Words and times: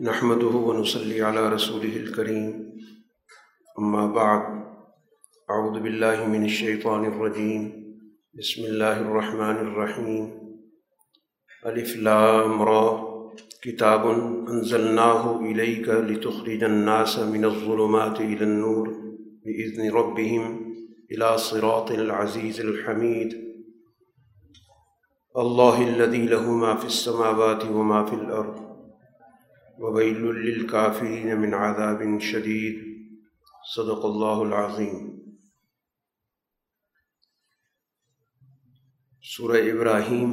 نحمده 0.00 0.46
ونصلي 0.46 1.22
على 1.22 1.48
رسوله 1.48 1.96
الكريم. 1.96 2.78
أما 3.78 4.06
بعد، 4.06 4.64
أعوذ 5.50 5.80
بالله 5.80 6.26
من 6.26 6.44
الشيطان 6.44 7.04
الرجيم. 7.04 7.94
بسم 8.38 8.64
الله 8.64 9.00
الرحمن 9.00 9.56
الرحيم. 9.56 10.40
ألف 11.66 11.96
لام 11.96 12.62
را. 12.62 13.14
كتاب 13.62 14.06
أنزلناه 14.48 15.40
إليك 15.40 15.88
لتخرج 15.88 16.64
الناس 16.64 17.18
من 17.18 17.44
الظلمات 17.44 18.20
إلى 18.20 18.44
النور 18.44 18.88
بإذن 19.44 19.90
ربهم 19.90 20.74
إلى 21.12 21.38
صراط 21.38 21.90
العزيز 21.90 22.60
الحميد. 22.60 23.30
الله 25.36 25.88
الذي 25.88 26.26
له 26.26 26.50
ما 26.50 26.74
في 26.74 26.86
السماوات 26.86 27.64
وما 27.64 28.04
في 28.04 28.14
الأرض. 28.14 28.73
وبيل 29.78 30.22
للكافرين 30.22 31.40
من 31.40 31.54
عذاب 31.54 32.20
شديد. 32.20 32.94
صدق 33.76 34.04
اللہ 34.04 34.54
العظیم. 34.54 35.14
سورہ 39.22 39.56
ابراہیم 39.56 40.30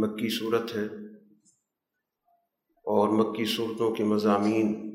مکی 0.00 0.28
صورت 0.28 0.76
ہے 0.76 0.84
اور 2.84 3.08
مکی 3.08 3.44
صورتوں 3.44 3.94
کے 3.94 4.04
مضامین 4.04 4.90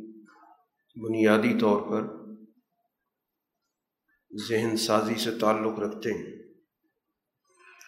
بنیادی 0.95 1.59
طور 1.59 1.81
پر 1.81 2.07
ذہن 4.49 4.77
سازی 4.77 5.15
سے 5.15 5.31
تعلق 5.39 5.79
رکھتے 5.79 6.11
ہیں 6.11 6.37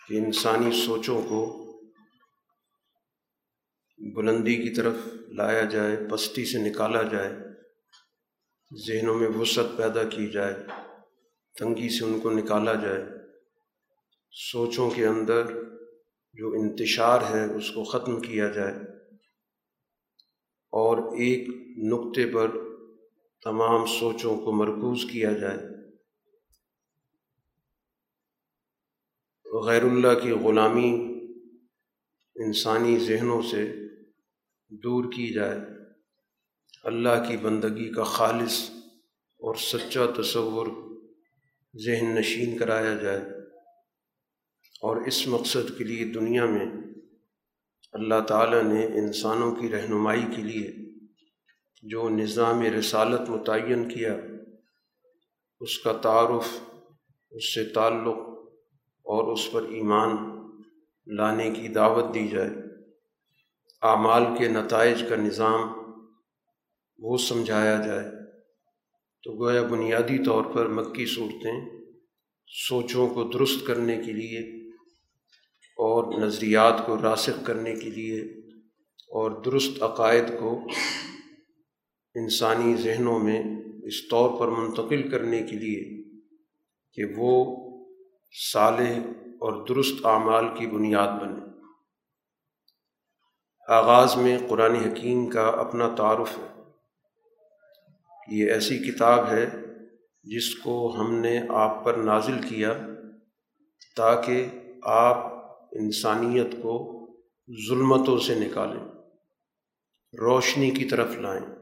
کہ 0.07 0.13
انسانی 0.25 0.71
سوچوں 0.71 1.21
کو 1.29 1.64
بلندی 3.98 4.55
کی 4.55 4.76
طرف 4.76 4.93
لایا 5.27 5.62
جائے، 5.62 5.98
پستی 6.12 6.46
سے 6.46 6.70
نکالا 6.70 7.04
جائے، 7.04 7.34
ذہنوں 8.87 9.15
میں 9.15 9.27
وسعت 9.27 9.77
پیدا 9.77 10.04
کی 10.04 10.27
جائے، 10.27 10.54
تنگی 11.60 11.99
سے 11.99 12.05
ان 12.05 12.20
کو 12.20 12.29
نکالا 12.29 12.74
جائے، 12.74 13.04
سوچوں 14.52 14.90
کے 14.90 15.05
اندر 15.05 15.46
جو 16.34 16.48
انتشار 16.52 17.21
ہے 17.21 17.54
اس 17.54 17.71
کو 17.71 17.84
ختم 17.84 18.20
کیا 18.20 18.48
جائے۔ 18.48 18.74
اور 20.71 20.98
ایک 20.98 21.49
نقطے 21.77 22.26
پر 22.34 22.52
تمام 23.43 23.85
سوچوں 23.85 24.37
کو 24.37 24.52
مرکوز 24.52 25.05
کیا 25.12 25.34
جائے۔ 25.34 25.57
غیر 29.65 29.84
اللہ 29.84 30.20
کی 30.24 30.32
غلامی 30.32 31.20
انسانی 32.35 32.99
ذہنوں 32.99 33.41
سے 33.41 33.84
دور 34.84 35.12
کی 35.12 35.34
جائے۔ 35.34 35.59
اللہ 36.84 37.27
کی 37.27 37.37
بندگی 37.37 37.91
کا 37.91 38.04
خالص 38.04 38.70
اور 39.37 39.55
سچا 39.55 40.21
تصور 40.21 40.68
ذہن 41.85 42.15
نشین 42.15 42.57
کرایا 42.57 42.96
جائے۔ 42.96 43.21
اور 44.81 44.98
اس 44.98 45.27
مقصد 45.27 45.77
کے 45.77 45.84
لیے 45.84 46.05
دنیا 46.05 46.46
میں 46.46 46.65
اللہ 47.93 48.21
تعالیٰ 48.27 48.63
نے 48.63 48.85
انسانوں 48.85 49.55
کی 49.55 49.70
رہنمائی 49.70 50.23
کے 50.35 50.41
لیے 50.41 50.76
جو 51.84 52.09
نظام 52.09 52.62
رسالت 52.62 53.29
متعین 53.29 53.90
کیا، 53.90 54.18
اس 55.59 55.79
کا 55.79 55.93
تعارف، 55.93 56.71
اس 57.31 57.53
سے 57.53 57.65
تعلق 57.65 58.18
اور 59.03 59.34
اس 59.34 59.51
پر 59.51 59.63
ایمان 59.63 60.15
لانے 61.07 61.51
کی 61.51 61.68
دعوت 61.68 62.15
دی 62.15 62.27
جائے۔ 62.27 62.49
اعمال 63.81 64.23
کے 64.38 64.47
نتائج 64.47 65.03
کا 65.09 65.16
نظام 65.16 65.62
وہ 67.00 67.18
سمجھایا 67.18 67.81
جائے۔ 67.86 68.06
تو 69.24 69.44
گویا 69.44 69.62
بنیادی 69.62 70.24
طور 70.24 70.46
پر 70.46 70.68
مکی 70.68 71.06
صورتیں 71.06 71.86
سوچوں 72.47 73.09
کو 73.09 73.24
درست 73.24 73.68
کرنے 73.68 73.96
کے 73.96 74.12
لیے 74.13 74.40
اور 75.78 76.22
نظریات 76.22 76.86
کو 76.86 77.02
راسخ 77.02 77.46
کرنے 77.46 77.75
کے 77.75 77.90
لیے 77.90 78.22
اور 78.90 79.31
درست 79.46 79.84
عقائد 79.84 80.24
کو 80.40 80.62
انسانی 82.16 82.75
ذہنوں 82.75 83.19
میں 83.19 83.44
اس 83.84 84.07
طور 84.07 84.40
پر 84.40 84.47
منتقل 84.47 85.09
کرنے 85.09 85.40
کے 85.40 85.56
لیے 85.56 86.03
کہ 86.94 87.03
وہ 87.18 87.56
صالح 88.53 89.00
اور 89.18 89.68
درست 89.68 90.06
اعمال 90.06 90.46
کی 90.59 90.68
بنیاد 90.68 91.07
بنے 91.07 91.55
آغاز 93.68 94.16
میں 94.16 94.38
قرآن 94.50 94.76
حکیم 94.76 95.30
کا 95.30 95.48
اپنا 95.48 95.96
تعارف 95.98 96.38
ہے۔ 96.38 96.62
یہ 98.28 98.52
ایسی 98.52 98.78
کتاب 98.78 99.28
ہے 99.28 99.46
جس 100.24 100.56
کو 100.56 100.96
ہم 101.00 101.16
نے 101.16 101.40
آپ 101.50 101.86
پر 101.86 101.94
نازل 101.94 102.42
کیا 102.50 102.74
تاکہ 103.96 104.46
آپ 104.84 105.18
انسانیت 105.72 106.48
کو 106.62 107.06
ظلمتوں 107.70 108.20
سے 108.20 108.36
نکالیں، 108.36 108.84
روشنی 110.20 110.72
کی 110.72 110.86
طرف 110.86 111.16
لائیں۔ 111.16 111.56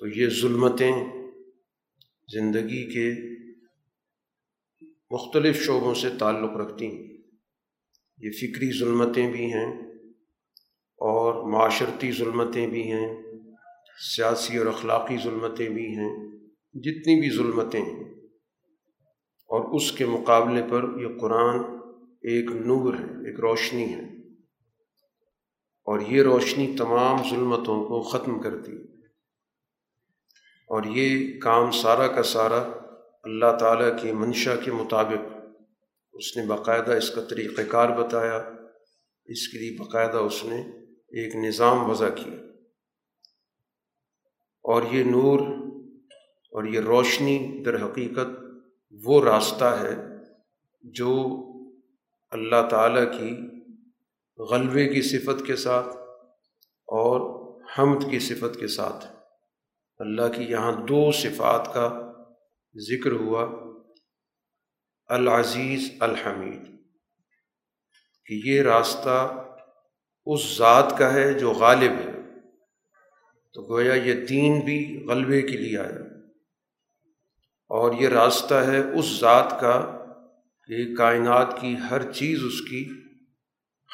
تو 0.00 0.06
یہ 0.06 0.28
ظلمتیں 0.28 0.92
زندگی 2.32 2.92
کے 2.92 3.12
مختلف 5.10 5.62
شعبوں 5.62 5.94
سے 5.94 6.08
تعلق 6.18 6.56
رکھتی 6.56 6.86
ہیں۔ 6.86 7.16
یہ 8.18 8.30
فکری 8.30 8.78
ظلمتیں 8.78 9.32
بھی 9.32 9.52
ہیں۔ 9.52 9.89
اور 11.00 11.50
معاشرتی 11.50 12.12
ظلمتیں 12.12 12.66
بھی 12.66 12.92
ہیں، 12.92 13.22
سیاسی 14.16 14.56
اور 14.56 14.66
اخلاقی 14.66 15.16
ظلمتیں 15.22 15.68
بھی 15.68 15.86
ہیں، 15.86 16.30
جتنی 16.74 17.20
بھی 17.20 17.36
ظلمتیں 17.36 17.80
ہیں۔ 17.80 18.14
اور 19.48 19.74
اس 19.74 19.92
کے 19.92 20.06
مقابلے 20.06 20.62
پر 20.70 20.82
یہ 21.00 21.18
قرآن 21.20 21.58
ایک 22.22 22.50
نور 22.50 22.94
ہے، 22.94 23.28
ایک 23.28 23.40
روشنی 23.40 23.94
ہے۔ 23.94 24.28
اور 25.84 26.00
یہ 26.00 26.22
روشنی 26.22 26.76
تمام 26.78 27.30
ظلمتوں 27.30 27.84
کو 27.84 28.02
ختم 28.02 28.40
کرتی 28.40 28.72
ہے۔ 28.72 29.06
اور 30.68 30.82
یہ 30.84 31.40
کام 31.40 31.70
سارا 31.70 32.06
کا 32.06 32.22
سارا 32.22 32.72
اللہ 33.22 33.56
تعالیٰ 33.60 34.02
کی 34.02 34.12
منشا 34.12 34.56
کے 34.56 34.72
مطابق 34.72 35.32
اس 36.12 36.36
نے 36.36 36.46
باقاعدہ 36.46 36.92
اس 36.92 37.10
کا 37.10 37.20
طریقۂ 37.20 37.62
کار 37.68 37.88
بتایا۔ 37.88 38.36
اس 39.24 39.48
کے 39.48 39.58
لیے 39.58 39.76
باقاعدہ 39.78 40.16
اس 40.16 40.44
نے 40.44 40.79
ایک 41.10 41.36
نظام 41.36 41.90
وضع 41.90 42.08
کیا 42.08 42.34
اور 44.62 44.82
یہ 44.90 45.04
نور 45.04 45.40
اور 46.52 46.64
یہ 46.64 46.80
روشنی 46.80 47.62
در 47.64 47.86
حقیقت 47.86 48.40
وہ 49.04 49.24
راستہ 49.24 49.64
ہے 49.64 49.94
جو 50.82 51.26
اللہ 52.30 52.68
تعالیٰ 52.70 53.12
کی 53.12 53.36
غلبے 54.38 54.88
کی 54.88 55.02
صفت 55.02 55.46
کے 55.46 55.56
ساتھ 55.56 55.96
اور 56.86 57.40
حمد 57.78 58.10
کی 58.10 58.18
صفت 58.18 58.60
کے 58.60 58.66
ساتھ 58.66 59.06
اللہ 59.98 60.32
کی 60.36 60.42
یہاں 60.42 60.72
دو 60.72 61.12
صفات 61.12 61.74
کا 61.74 62.12
ذکر 62.76 63.12
ہوا۔ 63.12 63.70
العزیز 65.06 65.90
الحمید، 66.00 66.66
کہ 68.26 68.40
یہ 68.44 68.62
راستہ 68.62 69.46
اس 70.26 70.56
ذات 70.58 70.94
کا 70.98 71.14
ہے 71.14 71.32
جو 71.32 71.50
غالب 71.50 71.92
ہے۔ 71.92 72.20
تو 73.52 73.62
گویا 73.62 73.94
یہ 73.94 74.14
دین 74.14 74.60
بھی 74.60 75.06
غلبے 75.08 75.42
کے 75.42 75.56
لیے 75.56 75.78
آیا۔ 75.78 76.20
اور 77.68 77.94
یہ 77.94 78.08
راستہ 78.08 78.54
ہے 78.54 78.78
اس 78.78 79.20
ذات 79.20 79.50
کا 79.60 80.04
کہ 80.66 80.96
کائنات 80.96 81.60
کی 81.60 81.76
ہر 81.90 82.12
چیز 82.12 82.44
اس 82.44 82.60
کی 82.70 82.90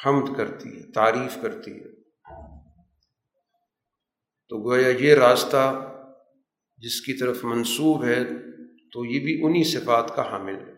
حمد 0.05 0.37
کرتی 0.37 0.77
ہے، 0.77 0.91
تعریف 0.91 1.37
کرتی 1.41 1.71
ہے۔ 1.71 2.01
تو 4.49 4.69
گویا 4.69 4.87
یہ 4.87 5.13
راستہ 5.13 5.93
جس 6.77 7.01
کی 7.01 7.13
طرف 7.13 7.43
منسوب 7.43 8.03
ہے، 8.03 8.23
تو 8.93 9.05
یہ 9.05 9.19
بھی 9.19 9.45
انہی 9.45 9.63
صفات 9.63 10.15
کا 10.15 10.31
حامل 10.31 10.55
ہے۔ 10.55 10.73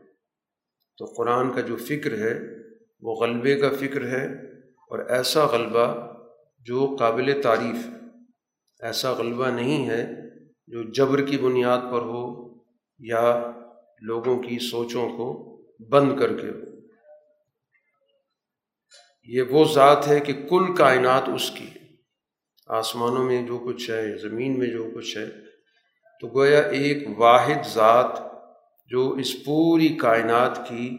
تو 0.98 1.06
قرآن 1.06 1.54
کا 1.54 1.62
جو 1.62 1.76
فکر 1.76 2.18
ہے، 2.18 2.40
وہ 3.02 3.16
غلبے 3.16 3.60
کا 3.60 3.70
فکر 3.70 4.08
ہے۔ 4.08 4.49
اور 4.90 5.00
ایسا 5.00 5.46
غلبہ 5.46 6.16
جو 6.60 6.96
قابل 7.00 7.42
تعریف 7.42 7.88
ایسا 8.80 9.12
غلبہ 9.12 9.48
نہیں 9.48 9.90
ہے 9.90 10.30
جو 10.68 10.84
جبر 10.84 11.26
کی 11.26 11.38
بنیاد 11.38 11.78
پر 11.78 12.02
ہو 12.02 12.54
یا 13.00 13.52
لوگوں 14.02 14.40
کی 14.40 14.60
سوچوں 14.60 15.10
کو 15.10 15.28
بند 15.90 16.20
کر 16.20 16.38
کے 16.38 16.48
ہو۔ 16.48 16.80
یہ 19.24 19.42
وہ 19.42 19.66
ذات 19.66 20.08
ہے 20.08 20.20
کہ 20.20 20.34
کل 20.34 20.76
کائنات 20.76 21.30
اس 21.36 21.52
کی 21.52 21.70
آسمانوں 22.68 23.24
میں 23.24 23.48
جو 23.48 23.58
کچھ 23.58 23.90
ہے، 23.90 24.18
زمین 24.18 24.60
میں 24.60 24.68
جو 24.68 24.92
کچھ 24.96 25.18
ہے، 25.18 25.26
تو 26.22 26.28
گویا 26.28 26.60
ایک 26.60 27.08
واحد 27.18 27.68
ذات 27.74 28.20
جو 28.88 29.10
اس 29.12 29.46
پوری 29.46 29.88
کائنات 29.88 30.70
کی 30.70 30.98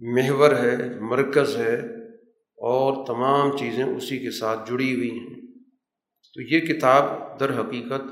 محور 0.00 0.52
ہے، 0.52 1.00
مرکز 1.00 1.56
ہے 1.56 1.93
اور 2.64 3.06
تمام 3.06 3.56
چیزیں 3.56 3.84
اسی 3.84 4.18
کے 4.18 4.30
ساتھ 4.30 4.70
جڑی 4.70 4.94
ہوئی 4.94 5.10
ہیں۔ 5.10 5.34
تو 6.34 6.40
یہ 6.40 6.60
کتاب 6.60 7.04
در 7.40 7.60
حقیقت 7.60 8.02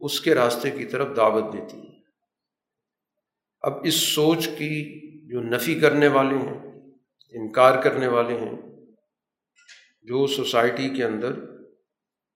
اس 0.00 0.20
کے 0.20 0.34
راستے 0.34 0.70
کی 0.70 0.84
طرف 0.84 1.16
دعوت 1.16 1.52
دیتی 1.52 1.76
ہے۔ 1.76 1.94
اب 3.60 3.72
اس 3.84 3.94
سوچ 3.94 4.46
کی 4.46 5.00
جو 5.28 5.40
نفی 5.40 5.80
کرنے 5.80 6.08
والے 6.08 6.36
ہیں، 6.36 6.90
انکار 7.30 7.82
کرنے 7.82 8.06
والے 8.06 8.38
ہیں، 8.38 8.62
جو 10.02 10.26
سوسائٹی 10.26 10.88
کے 10.88 11.04
اندر 11.04 11.32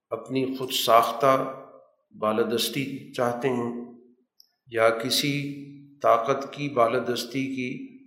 اپنی 0.09 0.55
خود 0.57 0.71
ساختہ 0.71 1.61
بالادستی 2.19 3.13
چاہتے 3.13 3.49
ہیں 3.49 3.85
یا 4.67 4.89
کسی 4.89 5.55
طاقت 5.99 6.53
کی 6.53 6.69
بالادستی 6.69 7.55
کی 7.55 7.99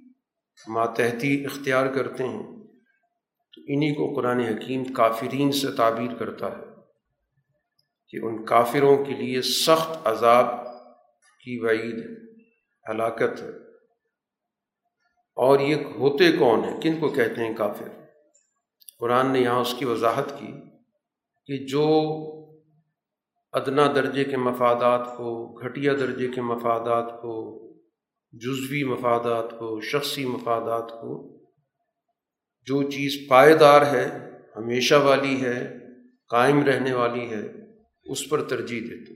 ماتحتی 0.68 1.44
اختیار 1.44 1.86
کرتے 1.94 2.24
ہیں 2.24 2.61
انہی 3.68 3.94
کو 3.94 4.14
قرآن 4.14 4.40
حکیم 4.40 4.84
کافرین 4.84 5.52
سے 5.52 5.76
تعبیر 5.76 6.14
کرتا 6.14 6.46
ہے 6.46 6.64
کہ 8.08 8.16
ان 8.16 8.44
کافروں 8.44 9.04
کے 9.04 9.12
لیے 9.12 9.42
سخت 9.42 10.06
عذاب 10.06 10.46
کی 11.44 11.58
وعید 11.58 11.98
ہے، 11.98 12.32
ہلاکت 12.92 13.42
ہے۔ 13.42 13.48
اور 15.36 15.60
یہ 15.60 15.74
ہوتے 15.74 16.32
کون 16.32 16.64
ہیں؟ 16.64 16.80
کن 16.80 17.00
کو 17.00 17.08
کہتے 17.08 17.44
ہیں 17.44 17.54
کافر؟ 17.54 17.88
قرآن 18.98 19.32
نے 19.32 19.40
یہاں 19.40 19.60
اس 19.60 19.74
کی 19.78 19.84
وضاحت 19.84 20.40
کی 20.40 20.52
کہ 21.46 21.66
جو 21.66 22.08
ادنا 23.52 23.92
درجے 23.94 24.24
کے 24.24 24.36
مفادات 24.36 25.06
کو 25.16 25.52
گھٹیا 25.64 25.92
درجے 25.92 26.28
کے 26.28 26.40
مفادات 26.40 27.22
کو 27.22 27.62
جزوی 28.32 28.84
مفادات 28.84 29.50
کو 29.50 29.80
شخصی 29.80 30.24
مفادات 30.24 30.90
کو 30.90 31.41
جو 32.66 32.90
چیز 32.90 33.28
پائیدار 33.28 33.82
ہے، 33.82 34.30
ہمیشہ 34.56 34.94
والی 34.94 35.42
ہے، 35.42 35.78
قائم 36.28 36.64
رہنے 36.64 36.94
والی 36.94 37.30
ہے، 37.30 37.48
اس 38.04 38.28
پر 38.28 38.44
ترجیح 38.44 38.80
دیتے۔ 38.80 39.14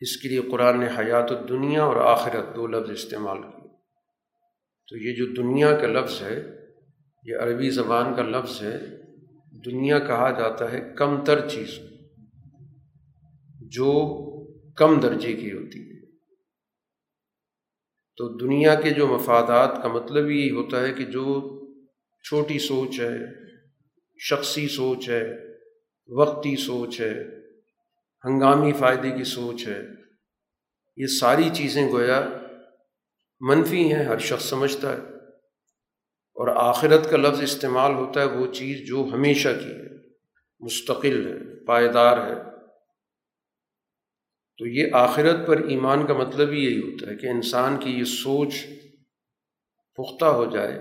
اس 0.00 0.16
کے 0.16 0.28
لیے 0.28 0.40
قرآن 0.40 0.80
نے 0.80 0.86
حیات 0.98 1.32
الدنیا 1.32 1.82
اور 1.84 1.96
آخرت 1.96 2.56
دو 2.56 2.66
لفظ 2.66 2.90
استعمال 2.90 3.42
کیے۔ 3.42 3.68
تو 4.88 4.96
یہ 4.96 5.16
جو 5.16 5.26
دنیا 5.26 5.76
کا 5.76 5.86
لفظ 5.86 6.22
ہے، 6.22 6.46
یہ 7.22 7.36
عربی 7.36 7.70
زبان 7.70 8.14
کا 8.14 8.22
لفظ 8.22 8.62
ہے، 8.62 8.78
دنیا 9.64 9.98
کہا 9.98 10.30
جاتا 10.30 10.72
ہے 10.72 10.80
کم 10.96 11.24
تر 11.24 11.48
چیز 11.48 11.68
جو 13.60 13.92
کم 14.72 15.00
درجے 15.00 15.32
کی 15.32 15.52
ہوتی۔ 15.52 15.80
ہے 15.80 15.85
تو 18.16 18.28
دنیا 18.28 18.74
کے 18.74 18.90
جو 18.90 19.06
مفادات 19.06 19.82
کا 19.82 19.88
مطلب 19.88 20.30
یہی 20.30 20.50
ہوتا 20.50 20.80
ہے 20.80 20.92
کہ 20.92 21.04
جو 21.04 21.56
چھوٹی 22.28 22.58
سوچ 22.58 23.00
ہے، 23.00 23.18
شخصی 24.18 24.68
سوچ 24.68 25.08
ہے، 25.08 25.32
وقتی 26.08 26.56
سوچ 26.56 27.00
ہے، 27.00 27.24
ہنگامی 28.24 28.72
فائدے 28.72 29.10
کی 29.10 29.24
سوچ 29.24 29.68
ہے، 29.68 29.82
یہ 30.96 31.06
ساری 31.06 31.50
چیزیں 31.52 31.88
گویا 31.88 32.28
منفی 33.40 33.94
ہیں، 33.94 34.04
ہر 34.04 34.18
شخص 34.18 34.44
سمجھتا 34.44 34.92
ہے۔ 34.92 34.98
اور 36.36 36.48
آخرت 36.56 37.10
کا 37.10 37.16
لفظ 37.16 37.42
استعمال 37.42 37.94
ہوتا 37.94 38.20
ہے 38.20 38.26
وہ 38.26 38.52
چیز 38.52 38.88
جو 38.88 39.06
ہمیشہ 39.12 39.48
کی 39.48 39.70
ہے، 39.70 39.96
مستقل 40.60 41.26
ہے، 41.26 41.64
پائیدار 41.64 42.18
ہے۔ 42.18 42.55
تو 44.58 44.66
یہ 44.66 44.86
آخرت 44.92 45.46
پر 45.46 45.56
ایمان 45.56 46.06
کا 46.06 46.14
مطلب 46.14 46.48
ہی 46.48 46.64
یہی 46.64 46.78
ہوتا 46.78 47.10
ہے 47.10 47.16
کہ 47.16 47.26
انسان 47.26 47.76
کی 47.76 47.90
یہ 47.90 48.04
سوچ 48.04 48.66
پختہ 49.96 50.24
ہو 50.24 50.44
جائے 50.44 50.78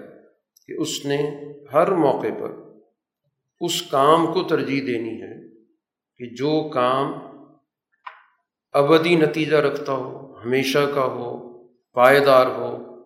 کہ 0.67 0.73
اس 0.73 1.05
نے 1.05 1.31
ہر 1.73 1.91
موقع 1.91 2.33
پر 2.39 2.51
اس 3.61 3.81
کام 3.81 4.33
کو 4.33 4.43
ترجیح 4.43 4.81
دینی 4.87 5.21
ہے 5.21 5.47
کہ 6.17 6.35
جو 6.35 6.69
کام 6.69 7.13
ابدی 8.73 9.15
نتیجہ 9.15 9.55
رکھتا 9.55 9.91
ہو، 9.91 10.37
ہمیشہ 10.39 10.91
کا 10.95 11.05
ہو، 11.05 11.57
پائیدار 11.93 12.47
ہو 12.47 12.99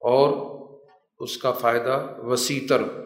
اور 0.00 0.54
اس 1.18 1.38
کا 1.38 1.52
فائدہ 1.52 2.16
وسیع 2.18 2.60
تر 2.68 2.80
ہو۔ 2.80 3.03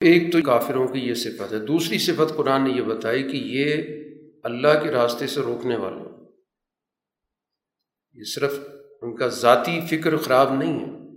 ایک 0.00 0.32
تو 0.32 0.42
کافروں 0.42 0.88
کی 0.88 0.98
یہ 0.98 1.14
صفت 1.14 1.52
ہے۔ 1.52 1.58
دوسری 1.58 1.98
صفت 1.98 2.36
قرآن 2.36 2.64
نے 2.64 2.70
یہ 2.70 2.82
بتائی 2.82 3.22
کہ 3.22 3.36
یہ 3.36 3.74
اللہ 4.42 4.68
کے 4.82 4.90
راستے 4.90 5.26
سے 5.26 5.40
روکنے 5.40 5.76
والے 5.76 6.10
یہ 8.14 8.24
صرف 8.24 8.58
ان 9.02 9.16
کا 9.16 9.28
ذاتی 9.28 9.80
فکر 9.90 10.16
خراب 10.16 10.54
نہیں 10.54 10.80
ہے، 10.80 11.16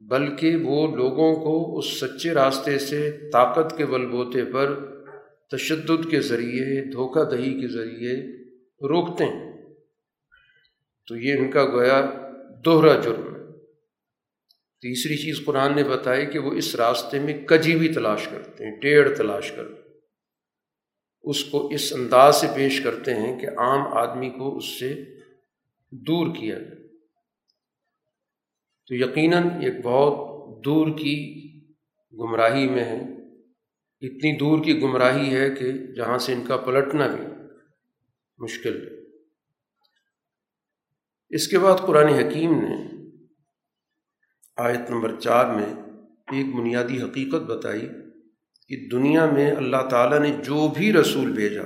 بلکہ 0.00 0.56
وہ 0.56 0.96
لوگوں 0.96 1.34
کو 1.34 1.78
اس 1.78 2.00
سچے 2.00 2.34
راستے 2.34 2.78
سے 2.78 3.30
طاقت 3.32 3.78
کے 3.78 3.86
بل 3.86 4.06
بوتے 4.06 4.44
پر 4.44 4.74
تشدد 5.50 6.10
کے 6.10 6.20
ذریعے، 6.20 6.84
دھوکہ 6.84 7.24
دہی 7.24 7.60
کے 7.60 7.68
ذریعے 7.68 8.44
روکتے 8.88 9.24
ہیں۔ 9.24 9.74
تو 11.08 11.16
یہ 11.16 11.32
ان 11.38 11.50
کا 11.50 11.64
گویا 11.64 12.10
دوہرا 12.64 13.00
جرم 13.00 13.34
ہے۔ 13.34 13.43
تیسری 14.84 15.16
چیز 15.16 15.40
قرآن 15.44 15.76
نے 15.76 15.84
بتائی 15.84 16.26
کہ 16.26 16.38
وہ 16.38 16.52
اس 16.52 16.74
راستے 16.74 17.18
میں 17.18 17.46
کجی 17.46 17.76
بھی 17.76 17.94
تلاش 17.94 18.28
کرتے 18.28 18.66
ہیں، 18.66 18.80
ٹیڑھ 18.80 19.16
تلاش 19.16 19.52
کرتے 19.52 19.98
اس 21.22 21.44
کو 21.44 21.68
اس 21.68 21.92
انداز 21.92 22.36
سے 22.36 22.46
پیش 22.54 22.80
کرتے 22.80 23.14
ہیں 23.14 23.40
کہ 23.40 23.46
عام 23.46 23.80
آدمی 23.80 24.30
کو 24.30 24.56
اس 24.56 24.64
سے 24.64 25.04
دور 25.90 26.36
کیا 26.36 26.58
جائے۔ 26.58 26.88
تو 28.86 28.94
یقیناً 28.94 29.50
ایک 29.50 29.74
بہت 29.84 30.38
دور 30.64 30.98
کی 30.98 31.50
گمراہی 32.12 32.68
میں 32.68 32.84
ہے۔ 32.84 33.00
اتنی 34.00 34.36
دور 34.36 34.64
کی 34.64 34.82
گمراہی 34.82 35.36
ہے 35.36 35.50
کہ 35.50 35.72
جہاں 35.72 36.18
سے 36.18 36.32
ان 36.32 36.44
کا 36.48 36.56
پلٹنا 36.56 37.06
بھی 37.06 37.26
مشکل 38.38 38.88
ہے۔ 38.88 39.02
اس 41.30 41.48
کے 41.48 41.58
بعد 41.58 41.78
قرآن 41.78 42.08
حکیم 42.08 42.50
نے 42.50 42.93
آیت 44.56 44.90
نمبر 44.90 45.20
چار 45.20 45.46
میں 45.46 45.66
ایک 46.32 46.54
بنیادی 46.54 47.02
حقیقت 47.02 47.42
بتائی 47.42 47.88
کہ 48.68 48.88
دنیا 48.88 49.26
میں 49.26 49.52
اللہ 49.52 49.88
تعالیٰ 49.90 50.20
نے 50.20 50.30
جو 50.44 50.68
بھی 50.68 50.92
رسول 50.92 51.32
بھیجا، 51.32 51.62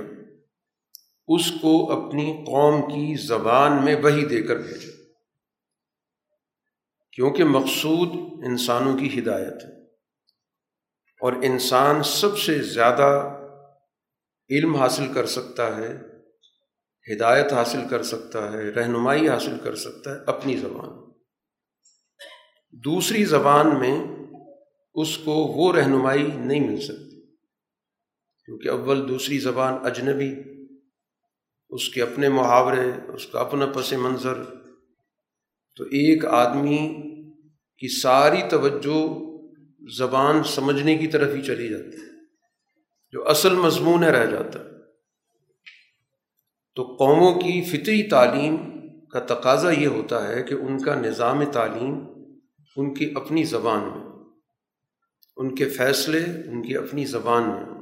اس 1.27 1.51
کو 1.61 1.91
اپنی 1.91 2.43
قوم 2.47 2.81
کی 2.81 3.15
زبان 3.15 3.85
میں 3.85 3.95
وہی 3.95 4.25
دے 4.25 4.41
کر 4.41 4.55
بھیجا۔ 4.55 4.91
کیونکہ 7.11 7.43
مقصود 7.43 8.09
انسانوں 8.45 8.97
کی 8.97 9.19
ہدایت 9.19 9.65
ہے۔ 9.65 9.85
اور 11.21 11.33
انسان 11.33 12.03
سب 12.03 12.37
سے 12.37 12.61
زیادہ 12.61 13.37
علم 14.49 14.75
حاصل 14.75 15.13
کر 15.13 15.25
سکتا 15.25 15.77
ہے، 15.77 15.97
ہدایت 17.15 17.53
حاصل 17.53 17.81
کر 17.89 18.03
سکتا 18.03 18.53
ہے، 18.53 18.69
رہنمائی 18.69 19.29
حاصل 19.29 19.57
کر 19.63 19.75
سکتا 19.75 20.11
ہے 20.11 20.19
اپنی 20.27 20.57
زبان 20.57 21.08
دوسری 22.71 23.25
زبان 23.25 23.79
میں 23.79 24.05
اس 24.93 25.17
کو 25.17 25.31
وہ 25.31 25.73
رہنمائی 25.73 26.27
نہیں 26.35 26.59
مل 26.59 26.81
سکتی۔ 26.81 27.21
کیونکہ 28.45 28.69
اول 28.69 29.09
دوسری 29.09 29.37
زبان 29.37 29.73
اجنبی، 29.83 30.35
اس 31.69 31.89
کے 31.89 32.01
اپنے 32.01 32.29
محاورے، 32.29 33.11
اس 33.13 33.27
کا 33.27 33.39
اپنا 33.39 33.65
پس 33.65 33.93
منظر۔ 33.93 34.43
تو 35.75 35.83
ایک 35.83 36.25
آدمی 36.25 36.95
کی 37.77 38.01
ساری 38.01 38.41
توجہ 38.49 39.19
زبان 39.97 40.43
سمجھنے 40.43 40.97
کی 40.97 41.07
طرف 41.07 41.35
ہی 41.35 41.41
چلی 41.41 41.69
جاتی 41.69 41.97
ہے، 41.97 42.25
جو 43.11 43.29
اصل 43.29 43.55
مضمون 43.55 44.03
ہے 44.03 44.09
رہ 44.09 44.25
جاتا 44.25 44.59
ہے۔ 44.59 44.69
تو 46.75 46.83
قوموں 46.83 47.33
کی 47.33 47.61
فطری 47.61 48.09
تعلیم 48.09 48.55
کا 49.07 49.19
تقاضا 49.19 49.71
یہ 49.71 49.87
ہوتا 49.87 50.27
ہے 50.27 50.43
کہ 50.43 50.53
ان 50.53 50.83
کا 50.83 50.95
نظام 50.95 51.51
تعلیم 51.51 52.18
ان 52.79 52.93
کی 52.93 53.11
اپنی 53.15 53.43
زبان 53.43 53.79
میں۔ 53.79 54.09
ان 55.37 55.55
کے 55.55 55.69
فیصلے 55.69 56.23
ان 56.23 56.67
کی 56.67 56.77
اپنی 56.77 57.05
زبان 57.05 57.43
میں۔ 57.43 57.79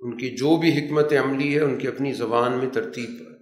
ان 0.00 0.16
کی 0.16 0.30
جو 0.30 0.56
بھی 0.56 0.78
حکمت 0.78 1.12
عملی 1.12 1.54
ہے، 1.54 1.60
ان 1.60 1.78
کی 1.78 1.88
اپنی 1.88 2.12
زبان 2.12 2.58
میں 2.58 2.70
ترتیب 2.70 3.10
پر۔ 3.18 3.32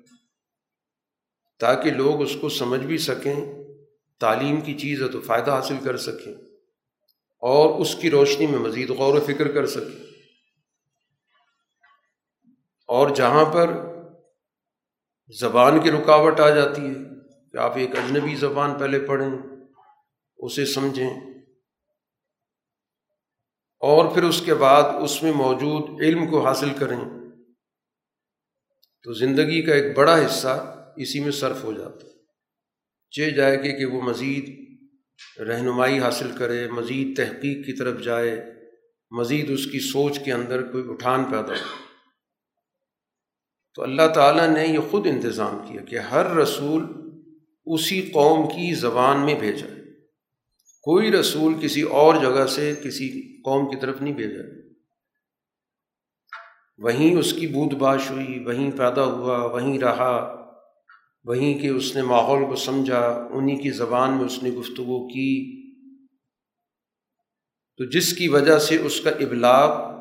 تاکہ 1.59 1.91
لوگ 1.91 2.23
اس 2.23 2.37
کو 2.41 2.49
سمجھ 2.49 2.87
بھی 2.87 2.99
سکیں، 2.99 3.65
تعلیم 4.21 4.61
کی 4.61 4.79
چیز 4.79 5.03
ہے 5.03 5.09
تو 5.09 5.21
فائدہ 5.21 5.51
حاصل 5.51 5.77
کر 5.85 5.97
سکیں۔ 5.97 6.35
اور 7.39 7.81
اس 7.81 7.95
کی 7.95 8.11
روشنی 8.11 8.47
میں 8.47 8.59
مزید 8.59 8.91
غور 8.91 9.15
و 9.15 9.21
فکر 9.21 9.53
کر 9.53 9.67
سکیں۔ 9.67 10.07
اور 12.87 13.11
جہاں 13.11 13.45
پر 13.45 13.73
زبان 15.41 15.81
کی 15.81 15.91
رکاوٹ 15.91 16.41
آ 16.41 16.51
جاتی 16.51 16.83
ہے، 16.83 16.95
کہ 17.53 17.57
آپ 17.57 17.77
ایک 17.77 17.91
اجنبی 17.97 18.37
زبان 18.37 18.79
پہلے 18.79 19.01
پڑھیں۔ 19.01 19.54
اسے 20.37 20.67
سمجھیں۔ 20.67 21.11
اور 23.81 24.15
پھر 24.15 24.23
اس 24.23 24.43
کے 24.45 24.55
بعد 24.55 24.83
اس 24.83 25.23
میں 25.23 25.33
موجود 25.33 26.01
علم 26.01 26.27
کو 26.27 26.47
حاصل 26.47 26.69
کریں۔ 26.79 27.01
تو 29.03 29.13
زندگی 29.13 29.63
کا 29.63 29.75
ایک 29.75 29.97
بڑا 29.97 30.27
حصہ 30.27 30.81
اسی 30.97 31.21
میں 31.21 31.31
صرف 31.31 31.65
ہو 31.65 31.73
جاتا۔ 31.73 32.07
چہ 33.11 33.31
جائے 33.31 33.63
گی 33.63 33.79
کہ 33.79 33.85
وہ 33.85 34.01
مزید 34.03 34.65
رہنمائی 35.41 36.01
حاصل 36.01 36.31
کرے، 36.39 36.69
مزید 36.69 37.17
تحقیق 37.17 37.67
کی 37.67 37.73
طرف 37.73 38.01
جائے، 38.01 38.45
مزید 39.11 39.51
اس 39.51 39.67
کی 39.67 39.81
سوچ 39.81 40.19
کے 40.25 40.33
اندر 40.33 40.73
کوئی 40.73 40.85
اٹھان 40.89 41.25
پیدا 41.25 41.53
ہو۔ 41.53 41.85
تو 43.75 43.83
اللہ 43.83 44.13
تعالیٰ 44.15 44.49
نے 44.49 44.67
یہ 44.67 44.79
خود 44.91 45.07
انتظام 45.07 45.59
کیا 45.69 45.85
کہ 45.85 45.99
ہر 45.99 46.31
رسول 46.31 46.85
اسی 47.67 48.03
قوم 48.03 48.49
کی 48.49 48.75
زبان 48.75 49.25
میں 49.25 49.35
بھیجا۔ 49.35 49.74
کوئی 50.85 51.13
رسول 51.13 51.55
کسی 51.63 51.83
اور 51.83 52.15
جگہ 52.15 52.47
سے 52.47 52.75
کسی 52.85 53.37
قوم 53.43 53.71
کی 53.71 53.77
طرف 53.77 54.03
نہیں 54.03 54.15
بھیجا۔ 54.15 54.71
وہیں 56.79 57.17
اس 57.17 57.33
کی 57.33 57.47
بود 57.47 57.73
باش 57.73 58.11
ہوئی، 58.11 58.45
وہیں 58.45 58.71
پیدا 58.71 59.05
ہوا، 59.05 59.39
وہیں 59.39 59.79
رہا، 59.79 60.41
وہیں 61.25 61.59
کہ 61.59 61.67
اس 61.67 61.97
نے 61.97 62.03
ماحول 62.03 62.45
کو 62.45 62.57
سمجھا 62.57 63.29
انہیں 63.31 63.57
کی 63.57 63.71
زبان 63.71 64.17
میں 64.17 64.25
اس 64.25 64.43
نے 64.43 64.51
گفتگو 64.51 65.09
کی۔ 65.09 65.65
تو 67.77 67.85
جس 67.85 68.13
کی 68.13 68.29
وجہ 68.29 68.59
سے 68.59 68.77
اس 68.77 69.01
کا 69.01 69.11
ابلاغ 69.11 69.95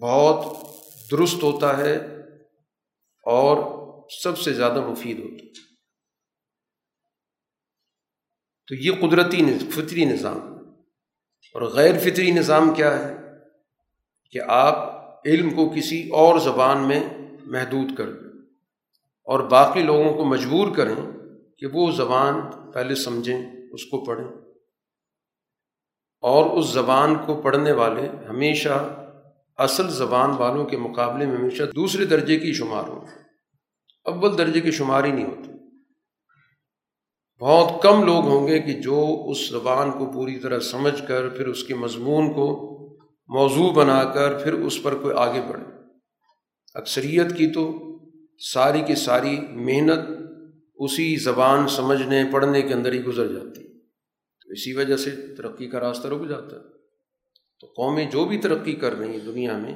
بہت 0.00 0.66
درست 1.10 1.42
ہوتا 1.42 1.78
ہے 1.78 1.96
اور 3.24 3.56
سب 4.22 4.38
سے 4.38 4.52
زیادہ 4.52 4.86
مفید 4.86 5.18
ہوتا 5.18 5.34
ہے۔ 5.34 5.63
تو 8.66 8.74
یہ 8.74 8.90
قدرتی 9.00 9.58
فطری 9.58 10.04
نظام 10.04 10.54
اور 11.54 11.62
غیر 11.62 11.98
فطری 11.98 12.30
نظام 12.30 12.74
کیا 12.74 13.08
ہے 13.08 13.16
کہ 14.30 14.40
آپ 14.48 15.04
علم 15.26 15.50
کو 15.50 15.68
کسی 15.68 16.08
اور 16.08 16.38
زبان 16.38 16.88
میں 16.88 17.02
محدود 17.44 17.96
کر 17.96 18.12
دیں 18.12 18.40
اور 19.24 19.40
باقی 19.40 19.82
لوگوں 19.82 20.14
کو 20.14 20.24
مجبور 20.24 20.76
کریں 20.76 20.94
کہ 21.58 21.66
وہ 21.66 21.92
زبان 21.92 22.40
پہلے 22.72 22.94
سمجھیں، 22.94 23.46
اس 23.72 23.84
کو 23.84 24.04
پڑھیں۔ 24.04 24.28
اور 26.20 26.58
اس 26.58 26.66
زبان 26.66 27.14
کو 27.26 27.42
پڑھنے 27.42 27.72
والے 27.72 28.08
ہمیشہ 28.28 28.94
اصل 29.56 29.90
زبان 29.90 30.30
والوں 30.30 30.64
کے 30.64 30.76
مقابلے 30.76 31.26
میں 31.26 31.36
ہمیشہ 31.36 31.62
دوسرے 31.76 32.04
درجے 32.04 32.38
کی 32.38 32.52
شمار 32.52 32.88
ہوں۔ 32.88 33.06
اول 34.04 34.38
درجے 34.38 34.60
کی 34.60 34.70
شمار 34.70 35.04
ہی 35.04 35.12
نہیں 35.12 35.24
ہوتی 35.24 35.53
بہت 37.40 37.82
کم 37.82 38.04
لوگ 38.04 38.24
ہوں 38.24 38.46
گے 38.46 38.60
کہ 38.60 38.72
جو 38.72 39.24
اس 39.28 39.48
زبان 39.48 39.90
کو 39.90 40.06
پوری 40.06 40.38
طرح 40.38 40.60
سمجھ 40.60 41.08
کر، 41.08 41.28
پھر 41.28 41.46
اس 41.46 41.64
کے 41.64 41.74
مضمون 41.74 42.32
کو 42.32 42.70
موضوع 43.28 43.72
بنا 43.72 44.04
کر، 44.04 44.38
پھر 44.38 44.52
اس 44.52 44.82
پر 44.82 44.94
کوئی 44.94 45.14
آگے 45.18 45.40
بڑھے۔ 45.48 45.64
اکثریت 46.74 47.36
کی 47.36 47.46
تو 47.46 47.72
ساری 48.52 48.80
کی 48.80 48.94
ساری 48.94 49.40
محنت 49.50 49.98
اسی 50.74 51.16
زبان 51.16 51.68
سمجھنے، 51.68 52.24
پڑھنے 52.32 52.62
کے 52.62 52.74
اندر 52.74 52.92
ہی 52.92 53.04
گزر 53.04 53.32
جاتی۔ 53.32 53.78
تو 54.40 54.52
اسی 54.52 54.72
وجہ 54.72 54.96
سے 54.96 55.10
ترقی 55.10 55.66
کا 55.66 55.80
راستہ 55.80 56.08
رک 56.08 56.28
جاتا۔ 56.28 56.56
ہے 56.56 56.62
تو 57.60 57.66
قومیں 57.66 58.10
جو 58.10 58.24
بھی 58.24 58.38
ترقی 58.38 58.72
کر 58.72 58.98
رہی 58.98 59.08
ہیں 59.08 59.24
دنیا 59.26 59.58
میں، 59.58 59.74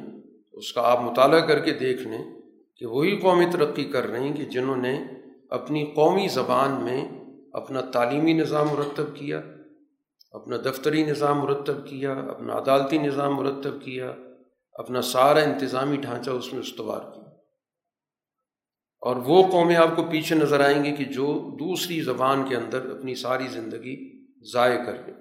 اس 0.53 0.73
کا 0.73 0.81
آپ 0.83 1.01
مطالعہ 1.01 1.41
کر 1.41 1.59
کے 1.59 1.73
دیکھ 1.73 2.03
لیں 2.03 2.41
کہ 2.77 2.87
وہی 2.87 3.17
قومیں 3.17 3.53
ترقی 3.53 3.85
کر 3.85 4.07
رہی 4.07 4.21
ہیں 4.21 4.37
کہ 4.37 4.45
جنہوں 4.45 4.77
نے 4.77 5.05
اپنی 5.51 5.85
قومی 5.85 6.29
زبان 6.29 6.85
میں 6.85 7.18
اپنا 7.53 7.81
تعلیمی 7.81 8.33
نظام 8.33 8.69
مرتب 8.69 9.17
کیا، 9.17 9.43
اپنا 10.31 10.57
دفتری 10.57 11.05
نظام 11.05 11.39
مرتب 11.39 11.87
کیا، 11.87 12.13
اپنا 12.13 12.59
عدالتی 12.59 12.99
نظام 12.99 13.35
مرتب 13.35 13.83
کیا، 13.83 14.13
اپنا 14.73 15.03
سارا 15.03 15.41
انتظامی 15.41 15.97
ڈھانچہ 15.97 16.31
اس 16.31 16.53
میں 16.53 16.61
استوار 16.61 17.01
کیا۔ 17.01 17.23
اور 19.01 19.17
وہ 19.17 19.43
قومیں 19.51 19.77
آپ 19.77 19.97
کو 19.97 20.03
پیچھے 20.03 20.37
نظر 20.37 20.61
آئیں 20.61 20.85
گی 20.85 20.97
کہ 20.97 21.05
جو 21.05 21.57
دوسری 21.59 22.01
زبان 22.01 22.49
کے 22.49 22.57
اندر 22.57 22.91
اپنی 22.91 23.15
ساری 23.15 23.47
زندگی 23.47 24.27
ضائع 24.53 24.85
کر 24.85 24.93
لیں 24.93 25.15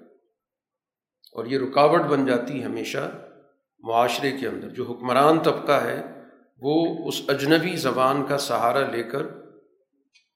اور 1.32 1.44
یہ 1.44 1.58
رکاوٹ 1.58 2.00
بن 2.00 2.26
جاتی 2.26 2.64
ہمیشہ 2.64 3.10
معاشرے 3.78 4.30
کے 4.30 4.48
اندر۔ 4.48 4.68
جو 4.68 4.84
حکمران 4.84 5.38
طبقہ 5.38 5.72
ہے، 5.72 6.24
وہ 6.60 7.08
اس 7.08 7.22
اجنبی 7.28 7.76
زبان 7.76 8.26
کا 8.26 8.38
سہارا 8.38 8.90
لے 8.90 9.02
کر 9.02 9.22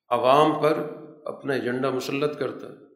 عوام 0.08 0.62
پر 0.62 1.01
اپنا 1.24 1.54
ایجنڈا 1.54 1.90
مسلط 1.90 2.38
کرتا 2.38 2.66
ہے، 2.66 2.92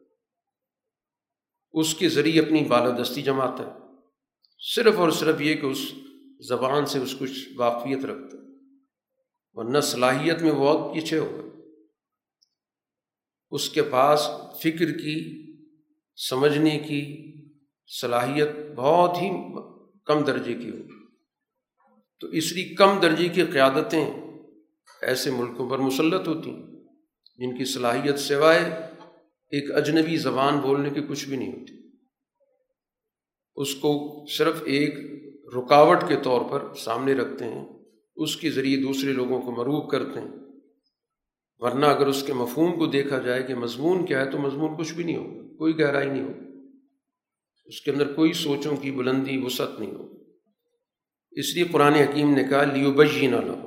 اس 1.71 1.95
کے 1.95 2.09
ذریعے 2.09 2.41
اپنی 2.41 2.65
بالادستی 2.65 3.21
جماتا 3.21 3.63
ہے۔ 3.63 3.71
صرف 4.75 4.95
اور 4.97 5.11
صرف 5.11 5.41
یہ 5.41 5.55
کہ 5.55 5.65
اس 5.65 5.93
زبان 6.47 6.85
سے 6.85 6.99
اس 6.99 7.15
کچھ 7.19 7.49
واقفیت 7.55 8.05
رکھتا 8.05 8.37
ہے۔ 8.37 8.47
ورنہ 9.53 9.79
صلاحیت 9.79 10.41
میں 10.41 10.51
بہت 10.51 10.93
پیچھے 10.93 11.19
ہوگا۔ 11.19 11.59
اس 13.51 13.69
کے 13.69 13.81
پاس 13.81 14.29
فکر 14.63 14.91
کی، 14.97 15.43
سمجھنے 16.29 16.79
کی 16.79 17.33
صلاحیت 18.01 18.49
بہت 18.75 19.17
ہی 19.21 19.29
کم 20.05 20.23
درجے 20.23 20.53
کی 20.53 20.69
ہوگی۔ 20.69 21.05
تو 22.19 22.27
اس 22.27 22.53
لیے 22.53 22.75
کم 22.75 22.99
درجے 23.01 23.29
کی 23.29 23.45
قیادتیں 23.45 24.05
ایسے 25.01 25.31
ملکوں 25.31 25.69
پر 25.69 25.77
مسلط 25.77 26.27
ہوتی 26.27 26.49
ہیں۔ 26.49 26.76
جن 27.37 27.57
کی 27.57 27.65
صلاحیت 27.65 28.19
سوائے 28.19 28.65
ایک 29.49 29.71
اجنبی 29.71 30.17
زبان 30.17 30.59
بولنے 30.59 30.89
کی 30.89 31.01
کچھ 31.09 31.29
بھی 31.29 31.37
نہیں 31.37 31.51
ہوتی۔ 31.51 31.73
اس 33.55 33.75
کو 33.75 34.25
صرف 34.37 34.63
ایک 34.65 34.95
رکاوٹ 35.57 35.97
کے 36.07 36.15
طور 36.23 36.41
پر 36.51 36.73
سامنے 36.73 37.13
رکھتے 37.13 37.45
ہیں، 37.45 37.65
اس 38.15 38.37
کے 38.37 38.51
ذریعے 38.51 38.77
دوسرے 38.77 39.13
لوگوں 39.13 39.41
کو 39.41 39.51
مروب 39.51 39.91
کرتے 39.91 40.19
ہیں۔ 40.19 40.29
ورنہ 41.57 41.85
اگر 41.85 42.07
اس 42.07 42.23
کے 42.23 42.33
مفہوم 42.33 42.77
کو 42.77 42.85
دیکھا 42.85 43.19
جائے 43.19 43.43
کہ 43.43 43.55
مضمون 43.55 44.05
کیا 44.05 44.25
ہے 44.25 44.31
تو 44.31 44.39
مضمون 44.39 44.77
کچھ 44.77 44.93
بھی 44.93 45.03
نہیں 45.03 45.17
ہوگا، 45.17 45.55
کوئی 45.57 45.79
گہرائی 45.79 46.09
نہیں 46.09 46.23
ہوگی۔ 46.23 46.69
اس 47.65 47.81
کے 47.81 47.91
اندر 47.91 48.13
کوئی 48.13 48.33
سوچوں 48.33 48.77
کی 48.77 48.91
بلندی 48.91 49.37
وسعت 49.37 49.79
نہیں 49.79 49.91
ہوگی۔ 49.91 50.23
اس 51.31 51.55
لیے 51.55 51.63
قرآن 51.63 51.93
حکیم 51.93 52.35
نے 52.35 52.43
کہا 52.43 52.63
لیو 52.63 52.91
لو 53.41 53.66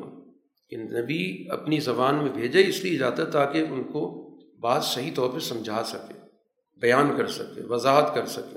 کہ 0.70 0.76
نبی 0.76 1.46
اپنی 1.50 1.80
زبان 1.80 2.14
میں 2.14 2.32
بھیجے 2.32 2.66
اس 2.66 2.84
لیے 2.84 2.98
جاتا 2.98 3.26
ہے 3.26 3.30
تاکہ 3.30 3.64
ان 3.70 3.82
کو 3.82 4.30
بات 4.60 4.84
صحیح 4.84 5.10
طور 5.14 5.30
پہ 5.30 5.38
سمجھا 5.38 5.84
سکے، 5.84 6.14
بیان 6.80 7.16
کر 7.16 7.26
سکے، 7.26 7.60
وضاحت 7.60 8.14
کر 8.14 8.26
سکے۔ 8.26 8.56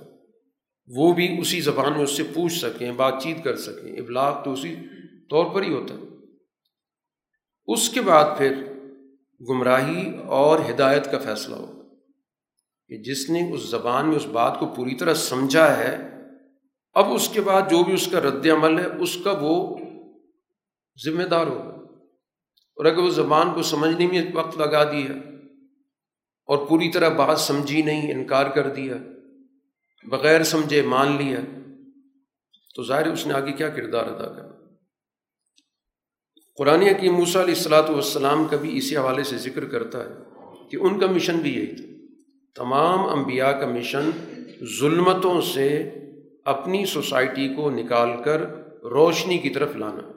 وہ 0.96 1.14
بھی 1.14 1.40
اسی 1.40 1.62
زبان 1.62 1.94
میں 1.94 2.04
اس 2.04 2.12
سے 2.12 2.24
پوچھ 2.24 2.54
سکیں، 2.54 2.92
بات 2.92 3.14
چیت 3.22 3.44
کر 3.44 3.56
سکیں، 3.56 3.92
ابلاغ 3.92 4.44
تو 4.44 4.52
اسی 4.52 4.76
طور 5.30 5.56
پر 5.56 5.62
ہی 5.62 5.74
ہوتا 5.74 5.94
ہے۔ 5.94 6.00
اس 7.68 7.90
کے 7.90 8.02
بعد 8.02 8.38
پھر 8.38 8.64
گمراہی 9.50 10.18
اور 10.26 10.60
ہدایت 10.70 11.12
کا 11.12 11.18
فیصلہ 11.18 11.56
ہو۔ 11.56 11.84
کہ 12.88 12.98
جس 12.98 13.30
نے 13.30 13.52
اس 13.54 13.70
زبان 13.70 14.08
میں 14.08 14.16
اس 14.16 14.26
بات 14.26 14.60
کو 14.60 14.66
پوری 14.66 14.96
طرح 14.96 15.14
سمجھا 15.14 15.78
ہے، 15.78 15.98
اب 16.94 17.14
اس 17.14 17.30
کے 17.30 17.42
بعد 17.42 17.62
جو 17.62 17.84
بھی 17.84 17.94
اس 17.94 18.08
کا 18.12 18.20
رد 18.20 18.48
عمل 18.48 18.80
ہے، 18.80 18.86
اس 18.86 19.18
کا 19.24 19.34
وہ 19.42 19.78
ذمہ 21.06 21.24
دار 21.24 21.48
ہوگا۔ 21.48 21.73
اور 22.78 22.86
اگر 22.86 22.98
وہ 22.98 23.10
زبان 23.10 23.54
کو 23.54 23.62
سمجھنے 23.62 24.08
میں 24.08 24.22
وقت 24.34 24.58
لگا 24.58 24.84
دیا 24.92 25.14
اور 26.50 26.68
پوری 26.68 26.92
طرح 26.92 27.10
بات 27.10 27.40
سمجھی 27.40 27.82
نہیں، 27.82 28.12
انکار 28.12 28.46
کر 28.46 28.68
دیا، 28.70 28.96
بغیر 30.06 30.44
سمجھے 30.44 30.82
مان 30.82 31.18
لیا، 31.18 31.40
تو 32.76 32.84
ظاہر 32.84 33.08
اس 33.08 33.28
نے 33.28 33.34
آگے 33.34 33.52
کیا 33.52 33.70
کردار 33.70 34.06
ادا 34.06 34.28
کرا 34.34 34.52
قرآن 36.58 36.84
کی 37.02 37.10
موسیٰ 37.10 37.42
علیہ 37.42 37.54
السلاۃ 37.56 37.90
والسلام 37.90 38.48
کا 38.48 38.58
بھی 38.58 38.78
اسی 38.78 38.98
حوالے 38.98 39.24
سے 39.24 39.38
ذکر 39.38 39.66
کرتا 39.66 40.00
ہے 40.00 40.14
کہ 40.70 40.78
ان 40.82 41.00
کا 41.00 41.08
مشن 41.08 41.38
بھی 41.38 41.54
یہی 41.54 41.76
تھا۔ 41.76 41.84
تمام 42.56 43.00
انبیاء 43.10 43.52
کا 43.52 43.68
مشن 43.68 44.10
ظلمتوں 44.80 45.42
سے 45.42 45.90
اپنی 46.46 46.86
سوسائٹی 46.86 47.48
کو 47.54 47.70
نکال 47.70 48.24
کر 48.24 48.42
روشنی 48.84 49.38
کی 49.38 49.50
طرف 49.50 49.76
لانا۔ 49.76 50.13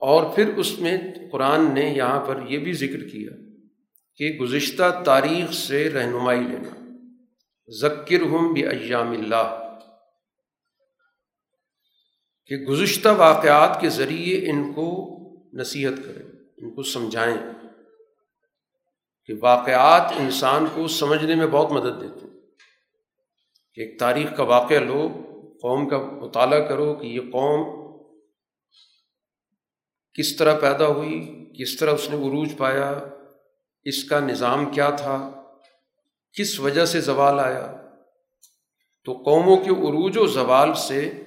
اور 0.00 0.34
پھر 0.34 0.54
اس 0.56 0.78
میں 0.78 0.96
قرآن 1.32 1.74
نے 1.74 1.92
یہاں 1.96 2.26
پر 2.26 2.40
یہ 2.48 2.58
بھی 2.58 2.72
ذکر 2.72 3.08
کیا 3.08 3.30
کہ 4.16 4.38
گزشتہ 4.38 5.02
تاریخ 5.04 5.52
سے 5.52 5.90
رہنمائی 5.90 6.40
لینا۔ 6.40 6.88
ذکر 7.80 8.22
ہم 8.22 8.52
بھی 8.52 8.66
ایام 8.66 9.10
اللہ۔ 9.10 9.74
کہ 12.46 12.56
گزشتہ 12.56 13.08
واقعات 13.08 13.80
کے 13.80 13.88
ذریعے 13.88 14.50
ان 14.50 14.72
کو 14.72 15.16
نصیحت 15.52 15.92
کریں، 16.04 16.32
ان 16.56 16.74
کو 16.74 16.82
سمجھائیں 16.82 17.36
کہ 19.26 19.34
واقعات 19.42 20.12
انسان 20.16 20.66
کو 20.74 20.88
سمجھنے 20.88 21.34
میں 21.34 21.46
بہت 21.46 21.72
مدد 21.72 22.02
دیتے 22.02 22.26
ہیں۔ 22.26 22.40
کہ 23.74 23.80
ایک 23.80 23.98
تاریخ 23.98 24.36
کا 24.36 24.42
واقعہ 24.42 24.76
لو، 24.76 25.08
قوم 25.62 25.88
کا 25.88 25.98
مطالعہ 25.98 26.60
کرو 26.60 26.94
کہ 26.94 27.06
یہ 27.06 27.20
قوم 27.20 27.79
کس 30.14 30.36
طرح 30.36 30.58
پیدا 30.58 30.86
ہوئی، 30.86 31.46
کس 31.58 31.76
طرح 31.76 31.90
اس 31.90 32.10
نے 32.10 32.16
عروج 32.16 32.56
پایا، 32.56 33.00
اس 33.84 34.04
کا 34.04 34.20
نظام 34.20 34.70
کیا 34.70 34.90
تھا، 34.90 35.42
کس 36.32 36.60
وجہ 36.60 36.84
سے 36.84 37.00
زوال 37.00 37.40
آیا؟ 37.40 37.76
تو 39.04 39.12
قوموں 39.12 39.56
کے 39.56 39.70
عروج 39.70 40.18
و 40.18 40.26
زوال 40.26 40.74
سے 40.74 41.24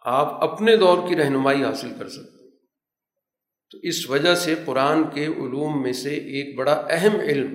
آپ 0.00 0.44
اپنے 0.44 0.76
دور 0.76 1.08
کی 1.08 1.16
رہنمائی 1.16 1.64
حاصل 1.64 1.92
کر 1.98 2.08
سکتے 2.08 2.50
تو 3.70 3.78
اس 3.82 4.10
وجہ 4.10 4.34
سے 4.34 4.54
قرآن 4.64 5.04
کے 5.14 5.26
علوم 5.26 5.82
میں 5.82 5.92
سے 5.92 6.14
ایک 6.14 6.58
بڑا 6.58 6.86
اہم 6.90 7.20
علم 7.20 7.54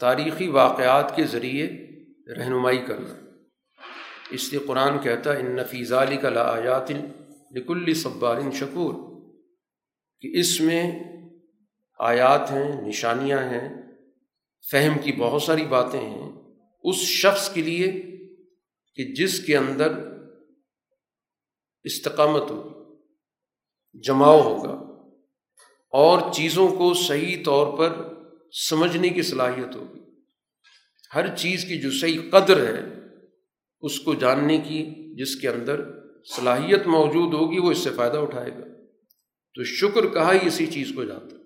تاریخی 0.00 0.48
واقعات 0.48 1.16
کے 1.16 1.24
ذریعے 1.24 1.66
رہنمائی 2.34 2.78
کرنا۔ 2.78 3.14
اس 4.30 4.52
لیے 4.52 4.60
قرآن 4.66 4.98
کہتا 4.98 5.32
ان 5.32 5.56
نفیز 5.56 5.92
علی 5.92 6.16
کا 6.16 6.30
لایات 6.30 6.90
نکل 7.50 7.94
صبار 7.94 8.36
شکور 8.54 9.07
کہ 10.22 10.30
اس 10.34 10.60
میں 10.60 10.82
آیات 12.00 12.50
ہیں، 12.50 12.68
نشانیاں 12.82 13.38
ہیں، 13.42 13.68
فہم 14.64 14.98
کی 15.02 15.12
بہت 15.12 15.42
ساری 15.42 15.64
باتیں 15.66 16.00
ہیں، 16.00 16.30
اس 16.84 16.96
شخص 16.96 17.48
کے 17.54 17.62
لیے 17.62 17.90
کہ 18.98 19.04
جس 19.14 19.40
کے 19.40 19.56
اندر 19.56 19.92
استقامت 21.84 22.50
ہو 22.50 22.62
جماؤ 24.04 24.40
ہوگا، 24.42 24.74
اور 25.92 26.32
چیزوں 26.32 26.68
کو 26.68 26.92
صحیح 26.94 27.42
طور 27.44 27.76
پر 27.78 27.96
سمجھنے 28.60 29.08
کی 29.08 29.22
صلاحیت 29.22 29.76
ہوگی۔ 29.76 30.00
ہر 31.14 31.34
چیز 31.36 31.64
کی 31.64 31.80
جو 31.80 31.90
صحیح 31.90 32.18
قدر 32.30 32.66
ہے، 32.66 32.80
اس 33.82 34.00
کو 34.00 34.14
جاننے 34.14 34.58
کی 34.58 34.84
جس 35.14 35.34
کے 35.36 35.48
اندر 35.48 35.80
صلاحیت 36.36 36.86
موجود 36.86 37.34
ہوگی، 37.34 37.58
وہ 37.58 37.70
اس 37.70 37.78
سے 37.78 37.90
فائدہ 37.90 38.18
اٹھائے 38.18 38.50
گا۔ 38.50 38.66
تو 39.58 39.64
شکر 39.64 40.06
کہا 40.06 40.32
ہی 40.32 40.38
اسی 40.42 40.66
چیز 40.66 40.92
کو 40.94 41.04
جاتا 41.04 41.36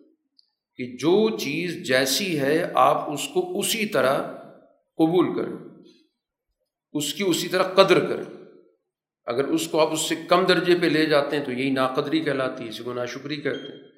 کہ 0.77 0.97
جو 0.97 1.39
چیز 1.39 1.87
جیسی 1.87 2.41
ہے 2.41 2.71
آپ 2.75 3.11
اس 3.11 3.29
کو 3.35 3.59
اسی 3.59 3.87
طرح 3.87 4.33
قبول 4.99 5.35
کریں، 5.37 5.57
اس 6.93 7.15
کی 7.15 7.25
اسی 7.25 7.49
طرح 7.49 7.63
قدر 7.63 8.01
کریں۔ 8.01 8.25
اگر 9.27 9.45
اس 9.45 9.69
کو 9.69 9.81
آپ 9.81 9.93
اس 9.93 10.01
سے 10.01 10.15
کم 10.29 10.45
درجے 10.45 10.75
پہ 10.81 10.87
لے 10.87 11.07
جاتے 11.07 11.37
ہیں 11.37 11.45
تو 11.45 11.53
یہی 11.53 11.71
ناقدری 11.71 12.21
کہلاتی 12.21 12.65
ہے، 12.65 12.69
اسی 12.69 12.83
کو 12.83 12.93
ناشکری 12.93 13.37
کہتے 13.37 13.73
ہیں۔ 13.73 13.89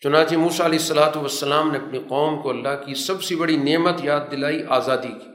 چنانچہ 0.00 0.34
موسیٰ 0.34 0.66
علیہ 0.66 0.78
السلاۃ 0.78 1.16
والسلام 1.16 1.72
نے 1.72 1.78
اپنی 1.78 1.98
قوم 1.98 2.42
کو 2.42 2.50
اللہ 2.50 2.84
کی 2.86 2.94
سب 2.94 3.22
سے 3.22 3.36
بڑی 3.36 3.56
نعمت 3.56 4.04
یاد 4.04 4.20
دلائی، 4.30 4.62
آزادی 4.68 5.08
کی، 5.08 5.30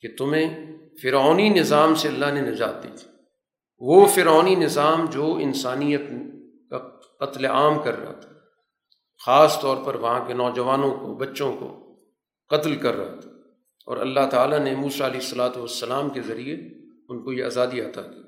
کہ 0.00 0.16
تمہیں 0.16 0.66
فرعونی 1.02 1.48
نظام 1.48 1.94
سے 1.94 2.08
اللہ 2.08 2.26
نے 2.26 2.40
نجات 2.40 2.82
دی 2.82 2.88
تھی۔ 2.96 3.15
وہ 3.78 4.06
فرعونی 4.06 4.54
نظام 4.54 5.06
جو 5.06 5.34
انسانیت 5.34 6.00
کا 6.70 6.78
قتل 7.26 7.44
عام 7.44 7.82
کر 7.82 7.98
رہا 7.98 8.12
تھا، 8.12 8.30
خاص 9.26 9.60
طور 9.60 9.76
پر 9.84 9.94
وہاں 9.94 10.26
کے 10.26 10.34
نوجوانوں 10.34 10.90
کو، 10.90 11.14
بچوں 11.14 11.56
کو 11.56 11.98
قتل 12.48 12.76
کر 12.76 12.94
رہا 12.94 13.20
تھا۔ 13.20 13.30
اور 13.86 13.96
اللہ 13.96 14.20
تعالیٰ 14.30 14.58
نے 14.58 14.74
موسیٰ 14.74 15.06
علیہ 15.06 15.20
السلاۃ 15.20 15.56
والسلام 15.56 16.08
کے 16.08 16.20
ذریعے 16.20 16.54
ان 17.08 17.24
کو 17.24 17.32
یہ 17.32 17.44
آزادی 17.44 17.80
عطا 17.80 18.02
کی۔ 18.02 18.22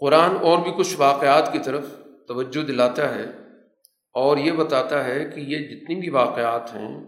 قرآن 0.00 0.36
اور 0.36 0.58
بھی 0.58 0.70
کچھ 0.78 0.94
واقعات 0.98 1.52
کی 1.52 1.58
طرف 1.58 1.86
توجہ 2.28 2.66
دلاتا 2.66 3.14
ہے 3.14 3.24
اور 4.12 4.36
یہ 4.36 4.52
بتاتا 4.52 5.04
ہے 5.04 5.30
کہ 5.34 5.40
یہ 5.40 5.58
جتنی 5.58 5.94
بھی 5.94 6.10
واقعات 6.10 6.74
ہیں 6.74 7.00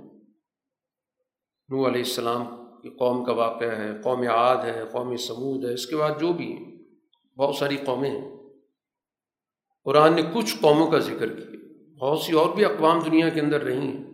نو 1.68 1.88
علیہ 1.88 2.00
السلام 2.00 2.57
کی 2.82 2.90
قوم 2.90 3.24
کا 3.24 3.32
واقعہ 3.32 3.78
ہے، 3.78 3.90
قوم 4.02 4.20
عاد 4.20 4.56
ہے، 4.56 4.84
قوم 4.92 5.16
سمود 5.16 5.64
ہے، 5.64 5.74
اس 5.74 5.86
کے 5.86 5.96
بعد 5.96 6.10
جو 6.20 6.32
بھی 6.32 6.52
ہیں، 6.52 6.78
بہت 7.38 7.56
ساری 7.56 7.76
قومیں 7.76 8.10
ہیں۔ 8.10 8.30
قرآن 9.84 10.14
نے 10.14 10.22
کچھ 10.34 10.56
قوموں 10.60 10.90
کا 10.90 10.98
ذکر 10.98 11.28
کیا، 11.28 11.58
بہت 11.98 12.18
سی 12.18 12.32
اور 12.32 12.54
بھی 12.54 12.64
اقوام 12.64 12.98
دنیا 12.98 13.28
کے 13.28 13.40
اندر 13.40 13.60
رہی 13.60 13.86
ہیں۔ 13.86 14.04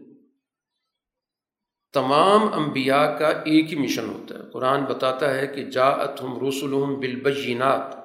تمام 1.92 2.52
انبیاء 2.52 3.18
کا 3.18 3.28
ایک 3.28 3.72
ہی 3.72 3.78
مشن 3.78 4.08
ہوتا 4.08 4.34
ہے۔ 4.34 4.50
قرآن 4.50 4.84
بتاتا 4.84 5.34
ہے 5.34 5.46
کہ 5.46 5.64
جا 5.64 6.04
ہم 6.04 6.48
رسول 6.48 6.96
بالبینات، 6.96 7.96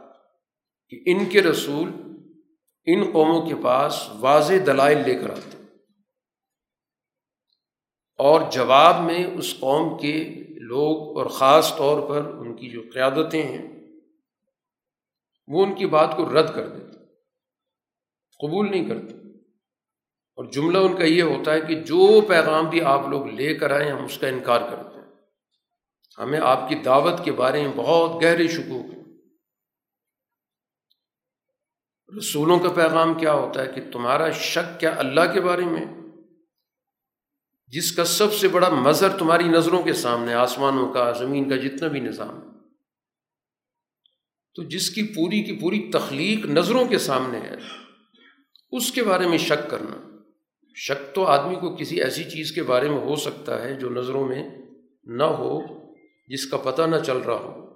کہ 0.90 1.02
ان 1.06 1.26
کے 1.26 1.42
رسول 1.42 1.92
ان 2.86 3.12
قوموں 3.14 3.42
کے 3.42 3.56
پاس 3.64 4.10
واضح 4.20 4.54
دلائل 4.66 4.98
لے 5.06 5.16
کر 5.16 5.30
آتے 5.30 5.58
اور 8.18 8.42
جواب 8.52 9.02
میں 9.02 9.26
اس 9.26 9.56
قوم 9.60 9.98
کے 9.98 10.44
لوگ 10.70 11.18
اور 11.18 11.26
خاص 11.26 11.76
طور 11.78 12.10
پر 12.10 12.26
ان 12.26 12.56
کی 12.56 12.70
جو 12.70 12.82
قیادتیں 12.94 13.44
ہیں، 13.44 13.80
وہ 15.48 15.66
ان 15.66 15.76
کی 15.76 15.86
بات 15.86 16.16
کو 16.18 16.40
رد 16.40 16.56
کر 16.56 16.70
دیتے 16.70 16.98
قبول 18.40 18.72
نہیں 18.72 18.90
کرتے۔ 18.90 19.16
اور 20.36 20.46
جملہ 20.46 20.78
ان 20.78 20.96
کا 20.96 21.04
یہ 21.04 21.24
ہوتا 21.24 21.54
ہے 21.54 21.62
کہ 21.62 21.76
جو 21.76 22.22
پیغام 22.22 22.70
بھی 22.70 22.82
آپ 22.82 23.08
لوگ 23.08 23.28
لے 23.28 23.56
کر 23.56 23.72
آئیں 23.72 23.92
ہم 23.92 24.04
اس 24.04 24.18
کا 24.18 24.28
انکار 24.28 24.62
کرتے 24.72 25.00
ہیں۔ 25.00 25.08
ہمیں 26.18 26.40
آپ 26.40 26.70
کی 26.70 26.76
دعوت 26.76 27.14
کے 27.26 27.32
بارے 27.32 27.62
میں 27.62 27.72
بہت 27.76 28.24
گہرے 28.24 28.48
شکوک 28.48 28.94
ہیں۔ 28.94 29.04
رسولوں 32.18 32.60
کا 32.60 32.70
پیغام 32.76 33.14
کیا 33.14 33.34
ہوتا 33.34 33.62
ہے 33.62 33.72
کہ 33.72 33.92
تمہارا 33.92 34.32
شک 34.32 34.80
کیا 34.80 34.94
اللہ 34.98 35.34
کے 35.34 35.42
بارے 35.42 35.66
میں 35.66 35.99
جس 37.72 37.92
کا 37.92 38.06
سب 38.06 38.34
سے 38.34 38.48
بڑا 38.48 38.70
مظہر 38.70 39.18
تمہاری 39.18 39.44
نظروں 39.44 39.84
کے 39.84 39.94
سامنے، 39.94 40.34
آسمانوں 40.34 40.94
کا، 40.94 41.12
زمین 41.12 41.50
کا 41.50 41.56
جتنا 41.56 41.88
بھی 41.88 42.00
نظام 42.00 42.40
تو 44.56 44.64
جس 44.64 44.90
کی 44.90 45.04
پوری 45.04 45.44
کی 45.44 45.60
پوری 45.60 45.90
تخلیق 45.94 46.46
نظروں 46.46 46.86
کے 46.86 46.98
سامنے 46.98 47.40
ہے، 47.40 47.56
اس 48.72 48.92
کے 48.92 49.04
بارے 49.04 49.28
میں 49.28 49.38
شک 49.38 49.70
کرنا۔ 49.70 50.18
شک 50.76 51.16
تو 51.16 51.26
آدمی 51.26 51.56
کو 51.56 51.76
کسی 51.76 52.04
ایسی 52.04 52.24
چیز 52.24 52.52
کے 52.52 52.64
بارے 52.64 52.90
میں 52.90 53.00
ہو 53.00 53.16
سکتا 53.16 53.64
ہے 53.64 53.74
جو 53.74 53.90
نظروں 53.90 54.28
میں 54.28 54.44
نہ 55.04 55.24
ہو، 55.24 55.60
جس 56.28 56.46
کا 56.46 56.58
پتہ 56.58 56.82
نہ 56.82 56.96
چل 57.06 57.18
رہا 57.18 57.36
ہو۔ 57.36 57.70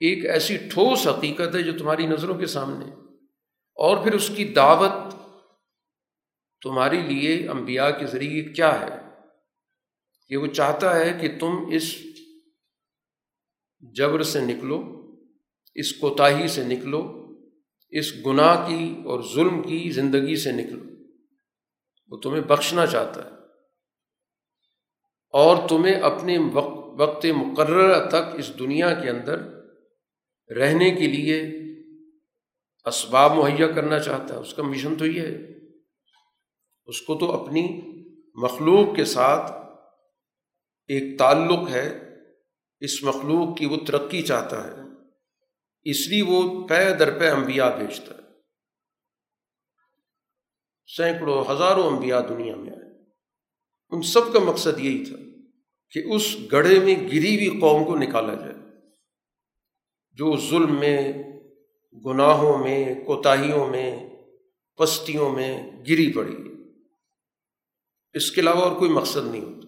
ایک 0.00 0.26
ایسی 0.26 0.56
ٹھوس 0.56 1.06
حقیقت 1.06 1.54
ہے 1.54 1.62
جو 1.62 1.78
تمہاری 1.78 2.06
نظروں 2.06 2.34
کے 2.34 2.46
سامنے 2.46 2.86
اور 3.76 4.04
پھر 4.04 4.14
اس 4.14 4.30
کی 4.36 4.44
دعوت 4.44 5.14
تمہارے 6.62 7.00
لیے 7.00 7.48
انبیاء 7.48 7.90
کے 7.90 8.06
ذریعے 8.06 8.42
کیا 8.42 8.80
ہے؟ 8.80 9.08
کہ 10.28 10.36
وہ 10.36 10.46
چاہتا 10.46 10.96
ہے 10.96 11.18
کہ 11.20 11.38
تم 11.38 11.52
اس 11.72 11.96
جبر 13.80 14.22
سے 14.22 14.40
نکلو، 14.40 14.82
اس 15.74 15.92
کوتاہی 15.92 16.48
سے 16.48 16.64
نکلو، 16.64 17.28
اس 17.90 18.26
گناہ 18.26 18.68
کی 18.68 18.94
اور 19.04 19.20
ظلم 19.34 19.62
کی 19.62 19.90
زندگی 19.90 20.36
سے 20.36 20.52
نکلو۔ 20.52 20.84
وہ 22.08 22.16
تمہیں 22.16 22.42
بخشنا 22.42 22.86
چاہتا 22.86 23.24
ہے۔ 23.24 23.30
اور 25.32 25.68
تمہیں 25.68 25.94
اپنے 25.94 26.38
وقت 26.94 27.26
مقررہ 27.26 28.08
تک 28.08 28.36
اس 28.38 28.58
دنیا 28.58 28.94
کے 28.94 29.10
اندر 29.10 29.40
رہنے 30.56 30.90
کے 30.90 31.06
لیے 31.06 31.42
اسباب 32.84 33.32
مہیا 33.32 33.66
کرنا 33.66 33.98
چاہتا 33.98 34.34
ہے۔ 34.34 34.38
اس 34.38 34.54
کا 34.54 34.62
مشن 34.62 34.96
تو 34.96 35.06
یہ 35.06 35.20
ہے۔ 35.20 35.57
اس 36.88 37.02
کو 37.02 37.18
تو 37.18 37.32
اپنی 37.32 37.80
مخلوق 38.34 38.96
کے 38.96 39.04
ساتھ 39.04 39.52
ایک 40.86 41.18
تعلق 41.18 41.70
ہے، 41.70 41.98
اس 42.80 43.02
مخلوق 43.02 43.58
کی 43.58 43.66
وہ 43.66 43.76
ترقی 43.86 44.22
چاہتا 44.22 44.64
ہے۔ 44.64 44.72
اس 45.82 46.08
لیے 46.08 46.22
وہ 46.22 46.68
پے 46.68 46.94
در 46.94 47.18
پہ 47.18 47.30
انبیاء 47.30 47.76
بھیجتا 47.76 48.14
ہے۔ 48.14 48.18
سینکڑوں، 50.96 51.44
ہزاروں 51.52 51.90
انبیاء 51.90 52.20
دنیا 52.20 52.56
میں 52.56 52.70
آئے۔ 52.70 53.04
ان 53.90 54.02
سب 54.02 54.32
کا 54.32 54.38
مقصد 54.38 54.78
یہی 54.78 55.04
تھا 55.04 55.16
کہ 55.90 56.02
اس 56.14 56.36
گڑھے 56.52 56.78
میں 56.78 56.94
گری 56.94 57.48
ہوئی 57.48 57.60
قوم 57.60 57.84
کو 57.84 57.96
نکالا 57.96 58.34
جائے۔ 58.34 58.54
جو 60.12 60.36
ظلم 60.36 60.78
میں، 60.80 61.12
گناہوں 62.06 62.58
میں، 62.58 63.04
کوتاہیوں 63.04 63.66
میں، 63.66 64.10
پستیوں 64.76 65.30
میں 65.30 65.70
گری 65.88 66.12
پڑی۔ 66.12 66.47
اس 68.14 68.30
کے 68.30 68.40
علاوہ 68.40 68.62
اور 68.62 68.76
کوئی 68.78 68.90
مقصد 68.90 69.26
نہیں 69.26 69.44
ہوتا۔ 69.44 69.66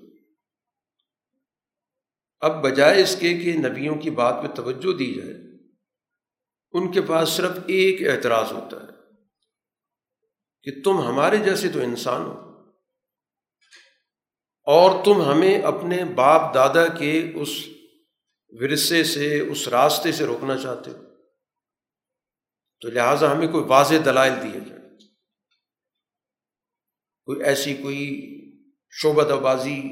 اب 2.42 2.62
بجائے 2.62 3.03
اس 3.03 3.16
کے 3.20 3.33
کہ 3.35 3.53
نبیوں 3.59 3.94
کی 3.94 4.11
بات 4.11 4.42
پہ 4.42 4.48
توجہ 4.55 4.96
دی 4.96 5.12
جائے، 5.14 5.35
ان 6.74 6.90
کے 6.92 7.00
پاس 7.03 7.29
صرف 7.29 7.59
ایک 7.66 8.07
اعتراض 8.09 8.53
ہوتا 8.53 8.76
ہے 8.76 8.88
کہ 10.66 10.70
تم 10.83 11.00
ہمارے 11.00 11.37
جیسے 11.37 11.68
تو 11.68 11.81
انسان 11.81 12.22
ہو، 12.22 12.38
اور 14.66 15.05
تم 15.05 15.22
ہمیں 15.22 15.62
اپنے 15.62 16.05
باپ 16.14 16.55
دادا 16.55 16.87
کے 16.88 17.12
اس 17.35 17.48
ورثے 18.53 19.03
سے، 19.05 19.40
اس 19.40 19.68
راستے 19.68 20.12
سے 20.12 20.26
روکنا 20.26 20.57
چاہتے 20.57 20.90
ہو۔ 20.90 21.05
تو 22.83 22.90
لہٰذا 22.90 23.33
ہمیں 23.33 23.48
کوئی 23.48 23.64
واضح 23.64 23.94
دلائل 24.05 24.33
دیے 24.42 24.61
جائے 24.61 24.69
کوئی 27.24 27.42
ایسی 27.42 27.74
کوئی 27.74 28.30
شعبت 28.90 29.26
بازی 29.26 29.83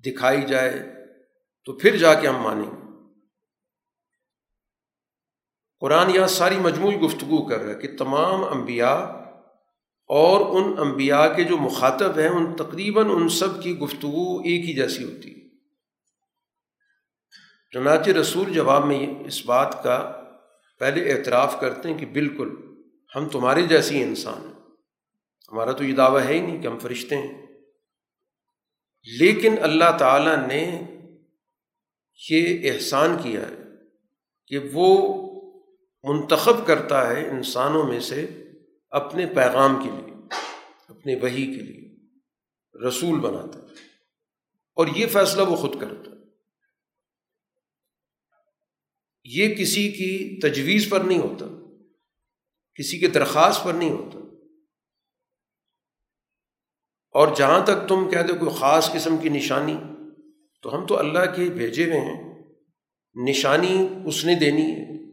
دکھائی 0.00 0.42
جائے 0.42 0.78
تو 1.64 1.72
پھر 1.72 1.96
جا 1.96 2.14
کے 2.14 2.28
ہم 2.28 2.42
مانیں 2.42 2.70
گے۔ 2.70 2.88
قرآن 5.80 6.10
یہاں 6.10 6.26
ساری 6.26 6.56
مجموعی 6.56 6.96
گفتگو 6.96 7.48
کر 7.48 7.58
رہا 7.58 7.74
ہے 7.74 7.80
کہ 7.80 7.96
تمام 7.96 8.44
انبیاء 8.44 9.28
اور 10.06 10.62
ان 10.62 10.78
انبیاء 10.78 11.34
کے 11.34 11.44
جو 11.44 11.56
مخاطب 11.56 12.18
ہیں، 12.18 12.28
ان 12.28 12.56
تقریباً 12.56 13.06
ان 13.10 13.28
سب 13.28 13.62
کی 13.62 13.78
گفتگو 13.78 14.38
ایک 14.38 14.68
ہی 14.68 14.74
جیسی 14.74 15.04
ہوتی 15.04 15.34
ہے۔ 15.34 15.38
چنانچہ 17.70 18.10
رسول 18.10 18.52
جواب 18.52 18.86
میں 18.86 19.26
اس 19.26 19.46
بات 19.46 19.82
کا 19.82 20.22
پہلے 20.78 21.12
اعتراف 21.12 21.60
کرتے 21.60 21.88
ہیں 21.88 21.98
کہ 21.98 22.06
بالکل 22.06 22.48
ہم 23.16 23.28
تمہارے 23.28 23.62
جیسی 23.62 24.02
انسان 24.02 24.46
ہیں۔ 24.46 24.57
ہمارا 25.52 25.72
تو 25.72 25.84
یہ 25.84 25.94
دعویٰ 25.94 26.26
ہے 26.26 26.34
ہی 26.34 26.40
نہیں 26.40 26.62
کہ 26.62 26.66
ہم 26.66 26.78
فرشتے 26.78 27.16
ہیں۔ 27.16 27.46
لیکن 29.20 29.54
اللہ 29.62 29.98
تعالیٰ 29.98 30.48
نے 30.48 30.80
یہ 32.30 32.72
احسان 32.72 33.16
کیا 33.22 33.40
ہے 33.40 33.56
کہ 34.46 34.58
وہ 34.72 35.24
منتخب 36.02 36.66
کرتا 36.66 37.10
ہے 37.10 37.28
انسانوں 37.28 37.84
میں 37.84 38.00
سے 38.00 38.44
اپنے 38.90 39.26
پیغام 39.26 39.82
کے 39.82 39.90
لیے، 39.90 40.14
اپنے 40.88 41.14
وہی 41.14 41.46
کے 41.46 41.60
لیے، 41.60 41.94
رسول 42.88 43.20
بناتا 43.20 43.58
ہے۔ 43.58 43.74
اور 44.74 44.86
یہ 44.96 45.06
فیصلہ 45.06 45.42
وہ 45.42 45.56
خود 45.56 45.80
کرتا 45.80 46.10
ہے۔ 46.10 46.16
یہ 49.24 49.54
کسی 49.54 49.90
کی 49.90 50.40
تجویز 50.40 50.90
پر 50.90 51.00
نہیں 51.00 51.18
ہوتا، 51.18 51.46
کسی 52.74 52.98
کے 52.98 53.06
درخواست 53.06 53.64
پر 53.64 53.74
نہیں 53.74 53.90
ہوتا۔ 53.90 54.17
اور 57.18 57.28
جہاں 57.36 57.66
تک 57.66 57.88
تم 57.88 58.10
کہہ 58.10 58.22
دو 58.28 58.34
کوئی 58.34 58.50
خاص 58.56 58.92
قسم 58.92 59.16
کی 59.16 59.28
نشانی، 59.28 59.76
تو 60.62 60.76
ہم 60.76 60.86
تو 60.86 60.98
اللہ 60.98 61.18
کے 61.18 61.50
بھیجے 61.50 61.84
ہوئے 61.84 62.00
ہیں۔ 62.00 62.44
نشانی 63.28 63.88
اس 64.06 64.24
نے 64.24 64.34
دینی 64.34 64.62
ہے۔ 64.62 65.08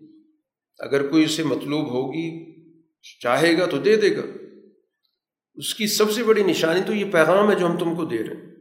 اگر 0.80 1.08
کوئی 1.08 1.24
اسے 1.24 1.44
مطلوب 1.44 1.89
ہوگی، 1.89 2.56
چاہے 3.20 3.58
گا 3.58 3.65
تو 3.65 3.78
دے 3.78 3.96
دے 3.96 4.18
گا۔ 4.18 4.22
اس 5.54 5.76
کی 5.76 5.88
سب 5.88 6.12
سے 6.12 6.24
بڑی 6.24 6.44
نشانی 6.44 6.82
تو 6.88 6.94
یہ 6.94 7.12
پیغام 7.12 7.52
ہے 7.52 7.56
جو 7.56 7.65
ہم 7.65 7.78
تم 7.78 7.96
کو 7.96 8.06
دے 8.06 8.18
رہے 8.18 8.34
ہیں۔ 8.34 8.56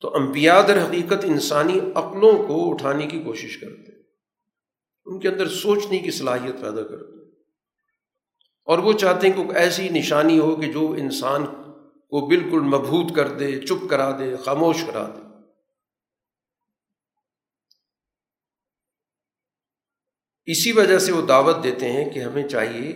تو 0.00 0.16
انبیاء 0.16 0.60
در 0.60 0.82
حقیقت 0.82 1.24
انسانی 1.24 1.80
عقلوں 1.94 2.48
کو 2.48 2.72
اٹھانے 2.72 3.06
کی 3.06 3.22
کوشش 3.22 3.56
کرتے 3.56 3.96
ہیں۔ 3.96 4.02
ان 5.04 5.20
کے 5.20 5.28
اندر 5.28 5.48
سوچنے 5.48 5.98
کی 5.98 6.10
صلاحیت 6.10 6.54
پیدا 6.60 6.82
کرتے 6.82 7.12
ہیں۔ 7.12 7.13
اور 8.64 8.78
وہ 8.78 8.92
چاہتے 8.92 9.28
ہیں 9.28 9.34
کہ 9.34 9.56
ایسی 9.56 9.88
نشانی 9.88 10.38
ہو 10.38 10.56
کہ 10.56 10.72
جو 10.72 10.92
انسان 10.98 11.46
کو 11.46 12.26
بالکل 12.26 12.60
مبہوت 12.60 13.16
کر 13.16 13.28
دے، 13.28 13.60
چپ 13.60 13.90
کرا 13.90 14.18
دے، 14.18 14.36
خاموش 14.36 14.84
کرا 14.86 15.06
دے۔ 15.06 15.24
اسی 20.46 20.72
وجہ 20.72 20.98
سے 20.98 21.12
وہ 21.12 21.22
دعوت 21.22 21.62
دیتے 21.62 21.92
ہیں 21.92 22.10
کہ 22.10 22.18
ہمیں 22.18 22.48
چاہیے 22.48 22.92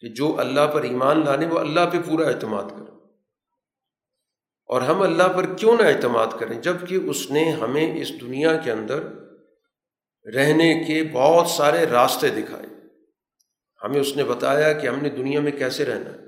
کہ 0.00 0.08
جو 0.08 0.40
اللہ 0.40 0.66
پر 0.74 0.82
ایمان 0.82 1.24
لانے، 1.24 1.46
وہ 1.46 1.58
اللہ 1.58 1.80
پہ 1.92 1.98
پورا 1.98 2.28
اعتماد 2.28 2.64
کریں 2.64 2.98
اور 4.66 4.80
ہم 4.80 5.02
اللہ 5.02 5.28
پر 5.36 5.56
کیوں 5.56 5.76
نہ 5.80 5.82
اعتماد 5.82 6.26
کریں؟ 6.40 6.60
جبکہ 6.60 6.94
اس 6.94 7.30
نے 7.30 7.50
ہمیں 7.50 8.00
اس 8.00 8.20
دنیا 8.20 8.56
کے 8.56 8.72
اندر 8.72 9.02
رہنے 10.34 10.84
کے 10.84 11.10
بہت 11.12 11.46
سارے 11.46 11.86
راستے 11.86 12.28
دکھائے۔ 12.28 12.81
ہمیں 13.84 14.00
اس 14.00 14.16
نے 14.16 14.24
بتایا 14.24 14.72
کہ 14.72 14.86
ہم 14.86 14.98
نے 15.02 15.08
دنیا 15.08 15.40
میں 15.40 15.52
کیسے 15.52 15.84
رہنا 15.84 16.10
ہے؟ 16.10 16.18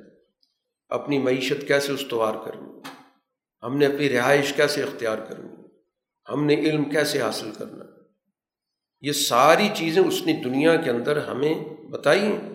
اپنی 0.89 1.19
معیشت 1.19 1.69
کیسے 1.69 1.93
استوار 1.93 2.35
کرنی 2.45 2.81
ہم 3.63 3.79
نے 3.79 3.87
اپنی 3.87 4.11
رہائش 4.11 4.53
کیسے 4.53 4.83
اختیار 4.83 5.19
کرنی 5.19 5.65
ہم 6.29 6.45
نے 6.47 6.55
علم 6.55 6.85
کیسے 6.85 7.23
حاصل 7.23 7.53
کرنا 7.59 7.85
یہ 9.01 9.13
ساری 9.13 9.69
چیزیں 9.75 10.03
اس 10.03 10.23
نے 10.27 10.33
دنیا 10.33 10.77
کے 10.77 10.91
اندر 10.91 11.17
ہمیں 11.17 11.55
بتائی 11.91 12.21
ہیں۔ 12.21 12.55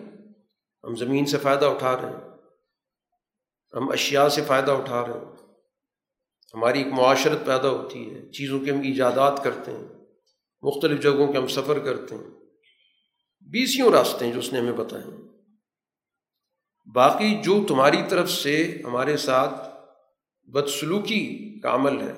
ہم 0.84 0.96
زمین 0.96 1.26
سے 1.26 1.38
فائدہ 1.38 1.64
اٹھا 1.64 1.96
رہے 1.96 2.08
ہیں۔ 2.08 2.30
ہم 3.74 3.90
اشیاء 3.90 4.28
سے 4.28 4.42
فائدہ 4.42 4.70
اٹھا 4.70 5.06
رہے 5.06 5.12
ہیں۔ 5.12 5.54
ہماری 6.54 6.78
ایک 6.78 6.92
معاشرت 6.92 7.38
پیدا 7.46 7.68
ہوتی 7.68 8.14
ہے۔ 8.14 8.32
چیزوں 8.32 8.60
کے 8.60 8.70
ہم 8.70 8.80
ایجادات 8.80 9.44
کرتے 9.44 9.70
ہیں۔ 9.70 9.88
مختلف 10.62 11.02
جگہوں 11.02 11.32
کے 11.32 11.38
ہم 11.38 11.46
سفر 11.46 11.78
کرتے 11.78 12.14
ہیں۔ 12.14 12.39
بیسیوں 13.50 13.90
راستے 13.90 14.24
ہیں 14.26 14.32
جو 14.32 14.38
اس 14.38 14.52
نے 14.52 14.58
ہمیں 14.60 14.72
بتائے 14.72 15.04
باقی 16.94 17.42
جو 17.42 17.64
تمہاری 17.68 18.02
طرف 18.08 18.30
سے 18.30 18.82
ہمارے 18.84 19.16
ساتھ 19.16 19.70
بدسلوکی 20.42 21.54
کا 21.60 21.74
عمل 21.74 22.00
ہے 22.00 22.12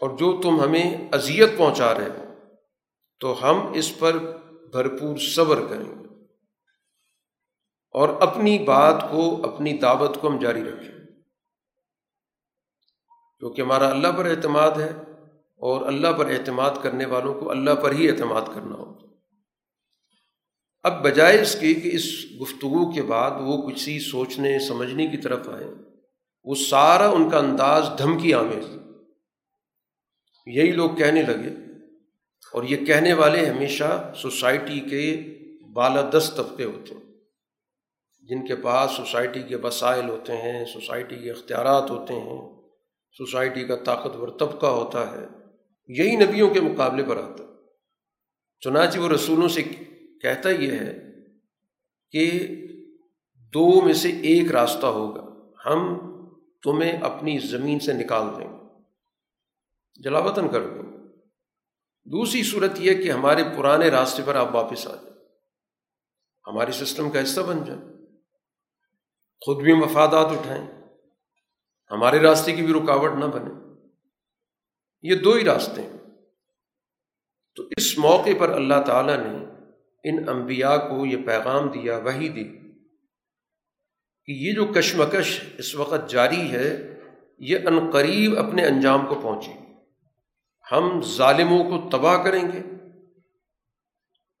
اور 0.00 0.10
جو 0.10 0.40
تم 0.42 0.60
ہمیں 0.60 1.08
اذیت 1.12 1.58
پہنچا 1.58 1.94
رہے 1.94 2.08
ہو، 2.08 2.34
تو 3.20 3.50
ہم 3.50 3.72
اس 3.72 3.98
پر 3.98 4.18
بھرپور 4.72 5.16
صبر 5.16 5.66
کریں 5.68 5.84
گے۔ 5.84 6.24
اور 7.90 8.08
اپنی 8.08 8.58
بات 8.58 9.04
کو، 9.10 9.46
اپنی 9.54 9.78
دعوت 9.78 10.20
کو 10.20 10.28
ہم 10.28 10.38
جاری 10.38 10.64
رکھیں۔ 10.64 11.06
کیونکہ 13.38 13.62
ہمارا 13.62 13.88
اللہ 13.88 14.08
پر 14.16 14.24
اعتماد 14.24 14.70
ہے 14.70 14.90
اور 15.56 15.86
اللہ 15.86 16.08
پر 16.18 16.26
اعتماد 16.26 16.70
کرنے 16.82 17.06
والوں 17.06 17.40
کو 17.40 17.50
اللہ 17.50 17.74
پر 17.82 17.92
ہی 17.92 18.10
اعتماد 18.10 18.42
کرنا 18.54 18.74
ہوگا۔ 18.74 19.11
اب 20.82 21.04
بجائے 21.04 21.42
اس 21.42 21.56
کے 21.60 21.74
کہ 21.74 21.90
اس 21.92 22.24
گفتگو 22.42 22.92
کے 22.92 23.02
بعد 23.02 23.30
وہ 23.40 23.62
کچھ 23.62 23.74
کسی 23.74 24.00
سوچنے، 24.00 24.58
سمجھنے 24.58 25.06
کی 25.06 25.16
طرف 25.16 25.48
آئے۔ 25.48 25.64
وہ 26.44 26.54
سارا 26.54 27.08
ان 27.08 27.30
کا 27.30 27.38
انداز 27.38 27.86
دھمکی 27.98 28.34
آمیز 28.34 28.76
یہی 30.46 30.72
لوگ 30.72 30.90
کہنے 30.90 31.22
لگے۔ 31.22 31.72
اور 32.52 32.62
یہ 32.62 32.76
کہنے 32.76 33.12
والے 33.12 33.46
ہمیشہ 33.46 34.12
سوسائٹی 34.16 34.80
کے 34.80 35.22
بالادست 35.72 36.36
طبقے 36.36 36.64
ہوتے 36.64 36.94
ہیں۔ 36.94 37.14
جن 38.20 38.46
کے 38.46 38.56
پاس 38.56 38.90
سوسائٹی 38.90 39.42
کے 39.42 39.56
وسائل 39.56 40.08
ہوتے 40.08 40.32
ہیں، 40.32 40.64
سوسائٹی 40.64 41.16
کے 41.16 41.30
اختیارات 41.30 41.90
ہوتے 41.90 42.14
ہیں، 42.14 42.62
سوسائٹی 43.18 43.64
کا 43.64 43.76
طاقتور 43.76 44.28
طبقہ 44.28 44.66
ہوتا 44.66 45.12
ہے۔ 45.12 45.26
یہی 45.88 46.16
نبیوں 46.16 46.54
کے 46.54 46.60
مقابلے 46.60 47.02
پر 47.02 47.16
آتا۔ 47.16 47.44
چنانچہ 48.60 48.98
وہ 48.98 49.08
رسولوں 49.08 49.48
سے 49.48 49.62
کہتا 50.22 50.50
یہ 50.50 50.72
ہے 50.72 50.98
کہ 52.10 52.48
دو 53.34 53.82
میں 53.82 53.94
سے 53.94 54.08
ایک 54.08 54.52
راستہ 54.52 54.86
ہوگا۔ 54.86 55.22
ہم 55.66 55.98
تمہیں 56.62 56.92
اپنی 56.92 57.38
زمین 57.38 57.80
سے 57.80 57.92
نکال 57.92 58.26
دیں 58.38 58.48
گے۔ 58.48 58.82
جلاوطن 59.94 60.48
کر 60.48 60.66
دیں 60.66 60.82
گے 60.82 60.96
دوسری 62.04 62.42
صورت 62.42 62.70
یہ 62.78 63.02
کہ 63.02 63.10
ہمارے 63.10 63.42
پرانے 63.56 63.88
راستے 63.88 64.22
پر 64.26 64.34
آپ 64.34 64.54
واپس 64.54 64.86
آ 64.86 64.94
جائیں۔ 64.94 65.18
ہمارے 66.46 66.72
سسٹم 66.72 67.10
کا 67.10 67.22
حصہ 67.22 67.40
بن 67.40 67.64
جائیں۔ 67.64 67.82
خود 69.40 69.62
بھی 69.62 69.72
مفادات 69.72 70.26
اٹھائیں۔ 70.26 70.66
ہمارے 71.90 72.18
راستے 72.18 72.52
کی 72.52 72.62
بھی 72.62 72.74
رکاوٹ 72.74 73.12
نہ 73.12 73.24
بنے۔ 73.24 73.50
یہ 75.02 75.14
دو 75.14 75.32
ہی 75.32 75.44
راستے 75.44 75.82
ہیں۔ 75.82 75.92
تو 77.56 77.62
اس 77.76 77.98
موقع 77.98 78.30
پر 78.38 78.50
اللہ 78.50 78.74
تعالیٰ 78.86 79.16
نے 79.16 79.41
ان 80.04 80.28
انبیاء 80.28 80.76
کو 80.76 81.06
یہ 81.06 81.16
پیغام 81.26 81.68
دیا 81.68 81.96
وہی 81.96 82.28
دی 82.28 82.44
کہ 84.24 84.32
یہ 84.32 84.54
جو 84.54 84.66
کشمکش 84.66 85.44
اس 85.58 85.74
وقت 85.74 86.10
جاری 86.10 86.52
ہے، 86.52 87.00
یہ 87.38 87.58
عنقریب 87.66 88.38
اپنے 88.38 88.66
انجام 88.66 89.06
کو 89.06 89.14
پہنچے 89.14 89.52
ہم 90.72 91.02
ظالموں 91.02 91.64
کو 91.64 91.90
تباہ 91.90 92.22
کریں 92.22 92.52
گے۔ 92.52 92.58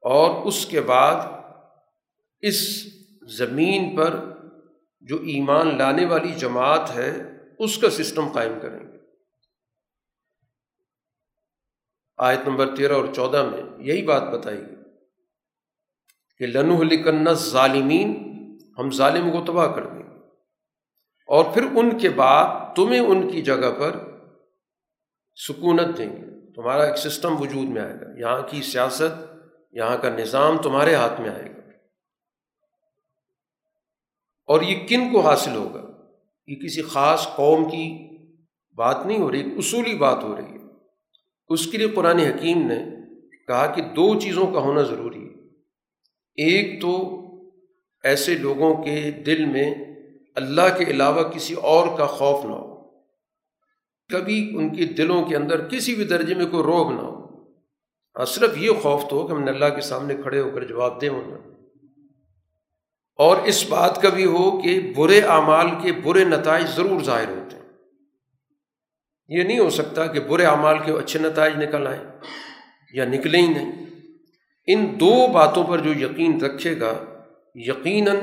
اور 0.00 0.46
اس 0.46 0.66
کے 0.66 0.80
بعد 0.80 1.26
اس 2.40 2.86
زمین 3.22 3.96
پر 3.96 4.32
جو 5.00 5.16
ایمان 5.16 5.78
لانے 5.78 6.06
والی 6.06 6.34
جماعت 6.34 6.90
ہے، 6.90 7.22
اس 7.58 7.78
کا 7.78 7.90
سسٹم 7.90 8.32
قائم 8.32 8.52
کریں 8.62 8.80
گے۔ 8.80 8.98
آیت 12.16 12.48
نمبر 12.48 12.76
تیرہ 12.76 12.92
اور 12.92 13.06
چودہ 13.14 13.50
میں 13.50 13.84
یہی 13.86 14.02
بات 14.02 14.22
بتائی 14.22 14.58
گئی۔ 14.58 14.81
کہ 16.38 16.46
لنو 16.46 16.82
لکن 16.82 17.34
ظالمین 17.34 18.28
ہم 18.78 18.90
ظالم 18.90 19.30
کو 19.30 19.44
تباہ 19.46 19.72
کر 19.72 19.86
دیں۔ 19.86 20.02
اور 21.26 21.44
پھر 21.54 21.62
ان 21.62 21.98
کے 21.98 22.08
بعد 22.08 22.74
تمہیں 22.76 23.00
ان 23.00 23.30
کی 23.30 23.42
جگہ 23.42 23.72
پر 23.78 24.20
سکونت 25.48 25.98
دیں 25.98 26.12
گے۔ 26.12 26.52
تمہارا 26.52 26.82
ایک 26.82 26.96
سسٹم 26.96 27.40
وجود 27.40 27.68
میں 27.68 27.82
آئے 27.82 27.94
گا۔ 27.94 28.20
یہاں 28.20 28.42
کی 28.42 28.62
سیاست، 28.62 29.32
یہاں 29.72 29.96
کا 30.02 30.08
نظام 30.08 30.58
تمہارے 30.58 30.94
ہاتھ 30.94 31.20
میں 31.20 31.30
آئے 31.30 31.44
گا۔ 31.44 31.70
اور 34.46 34.60
یہ 34.60 34.86
کن 34.86 35.12
کو 35.12 35.20
حاصل 35.20 35.56
ہوگا؟ 35.56 35.82
یہ 36.46 36.56
کسی 36.56 36.82
خاص 36.82 37.28
قوم 37.36 37.64
کی 37.64 38.08
بات 38.74 39.06
نہیں 39.06 39.18
ہو 39.18 39.32
رہی 39.32 39.58
اصولی 39.58 39.96
بات 39.96 40.22
ہو 40.22 40.36
رہی 40.36 40.52
ہے۔ 40.52 40.62
اس 41.48 41.66
کے 41.66 41.78
لیے 41.78 41.88
قرآن 41.88 42.18
حکیم 42.18 42.66
نے 42.66 42.78
کہا 43.46 43.66
کہ 43.66 43.82
دو 43.82 44.20
چیزوں 44.20 44.46
کا 44.46 44.58
ہونا 44.58 44.82
ضروری 44.82 45.21
ہے 45.21 45.21
ایک 46.36 46.80
تو 46.80 47.18
ایسے 48.02 48.34
لوگوں 48.34 48.82
کے 48.82 49.10
دل 49.10 49.44
میں 49.44 49.74
اللہ 50.34 50.78
کے 50.78 50.84
علاوہ 50.84 51.22
کسی 51.22 51.54
اور 51.54 51.98
کا 51.98 52.06
خوف 52.06 52.44
نہ 52.44 52.50
ہو۔ 52.50 52.72
کبھی 54.08 54.56
ان 54.56 54.76
کے 54.76 54.84
دلوں 54.84 55.24
کے 55.24 55.36
اندر 55.36 55.68
کسی 55.68 55.94
بھی 55.94 56.04
درجے 56.04 56.34
میں 56.34 56.46
کوئی 56.46 56.62
روگ 56.62 56.92
نہ 56.92 57.00
ہو۔ 57.00 57.22
ہاں 58.16 58.24
صرف 58.24 58.58
یہ 58.58 58.70
خوف 58.70 59.08
تو 59.10 59.16
ہو 59.16 59.26
کہ 59.26 59.32
ہم 59.32 59.44
نے 59.44 59.50
اللہ 59.50 59.74
کے 59.74 59.80
سامنے 59.80 60.14
کھڑے 60.14 60.40
ہو 60.40 60.50
کر 60.50 60.64
جواب 60.64 61.00
دیں 61.00 61.08
ہونا 61.08 61.36
اور 63.18 63.36
اس 63.36 63.68
بات 63.68 64.02
کا 64.02 64.08
بھی 64.08 64.24
ہو 64.24 64.62
کہ 64.62 64.92
برے 64.96 65.20
اعمال 65.20 65.66
کے 65.82 65.92
برے 65.92 66.24
نتائج 66.24 66.66
ضرور 66.66 67.02
ظاہر 67.02 67.28
ہوتے 67.28 67.56
ہیں۔ 67.56 67.62
یہ 69.28 69.42
نہیں 69.42 69.58
ہو 69.58 69.70
سکتا 69.70 70.06
کہ 70.06 70.20
برے 70.20 70.44
اعمال 70.44 70.78
کے 70.78 70.92
اچھے 70.92 71.18
نتائج 71.18 71.54
نکل 71.56 71.86
آئیں 71.86 72.04
یا 72.92 73.04
نکلیں 73.04 73.42
ہی 73.42 73.48
نہیں۔ 73.48 73.81
ان 74.66 75.00
دو 75.00 75.26
باتوں 75.32 75.64
پر 75.64 75.78
جو 75.78 75.90
یقین 75.90 76.40
رکھے 76.40 76.80
گا، 76.80 76.92
یقیناً 77.54 78.16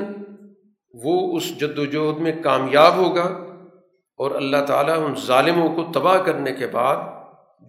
وہ 0.94 1.36
اس 1.36 1.56
جد 1.58 1.78
وجہد 1.78 2.20
میں 2.20 2.32
کامیاب 2.42 2.96
ہوگا 2.96 3.24
اور 4.16 4.30
اللہ 4.30 4.56
تعالیٰ 4.66 5.04
ان 5.04 5.14
ظالموں 5.26 5.68
کو 5.68 5.92
تباہ 5.94 6.22
کرنے 6.22 6.52
کے 6.52 6.66
بعد 6.66 6.96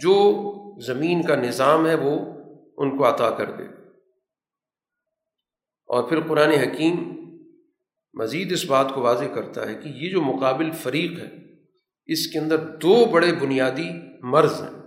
جو 0.02 0.42
زمین 0.82 1.22
کا 1.22 1.36
نظام 1.36 1.88
ہے 1.88 1.96
وہ 1.96 2.20
ان 2.78 2.98
کو 2.98 3.10
عطا 3.10 3.30
کر 3.30 3.52
دے۔ 3.52 3.64
اور 5.88 6.04
پھر 6.04 6.20
قرآن 6.28 6.52
حکیم 6.52 7.16
مزید 8.14 8.52
اس 8.52 8.66
بات 8.66 8.86
کو 8.96 9.02
واضح 9.02 9.26
کرتا 9.26 9.70
ہے 9.70 9.76
کہ 9.76 9.90
یہ 9.90 10.10
جو 10.10 10.22
مقابل 10.22 10.72
فریق 10.72 11.20
ہے، 11.20 11.30
اس 12.06 12.28
کے 12.28 12.40
اندر 12.40 12.58
دو 12.58 13.06
بڑے 13.12 13.28
بنیادی 13.42 13.90
مرض 14.22 14.62
ہیں۔ 14.62 14.81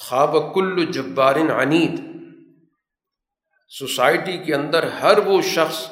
خواب 0.00 0.34
کل 0.54 0.84
جبارن 0.92 1.50
عنید۔ 1.50 2.00
سوسائٹی 3.72 4.36
کے 4.38 4.54
اندر 4.54 4.82
ہر 4.92 5.18
وہ 5.18 5.40
شخص 5.42 5.86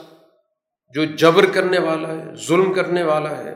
جو 0.95 1.05
جبر 1.05 1.45
کرنے 1.55 1.79
والا 1.79 2.09
ہے، 2.09 2.35
ظلم 2.47 2.73
کرنے 2.75 3.03
والا 3.03 3.37
ہے، 3.37 3.53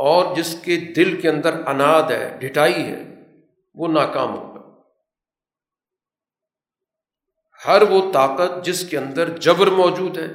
اور 0.00 0.36
جس 0.36 0.54
کے 0.64 0.76
دل 0.96 1.20
کے 1.20 1.28
اندر 1.28 1.54
اناد 1.66 2.10
ہے 2.10 2.36
ڈٹائی 2.40 2.74
ہے، 2.74 3.02
وہ 3.74 3.88
ناکام 3.88 4.34
ہوگا 4.34 4.58
ہر 7.60 7.82
وہ 7.82 8.00
طاقت 8.12 8.64
جس 8.64 8.88
کے 8.90 8.98
اندر 8.98 9.36
جبر 9.38 9.66
موجود 9.66 10.18
ہے، 10.18 10.26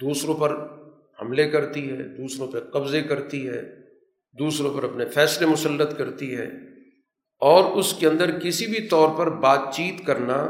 دوسروں 0.00 0.36
پر 0.36 0.54
حملے 1.20 1.48
کرتی 1.50 1.90
ہے، 1.90 2.02
دوسروں 2.16 2.48
پہ 2.52 2.60
قبضے 2.72 3.02
کرتی 3.02 3.48
ہے، 3.48 3.62
دوسروں 4.36 4.74
پر 4.74 4.84
اپنے 4.84 5.04
فیصلے 5.04 5.46
مسلط 5.46 5.96
کرتی 5.98 6.36
ہے۔ 6.36 6.46
اور 7.38 7.64
اس 7.64 7.94
کے 7.94 8.06
اندر 8.06 8.38
کسی 8.38 8.66
بھی 8.66 8.88
طور 8.88 9.18
پر 9.18 9.30
بات 9.30 9.60
چیت 9.72 10.06
کرنا، 10.06 10.48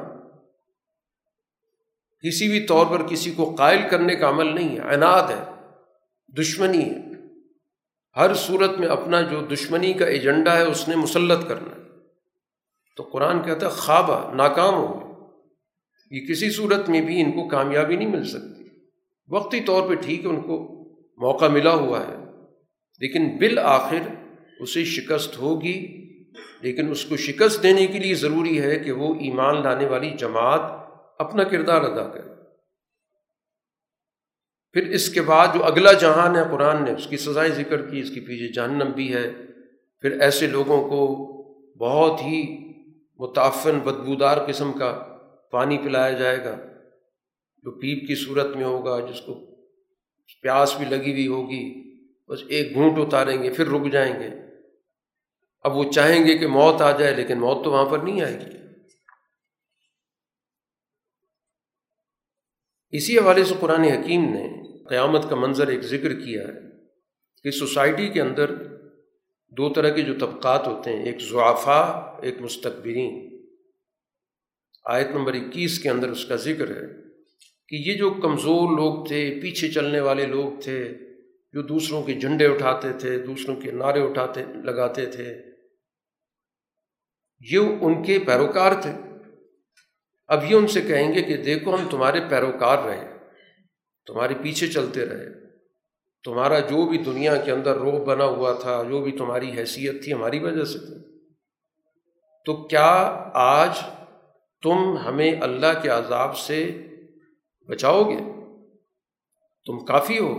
کسی 2.20 2.48
بھی 2.48 2.60
طور 2.60 2.86
پر 2.86 3.08
کسی 3.08 3.30
کو 3.30 3.54
قائل 3.54 3.78
کرنے 3.90 4.14
کا 4.14 4.28
عمل 4.28 4.54
نہیں 4.54 4.76
ہے، 4.76 4.80
عناد 4.80 5.22
ہے، 5.22 5.44
دشمنی 6.38 6.84
ہے۔ 6.84 6.96
ہر 8.16 8.34
صورت 8.34 8.78
میں 8.78 8.88
اپنا 8.88 9.20
جو 9.20 9.40
دشمنی 9.40 9.92
کا 9.92 10.06
ایجنڈا 10.06 10.56
ہے، 10.56 10.62
اس 10.62 10.88
نے 10.88 10.96
مسلط 10.96 11.48
کرنا 11.48 11.76
ہے۔ 11.76 11.82
تو 12.96 13.02
قرآن 13.02 13.42
کہتا 13.42 13.66
ہے، 13.66 13.70
خوابہ، 13.70 14.34
ناکام 14.34 14.74
ہو 14.74 15.12
یہ 16.10 16.26
کسی 16.26 16.50
صورت 16.50 16.88
میں 16.88 17.00
بھی 17.00 17.20
ان 17.20 17.32
کو 17.32 17.48
کامیابی 17.48 17.96
نہیں 17.96 18.08
مل 18.08 18.24
سکتی۔ 18.24 18.68
وقتی 19.28 19.60
طور 19.60 19.88
پہ 19.88 19.94
ٹھیک 19.94 20.24
ہے، 20.24 20.28
ان 20.28 20.40
کو 20.40 20.84
موقع 21.16 21.44
ملا 21.44 21.72
ہوا 21.72 22.00
ہے، 22.00 22.16
لیکن 23.00 23.36
بالآخر 23.36 24.14
اسے 24.60 24.84
شکست 24.84 25.38
ہوگی۔ 25.38 26.05
لیکن 26.60 26.90
اس 26.90 27.04
کو 27.04 27.16
شکست 27.16 27.62
دینے 27.62 27.86
کے 27.86 27.98
لیے 27.98 28.14
ضروری 28.14 28.60
ہے 28.60 28.78
کہ 28.78 28.92
وہ 28.92 29.14
ایمان 29.14 29.62
لانے 29.62 29.86
والی 29.86 30.10
جماعت 30.10 30.60
اپنا 31.18 31.44
کردار 31.44 31.82
ادا 31.82 32.08
کرے۔ 32.08 32.28
پھر 34.72 34.86
اس 34.86 35.08
کے 35.08 35.20
بعد 35.20 35.46
جو 35.54 35.64
اگلا 35.64 35.92
جہان 35.92 36.36
ہے 36.36 36.42
قرآن 36.50 36.84
نے، 36.84 36.90
اس 36.92 37.06
کی 37.06 37.16
سزائیں 37.16 37.54
ذکر 37.54 37.90
کی، 37.90 38.00
اس 38.00 38.10
کی 38.10 38.20
پیچھے 38.20 38.52
جہنم 38.52 38.92
بھی 38.92 39.14
ہے۔ 39.14 39.32
پھر 40.00 40.20
ایسے 40.20 40.46
لوگوں 40.46 40.88
کو 40.88 41.26
بہت 41.78 42.20
ہی 42.20 42.66
متعفن، 43.18 43.78
بدبودار 43.78 44.36
قسم 44.46 44.72
کا 44.72 45.18
پانی 45.50 45.78
پلایا 45.78 46.12
جائے 46.12 46.44
گا۔ 46.44 46.56
جو 47.62 47.70
پیپ 47.80 48.08
کی 48.08 48.14
صورت 48.14 48.56
میں 48.56 48.64
ہوگا، 48.64 49.00
جس 49.00 49.20
کو 49.20 49.34
پیاس 50.42 50.76
بھی 50.76 50.96
لگی 50.96 51.12
ہوئی 51.12 51.26
ہوگی، 51.26 51.94
بس 52.28 52.38
ایک 52.48 52.74
گھونٹ 52.74 52.98
اتاریں 52.98 53.42
گے، 53.42 53.50
پھر 53.50 53.68
رک 53.68 53.92
جائیں 53.92 54.14
گے۔ 54.20 54.45
اب 55.66 55.76
وہ 55.76 55.90
چاہیں 55.92 56.26
گے 56.26 56.38
کہ 56.38 56.46
موت 56.46 56.82
آ 56.82 56.98
جائے 56.98 57.14
لیکن 57.14 57.40
موت 57.40 57.64
تو 57.64 57.70
وہاں 57.70 57.84
پر 57.84 57.98
نہیں 57.98 58.20
آئے 58.22 58.34
گی۔ 58.34 58.54
اسی 62.92 63.18
حوالے 63.18 63.44
سے 63.44 63.54
قرآن 63.60 63.84
حکیم 63.84 64.24
نے 64.24 64.44
قیامت 64.88 65.28
کا 65.30 65.36
منظر 65.36 65.68
ایک 65.68 65.82
ذکر 65.82 66.14
کیا 66.14 66.42
ہے 66.42 66.54
کہ 67.44 67.50
سوسائٹی 67.50 68.08
کے 68.08 68.20
اندر 68.20 68.54
دو 69.52 69.72
طرح 69.72 69.90
کے 69.90 70.02
جو 70.02 70.14
طبقات 70.20 70.66
ہوتے 70.66 70.96
ہیں، 70.96 71.04
ایک 71.04 71.20
ضعفا 71.20 71.80
ایک 72.22 72.40
مستقبرین 72.40 73.42
آیت 74.84 75.10
نمبر 75.10 75.34
اکیس 75.34 75.78
کے 75.78 75.88
اندر 75.90 76.08
اس 76.08 76.24
کا 76.24 76.36
ذکر 76.36 76.70
ہے 76.70 76.86
کہ 77.68 77.76
یہ 77.88 77.98
جو 77.98 78.10
کمزور 78.10 78.76
لوگ 78.76 79.06
تھے، 79.06 79.38
پیچھے 79.42 79.68
چلنے 79.68 80.00
والے 80.00 80.26
لوگ 80.26 80.60
تھے، 80.60 80.78
جو 81.52 81.62
دوسروں 81.62 82.02
کے 82.02 82.14
جھنڈے 82.14 82.46
اٹھاتے 82.46 82.92
تھے، 82.92 83.18
دوسروں 83.18 83.56
کے 83.56 83.70
نعرے 83.72 84.00
اٹھاتے، 84.00 84.44
لگاتے 84.64 85.06
تھے 85.06 85.45
یہ 87.40 87.58
ان 87.58 88.02
کے 88.02 88.18
پیروکار 88.18 88.72
تھے۔ 88.82 88.92
اب 90.26 90.44
یہ 90.44 90.56
ان 90.56 90.66
سے 90.66 90.80
کہیں 90.80 91.14
گے 91.14 91.22
کہ 91.22 91.36
دیکھو 91.36 91.74
ہم 91.74 91.88
تمہارے 91.90 92.20
پیروکار 92.30 92.78
رہے، 92.78 93.16
تمہارے 94.06 94.34
پیچھے 94.42 94.66
چلتے 94.66 95.06
رہے۔ 95.06 95.46
تمہارا 96.24 96.58
جو 96.58 96.88
بھی 96.88 96.98
دنیا 96.98 97.36
کے 97.36 97.50
اندر 97.50 97.76
روح 97.76 98.04
بنا 98.04 98.24
ہوا 98.24 98.52
تھا، 98.52 98.82
جو 98.82 99.02
بھی 99.02 99.12
تمہاری 99.12 99.58
حیثیت 99.58 100.04
تھی، 100.04 100.12
ہماری 100.12 100.38
وجہ 100.38 100.64
سے 100.64 100.78
تھی 100.78 101.26
تو 102.44 102.56
کیا 102.56 103.30
آج 103.34 103.70
تم 104.62 104.98
ہمیں 104.98 105.32
اللہ 105.40 105.80
کے 105.82 105.88
عذاب 105.88 106.36
سے 106.36 106.86
بچاؤ 107.68 108.04
گے؟ 108.04 108.16
تم 109.66 109.84
کافی 109.84 110.18
ہو 110.18 110.34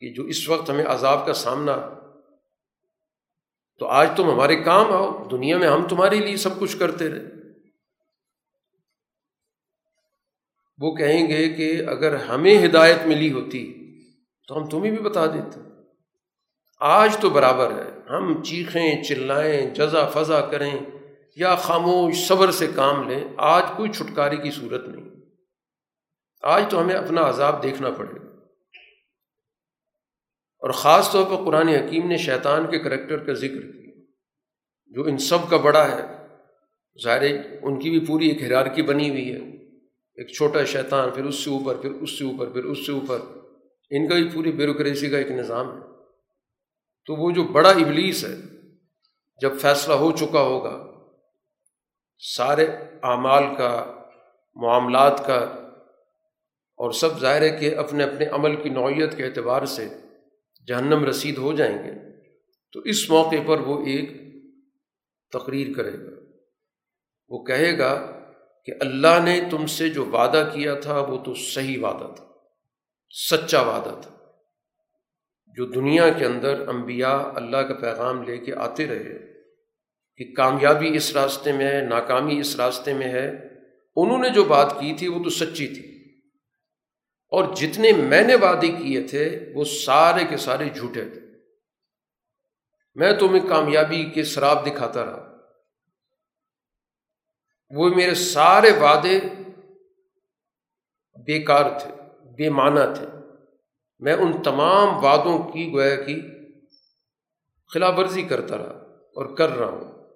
کہ 0.00 0.12
جو 0.12 0.24
اس 0.24 0.48
وقت 0.48 0.70
ہمیں 0.70 0.84
عذاب 0.84 1.26
کا 1.26 1.32
سامنا 1.32 1.90
تو 3.82 3.88
آج 3.88 4.08
تم 4.16 4.30
ہمارے 4.30 4.56
کام 4.56 4.92
آؤ، 4.92 5.28
دنیا 5.30 5.58
میں 5.58 5.68
ہم 5.68 5.88
تمہارے 5.88 6.16
لیے 6.16 6.36
سب 6.36 6.60
کچھ 6.60 6.78
کرتے 6.78 7.08
رہے۔ 7.08 7.20
وہ 10.78 10.94
کہیں 10.94 11.28
گے 11.28 11.48
کہ 11.48 11.82
اگر 11.86 12.14
ہمیں 12.14 12.66
ہدایت 12.66 12.96
ملی 13.06 13.32
ہوتی 13.32 13.72
تو 14.48 14.58
ہم 14.58 14.68
تمہیں 14.68 14.90
بھی 14.90 15.02
بتا 15.02 15.26
دیتے۔ 15.26 15.60
آج 16.80 17.16
تو 17.16 17.30
برابر 17.30 17.70
ہے، 17.70 18.16
ہم 18.16 18.42
چیخیں، 18.42 19.02
چلائیں، 19.02 19.74
جزا 19.74 20.08
فضا 20.08 20.40
کریں 20.40 20.78
یا 21.36 21.54
خاموش 21.54 22.28
صبر 22.28 22.50
سے 22.50 22.66
کام 22.74 23.08
لیں، 23.08 23.24
آج 23.36 23.64
کوئی 23.76 23.92
چھٹکاری 23.92 24.36
کی 24.36 24.50
صورت 24.50 24.88
نہیں۔ 24.88 25.04
آج 26.42 26.64
تو 26.70 26.80
ہمیں 26.80 26.94
اپنا 26.94 27.28
عذاب 27.28 27.62
دیکھنا 27.62 27.90
پڑے۔ 27.90 28.26
گا 28.26 28.31
اور 30.62 30.70
خاص 30.70 31.12
طور 31.12 31.24
پر 31.24 31.44
قرآن 31.44 31.68
حکیم 31.68 32.08
نے 32.08 32.16
شیطان 32.16 32.70
کے 32.70 32.78
کریکٹر 32.78 33.18
کا 33.18 33.32
ذکر 33.32 33.72
کیا، 33.72 34.02
جو 34.86 35.04
ان 35.04 35.18
سب 35.18 35.50
کا 35.50 35.56
بڑا 35.56 35.88
ہے۔ 35.90 36.26
ظاہر 37.04 37.22
ان 37.62 37.78
کی 37.78 37.90
بھی 37.90 38.06
پوری 38.06 38.28
ایک 38.28 38.42
ہرارکی 38.42 38.82
بنی 38.82 39.10
ہوئی 39.10 39.32
ہے۔ 39.32 39.38
ایک 40.14 40.28
چھوٹا 40.28 40.64
شیطان، 40.64 41.10
پھر 41.10 41.24
اس 41.24 41.34
سے 41.34 41.50
اوپر، 41.50 41.74
پھر 41.74 41.90
اس 41.90 42.18
سے 42.18 42.24
اوپر، 42.24 42.46
پھر 42.46 42.64
اس 42.64 42.86
سے 42.86 42.92
اوپر۔ 42.92 43.18
ان 43.90 44.08
کا 44.08 44.14
بھی 44.14 44.28
پوری 44.34 44.52
بیوروکریسی 44.52 45.10
کا 45.10 45.18
ایک 45.18 45.30
نظام 45.30 45.76
ہے۔ 45.76 45.80
تو 47.06 47.14
وہ 47.14 47.30
جو 47.30 47.42
بڑا 47.42 47.70
ابلیس 47.70 48.24
ہے، 48.24 48.34
جب 49.40 49.58
فیصلہ 49.58 49.94
ہو 49.94 50.16
چکا 50.16 50.40
ہوگا، 50.40 50.92
سارے 52.18 52.66
اعمال 53.02 53.42
کا، 53.58 53.98
معاملات 54.54 55.26
کا، 55.26 55.38
اور 56.76 56.90
سب 56.90 57.20
ظاہر 57.20 57.42
ہے 57.42 57.50
کہ 57.50 57.76
اپنے 57.76 58.04
اپنے 58.04 58.26
عمل 58.26 58.62
کی 58.62 58.68
نوعیت 58.68 59.16
کے 59.16 59.24
اعتبار 59.24 59.64
سے 59.64 59.88
جہنم 60.68 61.04
رسید 61.04 61.38
ہو 61.38 61.52
جائیں 61.52 61.78
گے، 61.78 61.92
تو 62.72 62.80
اس 62.80 63.10
موقع 63.10 63.36
پر 63.46 63.60
وہ 63.60 63.86
ایک 63.86 64.10
تقریر 65.32 65.76
کرے 65.76 65.92
گا۔ 65.92 66.20
وہ 67.28 67.44
کہے 67.44 67.78
گا 67.78 68.20
کہ 68.64 68.72
اللہ 68.80 69.24
نے 69.24 69.40
تم 69.50 69.66
سے 69.66 69.88
جو 69.88 70.04
وعدہ 70.04 70.50
کیا 70.52 70.74
تھا، 70.74 71.00
وہ 71.00 71.24
تو 71.24 71.34
صحیح 71.34 71.78
وعدہ 71.80 72.12
تھا، 72.16 72.24
سچا 73.30 73.60
وعدہ 73.60 74.00
تھا۔ 74.02 74.12
جو 75.46 75.66
دنیا 75.66 76.08
کے 76.08 76.24
اندر 76.24 76.68
انبیاء 76.68 77.22
اللہ 77.34 77.56
کا 77.56 77.74
پیغام 77.74 78.22
لے 78.22 78.38
کے 78.38 78.54
آتے 78.54 78.86
رہے 78.86 79.18
کہ 80.16 80.34
کامیابی 80.36 80.96
اس 80.96 81.12
راستے 81.12 81.52
میں 81.52 81.66
ہے، 81.66 81.80
ناکامی 81.80 82.40
اس 82.40 82.56
راستے 82.56 82.94
میں 82.94 83.08
ہے، 83.08 83.28
انہوں 83.96 84.18
نے 84.18 84.28
جو 84.28 84.44
بات 84.44 84.72
کی 84.80 84.94
تھی 84.98 85.08
وہ 85.08 85.24
تو 85.24 85.30
سچی 85.30 85.68
تھی۔ 85.68 85.91
اور 87.32 87.54
جتنے 87.54 87.92
میں 87.92 88.22
نے 88.22 88.34
وعدے 88.34 88.68
کیے 88.68 89.02
تھے 89.02 89.52
وہ 89.54 89.64
سارے 89.64 90.24
کے 90.24 90.36
سارے 90.36 90.68
جھوٹے 90.68 91.10
تھے۔ 91.10 91.20
میں 92.94 93.12
تمہیں 93.12 93.48
کامیابی 93.48 94.04
کے 94.04 94.22
شراب 94.22 94.66
دکھاتا 94.66 95.04
رہا۔ 95.04 95.36
وہ 97.70 97.88
میرے 97.88 98.14
سارے 98.14 98.70
وعدے 98.70 99.20
بیکار 101.26 101.78
تھے، 101.78 101.90
بے 102.24 102.50
معنی 102.50 102.94
تھے۔ 102.94 103.06
میں 103.98 104.12
ان 104.12 104.42
تمام 104.42 105.04
وعدوں 105.04 105.52
کی 105.52 105.72
گویا 105.72 105.96
کی 105.96 106.22
خلاف 107.74 107.98
ورزی 107.98 108.22
کرتا 108.22 108.58
رہا 108.58 108.78
اور 108.92 109.36
کر 109.36 109.48
رہا 109.48 109.70
ہوں۔ 109.70 110.08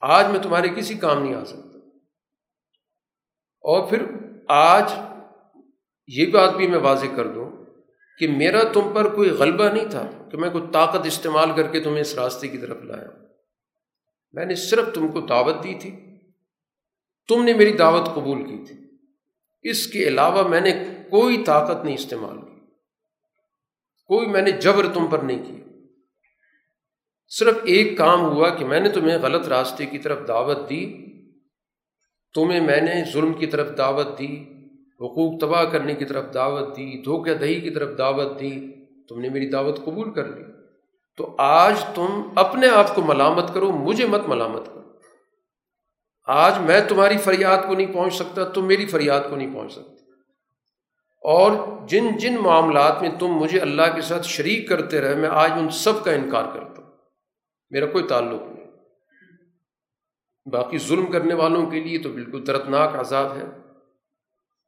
آج 0.00 0.26
میں 0.26 0.42
تمہارے 0.42 0.68
کسی 0.68 0.94
کام 0.94 1.22
نہیں 1.22 1.34
آ 1.34 1.44
سکتا۔ 1.44 1.78
اور 3.60 3.88
پھر 3.88 4.02
آج 4.48 4.92
یہ 6.06 6.26
بات 6.26 6.54
بھی 6.54 6.66
میں 6.66 6.78
واضح 6.78 7.06
کر 7.16 7.26
دوں 7.26 7.50
کہ 8.18 8.28
میرا 8.28 8.62
تم 8.62 8.92
پر 8.94 9.14
کوئی 9.14 9.30
غلبہ 9.30 9.68
نہیں 9.68 9.88
تھا 9.90 10.28
کہ 10.30 10.38
میں 10.38 10.50
کوئی 10.50 10.64
طاقت 10.72 11.06
استعمال 11.06 11.50
کر 11.56 11.66
کے 11.66 11.80
تمہیں 11.80 12.00
اس 12.00 12.14
راستے 12.14 12.48
کی 12.48 12.58
طرف 12.58 12.76
لایا۔ 12.82 13.08
میں 14.32 14.46
نے 14.46 14.54
صرف 14.54 14.94
تم 14.94 15.08
کو 15.08 15.20
دعوت 15.20 15.64
دی 15.64 15.74
تھی۔ 15.80 15.96
تم 17.28 17.44
نے 17.44 17.52
میری 17.52 17.72
دعوت 17.72 18.08
قبول 18.14 18.44
کی 18.44 18.64
تھی۔ 18.64 18.76
اس 19.62 19.86
کے 19.86 20.08
علاوہ 20.08 20.48
میں 20.48 20.60
نے 20.60 20.70
کوئی 21.10 21.44
طاقت 21.44 21.84
نہیں 21.84 21.94
استعمال 21.94 22.36
کی۔ 22.40 22.60
کوئی 24.06 24.26
میں 24.26 24.42
نے 24.42 24.50
جبر 24.50 24.86
تم 24.94 25.06
پر 25.06 25.18
نہیں 25.18 25.42
کی۔ 25.46 25.62
صرف 27.28 27.56
ایک 27.64 27.98
کام 27.98 28.20
ہوا 28.20 28.48
کہ 28.48 28.64
میں 28.64 28.80
نے 28.80 28.88
تمہیں 28.88 29.18
غلط 29.18 29.48
راستے 29.48 29.86
کی 29.86 29.98
طرف 29.98 30.28
دعوت 30.28 30.70
دی۔ 30.70 31.06
تمہیں 32.34 32.60
میں 32.60 32.80
نے 32.80 33.12
ظلم 33.12 33.32
کی 33.32 33.46
طرف 33.46 33.78
دعوت 33.78 34.18
دی۔ 34.18 34.53
حقوق 35.06 35.40
تباہ 35.40 35.64
کرنے 35.64 35.94
کی 35.94 36.04
طرف 36.04 36.34
دعوت 36.34 36.76
دی، 36.76 37.02
دھوکہ 37.02 37.34
دہی 37.34 37.60
کی 37.60 37.70
طرف 37.70 37.98
دعوت 37.98 38.40
دی، 38.40 38.72
تم 39.08 39.20
نے 39.20 39.28
میری 39.28 39.50
دعوت 39.50 39.84
قبول 39.84 40.12
کر 40.12 40.24
لی۔ 40.24 40.44
تو 41.16 41.34
آج 41.38 41.74
تم 41.94 42.06
اپنے 42.34 42.68
آپ 42.68 42.94
کو 42.94 43.02
ملامت 43.02 43.54
کرو، 43.54 43.72
مجھے 43.72 44.06
مت 44.06 44.20
ملامت 44.28 44.66
کرو۔ 44.66 44.80
آج 46.26 46.58
میں 46.58 46.80
تمہاری 46.88 47.18
فریاد 47.18 47.58
کو 47.66 47.74
نہیں 47.74 47.94
پہنچ 47.94 48.14
سکتا، 48.14 48.44
تم 48.44 48.66
میری 48.66 48.86
فریاد 48.86 49.20
کو 49.30 49.36
نہیں 49.36 49.54
پہنچ 49.54 49.72
سکتے۔ 49.72 49.94
اور 51.22 51.50
جن 51.88 52.16
جن 52.16 52.36
معاملات 52.40 53.02
میں 53.02 53.10
تم 53.18 53.26
مجھے 53.26 53.60
اللہ 53.60 53.82
کے 53.94 54.00
ساتھ 54.00 54.26
شریک 54.26 54.68
کرتے 54.68 55.00
رہے، 55.00 55.14
میں 55.14 55.28
آج 55.32 55.52
ان 55.52 55.70
سب 55.70 56.04
کا 56.04 56.12
انکار 56.12 56.44
کرتا 56.54 56.82
ہوں۔ 56.82 56.90
میرا 57.70 57.86
کوئی 57.86 58.04
تعلق 58.04 58.42
نہیں۔ 58.42 58.64
باقی 60.50 60.78
ظلم 60.78 61.06
کرنے 61.06 61.34
والوں 61.34 61.66
کے 61.66 61.80
لیے 61.80 61.98
تو 61.98 62.08
بالکل 62.08 62.46
دردناک 62.46 62.96
عذاب 62.96 63.36
ہے۔ 63.36 63.63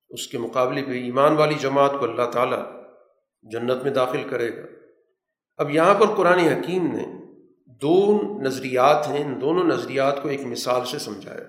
اس 0.09 0.29
کے 0.29 0.39
مقابلے 0.39 0.83
پہ 0.83 0.91
ایمان 0.91 1.33
والی 1.33 1.55
جماعت 1.55 1.91
کو 1.91 2.05
اللہ 2.05 2.31
تعالیٰ 2.31 2.65
جنت 3.43 3.83
میں 3.83 3.91
داخل 3.91 4.29
کرے 4.29 4.57
گا۔ 4.57 4.67
اب 5.57 5.71
یہاں 5.71 5.95
پر 5.95 6.07
قرآن 6.17 6.39
حکیم 6.39 6.87
نے 6.87 7.05
دو 7.67 8.21
نظریات 8.43 9.09
ہیں، 9.09 9.25
ان 9.25 9.41
دونوں 9.41 9.65
نظریات 9.65 10.23
کو 10.23 10.29
ایک 10.29 10.41
مثال 10.41 10.85
سے 10.85 10.99
سمجھایا۔ 10.99 11.45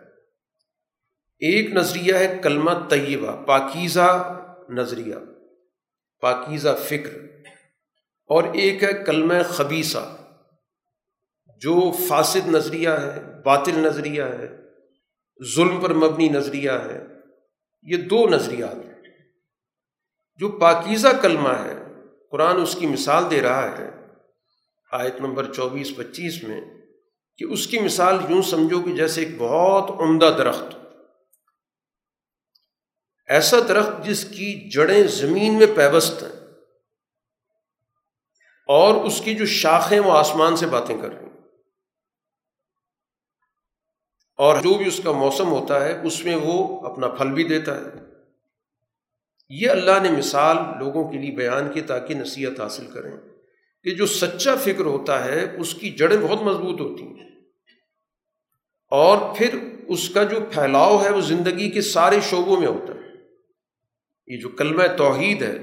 ایک 1.39 1.71
نظریہ 1.71 2.13
ہے 2.13 2.39
کلمہ 2.43 2.71
طیبہ، 2.89 3.45
پاکیزہ 3.45 4.39
نظریہ، 4.69 5.15
پاکیزہ 6.21 6.69
فکر۔ 6.85 7.17
اور 8.25 8.43
ایک 8.43 8.83
ہے 8.83 8.93
کلمہ 8.93 9.33
خبیصہ 9.43 10.17
جو 11.57 11.91
فاسد 12.07 12.47
نظریہ 12.47 12.89
ہے، 12.89 13.41
باطل 13.45 13.79
نظریہ 13.79 14.23
ہے، 14.23 14.57
ظلم 15.55 15.81
پر 15.81 15.93
مبنی 15.93 16.29
نظریہ 16.29 16.71
ہے۔ 16.71 17.16
یہ 17.81 17.97
دو 17.97 18.27
نظریات 18.27 18.75
ہیں۔ 18.75 18.93
جو 20.35 20.49
پاکیزہ 20.49 21.07
کلمہ 21.21 21.49
ہے، 21.49 21.75
قرآن 22.31 22.61
اس 22.61 22.75
کی 22.79 22.87
مثال 22.87 23.31
دے 23.31 23.41
رہا 23.41 23.77
ہے، 23.77 23.89
آیت 24.91 25.15
نمبر 25.19 25.53
چوبیس، 25.53 25.95
پچیس 25.95 26.43
میں، 26.43 26.61
کہ 27.37 27.43
اس 27.43 27.67
کی 27.67 27.79
مثال 27.79 28.17
یوں 28.29 28.41
سمجھو 28.41 28.81
کہ 28.81 28.95
جیسے 28.95 29.23
ایک 29.23 29.37
بہت 29.37 29.89
عمدہ 29.89 30.35
درخت 30.37 30.77
ایسا 33.27 33.57
درخت 33.67 34.05
جس 34.05 34.23
کی 34.23 34.69
جڑیں 34.69 35.03
زمین 35.03 35.57
میں 35.57 35.67
پیوست 35.75 36.23
ہیں 36.23 36.47
اور 38.67 39.05
اس 39.05 39.21
کی 39.25 39.35
جو 39.35 39.45
شاخیں 39.45 39.99
وہ 39.99 40.11
آسمان 40.11 40.55
سے 40.55 40.65
باتیں 40.67 41.01
کر 41.01 41.09
رہی 41.09 41.25
ہیں۔ 41.25 41.26
اور 44.37 44.57
جو 44.57 44.73
بھی 44.73 44.87
اس 44.87 45.01
کا 45.03 45.11
موسم 45.11 45.47
ہوتا 45.47 45.85
ہے، 45.85 46.01
اس 46.03 46.25
میں 46.25 46.35
وہ 46.35 46.85
اپنا 46.85 47.07
پھل 47.07 47.31
بھی 47.31 47.43
دیتا 47.43 47.75
ہے۔ 47.75 47.89
یہ 49.49 49.69
اللہ 49.69 49.91
نے 50.03 50.11
مثال 50.11 50.57
لوگوں 50.79 51.11
کے 51.11 51.17
لیے 51.17 51.31
بیان 51.31 51.71
کی 51.73 51.81
تاکہ 51.81 52.15
نصیحت 52.15 52.59
حاصل 52.59 52.87
کریں 52.93 53.11
کہ 53.83 53.95
جو 53.95 54.05
سچا 54.05 54.55
فکر 54.55 54.85
ہوتا 54.85 55.25
ہے، 55.25 55.55
اس 55.59 55.73
کی 55.73 55.89
جڑیں 55.89 56.17
بہت 56.17 56.41
مضبوط 56.41 56.81
ہوتی 56.81 57.03
ہیں۔ 57.03 57.29
اور 58.91 59.35
پھر 59.37 59.59
اس 59.87 60.09
کا 60.09 60.23
جو 60.23 60.37
پھیلاؤ 60.51 61.03
ہے، 61.03 61.09
وہ 61.09 61.21
زندگی 61.21 61.69
کے 61.69 61.81
سارے 61.81 62.19
شعبوں 62.29 62.57
میں 62.57 62.67
ہوتا 62.67 62.93
ہے۔ 62.93 63.11
یہ 64.27 64.41
جو 64.41 64.49
کلمہ 64.49 64.83
توحید 64.97 65.41
ہے، 65.41 65.57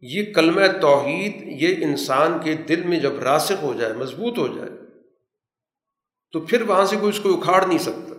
یہ 0.00 0.34
کلمہ 0.34 0.80
توحید 0.80 1.62
یہ 1.62 1.84
انسان 1.84 2.38
کے 2.44 2.54
دل 2.54 2.82
میں 2.82 3.00
جب 3.00 3.18
راسک 3.18 3.54
ہو 3.62 3.74
جائے، 3.80 3.92
مضبوط 3.92 4.38
ہو 4.38 4.46
جائے 4.46 4.77
تو 6.32 6.40
پھر 6.40 6.62
وہاں 6.62 6.86
سے 6.86 6.96
کوئی 6.96 7.08
اس 7.08 7.20
کو 7.20 7.38
اکھاڑ 7.38 7.66
نہیں 7.66 7.78
سکتا۔ 7.78 8.14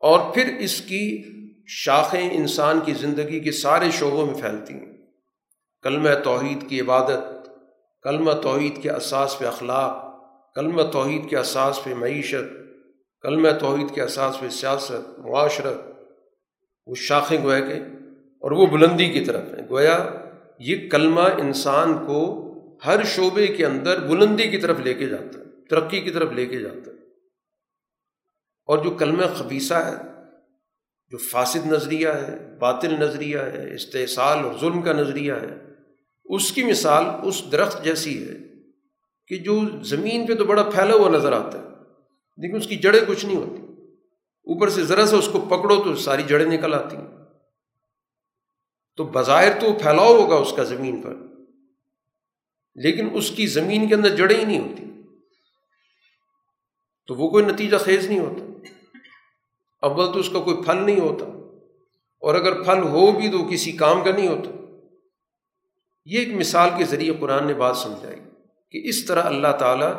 اور 0.00 0.34
پھر 0.34 0.56
اس 0.58 0.80
کی 0.80 1.22
شاخیں 1.66 2.30
انسان 2.30 2.80
کی 2.80 2.94
زندگی 2.94 3.40
کے 3.40 3.52
سارے 3.52 3.90
شعبوں 3.90 4.26
میں 4.26 4.34
پھیلتی 4.34 4.74
ہیں۔ 4.74 4.92
کلمہ 5.82 6.08
توحید 6.24 6.68
کی 6.68 6.80
عبادت، 6.80 7.48
کلمہ 8.02 8.32
توحید 8.32 8.82
کے 8.82 8.90
اساس 8.90 9.38
پہ 9.38 9.44
اخلاق، 9.44 10.14
کلمہ 10.54 10.82
توحید 10.82 11.30
کے 11.30 11.38
اساس 11.38 11.84
پہ 11.84 11.94
معیشت، 11.94 12.56
کلمہ 13.22 13.48
توحید 13.60 13.94
کے 13.94 14.02
اساس 14.02 14.40
پہ 14.40 14.48
سیاست، 14.48 15.18
معاشرت۔ 15.18 15.80
وہ 16.86 16.94
شاخیں 16.94 17.42
گویا 17.42 17.60
کے 17.60 17.74
اور 18.40 18.50
وہ 18.50 18.66
بلندی 18.66 19.10
کی 19.10 19.24
طرف 19.24 19.42
ہیں۔ 19.42 19.68
گویا 19.70 20.10
یہ 20.58 20.90
کلمہ 20.90 21.20
انسان 21.20 22.06
کو 22.06 22.40
ہر 22.86 23.04
شعبے 23.04 23.46
کے 23.46 23.66
اندر 23.66 24.06
بلندی 24.06 24.48
کی 24.48 24.58
طرف 24.58 24.78
لے 24.78 24.94
کے 24.94 25.06
جاتا 25.06 25.38
ہے۔ 25.38 25.43
ترقی 25.74 26.00
کی 26.00 26.10
طرف 26.10 26.32
لے 26.32 26.46
کے 26.46 26.60
جاتا 26.60 26.90
ہے۔ 26.90 26.96
اور 28.66 28.78
جو 28.78 28.90
کلمہ 28.90 29.22
خبیصہ 29.34 29.74
ہے، 29.74 29.94
جو 31.08 31.18
فاسد 31.18 31.66
نظریہ 31.66 32.08
ہے، 32.08 32.58
باطل 32.58 32.94
نظریہ 33.00 33.38
ہے، 33.38 33.74
استحصال 33.74 34.38
اور 34.38 34.54
ظلم 34.60 34.82
کا 34.82 34.92
نظریہ 34.92 35.32
ہے، 35.32 35.54
اس 36.24 36.52
کی 36.52 36.64
مثال 36.64 37.04
اس 37.22 37.42
درخت 37.52 37.84
جیسی 37.84 38.28
ہے 38.28 38.34
کہ 39.26 39.36
جو 39.36 39.60
زمین 39.82 40.26
پہ 40.26 40.34
تو 40.34 40.44
بڑا 40.44 40.62
پھیلا 40.62 40.94
ہوا 40.94 41.08
نظر 41.08 41.32
آتا 41.32 41.58
ہے، 41.58 41.68
لیکن 42.36 42.56
اس 42.56 42.66
کی 42.66 42.76
جڑیں 42.76 43.00
کچھ 43.08 43.26
نہیں 43.26 43.36
ہوتی۔ 43.36 43.62
اوپر 44.46 44.68
سے 44.68 44.84
ذرا 44.84 45.06
سا 45.06 45.16
اس 45.16 45.28
کو 45.32 45.40
پکڑو 45.40 45.84
تو 45.84 45.96
ساری 45.96 46.22
جڑیں 46.22 46.46
نکل 46.46 46.74
آتی 46.74 46.96
ہیں۔ 46.96 47.06
تو 48.96 49.04
بظاہر 49.04 49.60
تو 49.60 49.72
پھیلاؤ 49.72 50.14
ہوگا 50.16 50.34
اس 50.34 50.52
کا 50.56 50.62
زمین 50.62 51.02
پر، 51.02 51.14
لیکن 52.74 53.08
اس 53.12 53.30
کی 53.30 53.46
زمین 53.46 53.88
کے 53.88 53.94
اندر 53.94 54.16
جڑیں 54.16 54.36
ہی 54.36 54.44
نہیں 54.44 54.60
ہوتی۔ 54.60 54.93
تو 57.06 57.14
وہ 57.14 57.30
کوئی 57.30 57.44
نتیجہ 57.44 57.76
خیز 57.76 58.06
نہیں 58.06 58.18
ہوتا۔ 58.18 58.44
اول 59.86 60.12
تو 60.12 60.18
اس 60.18 60.28
کا 60.28 60.40
کوئی 60.40 60.56
پھل 60.56 60.76
نہیں 60.76 61.00
ہوتا۔ 61.00 61.24
اور 62.20 62.34
اگر 62.34 62.62
پھل 62.62 62.82
ہو 62.82 63.12
بھی 63.12 63.30
تو 63.30 63.44
کسی 63.44 63.72
کام 63.72 64.04
کا 64.04 64.10
نہیں 64.10 64.28
ہوتا۔ 64.28 64.50
یہ 66.04 66.18
ایک 66.18 66.34
مثال 66.34 66.70
کے 66.78 66.84
ذریعے 66.84 67.12
قرآن 67.20 67.46
نے 67.46 67.54
بات 67.54 67.76
سمجھائی 67.76 68.20
کہ 68.70 68.88
اس 68.88 69.06
طرح 69.06 69.22
اللہ 69.22 69.56
تعالیٰ 69.58 69.92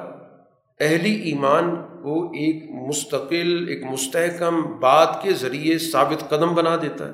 اہلی 0.80 1.14
ایمان 1.16 1.76
کو 1.76 2.32
ایک 2.32 2.72
مستقل، 2.88 3.68
ایک 3.68 3.84
مستحکم 3.84 4.80
بات 4.80 5.24
کے 5.24 5.34
ذریعے 5.34 5.78
ثابت 5.78 6.30
قدم 6.30 6.56
بنا 6.56 6.76
دیتا 6.82 7.08
ہے۔ 7.08 7.14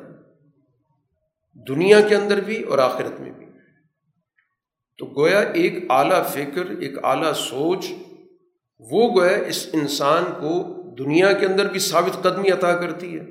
دنیا 1.68 2.02
کے 2.02 2.16
اندر 2.16 2.42
بھی 2.42 2.64
اور 2.64 2.78
آخرت 2.78 3.20
میں 3.20 3.32
بھی۔ 3.32 3.46
تو 4.98 5.06
گویا 5.06 5.40
ایک 5.40 5.74
اعلیٰ 5.90 6.26
فکر، 6.26 6.70
ایک 6.70 7.06
اعلیٰ 7.06 7.34
سوچ 7.34 7.94
وہ 8.90 9.16
گویا 9.16 9.38
اس 9.38 9.70
انسان 9.74 10.24
کو 10.26 10.82
دنیا 10.98 11.32
کے 11.32 11.46
اندر 11.46 11.70
بھی 11.70 11.80
ثابت 11.80 12.24
قدمی 12.24 12.50
عطا 12.50 12.78
کرتی 12.78 13.20
ہے 13.20 13.24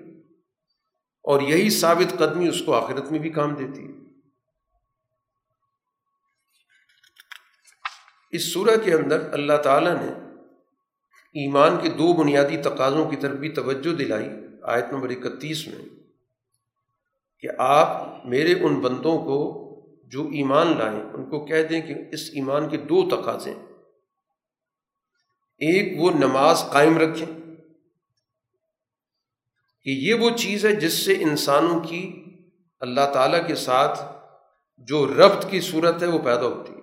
اور 1.24 1.40
یہی 1.40 1.70
ثابت 1.70 2.18
قدمی 2.18 2.48
اس 2.48 2.62
کو 2.66 2.74
آخرت 2.74 3.10
میں 3.10 3.18
بھی 3.18 3.30
کام 3.30 3.54
دیتی 3.54 3.84
ہے۔ 3.84 3.92
اس 8.30 8.52
صورح 8.52 8.76
کے 8.84 8.94
اندر 8.94 9.32
اللہ 9.32 9.56
تعالیٰ 9.64 9.94
نے 9.94 10.12
ایمان 11.34 11.76
کے 11.82 11.88
دو 11.88 12.12
بنیادی 12.12 12.56
تقاضوں 12.56 13.10
کی 13.10 13.16
طرف 13.16 13.36
بھی 13.36 13.48
توجہ 13.48 13.96
دلائی، 13.96 14.28
آیت 14.62 14.84
نمبر 14.92 15.10
اکتیس 15.10 15.68
میں، 15.68 15.84
کہ 17.40 17.48
آپ 17.58 18.06
میرے 18.26 18.54
ان 18.60 18.80
بندوں 18.80 19.18
کو 19.18 19.38
جو 20.04 20.24
ایمان 20.24 20.78
لائیں، 20.78 21.00
ان 21.02 21.30
کو 21.30 21.44
کہہ 21.44 21.62
دیں 21.62 21.80
کہ 21.80 21.94
اس 22.12 22.20
ایمان 22.32 22.68
کے 22.68 22.76
دو 22.76 23.08
تقاضے 23.08 23.54
ایک 25.60 26.00
وہ 26.00 26.10
نماز 26.10 26.64
قائم 26.72 26.98
رکھیں 26.98 27.26
کہ 29.82 29.90
یہ 29.90 30.14
وہ 30.14 30.30
چیز 30.30 30.66
ہے 30.66 30.72
جس 30.72 30.92
سے 30.92 31.12
انسانوں 31.12 31.80
کی 31.80 32.24
اللہ 32.80 33.12
تعالیٰ 33.12 33.46
کے 33.46 33.54
ساتھ 33.54 34.00
جو 34.78 35.06
ربط 35.06 35.50
کی 35.50 35.60
صورت 35.60 36.02
ہے 36.02 36.06
وہ 36.06 36.18
پیدا 36.18 36.42
ہوتی 36.42 36.72
ہے۔ 36.72 36.80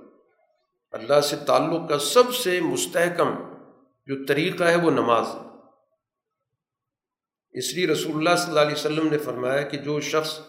اللہ 0.91 1.21
سے 1.21 1.36
تعلق 1.47 1.89
کا 1.89 1.99
سب 1.99 2.34
سے 2.34 2.61
مستحکم 2.61 3.36
جو 4.05 4.25
طریقہ 4.25 4.63
ہے 4.63 4.75
وہ 4.75 4.91
نماز 4.91 5.25
ہے۔ 5.28 5.47
اس 7.51 7.73
لیے 7.73 7.88
رسول 7.88 8.15
اللہ 8.15 8.36
صلی 8.36 8.49
اللہ 8.49 8.59
علیہ 8.59 8.73
وسلم 8.73 9.07
نے 9.11 9.17
فرمایا 9.17 9.61
کہ 9.61 9.78
جو 9.78 9.99
شخص 9.99 10.39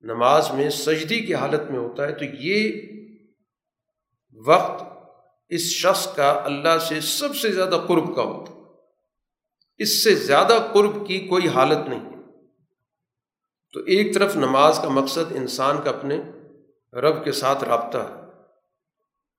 نماز 0.00 0.50
میں 0.50 0.70
سجدی 0.70 1.20
کی 1.20 1.34
حالت 1.34 1.70
میں 1.70 1.78
ہوتا 1.78 2.02
ہے 2.06 2.12
تو 2.12 2.24
یہ 2.24 2.82
وقت 4.46 4.95
اس 5.48 5.60
شخص 5.60 6.14
کا 6.14 6.42
اللہ 6.44 6.78
سے 6.78 7.00
سب 7.00 7.36
سے 7.36 7.52
زیادہ 7.52 7.84
قرب 7.88 8.16
کا 8.16 8.22
ہوتا 8.22 8.52
اس 9.78 10.04
سے 10.04 10.14
زیادہ 10.14 10.66
قرب 10.72 11.06
کی 11.06 11.20
کوئی 11.20 11.48
حالت 11.48 11.88
نہیں 11.88 12.10
تو 13.72 13.80
ایک 13.80 14.14
طرف 14.14 14.36
نماز 14.36 14.78
کا 14.78 14.88
مقصد 14.88 15.32
انسان 15.36 15.80
کا 15.84 15.90
اپنے 15.90 16.20
رب 16.92 17.24
کے 17.24 17.32
ساتھ 17.32 17.64
رابطہ 17.64 17.98
ہے۔ 17.98 18.26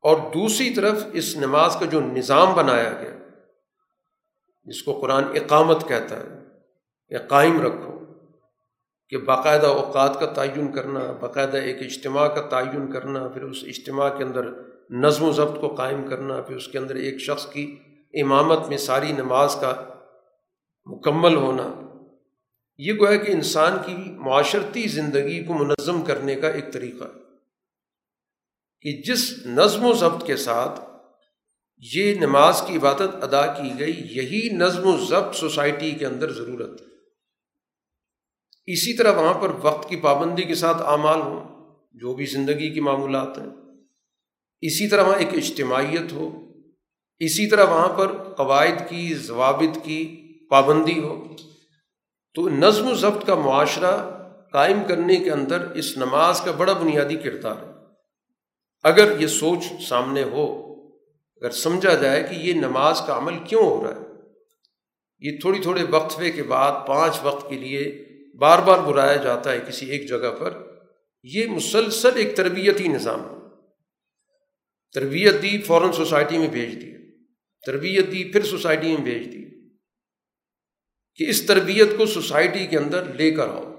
اور 0.01 0.17
دوسری 0.17 0.69
طرف 0.69 1.03
اس 1.13 1.35
نماز 1.35 1.77
کا 1.79 1.85
جو 1.85 2.01
نظام 2.01 2.53
بنایا 2.53 2.89
گیا، 2.89 3.15
جس 4.63 4.83
کو 4.83 4.99
قرآن 4.99 5.23
اقامت 5.23 5.87
کہتا 5.87 6.17
ہے 6.17 6.27
یا 7.09 7.19
قائم 7.27 7.61
رکھو، 7.61 7.99
کہ 9.09 9.17
باقاعدہ 9.17 9.67
اوقات 9.67 10.19
کا 10.19 10.25
تعین 10.25 10.71
کرنا، 10.71 10.99
باقاعدہ 11.19 11.57
ایک 11.57 11.77
اجتماع 11.79 12.27
کا 12.27 12.41
تعین 12.41 12.91
کرنا، 12.91 13.27
پھر 13.27 13.41
اس 13.41 13.57
اجتماع 13.63 14.17
کے 14.17 14.23
اندر 14.23 14.66
نظم 14.89 15.23
و 15.23 15.31
ضبط 15.31 15.61
کو 15.61 15.67
قائم 15.67 16.07
کرنا، 16.07 16.41
پھر 16.41 16.55
اس 16.55 16.67
کے 16.67 16.77
اندر 16.77 16.95
ایک 16.95 17.17
شخص 17.17 17.47
کی 17.51 17.75
امامت 18.13 18.67
میں 18.67 18.77
ساری 18.77 19.11
نماز 19.11 19.55
کا 19.61 19.73
مکمل 20.85 21.35
ہونا۔ 21.35 21.81
یہ 22.77 22.93
گویا 22.93 23.15
کہ 23.15 23.31
انسان 23.31 23.77
کی 23.85 24.11
معاشرتی 24.11 24.87
زندگی 24.87 25.43
کو 25.43 25.53
منظم 25.53 26.01
کرنے 26.01 26.35
کا 26.35 26.49
ایک 26.49 26.73
طریقہ 26.73 27.03
ہے۔ 27.03 27.27
کہ 28.81 29.01
جس 29.01 29.45
نظم 29.45 29.85
و 29.85 29.93
ضبط 29.93 30.25
کے 30.25 30.37
ساتھ 30.37 30.79
یہ 31.95 32.15
نماز 32.15 32.63
کی 32.67 32.77
عبادت 32.77 33.23
ادا 33.23 33.45
کی 33.45 33.79
گئی، 33.79 34.07
یہی 34.09 34.49
نظم 34.49 34.87
و 34.87 35.05
ضبط 35.05 35.35
سوسائٹی 35.35 35.91
کے 35.91 36.05
اندر 36.05 36.33
ضرورت 36.33 36.81
ہے۔ 36.81 36.85
اسی 38.65 38.93
طرح 38.97 39.11
وہاں 39.11 39.33
پر 39.33 39.49
وقت 39.61 39.89
کی 39.89 39.95
پابندی 39.95 40.43
کے 40.43 40.55
ساتھ 40.55 40.81
اعمال 40.81 41.21
ہوں، 41.21 41.69
جو 41.91 42.15
بھی 42.15 42.25
زندگی 42.25 42.69
کی 42.73 42.79
معمولات 42.79 43.37
ہیں۔ 43.37 43.66
اسی 44.61 44.87
طرح 44.87 45.03
وہاں 45.03 45.19
ایک 45.19 45.33
اجتماعیت 45.33 46.11
ہو، 46.11 46.43
اسی 47.19 47.47
طرح 47.47 47.63
وہاں 47.63 47.89
پر 47.89 48.33
قواعد 48.33 48.89
کی، 48.89 49.13
ضوابط 49.13 49.77
کی 49.83 50.23
پابندی 50.49 50.99
ہو۔ 50.99 51.35
تو 52.33 52.49
نظم 52.49 52.91
و 52.91 52.93
ضبط 52.93 53.25
کا 53.25 53.35
معاشرہ 53.35 54.09
قائم 54.53 54.79
کرنے 54.87 55.15
کے 55.15 55.31
اندر 55.31 55.61
اس 55.61 55.97
نماز 55.97 56.41
کا 56.41 56.51
بڑا 56.51 56.73
بنیادی 56.73 57.15
کردار 57.15 57.55
ہے۔ 57.63 57.71
اگر 58.83 59.21
یہ 59.21 59.27
سوچ 59.27 59.59
سامنے 59.89 60.23
ہو، 60.23 60.73
اگر 61.41 61.51
سمجھا 61.51 61.93
جائے 61.93 62.23
کہ 62.23 62.35
یہ 62.35 62.53
نماز 62.53 63.01
کا 63.07 63.17
عمل 63.17 63.33
کیوں 63.43 63.63
ہو 63.63 63.83
رہا 63.83 63.95
ہے، 63.95 64.05
یہ 65.19 65.37
تھوڑی 65.41 65.59
تھوڑے 65.59 65.83
وقفے 65.89 66.31
کے 66.31 66.43
بعد، 66.43 66.87
پانچ 66.87 67.19
وقت 67.23 67.49
کے 67.49 67.55
لیے 67.55 68.05
بار 68.39 68.59
بار 68.59 68.79
برایا 68.79 69.15
جاتا 69.15 69.51
ہے 69.51 69.59
کسی 69.67 69.85
ایک 69.85 70.09
جگہ 70.09 70.31
پر، 70.39 70.53
یہ 71.23 71.45
مسلسل 71.47 72.11
ایک 72.15 72.35
تربیتی 72.35 72.87
نظام 72.87 73.21
ہے۔ 73.21 73.46
تربیت 74.93 75.33
دی 75.41 75.61
فوراً 75.61 75.91
سوسائٹی 75.91 76.37
میں 76.37 76.47
بھیج 76.47 76.81
دی۔ 76.81 76.91
تربیت 77.65 78.11
دی 78.11 78.31
پھر 78.31 78.43
سوسائٹی 78.43 78.87
میں 78.87 79.03
بھیج 79.03 79.25
دی 79.33 79.43
کہ 81.15 81.29
اس 81.29 81.45
تربیت 81.45 81.97
کو 81.97 82.05
سوسائٹی 82.05 82.67
کے 82.67 82.77
اندر 82.77 83.13
لے 83.13 83.31
کر 83.31 83.47
آؤ۔ 83.47 83.73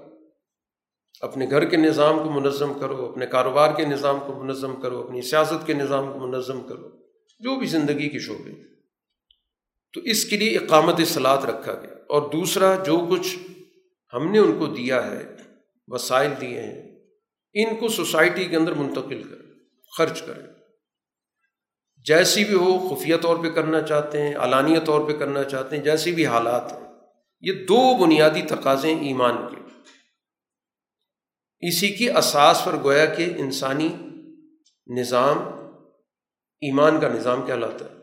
اپنے 1.21 1.49
گھر 1.49 1.65
کے 1.65 1.77
نظام 1.77 2.19
کو 2.23 2.31
منظم 2.31 2.79
کرو، 2.79 3.05
اپنے 3.05 3.25
کاروبار 3.27 3.75
کے 3.75 3.85
نظام 3.85 4.19
کو 4.19 4.43
منظم 4.43 4.81
کرو، 4.81 5.01
اپنی 5.01 5.21
سیاست 5.21 5.67
کے 5.67 5.73
نظام 5.73 6.13
کو 6.13 6.27
منظم 6.27 6.67
کرو، 6.67 6.89
جو 7.39 7.59
بھی 7.59 7.67
زندگی 7.67 8.09
کے 8.09 8.19
شعبے۔ 8.19 8.51
تو 9.93 10.01
اس 10.01 10.25
کے 10.25 10.37
لیے 10.37 10.57
اقامت 10.57 11.01
سلاد 11.07 11.37
رکھا 11.37 11.73
گیا۔ 11.73 11.93
اور 12.09 12.29
دوسرا، 12.29 12.83
جو 12.83 13.07
کچھ 13.09 13.37
ہم 14.13 14.31
نے 14.31 14.39
ان 14.39 14.59
کو 14.59 14.65
دیا 14.65 15.11
ہے، 15.11 15.35
وسائل 15.87 16.31
دیے 16.41 16.61
ہیں، 16.61 16.99
ان 17.53 17.75
کو 17.75 17.87
سوسائٹی 17.87 18.45
کے 18.45 18.55
اندر 18.55 18.73
منتقل 18.73 19.23
کریں، 19.23 19.51
خرچ 19.97 20.21
کریں۔ 20.21 20.58
جیسی 22.09 22.43
بھی 22.43 22.53
ہو، 22.53 22.95
خفیہ 22.95 23.15
طور 23.17 23.35
پہ 23.35 23.49
کرنا 23.49 23.81
چاہتے 23.81 24.21
ہیں، 24.21 24.35
علانیہ 24.35 24.79
طور 24.79 25.07
پہ 25.07 25.17
کرنا 25.17 25.43
چاہتے 25.43 25.77
ہیں، 25.77 25.83
جیسی 25.83 26.11
بھی 26.11 26.25
حالات 26.25 26.73
ہیں 26.73 26.79
یہ 27.41 27.53
دو 27.53 27.97
بنیادی 27.97 28.41
تقاضے 28.41 28.93
ایمان 28.93 29.35
کے۔ 29.37 29.61
اسی 31.67 31.89
کی 31.89 32.09
اساس 32.09 32.61
پر 32.65 32.75
گویا 32.83 33.05
کہ 33.05 33.33
انسانی 33.37 33.97
نظام، 34.87 35.37
ایمان 36.61 36.99
کا 36.99 37.07
نظام 37.07 37.45
کہلاتا 37.45 37.85
ہے۔ 37.85 37.95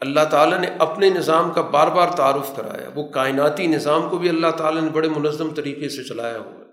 اللہ 0.00 0.24
تعالیٰ 0.30 0.58
نے 0.58 0.66
اپنے 0.78 1.10
نظام 1.10 1.50
کا 1.50 1.60
بار 1.60 1.86
بار 1.86 2.08
تعارف 2.16 2.56
کرایا۔ 2.56 2.90
وہ 2.94 3.08
کائناتی 3.08 3.66
نظام 3.66 4.08
کو 4.08 4.18
بھی 4.18 4.28
اللہ 4.28 4.50
تعالیٰ 4.50 4.82
نے 4.82 4.90
بڑے 4.90 5.08
منظم 5.08 5.54
طریقے 5.54 5.88
سے 5.88 6.04
چلایا 6.04 6.38
ہوا 6.38 6.52
ہے۔ 6.52 6.70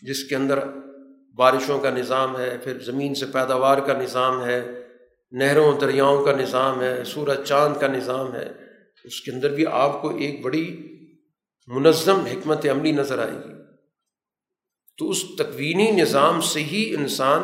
جس 0.00 0.24
کے 0.24 0.36
اندر 0.36 0.58
بارشوں 1.38 1.80
کا 1.80 1.90
نظام 1.90 2.40
ہے، 2.40 2.58
پھر 2.64 2.80
زمین 2.80 3.14
سے 3.14 3.26
پیداوار 3.26 3.78
کا 3.78 3.92
نظام 3.92 4.44
ہے، 4.44 4.86
نہروں، 5.32 5.78
دریاؤں 5.80 6.24
کا 6.24 6.32
نظام 6.32 6.82
ہے، 6.82 7.04
سورج، 7.04 7.44
چاند 7.44 7.80
کا 7.80 7.86
نظام 7.86 8.34
ہے۔ 8.34 8.52
اس 9.04 9.20
کے 9.20 9.30
اندر 9.30 9.54
بھی 9.54 9.66
آپ 9.66 10.02
کو 10.02 10.16
ایک 10.16 10.42
بڑی 10.42 10.96
منظم 11.66 12.20
حکمت 12.20 12.66
عملی 12.66 12.92
نظر 12.92 13.18
آئے 13.18 13.36
گی۔ 13.36 13.52
تو 14.98 15.10
اس 15.10 15.24
تکوینی 15.38 15.90
نظام 15.90 16.40
سے 16.40 16.60
ہی 16.60 16.94
انسان 16.98 17.42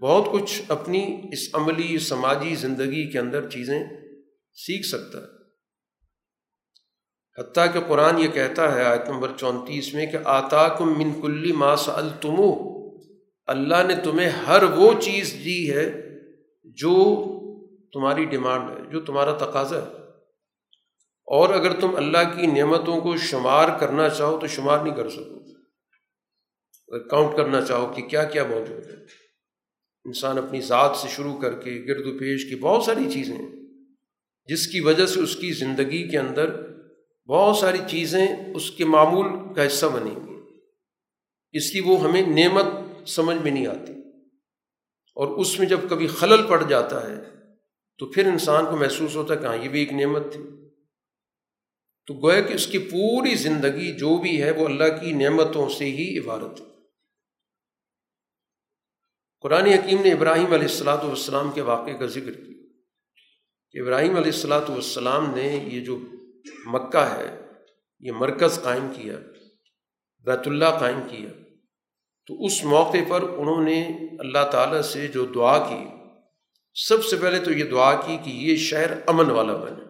بہت 0.00 0.32
کچھ 0.32 0.62
اپنی 0.68 1.20
اس 1.32 1.48
عملی، 1.52 1.98
سماجی 1.98 2.54
زندگی 2.54 3.10
کے 3.10 3.18
اندر 3.18 3.50
چیزیں 3.50 3.84
سیکھ 4.54 4.86
سکتا 4.86 5.18
ہے۔ 5.18 5.42
حتیٰ 7.38 7.72
کہ 7.72 7.80
قرآن 7.88 8.18
یہ 8.18 8.28
کہتا 8.28 8.74
ہے، 8.74 8.84
آیت 8.84 9.08
نمبر 9.08 9.32
چونتیس 9.36 9.94
میں 9.94 10.06
کہ 10.06 10.18
آتا 10.24 10.68
کم 10.68 10.98
من 10.98 11.20
کلی 11.20 11.52
ماس 11.52 11.88
التمو 11.88 12.81
اللہ 13.46 13.82
نے 13.86 13.94
تمہیں 14.04 14.28
ہر 14.28 14.62
وہ 14.62 15.00
چیز 15.00 15.34
دی 15.44 15.72
ہے 15.72 15.92
جو 16.64 17.14
تمہاری 17.92 18.24
ڈیمانڈ 18.24 18.70
ہے، 18.70 18.90
جو 18.90 19.00
تمہارا 19.00 19.32
تقاضا 19.32 19.82
ہے۔ 19.82 20.02
اور 21.26 21.48
اگر 21.48 21.80
تم 21.80 21.96
اللہ 21.96 22.18
کی 22.18 22.46
نعمتوں 22.46 23.00
کو 23.00 23.16
شمار 23.16 23.78
کرنا 23.80 24.08
چاہو 24.08 24.38
تو 24.38 24.46
شمار 24.46 24.78
نہیں 24.78 24.94
کر 24.94 25.08
سکو۔ 25.08 25.42
اگر 26.88 27.08
کاؤنٹ 27.08 27.36
کرنا 27.36 27.62
چاہو 27.62 27.92
کہ 27.96 28.02
کیا 28.02 28.24
کیا 28.24 28.44
موجود 28.44 28.86
ہے۔ 28.86 29.02
انسان 30.04 30.38
اپنی 30.38 30.60
ذات 30.60 30.96
سے 30.96 31.08
شروع 31.08 31.40
کر 31.40 31.60
کے 31.60 31.84
گرد 31.88 32.06
و 32.06 32.18
پیش 32.18 32.44
کی 32.44 32.54
بہت 32.56 32.84
ساری 32.84 33.10
چیزیں 33.10 33.38
جس 34.46 34.66
کی 34.66 34.80
وجہ 34.80 35.06
سے 35.06 35.20
اس 35.20 35.36
کی 35.36 35.52
زندگی 35.52 36.08
کے 36.08 36.18
اندر 36.18 36.72
بہت 37.28 37.56
ساری 37.56 37.78
چیزیں 37.90 38.26
اس 38.54 38.70
کے 38.70 38.84
معمول 38.84 39.54
کا 39.54 39.66
حصہ 39.66 39.86
بنیں 39.86 40.14
گی۔ 40.14 40.32
اس 41.52 41.72
لیے 41.72 41.82
وہ 41.82 42.00
ہمیں 42.00 42.22
نعمت 42.22 42.64
سمجھ 43.06 43.36
میں 43.36 43.50
نہیں 43.50 43.66
آتی۔ 43.66 43.92
اور 45.14 45.28
اس 45.28 45.58
میں 45.58 45.66
جب 45.66 45.80
کبھی 45.90 46.06
خلل 46.06 46.46
پڑ 46.48 46.62
جاتا 46.62 47.10
ہے، 47.10 47.16
تو 47.98 48.06
پھر 48.06 48.26
انسان 48.26 48.64
کو 48.64 48.76
محسوس 48.76 49.16
ہوتا 49.16 49.34
ہے 49.34 49.38
کہ 49.38 49.46
ہاں 49.46 49.56
یہ 49.56 49.68
بھی 49.68 49.80
ایک 49.80 49.92
نعمت 49.92 50.22
تھی۔ 50.32 50.42
تو 52.06 52.14
گویا 52.14 52.40
کہ 52.40 52.52
اس 52.52 52.66
کی 52.66 52.78
پوری 52.78 53.34
زندگی 53.34 53.92
جو 53.92 54.16
بھی 54.16 54.42
ہے، 54.42 54.50
وہ 54.50 54.66
اللہ 54.66 54.84
کی 55.00 55.12
نعمتوں 55.12 55.68
سے 55.68 55.84
ہی 55.84 56.18
عبارت 56.18 56.60
ہے۔ 56.60 56.66
قرآن 59.40 59.66
حکیم 59.66 60.02
نے 60.02 60.12
ابراہیم 60.12 60.46
علیہ 60.46 60.68
السلاۃ 60.68 61.04
والسلام 61.04 61.50
کے 61.52 61.60
واقعے 61.60 61.98
کا 61.98 62.06
ذکر 62.06 62.32
کیا۔ 62.32 62.62
کہ 63.70 63.78
ابراہیم 63.78 64.10
علیہ 64.10 64.32
السلاۃ 64.32 64.68
والسلام 64.68 65.34
نے 65.34 65.68
یہ 65.72 65.84
جو 65.84 65.98
مکہ 66.66 67.14
ہے، 67.16 67.46
یہ 68.00 68.12
مرکز 68.12 68.62
قائم 68.62 68.86
کیا، 68.96 69.18
بیت 70.24 70.46
اللہ 70.46 70.64
قائم 70.80 71.00
کیا۔ 71.10 71.28
تو 72.26 72.44
اس 72.44 72.64
موقع 72.64 72.98
پر 73.08 73.22
انہوں 73.22 73.64
نے 73.64 73.88
اللہ 74.18 74.50
تعالیٰ 74.52 74.82
سے 74.82 75.08
جو 75.08 75.26
دعا 75.26 75.58
کی، 75.58 75.84
سب 76.74 77.04
سے 77.04 77.16
پہلے 77.16 77.38
تو 77.38 77.52
یہ 77.52 77.64
دعا 77.64 77.94
کی 77.94 78.18
کہ 78.24 78.30
یہ 78.30 78.56
شہر 78.56 78.92
امن 79.06 79.30
والا 79.30 79.56
بنے۔ 79.56 79.84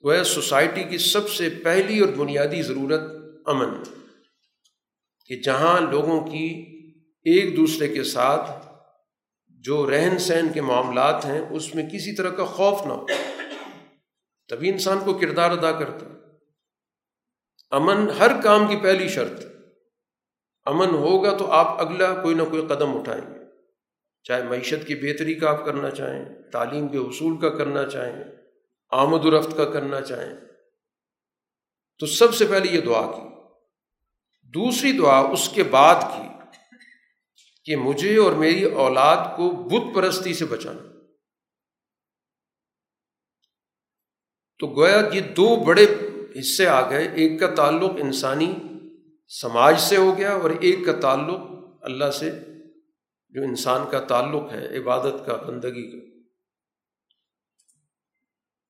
وہ 0.00 0.22
سوسائٹی 0.22 0.82
کی 0.82 0.98
سب 0.98 1.30
سے 1.30 1.48
پہلی 1.50 2.00
اور 2.00 2.08
بنیادی 2.08 2.62
ضرورت 2.62 3.00
امن، 3.46 3.82
کہ 5.26 5.40
جہاں 5.40 5.80
لوگوں 5.80 6.20
کی 6.20 6.64
ایک 7.24 7.56
دوسرے 7.56 7.88
کے 7.88 8.04
ساتھ 8.04 8.66
جو 9.48 9.90
رہن 9.90 10.18
سہن 10.18 10.46
کے 10.54 10.60
معاملات 10.60 11.24
ہیں، 11.24 11.40
اس 11.50 11.74
میں 11.74 11.84
کسی 11.84 12.16
طرح 12.16 12.28
کا 12.28 12.44
خوف 12.44 12.86
نہ 12.86 12.92
ہو۔ 12.92 13.06
تبھی 14.48 14.68
انسان 14.68 14.98
کو 15.04 15.14
کردار 15.14 15.50
ادا 15.50 15.72
کرتا۔ 15.72 16.06
امن 17.70 18.10
ہر 18.10 18.40
کام 18.40 18.66
کی 18.66 18.76
پہلی 18.76 19.08
شرط۔ 19.08 19.57
امن 20.68 20.94
ہوگا 20.94 21.36
تو 21.36 21.50
آپ 21.50 21.80
اگلا 21.80 22.22
کوئی 22.22 22.34
نہ 22.34 22.42
کوئی 22.42 22.62
قدم 22.62 22.98
اٹھائیں 22.98 23.22
گے۔ 23.22 23.38
چاہے 24.22 24.42
معیشت 24.42 24.86
کی 24.86 24.94
بہتری 24.94 25.34
کا 25.34 25.50
آپ 25.50 25.64
کرنا 25.64 25.90
چاہیں، 25.90 26.24
تعلیم 26.52 26.88
کے 26.88 26.98
حصول 26.98 27.40
کا 27.40 27.48
کرنا 27.48 27.86
چاہیں، 27.86 28.24
آمد 28.90 29.24
و 29.24 29.38
رفت 29.38 29.56
کا 29.56 29.64
کرنا 29.64 30.00
چاہیں۔ 30.00 30.36
تو 31.98 32.06
سب 32.06 32.34
سے 32.34 32.46
پہلے 32.46 32.72
یہ 32.72 32.80
دعا 32.80 33.12
کی۔ 33.12 33.28
دوسری 34.42 34.92
دعا 34.92 35.18
اس 35.18 35.48
کے 35.48 35.62
بعد 35.62 35.94
کی 36.00 36.28
کہ 37.64 37.76
مجھے 37.76 38.18
اور 38.18 38.32
میری 38.32 38.64
اولاد 38.64 39.36
کو 39.36 39.50
بت 39.50 39.94
پرستی 39.94 40.34
سے 40.34 40.44
بچانا۔ 40.44 40.82
تو 44.58 44.66
گویا 44.66 45.02
یہ 45.12 45.20
دو 45.20 45.64
بڑے 45.64 45.86
حصے 46.40 46.66
آ 46.66 46.90
گئے، 46.90 47.08
ایک 47.14 47.40
کا 47.40 47.54
تعلق 47.54 47.90
انسانی 47.98 48.54
سماج 49.28 49.80
سے 49.80 49.96
ہو 49.96 50.18
گیا 50.18 50.32
اور 50.32 50.50
ایک 50.60 50.86
کا 50.86 50.92
تعلق 50.92 51.40
اللہ 51.82 52.10
سے، 52.10 52.30
جو 53.30 53.42
انسان 53.42 53.90
کا 53.90 54.00
تعلق 54.00 54.52
ہے، 54.52 54.78
عبادت 54.78 55.26
کا، 55.26 55.36
بندگی 55.36 55.90
کا۔ 55.90 56.18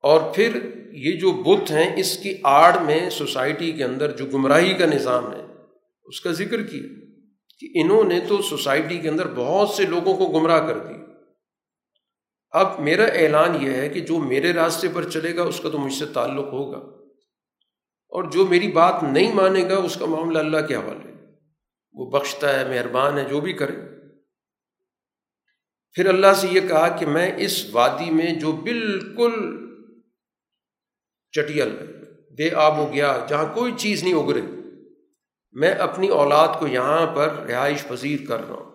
اور 0.03 0.21
پھر 0.35 0.61
یہ 0.93 1.17
جو 1.19 1.33
بت 1.33 1.71
ہیں، 1.71 1.97
اس 1.97 2.19
کی 2.19 2.35
آڑ 2.45 2.79
میں 2.79 3.11
سوسائٹی 3.11 3.73
کے 3.73 3.85
اندر 3.85 4.17
جو 4.17 4.27
گمراہی 4.27 4.75
کا 4.75 4.87
نظام 4.87 5.33
ہے، 5.33 5.47
اس 6.05 6.21
کا 6.21 6.31
ذکر 6.31 6.63
کیا 6.63 6.83
کہ 7.59 7.69
انہوں 7.75 8.05
نے 8.05 8.21
تو 8.29 8.43
سوسائٹی 8.43 8.99
کے 8.99 9.09
اندر 9.09 9.27
بہت 9.27 9.69
سے 9.69 9.85
لوگوں 9.85 10.17
کو 10.17 10.27
گمراہ 10.27 10.67
کر 10.67 10.79
دی 10.79 10.95
اب 12.51 12.81
میرا 12.81 13.05
اعلان 13.05 13.63
یہ 13.63 13.71
ہے 13.71 13.89
کہ 13.89 14.01
جو 14.01 14.19
میرے 14.19 14.53
راستے 14.53 14.89
پر 14.95 15.11
چلے 15.11 15.37
گا، 15.37 15.43
اس 15.43 15.61
کا 15.61 15.71
تو 15.71 15.79
مجھ 15.79 15.95
سے 15.95 16.07
تعلق 16.07 16.47
ہوگا۔ 16.47 16.98
اور 18.09 18.25
جو 18.25 18.47
میری 18.47 18.73
بات 18.73 19.03
نہیں 19.03 19.35
مانے 19.35 19.69
گا، 19.69 19.77
اس 19.77 19.97
کا 19.97 20.07
معاملہ 20.07 20.39
اللہ 20.39 20.67
کے 20.67 20.75
حوالے 20.75 21.13
وہ 21.95 22.11
بخشتا 22.11 22.61
ہے، 22.61 22.69
مہربان 22.69 23.19
ہے، 23.19 23.25
جو 23.25 23.41
بھی 23.41 23.53
کرے۔ 23.53 23.77
پھر 25.97 26.09
اللہ 26.09 26.33
سے 26.37 26.49
یہ 26.51 26.61
کہا 26.61 26.89
کہ 26.89 27.07
میں 27.07 27.33
اس 27.37 27.67
وادی 27.73 28.11
میں 28.11 28.33
جو 28.33 28.53
بالکل 28.53 29.35
چٹیل 31.33 31.77
بے 32.31 32.51
آب 32.55 32.77
ہو 32.77 32.93
گیا، 32.93 33.27
جہاں 33.29 33.55
کوئی 33.55 33.73
چیز 33.77 34.03
نہیں 34.03 34.15
اگرے، 34.15 34.41
میں 35.53 35.71
اپنی 35.71 36.09
اولاد 36.09 36.49
کو 36.59 36.67
یہاں 36.67 37.07
پر 37.07 37.29
رہائش 37.29 37.87
پذیر 37.89 38.27
کر 38.29 38.49
رہا 38.49 38.55
ہوں۔ 38.55 38.71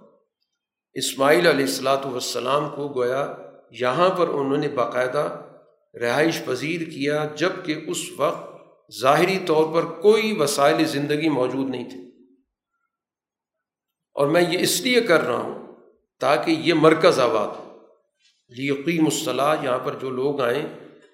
اسماعیل 0.94 1.48
علیہ 1.48 1.66
السلاۃ 1.66 2.06
والسلام 2.06 2.70
کو 2.70 2.88
گویا 2.88 3.34
یہاں 3.72 4.10
پر 4.10 4.28
انہوں 4.28 4.58
نے 4.58 4.68
باقاعدہ 4.68 5.42
رہائش 6.02 6.42
پذیر 6.46 6.82
کیا 6.82 7.26
جبکہ 7.36 7.86
اس 7.88 8.02
وقت 8.18 8.53
ظاہری 9.02 9.40
طور 9.48 9.74
پر 9.74 10.02
کوئی 10.02 10.38
وسائل 10.40 10.86
زندگی 10.86 11.30
موجود 11.30 11.70
نہیں 11.70 11.90
تھے۔ 11.90 12.00
اور 14.14 14.28
میں 14.28 14.42
یہ 14.42 14.60
اس 14.60 14.82
لیے 14.82 15.02
کر 15.02 15.22
رہا 15.22 15.38
ہوں 15.38 15.76
تاکہ 16.20 16.52
یہ 16.52 16.74
مرکز 16.74 17.20
آباد 17.20 17.48
ہو۔ 17.48 17.70
الصلاح 19.06 19.56
یہاں 19.64 19.80
پر 19.80 19.96
جو 20.00 20.10
لوگ 20.10 20.42
آئیں، 20.42 20.66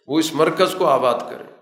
وہ 0.08 0.20
اس 0.20 0.34
مرکز 0.34 0.76
کو 0.78 0.86
آباد 0.86 1.20
کریں۔ 1.20 1.60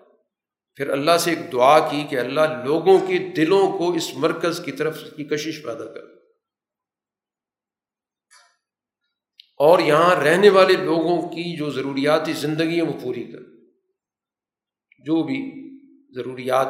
پھر 0.76 0.89
اللہ 0.89 1.18
سے 1.18 1.30
ایک 1.30 1.51
دعا 1.51 1.91
کی 1.91 2.03
کہ 2.10 2.20
اللہ 2.20 2.41
لوگوں 2.66 2.99
کے 2.99 3.18
دلوں 3.18 3.78
کو 3.78 3.93
اس 3.93 4.14
مرکز 4.16 4.62
کی 4.66 4.72
طرف 4.72 5.03
کی 5.16 5.24
کشش 5.24 5.64
پیدا 5.64 5.86
کر 5.86 6.01
اور 9.58 9.80
یہاں 9.80 10.16
رہنے 10.16 10.49
والے 10.49 10.74
لوگوں 10.74 11.22
کی 11.22 11.58
جو 11.58 11.70
ضروریاتی 11.70 12.34
زندگی 12.34 12.78
ہے 12.78 12.82
وہ 12.82 12.93
پوری 13.03 13.24
کر 13.24 13.39
جو 14.99 15.24
بھی 15.24 15.66
ضروریات 16.18 16.68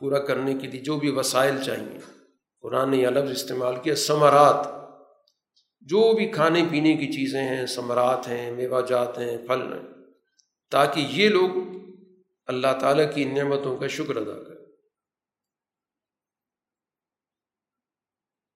پورا 0.00 0.18
کرنے 0.18 0.54
کے 0.54 0.66
لیے 0.66 0.80
جو 0.80 0.98
بھی 0.98 1.10
وسائل 1.10 1.56
چاہیے، 1.66 1.98
قرآن 2.62 2.90
نے 2.90 2.96
یہ 2.96 3.08
لفظ 3.08 3.30
استعمال 3.30 3.76
کیا، 3.82 3.94
ثمرات۔ 3.94 4.66
جو 5.82 6.12
بھی 6.12 6.26
کھانے 6.28 6.62
پینے 6.70 6.92
کی 6.96 7.06
چیزیں 7.12 7.42
ہیں، 7.42 7.66
ثمرات 7.66 8.28
ہیں 8.28 8.50
میوہ 8.52 8.80
جات 8.80 9.18
ہیں، 9.18 9.36
پھل 9.46 9.62
ہیں، 9.72 9.86
تاکہ 10.70 11.00
یہ 11.10 11.28
لوگ 11.28 11.50
اللہ 12.46 12.72
تعالیٰ 12.80 13.14
کی 13.14 13.24
نعمتوں 13.24 13.76
کا 13.76 13.86
شکر 13.86 14.16
ادا 14.16 14.38
کریں۔ 14.44 14.66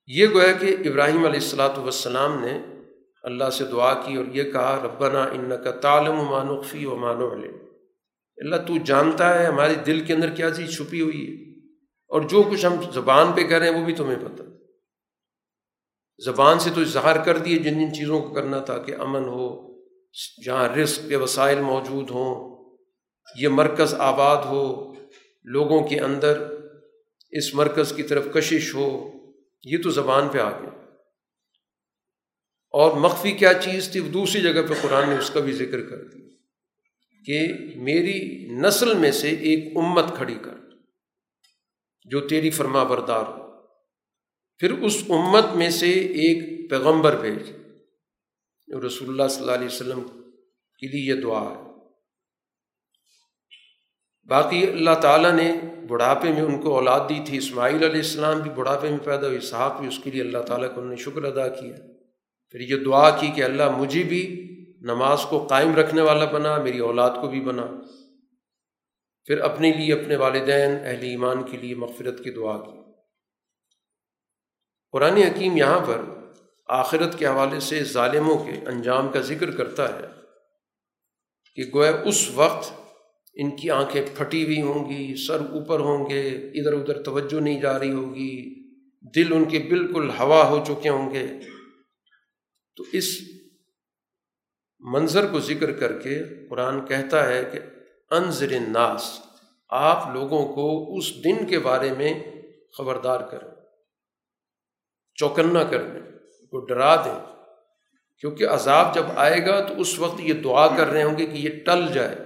یہ 0.09 0.26
گویا 0.26 0.53
کہ 0.53 0.76
ابراہیم 0.88 1.24
علیہ 1.24 1.40
السلاۃ 1.42 1.78
والسلام 1.78 2.40
نے 2.45 2.55
اللہ 3.22 3.51
سے 3.51 3.64
دعا 3.64 3.92
کی 3.95 4.16
اور 4.16 4.26
یہ 4.26 4.53
کہا، 4.53 4.72
ربنا 4.84 5.22
ان 5.22 5.53
کا 5.64 5.70
تعلم 5.70 6.18
و 6.20 6.24
مانوقفی 6.24 6.84
و 6.86 6.97
مانو 6.97 7.32
علم 7.32 7.64
اللہ 8.37 8.57
تو 8.57 8.74
جانتا 8.85 9.39
ہے 9.39 9.47
ہمارے 9.47 9.74
دل 9.74 10.01
کے 10.01 10.12
اندر 10.12 10.30
کیا 10.30 10.51
چیز 10.51 10.76
چھپی 10.76 11.01
ہوئی 11.01 11.26
ہے۔ 11.26 11.45
اور 12.09 12.20
جو 12.20 12.43
کچھ 12.43 12.66
ہم 12.66 12.91
زبان 12.93 13.32
پہ 13.32 13.41
کریں 13.41 13.70
وہ 13.70 13.85
بھی 13.85 13.95
تمہیں 13.95 14.16
پتہ۔ 14.16 14.43
زبان 16.24 16.59
سے 16.59 16.70
تو 16.74 16.80
اظہار 16.80 17.24
کر 17.24 17.39
دیے 17.39 17.59
جن 17.59 17.74
جن 17.74 17.95
چیزوں 17.95 18.20
کو 18.20 18.35
کرنا 18.35 18.59
تھا 18.59 18.78
کہ 18.78 18.95
امن 18.99 19.24
ہو، 19.24 19.74
جہاں 20.45 20.68
رزق 20.68 21.09
کے 21.09 21.16
وسائل 21.16 21.61
موجود 21.61 22.11
ہوں، 22.11 22.55
یہ 23.37 23.49
مرکز 23.49 23.95
آباد 23.95 24.45
ہو، 24.45 24.93
لوگوں 25.45 25.89
کے 25.89 26.01
اندر 26.01 26.55
اس 27.30 27.55
مرکز 27.55 27.93
کی 27.97 28.03
طرف 28.03 28.24
کشش 28.35 28.74
ہو، 28.74 29.12
یہ 29.64 29.78
تو 29.82 29.91
زبان 29.91 30.28
پہ 30.28 30.39
آ 30.39 30.51
گیا۔ 30.51 30.70
اور 32.70 32.97
مخفی 32.97 33.32
کیا 33.32 33.55
چیز 33.55 33.89
تھی؟ 33.93 34.01
دوسری 34.01 34.41
جگہ 34.41 34.62
پہ 34.68 34.74
قرآن 34.80 35.09
نے 35.09 35.18
اس 35.18 35.30
کا 35.30 35.41
بھی 35.41 35.53
ذکر 35.53 35.82
کر 35.82 36.05
دیا۔ 36.05 36.24
کہ 37.25 37.49
میری 37.77 38.49
نسل 38.61 38.95
میں 38.95 39.12
سے 39.12 39.29
ایک 39.29 39.77
امت 39.77 40.16
کھڑی 40.16 40.39
کر، 40.43 40.55
جو 42.05 42.20
تیری 42.20 42.51
فرما 42.51 42.83
بردار 42.83 43.22
ہو۔ 43.22 43.45
پھر 44.59 44.70
اس 44.72 45.05
امت 45.09 45.45
میں 45.55 45.70
سے 45.70 45.91
ایک 45.91 46.70
پیغمبر 46.70 47.16
بھیج۔ 47.16 47.51
رسول 48.87 49.09
اللہ 49.09 49.29
صلی 49.29 49.41
اللہ 49.41 49.53
علیہ 49.53 49.66
وسلم 49.66 50.03
کے 50.79 50.87
لیے 50.87 51.14
یہ 51.14 51.20
دعا 51.20 51.51
ہے۔ 51.51 51.75
باقی 54.25 54.66
اللہ 54.66 54.95
تعالیٰ 55.03 55.33
نے 55.33 55.53
بڑھاپے 55.89 56.31
میں 56.33 56.43
ان 56.43 56.62
کو 56.62 56.75
اولاد 56.75 57.01
دی 57.09 57.20
تھی۔ 57.27 57.37
اسماعیل 57.37 57.75
علیہ 57.75 57.89
السلام 57.89 58.41
بھی 58.41 58.51
بڑھاپے 58.51 58.91
میں 58.91 58.99
پیدا 58.99 59.27
ہوئی 59.27 59.41
صاحب 59.41 59.81
بھی 59.81 59.89
اس 59.89 59.99
کے 60.05 60.11
لیے 60.11 60.22
اللہ 60.22 60.39
تعالیٰ 60.39 60.75
کو 60.75 60.81
انہوں 60.81 60.95
نے 60.95 61.03
شکر 61.03 61.25
ادا 61.25 61.49
کیا۔ 61.49 61.77
پھر 62.51 62.61
یہ 62.61 62.77
دعا 62.77 63.11
کی 63.11 63.27
کہ 63.35 63.43
اللہ 63.43 63.77
مجھے 63.77 64.03
بھی 64.03 64.51
نماز 64.85 65.26
کو 65.30 65.47
قائم 65.47 65.74
رکھنے 65.74 66.03
والا 66.03 66.24
بنا، 66.24 66.59
میری 66.59 66.78
اولاد 66.78 67.11
کو 67.20 67.28
بھی 67.28 67.41
بنا۔ 67.41 67.66
پھر 69.24 69.41
اپنے 69.41 69.72
لیے، 69.72 69.95
اپنے 69.95 70.16
والدین، 70.16 70.70
اہل 70.85 71.03
ایمان 71.03 71.43
کے 71.43 71.57
لیے 71.57 71.74
مغفرت 71.74 72.24
کی 72.24 72.30
دعا 72.30 72.59
کی۔ 72.59 72.93
قرآن 74.93 75.16
حکیم 75.16 75.57
یہاں 75.57 75.80
پر 75.87 76.01
آخرت 76.68 77.18
کے 77.18 77.26
حوالے 77.26 77.61
سے 77.61 77.85
ظالموں 77.85 78.39
کے 78.39 78.53
انجام 78.66 79.09
کا 79.09 79.20
ذکر 79.20 79.51
کرتا 79.51 79.89
ہے 79.89 80.07
کہ 81.57 81.62
گویا 81.74 81.93
اس 82.05 82.30
وقت 82.35 82.72
ان 83.35 83.57
کی 83.57 83.70
آنکھیں 83.70 84.03
پھٹی 84.14 84.45
ہوئی 84.45 84.62
ہوں 84.62 84.91
گی، 84.91 85.16
سر 85.16 85.41
اوپر 85.41 85.80
ہوں 85.80 86.11
گے، 86.11 86.51
ادھر 86.55 86.72
ادھر 86.72 87.03
توجہ 87.03 87.41
نہیں 87.41 87.61
جا 87.61 87.78
رہی 87.78 87.93
ہوگی، 87.93 88.55
دل 89.11 89.32
ان 89.32 89.45
کے 89.45 89.59
بالکل 89.59 90.11
ہوا 90.18 90.49
ہو 90.49 90.64
چکے 90.66 90.89
ہوں 90.89 91.11
گے۔ 91.14 91.26
تو 92.76 92.85
اس 92.93 93.05
منظر 94.85 95.26
کو 95.26 95.41
ذکر 95.41 95.72
کر 95.72 95.99
کے 95.99 96.22
قرآن 96.51 96.87
کہتا 96.87 97.28
ہے 97.28 97.45
کہ 97.53 97.59
انضر 98.11 98.51
الناس، 98.51 99.20
آپ 99.68 100.11
لوگوں 100.14 100.53
کو 100.55 100.97
اس 100.97 101.24
دن 101.24 101.47
کے 101.47 101.59
بارے 101.59 101.91
میں 101.99 102.14
خبردار 102.78 103.20
کریں۔ 103.20 103.51
چوکنا 105.14 105.64
کر 105.64 105.82
دیں 105.82 106.01
کو 106.51 106.61
ڈرا 106.61 106.97
دیں۔ 106.97 107.35
کیونکہ 108.18 108.49
عذاب 108.49 108.95
جب 108.95 109.03
آئے 109.16 109.47
گا 109.47 109.61
تو 109.66 109.74
اس 109.80 109.99
وقت 109.99 110.20
یہ 110.20 110.32
دعا 110.32 110.76
کر 110.76 110.87
رہے 110.87 111.03
ہوں 111.03 111.18
گے 111.18 111.26
کہ 111.26 111.37
یہ 111.37 111.64
ٹل 111.64 111.93
جائے۔ 111.95 112.16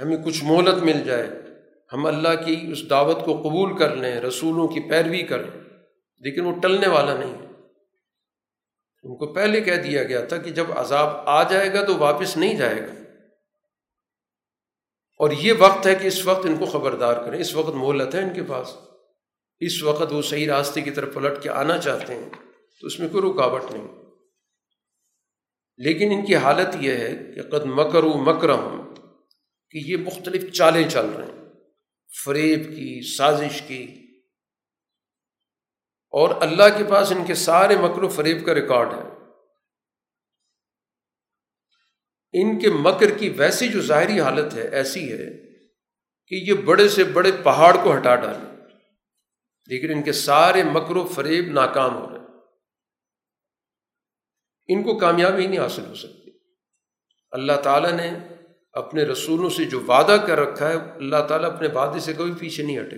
ہمیں 0.00 0.16
کچھ 0.16 0.44
مہلت 0.44 0.82
مل 0.82 1.02
جائے۔ 1.04 1.30
ہم 1.92 2.06
اللہ 2.06 2.44
کی 2.46 2.68
اس 2.72 2.90
دعوت 2.90 3.24
کو 3.24 3.36
قبول 3.36 3.78
کر 3.78 3.96
لیں، 3.96 4.20
رسولوں 4.20 4.68
کی 4.68 4.80
پیروی 4.80 5.22
کریں۔ 5.22 5.60
لیکن 6.18 6.40
وہ 6.40 6.60
ٹلنے 6.60 6.88
والا 6.88 7.14
نہیں 7.18 7.34
ہے۔ 7.34 7.45
ان 9.06 9.16
کو 9.16 9.32
پہلے 9.32 9.60
کہہ 9.60 9.76
دیا 9.76 10.02
گیا 10.02 10.24
تھا 10.24 10.36
کہ 10.36 10.50
جب 10.50 10.78
عذاب 10.78 11.08
آ 11.28 11.42
جائے 11.42 11.72
گا 11.72 11.84
تو 11.84 11.98
واپس 11.98 12.36
نہیں 12.36 12.54
جائے 12.54 12.80
گا۔ 12.80 12.92
اور 15.18 15.30
یہ 15.30 15.52
وقت 15.58 15.86
ہے 15.86 15.94
کہ 15.94 16.06
اس 16.06 16.26
وقت 16.26 16.46
ان 16.46 16.56
کو 16.56 16.66
خبردار 16.66 17.26
کریں۔ 17.26 17.40
اس 17.40 17.54
وقت 17.54 17.74
مہلت 17.74 18.14
ہے 18.14 18.22
ان 18.22 18.34
کے 18.34 18.42
پاس۔ 18.42 18.76
اس 19.60 19.82
وقت 19.82 20.12
وہ 20.12 20.22
صحیح 20.22 20.46
راستے 20.46 20.80
کی 20.80 20.90
طرف 20.90 21.14
پلٹ 21.14 21.42
کے 21.42 21.50
آنا 21.50 21.78
چاہتے 21.78 22.14
ہیں، 22.14 22.28
تو 22.80 22.86
اس 22.86 22.98
میں 22.98 23.08
کوئی 23.08 23.30
رکاوٹ 23.30 23.62
نہیں۔ 23.72 23.88
لیکن 25.76 26.12
ان 26.12 26.26
کی 26.26 26.36
حالت 26.36 26.76
یہ 26.80 26.92
ہے 26.92 27.32
کہ 27.34 27.42
قد 27.42 27.64
مکر 27.64 28.04
و 28.04 28.16
مکرم 28.16 28.94
کہ 29.70 29.78
یہ 29.78 29.96
مختلف 29.96 30.52
چالیں 30.52 30.88
چل 30.88 31.06
رہے 31.06 31.24
ہیں۔ 31.24 31.48
فریب 32.24 32.62
کی، 32.64 33.16
سازش 33.16 33.62
کی۔ 33.62 34.05
اور 36.10 36.42
اللہ 36.42 36.78
کے 36.78 36.84
پاس 36.90 37.12
ان 37.12 37.26
کے 37.26 37.34
سارے 37.34 37.76
مکر 37.76 38.02
و 38.02 38.08
فریب 38.08 38.46
کا 38.46 38.54
ریکارڈ 38.54 38.92
ہے۔ 38.92 39.16
ان 42.32 42.58
کے 42.58 42.70
مکر 42.70 43.18
کی 43.18 43.28
ویسی 43.28 43.68
جو 43.68 43.80
ظاہری 43.80 44.20
حالت 44.20 44.54
ہے، 44.54 44.68
ایسی 44.68 45.12
ہے 45.12 45.46
کہ 46.26 46.34
یہ 46.34 46.52
بڑے 46.52 46.88
سے 46.88 47.04
بڑے 47.04 47.32
پہاڑ 47.42 47.76
کو 47.82 47.96
ہٹا 47.96 48.16
ڈالیں 48.16 48.56
لیکن 49.66 49.90
ان 49.90 50.02
کے 50.02 50.12
سارے 50.12 50.64
مکر 50.64 50.96
و 50.96 51.06
فریب 51.06 51.48
ناکام 51.48 51.96
ہو 51.96 52.10
رہے۔ 52.10 52.18
ہیں 52.18 52.26
ان 54.68 54.82
کو 54.82 54.98
کامیابی 54.98 55.46
نہیں 55.46 55.58
حاصل 55.58 55.86
ہو 55.86 55.94
سکتی۔ 55.94 56.30
اللہ 57.30 57.52
تعالیٰ 57.52 57.92
نے 57.92 58.10
اپنے 58.72 59.02
رسولوں 59.02 59.50
سے 59.50 59.64
جو 59.64 59.80
وعدہ 59.80 60.16
کر 60.26 60.38
رکھا 60.38 60.68
ہے، 60.68 60.74
اللہ 60.74 61.26
تعالیٰ 61.28 61.52
اپنے 61.52 61.68
وعدے 61.68 62.00
سے 62.00 62.12
کبھی 62.12 62.32
پیچھے 62.38 62.62
نہیں 62.62 62.78
ہٹے۔ 62.78 62.96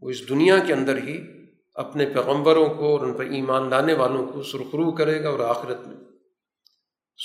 وہ 0.00 0.10
اس 0.10 0.28
دنیا 0.28 0.58
کے 0.66 0.72
اندر 0.72 0.96
ہی 0.96 1.45
اپنے 1.76 2.06
پیغمبروں 2.06 2.74
کو 2.74 2.96
اور 2.96 3.06
ان 3.06 3.14
پر 3.14 3.24
ایمان 3.24 3.70
لانے 3.70 3.94
والوں 3.94 4.26
کو 4.26 4.42
سرخرو 4.42 4.92
کرے 4.92 5.22
گا 5.22 5.28
اور 5.28 5.40
آخرت 5.40 5.86
میں۔ 5.86 5.96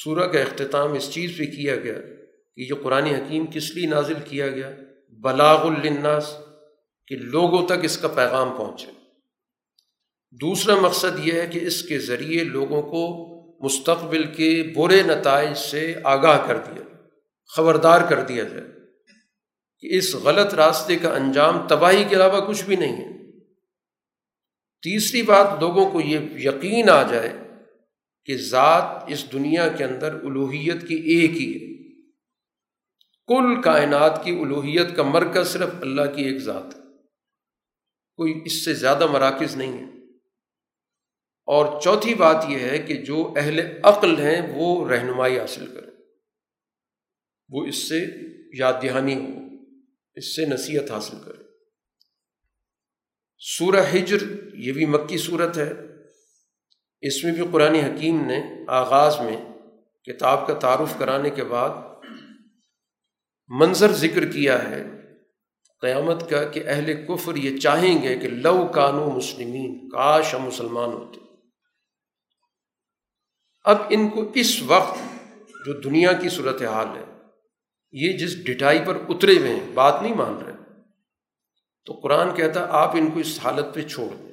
سورہ 0.04 0.28
کا 0.28 0.40
اختتام 0.40 0.94
اس 0.94 1.12
چیز 1.12 1.38
پہ 1.38 1.44
کیا 1.44 1.76
گیا 1.76 1.94
کہ 2.56 2.62
یہ 2.62 2.84
قرآن 2.84 3.04
حکیم 3.04 3.46
کس 3.46 3.72
لیے 3.72 3.88
نازل 3.88 4.14
کیا 4.26 4.48
گیا؟ 4.48 4.72
بلاغ 5.10 5.68
الناس 5.68 6.38
کہ 7.08 7.16
لوگوں 7.16 7.66
تک 7.66 7.74
اس 7.84 7.98
کا 7.98 8.08
پیغام 8.08 8.58
پہنچے۔ 8.58 8.86
دوسرا 10.32 10.76
مقصد 10.76 11.26
یہ 11.26 11.42
ہے 11.42 11.48
کہ 11.48 11.60
اس 11.62 11.84
کے 11.84 12.00
ذریعے 12.00 12.44
لوگوں 12.44 12.82
کو 12.82 13.32
مستقبل 13.66 14.24
کے 14.24 14.74
برے 14.76 15.04
نتائج 15.04 15.58
سے 15.58 15.96
آگاہ 16.04 16.48
کر 16.48 16.58
دیا، 16.58 16.84
خبردار 17.56 18.02
کر 18.10 18.22
دیا 18.22 18.44
جائے۔ 18.44 18.68
کہ 19.80 19.98
اس 19.98 20.16
غلط 20.16 20.54
راستے 20.54 20.96
کا 20.96 21.14
انجام 21.14 21.68
تباہی 21.68 22.04
کے 22.10 22.16
علاوہ 22.16 22.48
کچھ 22.48 22.64
بھی 22.64 22.76
نہیں 22.76 22.96
ہے۔ 22.96 23.21
تیسری 24.84 25.22
بات 25.22 25.48
لوگوں 25.60 25.92
کو 25.92 26.02
یہ 26.02 26.20
یقین 26.22 26.90
آ 26.90 27.04
جائے 27.04 27.34
کہ 28.26 28.38
ذات 28.38 29.04
اس 29.08 29.32
دنیا 29.34 29.68
کے 29.68 29.84
اندر 29.84 30.14
الوحیت 30.14 30.88
کی 30.88 30.96
ایک 30.96 31.32
ہی 31.32 31.54
ہے۔ 31.54 31.72
کل 33.28 33.62
کائنات 33.62 34.26
کی 34.26 34.32
الوحیت 34.32 34.96
کا 34.96 35.04
مرکز 35.04 35.48
صرف 35.48 35.70
اللہ 35.82 36.02
کی 36.16 36.24
ایک 36.24 36.38
ذات 36.38 36.76
کوئی 38.16 38.42
اس 38.46 38.66
سے 38.66 38.74
زیادہ 38.74 39.08
مراکز 39.08 39.56
نہیں 39.56 39.78
ہے۔ 39.78 39.84
اور 41.46 41.82
چوتھی 41.82 42.14
بات 42.14 42.46
یہ 42.50 42.60
ہے 42.60 42.78
کہ 42.78 42.94
جو 42.94 43.34
اہل 43.38 43.60
عقل 43.84 44.20
ہیں 44.20 44.56
وہ 44.56 44.90
رہنمائی 44.90 45.40
حاصل 45.40 45.68
کریں۔ 45.68 45.92
وہ 47.50 47.66
اس 47.66 47.90
سے 47.90 48.06
یاد 48.54 48.74
دہانی 48.84 49.16
ہو 49.16 49.28
اس 50.16 50.36
سے 50.36 50.46
نصیحت 50.46 50.92
حاصل 50.92 51.18
کرے 51.26 51.41
سورہ 53.44 53.86
ہجر 53.94 54.18
یہ 54.54 54.74
بھی 54.74 54.86
مکی 54.86 55.18
صورت 55.18 55.58
ہے۔ 55.58 55.74
اس 57.02 57.24
میں 57.24 57.34
بھی 57.34 57.44
قرآن 57.52 57.76
حکیم 57.76 58.26
نے 58.26 58.66
آغاز 58.68 59.20
میں 59.20 59.38
کتاب 60.04 60.48
کا 60.48 60.54
تعارف 60.54 61.00
کرانے 61.00 61.30
کے 61.30 61.44
بعد 61.44 61.70
منظر 63.48 63.92
ذکر 63.92 64.32
کیا 64.32 64.70
ہے 64.70 64.84
قیامت 65.82 66.30
کا 66.30 66.44
کہ 66.44 66.64
اہل 66.66 67.06
کفر 67.06 67.36
یہ 67.36 67.58
چاہیں 67.58 68.04
گے 68.04 68.18
کہ 68.20 68.28
لو 68.28 68.68
کانو 68.68 69.10
مسلمین، 69.10 69.90
کاش 69.90 70.36
ہم 70.36 70.42
مسلمان 70.42 70.90
ہوتے۔ 70.90 71.20
اب 73.64 73.78
ان 73.90 74.10
کو 74.10 74.32
اس 74.36 74.62
وقت 74.62 74.98
جو 75.66 75.80
دنیا 75.80 76.14
کی 76.14 76.30
صورت 76.30 76.62
حال 76.62 76.98
ہے، 76.98 77.06
یہ 77.92 78.18
جس 78.18 78.46
ڈٹائی 78.46 78.80
پر 78.86 78.98
اترے 79.10 79.38
ہوئے 79.38 79.56
ہیں، 79.56 79.72
بات 79.74 80.02
نہیں 80.02 80.16
مان 80.16 80.38
رہے۔ 80.38 80.61
تو 81.86 81.94
قرآن 81.94 82.36
کہتا 82.36 82.68
آپ 82.70 82.96
ان 82.96 83.12
کو 83.12 83.20
اس 83.20 83.40
حالت 83.44 83.76
پہ 83.76 83.82
چھوڑ 83.82 84.16
دیں۔ 84.16 84.32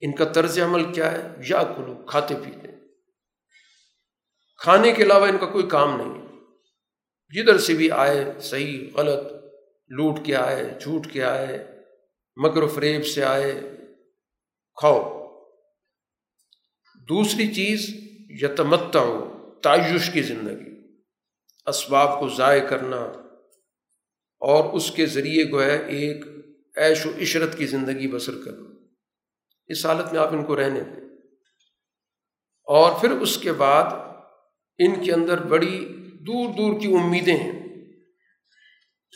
ان 0.00 0.14
کا 0.14 0.24
طرز 0.24 0.58
عمل 0.58 0.94
کیا 0.94 1.12
ہے؟ 1.12 1.28
یا 1.48 1.62
کلو، 1.62 2.04
کھاتے 2.06 2.34
پیتے۔ 2.34 2.68
کھانے 4.56 4.92
کے 4.92 5.02
علاوہ 5.02 5.26
ان 5.26 5.38
کا 5.38 5.46
کوئی 5.46 5.68
کام 5.68 5.96
نہیں۔ 5.96 6.28
جدھر 7.28 7.58
سے 7.58 7.74
بھی 7.74 7.90
آئے، 7.90 8.40
صحیح، 8.40 8.90
غلط، 8.94 9.32
لوٹ 9.88 10.26
کے 10.26 10.36
آئے، 10.36 10.78
جھوٹ 10.80 11.12
کے 11.12 11.24
آئے 11.24 11.80
مگر 12.36 12.62
و 12.62 12.68
فریب 12.68 13.06
سے 13.06 13.24
آئے، 13.24 13.60
کھاؤ۔ 14.74 15.18
دوسری 17.08 17.54
چیز 17.54 17.86
یتمتا 18.42 18.98
ہو 18.98 19.50
تعیش 19.62 20.10
کی 20.10 20.22
زندگی۔ 20.22 20.98
اسباب 21.66 22.20
کو 22.20 22.28
ضائع 22.28 22.68
کرنا۔ 22.68 23.27
اور 24.38 24.72
اس 24.72 24.90
کے 24.90 25.06
ذریعے 25.06 25.44
جو 25.44 25.64
ہے 25.64 25.86
ایک 25.86 26.24
عیش 26.76 27.06
و 27.06 27.10
عشرت 27.20 27.58
کی 27.58 27.66
زندگی 27.66 28.08
بسر 28.08 28.32
کرنا 28.44 28.70
اس 29.66 29.86
حالت 29.86 30.12
میں 30.12 30.20
آپ 30.20 30.32
ان 30.32 30.44
کو 30.44 30.56
رہنے 30.56 30.80
دیں۔ 30.80 31.08
اور 32.64 33.00
پھر 33.00 33.10
اس 33.10 33.38
کے 33.38 33.52
بعد 33.52 33.84
ان 34.78 35.04
کے 35.04 35.12
اندر 35.12 35.42
بڑی 35.42 35.88
دور 36.20 36.54
دور 36.54 36.80
کی 36.80 36.86
امیدیں 36.86 37.36
ہیں 37.36 37.84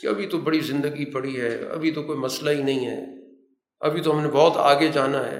کہ 0.01 0.07
ابھی 0.07 0.27
تو 0.27 0.37
بڑی 0.37 0.59
زندگی 0.59 1.05
پڑی 1.05 1.41
ہے، 1.41 1.55
ابھی 1.55 1.91
تو 1.91 2.03
کوئی 2.03 2.17
مسئلہ 2.17 2.49
ہی 2.49 2.63
نہیں 2.63 2.87
ہے، 2.87 3.05
ابھی 3.79 4.01
تو 4.01 4.11
ہم 4.11 4.23
نے 4.23 4.31
بہت 4.31 4.53
آگے 4.55 4.87
جانا 4.87 5.31
ہے۔ 5.31 5.39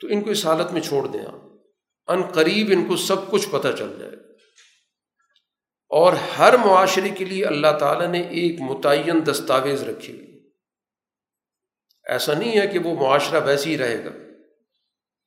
تو 0.00 0.08
ان 0.08 0.22
کو 0.22 0.30
اس 0.30 0.46
حالت 0.46 0.72
میں 0.72 0.80
چھوڑ 0.80 1.06
دیں 1.06 1.20
آپ۔ 1.20 1.40
ان 2.06 2.22
قریب 2.22 2.70
ان 2.70 2.88
کو 2.88 2.96
سب 2.96 3.30
کچھ 3.30 3.48
پتہ 3.50 3.68
چل 3.78 3.96
جائے۔ 3.98 4.35
اور 5.88 6.12
ہر 6.12 6.56
معاشرے 6.56 7.08
کے 7.08 7.24
لیے 7.24 7.44
اللہ 7.44 7.78
تعالیٰ 7.80 8.08
نے 8.08 8.20
ایک 8.20 8.60
متعین 8.60 9.26
دستاویز 9.30 9.82
رکھی 9.82 10.16
ہوئی 10.16 10.50
ایسا 12.04 12.34
نہیں 12.34 12.60
ہے 12.60 12.66
کہ 12.66 12.78
وہ 12.78 12.94
معاشرہ 12.94 13.46
ویسے 13.46 13.70
ہی 13.70 13.78
رہے 13.78 14.04
گا۔ 14.04 14.10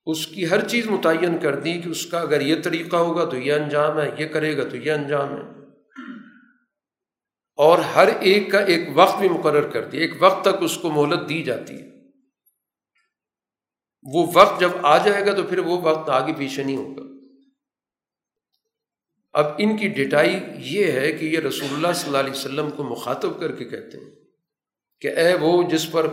اس 0.06 0.28
کی 0.28 0.50
ہر 0.50 0.68
چیز 0.68 0.88
متعین 0.88 1.38
کر 1.38 1.56
دی 1.56 1.82
کہ 1.82 1.90
اس 1.90 2.06
کا 2.06 2.20
اگر 2.20 2.42
یہ 2.42 2.62
طریقہ 2.64 2.96
ہوگا 2.96 3.26
تو 3.30 3.38
یہ 3.38 3.54
انجام 3.54 4.00
ہے، 4.00 4.12
یہ 4.18 4.28
کرے 4.28 4.58
گا 4.58 4.70
تو 4.70 4.78
یہ 4.78 4.92
انجام 4.92 5.34
ہے۔ 5.34 5.60
اور 7.56 7.80
ہر 7.80 8.08
ایک 8.20 8.52
کا 8.52 8.60
ایک 8.60 8.90
وقت 8.94 9.18
بھی 9.18 9.30
مقرر 9.30 9.70
کر 9.70 9.86
دیا۔ 9.86 10.02
ایک 10.02 10.14
وقت 10.20 10.42
تک 10.42 10.56
اس 10.62 10.78
کو 10.78 10.92
مہلت 10.92 11.30
دی 11.30 11.44
جاتی 11.44 11.82
ہے۔ 11.82 11.90
وہ 14.14 14.32
وقت 14.34 14.60
جب 14.60 14.70
آ 14.82 14.98
جائے 14.98 15.26
گا 15.26 15.34
تو 15.34 15.44
پھر 15.44 15.60
وہ 15.60 15.82
وقت 15.82 16.10
آگے 16.10 16.34
پیچھے 16.38 16.64
نہیں 16.64 16.78
ہوگا۔ 16.78 17.19
اب 19.34 19.46
ان 19.58 19.78
کی 19.78 19.88
ڈٹائی 19.88 20.40
یہ 20.58 20.92
ہے 20.92 21.12
کہ 21.12 21.26
یہ 21.26 21.40
رسول 21.40 21.70
اللہ 21.72 21.94
صلی 21.96 22.08
اللہ 22.08 22.18
علیہ 22.18 22.32
وسلم 22.32 22.70
کو 22.70 22.84
مخاطب 22.84 23.40
کر 23.40 23.56
کے 23.56 23.66
کہتے 23.66 23.98
ہیں 23.98 24.12
کہ 25.02 25.08
اے 25.08 25.34
وہ 25.34 25.64
جس 25.64 25.92
پر 25.92 26.08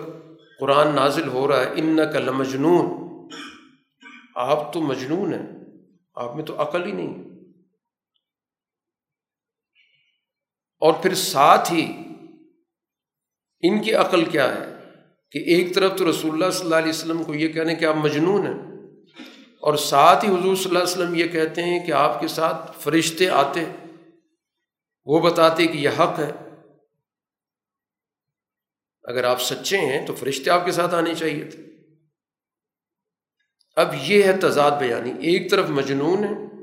قرآن 0.61 0.95
نازل 0.95 1.29
ہو 1.29 1.49
رہا 1.49 1.61
ہے 1.61 1.73
ان 1.77 1.99
کا 2.13 2.19
لمجنون۔ 2.19 3.07
آپ 4.35 4.73
تو 4.73 4.81
مجنون 4.81 5.35
ہیں، 5.35 5.47
آپ 6.15 6.37
میں 6.37 6.45
تو 6.45 6.63
عقل 6.63 6.87
ہی 6.87 6.93
نہیں۔ 6.93 7.15
اور 10.81 10.93
پھر 10.93 11.15
ساتھ 11.15 11.73
ہی 11.73 11.93
ان 13.61 13.83
کی 13.83 13.95
عقل 13.95 14.25
کیا 14.25 14.55
ہے؟ 14.55 14.77
کہ 15.31 15.39
ایک 15.39 15.75
طرف 15.75 15.99
تو 15.99 16.11
رسول 16.11 16.33
اللہ 16.33 16.51
صلی 16.51 16.65
اللہ 16.65 16.77
علیہ 16.77 16.89
وسلم 16.89 17.25
کو 17.25 17.35
یہ 17.35 17.49
کہنے 17.49 17.75
کہ 17.75 17.85
آپ 17.85 17.97
مجنون 17.97 18.47
ہیں۔ 18.47 18.76
اور 19.67 19.77
ساتھ 19.77 20.25
ہی 20.25 20.31
حضور 20.31 20.57
صلی 20.57 20.65
اللہ 20.65 20.79
علیہ 20.79 20.93
وسلم 20.93 21.15
یہ 21.15 21.27
کہتے 21.27 21.63
ہیں 21.63 21.87
کہ 21.87 21.93
آپ 21.93 22.21
کے 22.21 22.29
ساتھ 22.29 22.79
فرشتے 22.79 23.29
آتے 23.29 23.65
وہ 25.05 25.21
بتاتے 25.21 25.67
کہ 25.67 25.79
یہ 25.79 25.89
حق 25.89 26.19
ہے۔ 26.19 26.33
اگر 29.05 29.25
آپ 29.25 29.43
سچے 29.43 29.79
ہیں 29.79 30.07
تو 30.07 30.15
فرشتے 30.15 30.51
آپ 30.51 30.65
کے 30.65 30.73
ساتھ 30.73 30.95
آنے 30.95 31.15
چاہیے 31.15 31.45
تھے۔ 31.45 31.63
اب 33.77 33.95
یہ 34.03 34.23
ہے 34.23 34.33
تضاد 34.33 34.71
بیانی۔ 34.71 35.11
ایک 35.11 35.51
طرف 35.51 35.69
مجنون 35.69 36.25
ہے 36.25 36.63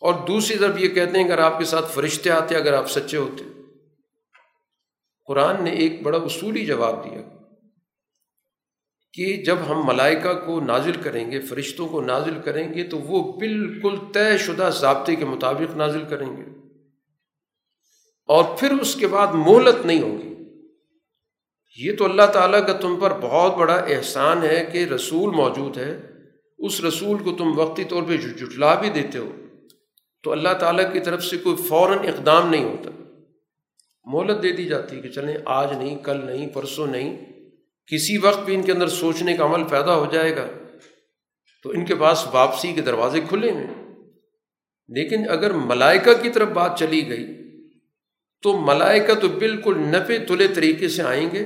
اور 0.00 0.26
دوسری 0.26 0.58
طرف 0.58 0.78
یہ 0.78 0.88
کہتے 0.88 1.18
ہیں 1.18 1.24
اگر 1.24 1.38
آپ 1.38 1.58
کے 1.58 1.64
ساتھ 1.64 1.92
فرشتے 1.92 2.30
آتے، 2.30 2.56
اگر 2.56 2.72
آپ 2.72 2.90
سچے 2.90 3.16
ہوتے۔ 3.16 3.44
قرآن 5.26 5.64
نے 5.64 5.70
ایک 5.70 6.02
بڑا 6.02 6.18
اصولی 6.18 6.66
جواب 6.66 7.04
دیا۔ 7.04 7.39
کہ 9.12 9.36
جب 9.36 9.56
ہم 9.68 9.86
ملائکہ 9.86 10.32
کو 10.46 10.60
نازل 10.60 10.92
کریں 10.92 11.30
گے، 11.30 11.40
فرشتوں 11.40 11.88
کو 11.88 12.00
نازل 12.00 12.38
کریں 12.44 12.74
گے، 12.74 12.84
تو 12.84 12.98
وہ 12.98 13.32
بالکل 13.32 13.96
طے 14.12 14.38
شدہ 14.38 14.70
ضابطے 14.80 15.16
کے 15.16 15.24
مطابق 15.24 15.76
نازل 15.76 16.04
کریں 16.04 16.36
گے۔ 16.36 16.42
اور 18.26 18.44
پھر 18.58 18.72
اس 18.80 18.94
کے 18.94 19.06
بعد 19.06 19.26
مہلت 19.34 19.86
نہیں 19.86 20.02
ہوگی۔ 20.02 20.34
یہ 21.76 21.96
تو 21.96 22.04
اللہ 22.04 22.22
تعالیٰ 22.32 22.66
کا 22.66 22.72
تم 22.72 23.00
پر 23.00 23.12
بہت 23.20 23.56
بڑا 23.56 23.74
احسان 23.74 24.42
ہے 24.42 24.68
کہ 24.72 24.84
رسول 24.84 25.34
موجود 25.34 25.78
ہے۔ 25.78 26.00
اس 26.58 26.80
رسول 26.80 27.18
کو 27.22 27.32
تم 27.32 27.58
وقتی 27.58 27.84
طور 27.84 28.02
پہ 28.02 28.16
جٹلا 28.16 28.74
بھی 28.74 28.88
دیتے 28.88 29.18
ہو۔ 29.18 29.32
تو 30.22 30.32
اللہ 30.32 30.48
تعالیٰ 30.60 30.92
کی 30.92 31.00
طرف 31.00 31.24
سے 31.24 31.36
کوئی 31.36 31.56
فوراً 31.68 31.98
اقدام 31.98 32.50
نہیں 32.50 32.64
ہوتا۔ 32.64 32.90
مہلت 34.04 34.42
دے 34.42 34.52
دی 34.52 34.64
جاتی 34.64 34.96
ہے 34.96 35.02
کہ 35.02 35.08
چلیں، 35.08 35.36
آج 35.44 35.72
نہیں، 35.72 35.98
کل 35.98 36.26
نہیں، 36.26 36.46
پرسوں 36.46 36.86
نہیں۔ 36.86 37.29
کسی 37.86 38.18
وقت 38.18 38.40
بھی 38.44 38.54
ان 38.54 38.62
کے 38.62 38.72
اندر 38.72 38.88
سوچنے 38.88 39.36
کا 39.36 39.44
عمل 39.44 39.68
پیدا 39.68 39.96
ہو 39.96 40.06
جائے 40.12 40.36
گا، 40.36 40.46
تو 41.62 41.70
ان 41.70 41.84
کے 41.84 41.94
پاس 41.94 42.26
واپسی 42.32 42.72
کے 42.72 42.80
دروازے 42.80 43.20
کھلے 43.28 43.52
ہیں 43.52 43.74
لیکن 44.88 45.30
اگر 45.30 45.50
ملائکہ 45.50 46.22
کی 46.22 46.30
طرف 46.30 46.48
بات 46.48 46.78
چلی 46.78 47.08
گئی، 47.08 47.26
تو 48.42 48.60
ملائکہ 48.60 49.14
تو 49.14 49.28
بالکل 49.28 49.78
نفے 49.78 50.18
تلے 50.18 50.48
طریقے 50.48 50.88
سے 50.88 51.02
آئیں 51.02 51.30
گے۔ 51.32 51.44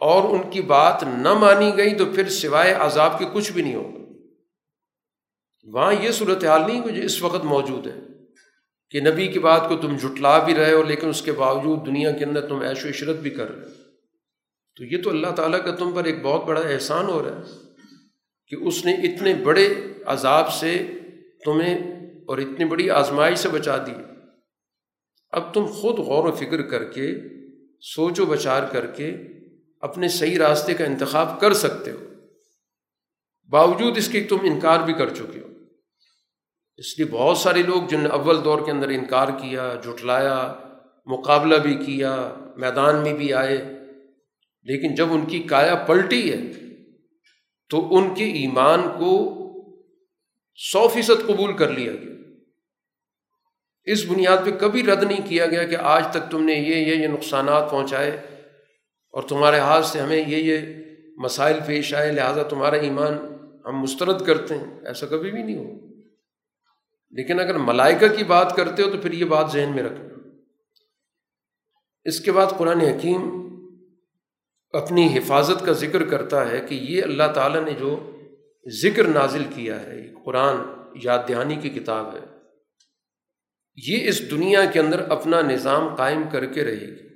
اور 0.00 0.28
ان 0.28 0.50
کی 0.50 0.62
بات 0.62 1.02
نہ 1.02 1.34
مانی 1.34 1.72
گئی 1.76 1.94
تو 1.94 2.04
پھر 2.06 2.28
سوائے 2.28 2.72
عذاب 2.72 3.18
کے 3.18 3.24
کچھ 3.32 3.52
بھی 3.52 3.62
نہیں 3.62 3.74
ہوگا۔ 3.74 3.98
وہاں 5.64 5.94
یہ 6.00 6.10
صورت 6.10 6.44
حال 6.44 6.62
نہیں 6.66 6.92
جو 6.92 7.02
اس 7.02 7.22
وقت 7.22 7.44
موجود 7.44 7.86
ہے 7.86 7.94
کہ 8.90 9.00
نبی 9.00 9.28
کی 9.28 9.38
بات 9.38 9.68
کو 9.68 9.76
تم 9.76 9.96
جھٹلا 9.96 10.38
بھی 10.38 10.54
رہے 10.54 10.72
ہو، 10.72 10.82
لیکن 10.82 11.08
اس 11.08 11.22
کے 11.22 11.32
باوجود 11.32 11.86
دنیا 11.86 12.10
کے 12.10 12.24
اندر 12.24 12.48
تم 12.48 12.60
عیش 12.60 12.84
و 12.84 12.88
عشرت 12.88 13.16
بھی 13.16 13.30
کر 13.30 13.56
رہے 13.56 13.66
ہو۔ 13.66 13.83
تو 14.76 14.84
یہ 14.84 15.02
تو 15.02 15.10
اللہ 15.10 15.26
تعالیٰ 15.26 15.64
کا 15.64 15.74
تم 15.74 15.92
پر 15.92 16.04
ایک 16.04 16.22
بہت 16.22 16.44
بڑا 16.44 16.60
احسان 16.60 17.06
ہو 17.06 17.22
رہا 17.22 17.36
ہے 17.36 17.42
کہ 18.48 18.56
اس 18.56 18.84
نے 18.84 18.92
اتنے 18.92 19.34
بڑے 19.34 19.74
عذاب 20.06 20.52
سے 20.52 20.86
تمہیں 21.44 21.74
اور 22.26 22.38
اتنی 22.38 22.64
بڑی 22.64 22.90
آزمائی 22.90 23.34
سے 23.34 23.48
بچا 23.48 23.76
دی۔ 23.76 23.92
اب 25.30 25.54
تم 25.54 25.66
خود 25.66 25.98
غور 25.98 26.28
و 26.28 26.32
فکر 26.32 26.62
کر 26.62 26.84
کے، 26.84 27.14
سوچ 27.80 28.20
و 28.20 28.26
بچار 28.26 28.62
کر 28.72 28.86
کے 28.86 29.16
اپنے 29.80 30.08
صحیح 30.08 30.38
راستے 30.38 30.74
کا 30.74 30.84
انتخاب 30.84 31.40
کر 31.40 31.52
سکتے 31.52 31.90
ہو۔ 31.90 32.04
باوجود 33.50 33.96
اس 33.96 34.08
کے 34.08 34.20
تم 34.20 34.38
انکار 34.42 34.80
بھی 34.80 34.92
کر 34.92 35.08
چکے 35.08 35.40
ہو۔ 35.40 35.48
اس 36.76 36.98
لیے 36.98 37.08
بہت 37.10 37.38
سارے 37.38 37.62
لوگ 37.62 37.82
جن 37.88 38.00
نے 38.00 38.08
اول 38.08 38.44
دور 38.44 38.58
کے 38.64 38.70
اندر 38.70 38.88
انکار 38.88 39.28
کیا، 39.28 39.74
جھٹلایا، 39.82 40.54
مقابلہ 41.06 41.58
بھی 41.58 41.74
کیا، 41.74 42.34
میدان 42.56 43.02
میں 43.02 43.12
بھی 43.12 43.32
آئے 43.32 43.73
لیکن 44.64 44.94
جب 44.94 45.12
ان 45.12 45.26
کی 45.26 45.38
کایا 45.38 45.74
پلٹی 45.74 46.32
ہے، 46.32 46.40
تو 47.70 47.96
ان 47.96 48.14
کے 48.14 48.24
ایمان 48.24 48.82
کو 48.82 49.12
سو 50.72 50.88
فیصد 50.88 51.26
قبول 51.26 51.56
کر 51.56 51.70
لیا 51.70 51.92
گیا۔ 51.92 52.12
اس 53.84 54.04
بنیاد 54.04 54.36
پہ 54.44 54.50
کبھی 54.50 54.82
رد 54.82 55.02
نہیں 55.02 55.28
کیا 55.28 55.46
گیا 55.46 55.62
کہ 55.62 55.76
آج 55.76 56.06
تک 56.10 56.30
تم 56.30 56.44
نے 56.44 56.52
یہ 56.52 56.76
یہ 56.76 56.94
یہ 56.94 57.06
نقصانات 57.06 57.70
پہنچائے 57.70 58.10
اور 59.14 59.22
تمہارے 59.22 59.58
ہاتھ 59.58 59.86
سے 59.86 60.00
ہمیں 60.00 60.24
یہ 60.28 60.36
یہ 60.36 60.84
مسائل 61.16 61.58
پیش 61.66 61.94
آئے، 61.94 62.12
لہٰذا 62.12 62.42
تمہارا 62.42 62.76
ایمان 62.76 63.14
ہم 63.66 63.80
مسترد 63.80 64.26
کرتے 64.26 64.54
ہیں۔ 64.54 64.80
ایسا 64.86 65.06
کبھی 65.06 65.30
بھی 65.30 65.42
نہیں 65.42 65.56
ہو 65.56 65.72
لیکن 67.10 67.40
اگر 67.40 67.58
ملائکہ 67.58 68.08
کی 68.16 68.24
بات 68.24 68.56
کرتے 68.56 68.82
ہو 68.82 68.90
تو 68.90 68.98
پھر 68.98 69.12
یہ 69.12 69.24
بات 69.24 69.52
ذہن 69.52 69.72
میں 69.74 69.82
رکھنا۔ 69.82 70.14
اس 72.04 72.20
کے 72.20 72.32
بعد 72.32 72.46
قرآن 72.58 72.80
حکیم 72.80 73.43
اپنی 74.74 75.18
حفاظت 75.18 75.66
کا 75.66 75.72
ذکر 75.72 76.04
کرتا 76.04 76.50
ہے 76.50 76.60
کہ 76.68 76.74
یہ 76.74 77.02
اللہ 77.02 77.32
تعالیٰ 77.34 77.64
نے 77.64 77.70
جو 77.70 78.16
ذکر 78.82 79.04
نازل 79.04 79.44
کیا 79.54 79.80
ہے 79.80 80.12
قرآن 80.24 80.56
یاد 81.02 81.18
دہانی 81.28 81.56
کی 81.56 81.68
کتاب 81.70 82.16
ہے، 82.16 82.20
یہ 83.76 84.08
اس 84.08 84.30
دنیا 84.30 84.64
کے 84.64 84.80
اندر 84.80 85.10
اپنا 85.10 85.40
نظام 85.40 85.94
قائم 85.94 86.22
کر 86.32 86.46
کے 86.46 86.64
رہے 86.64 86.80
گی۔ 86.80 87.08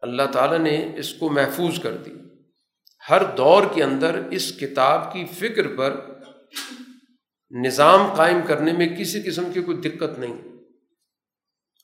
اللہ 0.00 0.22
تعالیٰ 0.32 0.58
نے 0.58 0.92
اس 0.96 1.14
کو 1.14 1.28
محفوظ 1.28 1.80
کر 1.82 1.96
دی۔ 1.96 2.10
ہر 3.10 3.24
دور 3.36 3.62
کے 3.74 3.82
اندر 3.82 4.22
اس 4.30 4.58
کتاب 4.58 5.12
کی 5.12 5.24
فکر 5.24 5.76
پر 5.76 6.00
نظام 7.50 8.14
قائم 8.14 8.38
کرنے 8.46 8.72
میں 8.72 8.88
کسی 8.88 9.22
قسم 9.22 9.52
کی 9.52 9.62
کوئی 9.62 9.76
دقت 9.76 10.18
نہیں۔ 10.18 10.36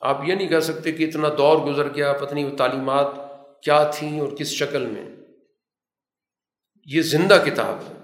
آپ 0.00 0.28
یہ 0.28 0.34
نہیں 0.34 0.48
کہہ 0.48 0.60
سکتے 0.60 0.92
کہ 0.92 1.04
اتنا 1.04 1.28
دور 1.38 1.56
گزر 1.56 1.94
گیا 1.94 2.12
پتنی 2.12 2.44
وہ 2.44 2.56
تعلیمات 2.56 3.29
کیا 3.62 3.90
تھیں 3.94 4.20
اور 4.20 4.28
کس 4.28 4.48
شکل 4.48 4.86
میں۔ 4.86 5.16
یہ 6.84 7.02
زندہ 7.02 7.42
کتاب 7.46 7.76
ہے۔ 7.80 8.00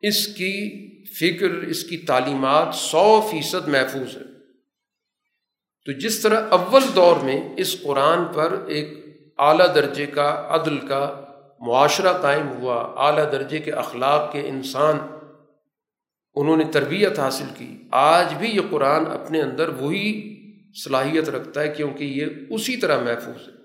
اس 0.00 0.26
کی 0.26 0.94
فکر، 1.04 1.50
اس 1.50 1.84
کی 1.84 1.96
تعلیمات 1.96 2.74
سو 2.74 3.28
فیصد 3.30 3.68
محفوظ 3.68 4.16
ہے۔ 4.16 4.22
تو 5.86 5.92
جس 5.92 6.20
طرح 6.20 6.48
اول 6.50 6.82
دور 6.96 7.16
میں 7.16 7.54
اس 7.56 7.82
قرآن 7.82 8.18
پر 8.34 8.64
ایک 8.68 8.88
اعلیٰ 9.38 9.74
درجے 9.74 10.06
کا 10.06 10.46
عدل 10.50 10.78
کا 10.78 11.24
معاشرہ 11.60 12.12
قائم 12.12 12.48
ہوا، 12.48 12.94
اعلیٰ 12.96 13.32
درجے 13.32 13.58
کے 13.58 13.72
اخلاق 13.72 14.32
کے 14.32 14.48
انسان، 14.48 14.98
انہوں 16.34 16.56
نے 16.56 16.64
تربیت 16.72 17.18
حاصل 17.18 17.46
کی۔ 17.58 17.76
آج 17.90 18.34
بھی 18.34 18.48
یہ 18.48 18.60
قرآن 18.70 19.06
اپنے 19.06 19.42
اندر 19.42 19.68
وہی 19.68 20.34
صلاحیت 20.84 21.28
رکھتا 21.28 21.60
ہے 21.60 21.68
کیونکہ 21.68 22.04
یہ 22.04 22.26
اسی 22.50 22.76
طرح 22.76 23.00
محفوظ 23.00 23.48
ہے۔ 23.48 23.63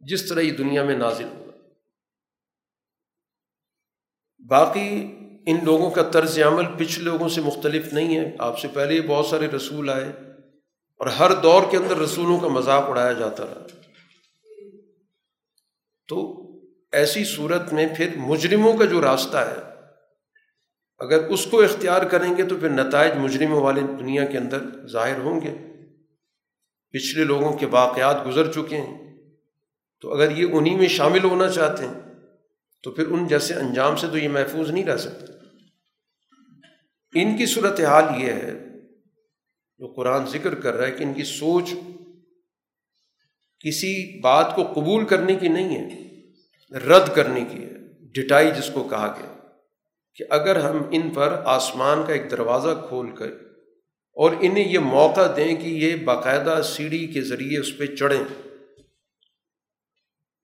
جس 0.00 0.28
طرح 0.28 0.40
یہ 0.40 0.52
دنیا 0.52 0.84
میں 0.84 0.96
نازل 0.96 1.24
ہوا۔ 1.24 1.46
باقی 4.48 5.18
ان 5.46 5.64
لوگوں 5.64 5.90
کا 5.90 6.02
طرز 6.02 6.38
عمل 6.38 6.64
پچھلے 6.78 7.04
لوگوں 7.04 7.28
سے 7.28 7.40
مختلف 7.40 7.92
نہیں 7.92 8.16
ہے۔ 8.16 8.36
آپ 8.38 8.58
سے 8.58 8.68
پہلے 8.68 9.00
بہت 9.00 9.26
سارے 9.26 9.46
رسول 9.46 9.90
آئے 9.90 10.08
اور 10.98 11.06
ہر 11.06 11.34
دور 11.42 11.62
کے 11.70 11.76
اندر 11.76 11.96
رسولوں 11.96 12.40
کا 12.40 12.48
مذاق 12.48 12.84
اڑایا 12.88 13.12
جاتا 13.12 13.44
رہا۔ 13.44 13.66
تو 16.08 16.46
ایسی 16.92 17.24
صورت 17.24 17.72
میں 17.72 17.88
پھر 17.96 18.08
مجرموں 18.16 18.76
کا 18.76 18.84
جو 18.84 19.00
راستہ 19.00 19.36
ہے، 19.36 19.72
اگر 20.98 21.26
اس 21.26 21.46
کو 21.50 21.62
اختیار 21.62 22.02
کریں 22.02 22.36
گے 22.36 22.42
تو 22.42 22.56
پھر 22.56 22.68
نتائج 22.68 23.12
مجرموں 23.14 23.60
والے 23.60 23.80
دنیا 23.80 24.24
کے 24.24 24.38
اندر 24.38 24.86
ظاہر 24.86 25.18
ہوں 25.18 25.40
گے۔ 25.40 25.54
پچھلے 26.90 27.24
لوگوں 27.24 27.58
کے 27.58 27.66
واقعات 27.66 28.26
گزر 28.26 28.52
چکے 28.52 28.76
ہیں۔ 28.76 29.05
تو 30.06 30.14
اگر 30.14 30.36
یہ 30.36 30.46
انہیں 30.52 30.76
میں 30.76 30.88
شامل 30.88 31.24
ہونا 31.24 31.48
چاہتے 31.48 31.86
ہیں، 31.86 32.00
تو 32.82 32.90
پھر 32.90 33.06
ان 33.06 33.26
جیسے 33.26 33.54
انجام 33.54 33.96
سے 33.96 34.06
تو 34.06 34.18
یہ 34.18 34.28
محفوظ 34.28 34.70
نہیں 34.70 34.84
رہ 34.84 34.96
سکتے۔ 34.96 35.32
ان 37.22 37.36
کی 37.36 37.46
صورت 37.46 37.80
حال 37.80 38.22
یہ 38.22 38.32
ہے، 38.32 38.52
جو 39.78 39.86
قرآن 39.94 40.26
ذکر 40.26 40.54
کر 40.54 40.74
رہا 40.74 40.86
ہے 40.86 40.92
کہ 40.92 41.04
ان 41.04 41.14
کی 41.14 41.24
سوچ 41.24 41.74
کسی 43.60 44.20
بات 44.20 44.54
کو 44.56 44.72
قبول 44.72 45.04
کرنے 45.04 45.34
کی 45.34 45.48
نہیں 45.48 45.76
ہے، 45.76 46.78
رد 46.78 47.14
کرنے 47.14 47.44
کی 47.50 47.64
ہے۔ 47.64 47.74
ڈٹائی 48.12 48.50
جس 48.50 48.70
کو 48.74 48.84
کہا 48.84 49.14
گیا، 49.18 49.36
کہ 50.14 50.24
اگر 50.30 50.56
ہم 50.56 50.82
ان 50.90 51.10
پر 51.10 51.42
آسمان 51.44 52.06
کا 52.06 52.12
ایک 52.12 52.30
دروازہ 52.30 52.80
کھول 52.88 53.10
کر 53.16 53.30
اور 54.16 54.30
انہیں 54.40 54.68
یہ 54.68 54.78
موقع 54.78 55.32
دیں 55.36 55.56
کہ 55.56 55.68
یہ 55.68 55.96
باقاعدہ 55.96 56.60
سیڑھی 56.64 57.06
کے 57.06 57.20
ذریعے 57.22 57.58
اس 57.58 57.78
پہ 57.78 57.86
چڑھیں۔ 57.86 58.45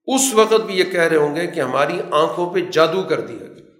اس 0.07 0.33
وقت 0.33 0.61
بھی 0.65 0.77
یہ 0.77 0.83
کہہ 0.83 1.01
رہے 1.01 1.17
ہوں 1.17 1.35
گے 1.35 1.47
کہ 1.47 1.59
ہماری 1.59 1.99
آنکھوں 2.11 2.53
پہ 2.53 2.59
جادو 2.71 3.03
کر 3.03 3.21
دیا 3.21 3.47
گیا۔ 3.47 3.71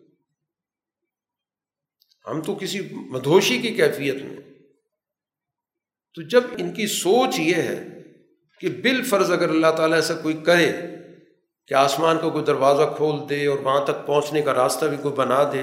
ہم 2.25 2.41
تو 2.41 2.55
کسی 2.55 2.79
مدھوشی 2.93 3.57
کی 3.57 3.73
کیفیت 3.73 4.21
میں 4.23 4.35
تو 6.13 6.21
جب 6.21 6.43
ان 6.57 6.73
کی 6.73 6.87
سوچ 6.87 7.39
یہ 7.39 7.55
ہے 7.55 8.01
کہ 8.61 8.69
بال 8.83 9.03
فرض 9.03 9.31
اگر 9.31 9.49
اللہ 9.49 9.71
تعالیٰ 9.77 9.97
ایسا 9.97 10.13
کوئی 10.13 10.35
کرے 10.43 10.71
کہ 11.67 11.73
آسمان 11.73 12.17
کو 12.17 12.29
کوئی 12.29 12.45
دروازہ 12.45 12.83
کھول 12.97 13.29
دے 13.29 13.45
اور 13.45 13.59
وہاں 13.59 13.85
تک 13.85 14.05
پہنچنے 14.05 14.41
کا 14.41 14.53
راستہ 14.53 14.85
بھی 14.85 14.97
کوئی 14.97 15.15
بنا 15.15 15.43
دے، 15.53 15.61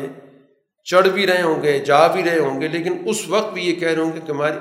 چڑھ 0.87 1.09
بھی 1.09 1.27
رہے 1.27 1.43
ہوں 1.43 1.63
گے، 1.63 1.79
جا 1.79 2.07
بھی 2.07 2.23
رہے 2.23 2.39
ہوں 2.39 2.61
گے، 2.61 2.69
لیکن 2.69 2.93
اس 3.07 3.29
وقت 3.29 3.53
بھی 3.53 3.63
یہ 3.63 3.75
کہہ 3.75 3.89
رہے 3.89 4.03
ہوں 4.03 4.13
گے 4.13 4.21
کہ 4.27 4.33
ہماری 4.33 4.59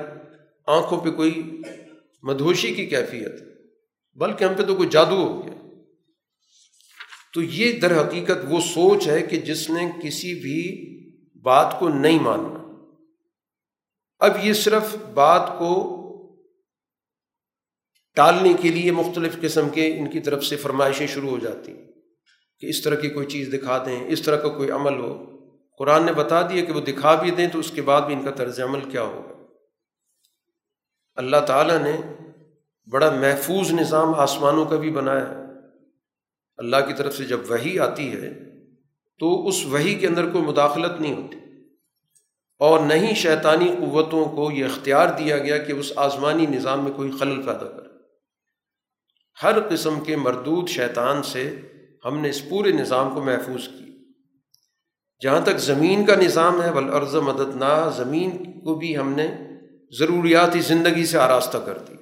آنکھوں 0.66 1.00
پہ 1.00 1.10
کوئی 1.10 1.60
مدھوشی 2.22 2.74
کی 2.74 2.86
کیفیت 2.86 3.42
بلکہ 4.16 4.44
ہم 4.44 4.54
پہ 4.54 4.62
تو 4.62 4.74
کوئی 4.74 4.88
جادو 4.88 5.16
ہو 5.16 5.44
گیا۔ 5.44 5.49
تو 7.34 7.42
یہ 7.42 7.80
در 7.80 8.08
حقیقت 8.08 8.38
وہ 8.48 8.60
سوچ 8.60 9.08
ہے 9.08 9.22
کہ 9.22 9.36
جس 9.36 9.70
نے 9.70 9.90
کسی 10.02 10.34
بھی 10.34 10.86
بات 11.42 11.76
کو 11.78 11.88
نہیں 11.88 12.18
ماننا۔ 12.18 12.84
اب 14.18 14.30
یہ 14.42 14.52
صرف 14.52 14.96
بات 15.14 15.58
کو 15.58 15.96
ٹالنے 18.14 18.52
کے 18.60 18.68
لیے 18.68 18.92
مختلف 18.92 19.40
قسم 19.40 19.68
کے 19.68 19.98
ان 19.98 20.10
کی 20.10 20.20
طرف 20.20 20.44
سے 20.44 20.56
فرمائشیں 20.56 21.06
شروع 21.06 21.30
ہو 21.30 21.38
جاتی 21.38 21.72
کہ 22.58 22.66
اس 22.66 22.82
طرح 22.82 22.94
کی 22.94 23.08
کوئی 23.08 23.26
چیز 23.26 23.48
دکھا 23.52 23.82
دیں، 23.86 24.04
اس 24.08 24.22
طرح 24.22 24.36
کا 24.36 24.48
کوئی 24.48 24.70
عمل 24.70 25.00
ہو۔ 25.00 25.26
قرآن 25.78 26.06
نے 26.06 26.12
بتا 26.12 26.42
دیا 26.42 26.64
کہ 26.64 26.72
وہ 26.72 26.80
دکھا 26.80 27.14
بھی 27.14 27.30
دیں 27.30 27.48
تو 27.48 27.58
اس 27.58 27.70
کے 27.70 27.82
بعد 27.82 28.02
بھی 28.02 28.14
ان 28.14 28.24
کا 28.24 28.30
طرز 28.30 28.60
عمل 28.60 28.90
کیا 28.90 29.02
ہوگا۔ 29.02 29.42
اللہ 31.14 31.36
تعالیٰ 31.46 31.78
نے 31.82 31.92
بڑا 32.90 33.10
محفوظ 33.10 33.72
نظام 33.72 34.14
آسمانوں 34.14 34.64
کا 34.64 34.76
بھی 34.76 34.90
بنایا۔ 34.90 35.28
ہے 35.28 35.39
اللہ 36.60 36.76
کی 36.86 36.94
طرف 36.94 37.16
سے 37.16 37.24
جب 37.24 37.40
وہی 37.48 37.78
آتی 37.78 38.12
ہے، 38.12 38.30
تو 39.18 39.48
اس 39.48 39.64
وہی 39.64 39.94
کے 39.94 40.06
اندر 40.06 40.30
کوئی 40.30 40.44
مداخلت 40.44 41.00
نہیں 41.00 41.14
ہوتی۔ 41.14 41.36
اور 42.58 42.80
نہیں 42.80 43.14
شیطانی 43.14 43.74
قوتوں 43.78 44.24
کو 44.24 44.50
یہ 44.52 44.64
اختیار 44.64 45.18
دیا 45.18 45.38
گیا 45.38 45.58
کہ 45.58 45.72
اس 45.72 45.92
آزمانی 45.96 46.46
نظام 46.46 46.84
میں 46.84 46.92
کوئی 46.92 47.10
خلل 47.20 47.36
پیدا 47.36 47.66
کرے۔ 47.66 47.88
ہر 49.42 49.68
قسم 49.68 50.00
کے 50.00 50.16
مردود 50.16 50.68
شیطان 50.68 51.22
سے 51.22 51.60
ہم 52.04 52.18
نے 52.18 52.28
اس 52.28 52.48
پورے 52.48 52.72
نظام 52.72 53.14
کو 53.14 53.24
محفوظ 53.24 53.68
کی 53.68 54.12
جہاں 55.22 55.40
تک 55.40 55.58
زمین 55.58 56.06
کا 56.06 56.14
نظام 56.14 56.62
ہے 56.62 56.70
ولعرض 56.70 57.14
مدد 57.14 57.56
نا 57.56 57.90
زمین 57.96 58.60
کو 58.60 58.74
بھی 58.74 58.96
ہم 58.96 59.12
نے 59.12 59.34
ضروریاتی 59.98 60.60
زندگی 60.60 61.06
سے 61.06 61.18
آراستہ 61.18 61.58
کر 61.58 61.78
دی 61.78 61.94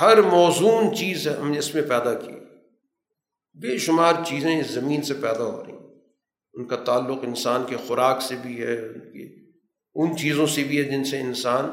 ہر 0.00 0.22
موزون 0.22 0.96
چیز 0.96 1.28
ہم 1.28 1.50
نے 1.50 1.58
اس 1.58 1.74
میں 1.74 1.82
پیدا 1.82 2.14
کی۔ 2.14 2.39
بے 3.60 3.78
شمار 3.78 4.12
چیزیں 4.26 4.60
اس 4.60 4.70
زمین 4.70 5.02
سے 5.02 5.14
پیدا 5.14 5.44
ہو 5.44 5.62
رہی 5.66 5.72
ہیں۔ 5.72 5.80
ان 6.54 6.64
کا 6.64 6.76
تعلق 6.76 7.18
انسان 7.22 7.62
کے 7.66 7.76
خوراک 7.76 8.22
سے 8.22 8.34
بھی 8.42 8.62
ہے، 8.62 8.78
ان 8.78 9.00
کی، 9.00 9.50
ان 9.94 10.16
چیزوں 10.16 10.46
سے 10.46 10.64
بھی 10.64 10.78
ہے 10.78 10.82
جن 10.82 11.04
سے 11.04 11.20
انسان 11.20 11.70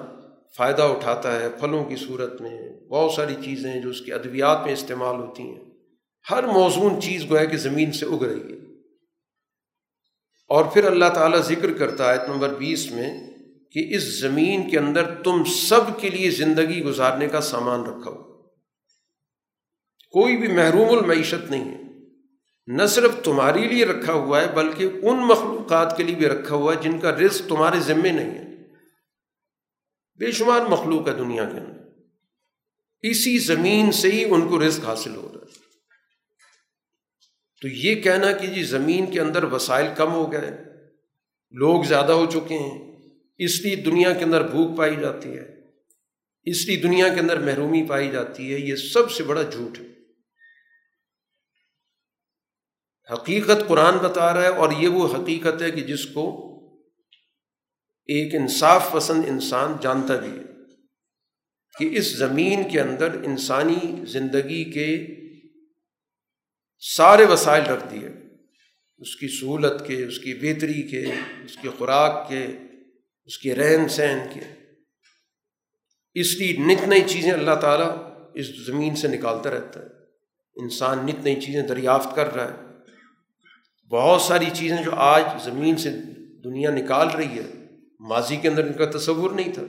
فائدہ 0.57 0.81
اٹھاتا 0.81 1.39
ہے۔ 1.39 1.49
پھلوں 1.49 1.85
کی 1.85 1.95
صورت 1.95 2.41
میں 2.41 2.79
بہت 2.89 3.11
ساری 3.11 3.35
چیزیں 3.45 3.81
جو 3.81 3.89
اس 3.89 4.01
کی 4.01 4.13
ادویات 4.13 4.65
میں 4.65 4.73
استعمال 4.73 5.15
ہوتی 5.15 5.43
ہیں۔ 5.43 5.63
ہر 6.31 6.43
موزون 6.43 7.01
چیز 7.01 7.29
گویا 7.29 7.45
کہ 7.45 7.57
زمین 7.57 7.91
سے 7.91 8.05
اگ 8.05 8.23
رہی 8.23 8.53
ہے۔ 8.53 8.57
اور 10.49 10.65
پھر 10.65 10.83
اللہ 10.83 11.09
تعالیٰ 11.13 11.39
ذکر 11.39 11.73
کرتا 11.73 12.13
ہے 12.13 12.27
نمبر 12.27 12.53
بیس 12.53 12.91
میں 12.91 13.27
کہ 13.71 13.95
اس 13.95 14.19
زمین 14.19 14.69
کے 14.69 14.79
اندر 14.79 15.15
تم 15.23 15.43
سب 15.43 15.99
کے 15.99 16.09
لیے 16.09 16.29
زندگی 16.29 16.83
گزارنے 16.83 17.27
کا 17.27 17.41
سامان 17.41 17.81
رکھا 17.81 18.11
ہو 18.11 18.26
کوئی 20.10 20.38
بھی 20.38 20.47
محروم 20.47 20.97
المعیشت 20.97 21.51
نہیں 21.51 21.72
ہے۔ 21.72 21.82
نہ 22.68 22.86
صرف 22.86 23.12
تمہارے 23.24 23.60
لیے 23.60 23.86
رکھا 23.86 24.14
ہوا 24.14 24.41
ہے، 24.41 24.47
بلکہ 24.55 24.84
ان 24.84 25.28
مخلوقات 25.28 25.97
کے 25.97 26.03
لیے 26.03 26.16
بھی 26.16 26.26
رکھا 26.26 26.55
ہوا 26.55 26.76
ہے 26.76 26.82
جن 26.82 26.99
کا 26.99 27.12
رزق 27.12 27.49
تمہارے 27.49 27.80
ذمے 27.80 28.12
نہیں 28.12 28.32
ہے۔ 28.32 28.47
بے 30.20 30.32
شمار 30.32 30.62
مخلوق 30.62 31.08
ہے 31.08 31.14
دنیا 31.14 31.45
کے 31.45 31.58
اندر۔ 31.58 31.78
اسی 33.01 33.38
زمین 33.38 33.91
سے 33.91 34.12
ہی 34.12 34.26
ان 34.30 34.47
کو 34.47 34.68
رزق 34.68 34.86
حاصل 34.86 35.16
ہو 35.16 35.32
رہا 35.34 35.41
ہے۔ 35.41 35.47
تو 37.62 37.68
یہ 37.68 37.95
کہنا 37.95 38.32
کہ 38.32 38.47
جی 38.47 38.64
زمین 38.64 39.05
کے 39.05 39.22
اندر 39.22 39.43
وسائل 39.43 39.88
کم 39.97 40.12
ہو 40.12 40.32
گئے، 40.32 40.51
لوگ 41.51 41.84
زیادہ 41.84 42.12
ہو 42.12 42.26
چکے 42.26 42.58
ہیں، 42.58 42.97
اس 43.38 43.62
لیے 43.62 43.76
دنیا 43.76 44.14
کے 44.14 44.26
اندر 44.26 44.47
بھوک 44.47 44.78
پائی 44.78 44.95
جاتی 44.95 45.30
ہے، 45.30 45.55
اس 46.43 46.68
لیے 46.68 46.78
دنیا 46.78 47.08
کے 47.08 47.20
اندر 47.20 47.39
محرومی 47.39 47.84
پائی 47.84 48.12
جاتی 48.12 48.53
ہے، 48.53 48.60
یہ 48.60 48.76
سب 48.76 49.12
سے 49.12 49.24
بڑا 49.24 49.41
جھوٹ 49.41 49.80
ہے۔ 49.80 49.97
حقیقت 53.14 53.68
قرآن 53.68 53.97
بتا 53.97 54.34
رہا 54.34 54.41
ہے 54.41 54.47
اور 54.47 54.72
یہ 54.78 54.88
وہ 54.88 55.16
حقیقت 55.16 55.62
ہے 55.62 55.72
کہ 55.72 55.82
جس 55.82 56.05
کو 56.05 56.43
ایک 58.05 58.36
انصاف 58.36 58.91
پسند 58.91 59.24
انسان 59.28 59.76
جانتا 59.82 60.16
بھی 60.16 60.39
ہے 60.39 60.43
کہ 61.80 61.97
اس 61.97 62.18
زمین 62.18 62.70
کے 62.70 62.82
اندر 62.82 63.12
انسانی 63.12 64.05
زندگی 64.05 64.64
کے 64.72 65.08
سارے 66.80 67.26
وسائل 67.26 67.64
رکھ 67.64 67.91
دیے۔ 67.91 68.10
اس 68.97 69.16
کی 69.16 69.28
سہولت 69.28 69.88
کے، 69.88 70.05
اس 70.05 70.20
کی 70.20 70.34
بہتری 70.34 70.82
کے، 70.82 71.05
اس 71.43 71.58
کی 71.58 71.70
خوراک 71.78 72.30
کے، 72.30 72.47
اس 73.26 73.38
کے 73.38 73.55
رہن 73.55 73.89
سہن 73.89 74.20
کے۔ 74.34 74.41
اس 76.14 76.38
لیے 76.38 76.58
نت 76.58 76.88
نئی 76.88 77.01
چیزیں 77.08 77.32
اللہ 77.32 77.55
تعالیٰ 77.62 78.12
اس 78.36 78.66
زمین 78.66 78.95
سے 78.95 79.08
نکالتا 79.08 79.51
رہتا 79.51 79.80
ہے۔ 79.80 79.86
انسان 80.55 81.05
نت 81.05 81.24
نئی 81.24 81.36
چیزیں 81.36 81.68
دریافت 81.68 82.16
کر 82.16 82.34
رہا 82.34 82.51
ہے۔ 82.51 82.66
بہت 83.89 84.21
ساری 84.21 84.45
چیزیں 84.53 84.83
جو 84.83 84.91
آج 84.91 85.23
زمین 85.43 85.77
سے 85.77 85.89
دنیا 86.43 86.71
نکال 86.71 87.07
رہی 87.07 87.39
ہے، 87.39 87.65
ماضی 87.99 88.35
کے 88.35 88.47
اندر 88.47 88.65
ان 88.65 88.73
کا 88.73 88.85
تصور 88.97 89.31
نہیں 89.31 89.53
تھا۔ 89.53 89.63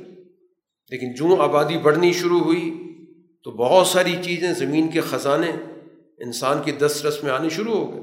لیکن 0.91 1.15
جو 1.15 1.43
آبادی 1.43 1.79
بڑھنی 1.79 2.13
شروع 2.13 2.41
ہوئی 2.41 2.75
تو 3.45 3.51
بہت 3.51 3.87
ساری 3.87 4.17
چیزیں 4.23 4.55
زمین 4.55 4.91
کے 4.91 5.01
خزانے 5.01 5.53
انسان 6.19 6.63
کی 6.65 6.73
دس 6.73 7.05
رس 7.05 7.25
میں 7.25 7.33
آنے 7.33 7.49
شروع 7.49 7.75
ہو 7.75 7.93
گئے۔ 7.93 8.03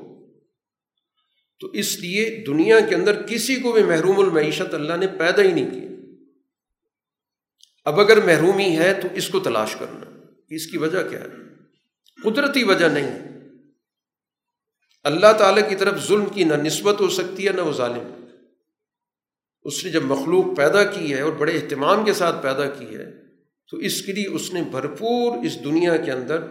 تو 1.60 1.68
اس 1.68 2.00
لیے 2.00 2.44
دنیا 2.48 2.80
کے 2.80 2.96
اندر 2.96 3.22
کسی 3.24 3.56
کو 3.56 3.72
بھی 3.72 3.84
محروم 3.84 4.20
المعیشت 4.20 4.74
اللہ 4.74 4.94
نے 4.94 5.08
پیدا 5.08 5.42
ہی 5.42 5.52
نہیں 5.52 5.72
کی 5.72 5.88
اب 7.86 8.00
اگر 8.00 8.26
محرومی 8.26 8.78
ہے 8.78 8.94
تو 8.94 9.08
اس 9.14 9.30
کو 9.30 9.40
تلاش 9.40 9.76
کرنا۔ 9.76 10.22
اس 10.50 10.68
کی 10.68 10.78
وجہ 10.78 11.10
کیا 11.10 11.20
ہے؟ 11.20 11.28
قدرتی 12.24 12.64
وجہ 12.64 12.86
نہیں۔ 12.86 13.04
ہے 13.04 13.25
اللہ 15.06 15.34
تعالیٰ 15.40 15.70
کی 15.70 15.76
طرف 15.76 16.08
ظلم 16.08 16.26
کی 16.26 16.44
نہ 16.44 16.54
نسبت 16.54 17.02
ہو 17.02 17.10
سکتی 17.10 17.48
ہے، 17.48 17.52
نہ 17.52 17.62
وہ 17.62 17.72
ظالم۔ 17.72 18.26
اس 19.64 19.86
نے 19.86 19.92
جب 19.92 20.04
مخلوق 20.04 20.58
پیدا 20.58 20.84
کی 20.84 21.14
ہے 21.14 21.22
اور 21.22 21.32
بڑے 21.32 21.52
اہتمام 21.52 22.06
کے 22.06 22.14
ساتھ 22.14 22.44
پیدا 22.44 22.70
کی 22.70 22.96
ہے، 22.96 23.12
تو 23.72 23.78
اس 23.78 24.02
کے 24.02 24.12
لیے 24.12 24.28
اس 24.28 24.54
نے 24.54 24.62
بھرپور 24.62 25.46
اس 25.46 25.64
دنیا 25.64 25.98
کے 25.98 26.12
اندر 26.12 26.44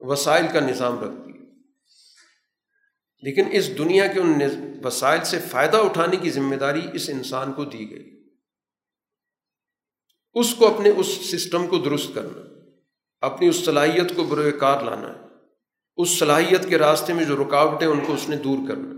وسائل 0.00 0.46
کا 0.52 0.60
نظام 0.60 1.00
رکھ 1.00 1.28
دیا۔ 1.28 1.44
لیکن 3.22 3.44
اس 3.52 3.78
دنیا 3.78 4.06
کے 4.06 4.20
ان 4.20 4.40
وسائل 4.84 5.24
سے 5.24 5.38
فائدہ 5.50 5.76
اٹھانے 5.76 6.16
کی 6.16 6.30
ذمہ 6.30 6.56
داری 6.56 6.80
اس 6.92 7.10
انسان 7.10 7.52
کو 7.52 7.64
دی 7.64 7.90
گئی۔ 7.90 8.28
اس 10.34 10.54
کو 10.54 10.74
اپنے 10.74 10.88
اس 10.88 11.06
سسٹم 11.06 11.66
کو 11.66 11.78
درست 11.78 12.10
کرنا، 12.14 12.70
اپنی 13.20 13.48
اس 13.48 13.64
صلاحیت 13.64 14.16
کو 14.16 14.24
بروئے 14.24 14.52
کار 14.52 14.82
لانا۔ 14.82 15.08
ہے 15.08 15.21
اس 15.96 16.18
صلاحیت 16.18 16.68
کے 16.68 16.78
راستے 16.78 17.12
میں 17.12 17.24
جو 17.24 17.36
رکاوٹیں 17.36 17.86
ان 17.86 18.00
کو 18.06 18.14
اس 18.14 18.28
نے 18.28 18.36
دور 18.36 18.68
کرنا 18.68 18.92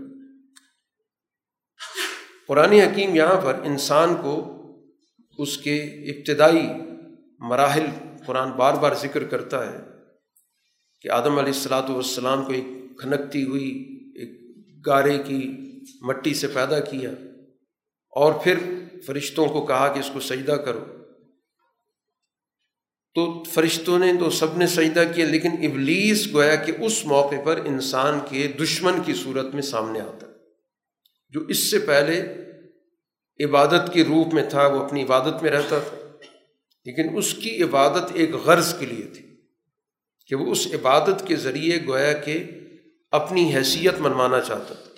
قرآن 2.47 2.71
حکیم 2.71 3.15
یہاں 3.15 3.41
پر 3.41 3.59
انسان 3.63 4.15
کو 4.15 4.35
اس 5.37 5.57
کے 5.57 5.83
ابتدائی 5.83 6.67
مراحل 7.39 7.85
قرآن 8.25 8.51
بار 8.51 8.73
بار 8.73 8.93
ذکر 8.93 9.23
کرتا 9.23 9.73
ہے 9.73 9.77
کہ 11.01 11.09
آدم 11.09 11.37
علیہ 11.37 11.53
السلاۃ 11.53 11.89
والسلام 11.89 12.45
کو 12.45 12.53
ایک 12.53 12.65
کھنکتی 12.99 13.43
ہوئی، 13.43 13.69
ایک 14.15 14.31
گارے 14.85 15.17
کی 15.17 15.51
مٹی 16.01 16.33
سے 16.33 16.47
پیدا 16.47 16.79
کیا 16.79 17.09
اور 18.09 18.33
پھر 18.33 18.59
فرشتوں 19.05 19.47
کو 19.47 19.65
کہا 19.65 19.93
کہ 19.93 19.99
اس 19.99 20.09
کو 20.13 20.19
سجدہ 20.19 20.51
کرو۔ 20.51 20.85
تو 23.15 23.43
فرشتوں 23.43 23.99
نے 23.99 24.13
تو 24.19 24.29
سب 24.29 24.57
نے 24.57 24.67
سجدہ 24.67 25.03
کیا، 25.15 25.25
لیکن 25.25 25.51
ابلیس 25.51 26.27
گویا 26.33 26.55
کہ 26.55 26.73
اس 26.79 27.05
موقع 27.05 27.35
پر 27.45 27.59
انسان 27.65 28.19
کے 28.29 28.47
دشمن 28.47 29.03
کی 29.05 29.13
صورت 29.13 29.53
میں 29.53 29.61
سامنے 29.61 29.99
آتا۔ 29.99 30.27
ہے 30.27 30.31
جو 31.29 31.41
اس 31.41 31.71
سے 31.71 31.79
پہلے 31.79 32.35
عبادت 33.45 33.93
کے 33.93 34.03
روپ 34.03 34.33
میں 34.33 34.49
تھا، 34.49 34.67
وہ 34.67 34.79
اپنی 34.79 35.03
عبادت 35.03 35.43
میں 35.43 35.51
رہتا 35.51 35.79
تھا۔ 35.79 35.97
لیکن 36.85 37.17
اس 37.17 37.33
کی 37.33 37.63
عبادت 37.63 38.11
ایک 38.13 38.35
غرض 38.35 38.79
کے 38.79 38.85
لیے 38.85 39.05
تھی 39.05 39.41
کہ 40.27 40.35
وہ 40.35 40.51
اس 40.51 40.67
عبادت 40.73 41.27
کے 41.27 41.35
ذریعے 41.35 41.79
گویا 41.87 42.13
کہ 42.13 42.43
اپنی 43.11 43.55
حیثیت 43.55 43.93
منوانا 43.99 44.41
چاہتا 44.41 44.73
تھا۔ 44.73 44.91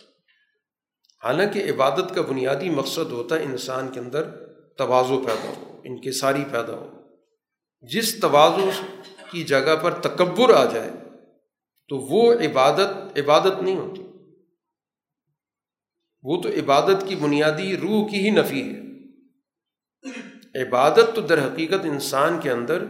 حالانکہ 1.23 1.59
عبادت 1.59 2.15
کا 2.15 2.21
بنیادی 2.21 2.69
مقصد 2.69 3.11
ہوتا 3.11 3.35
ہے 3.35 3.43
انسان 3.43 3.87
کے 3.87 3.99
اندر 3.99 4.23
توازو 4.77 5.17
پیدا 5.17 5.53
ہو، 5.57 5.81
ان 5.83 6.01
کے 6.01 6.11
ساری 6.11 6.43
پیدا 6.51 6.73
ہو۔ 6.73 6.96
جس 7.81 8.19
توازو 8.19 8.69
کی 9.31 9.43
جگہ 9.43 9.75
پر 9.81 9.93
تکبر 9.93 10.53
آ 10.53 10.65
جائے، 10.65 10.91
تو 11.87 11.97
وہ 11.97 12.33
عبادت 12.33 13.19
عبادت 13.19 13.61
نہیں 13.61 13.75
ہوتی۔ 13.75 14.01
وہ 16.23 16.41
تو 16.41 16.49
عبادت 16.49 17.07
کی 17.07 17.15
بنیادی 17.15 17.77
روح 17.77 18.09
کی 18.09 18.17
ہی 18.17 18.29
نفی 18.29 18.61
ہے۔ 18.61 18.87
عبادت 20.63 21.15
تو 21.15 21.21
در 21.21 21.53
حقیقت 21.53 21.85
انسان 21.85 22.41
کے 22.41 22.51
اندر 22.51 22.83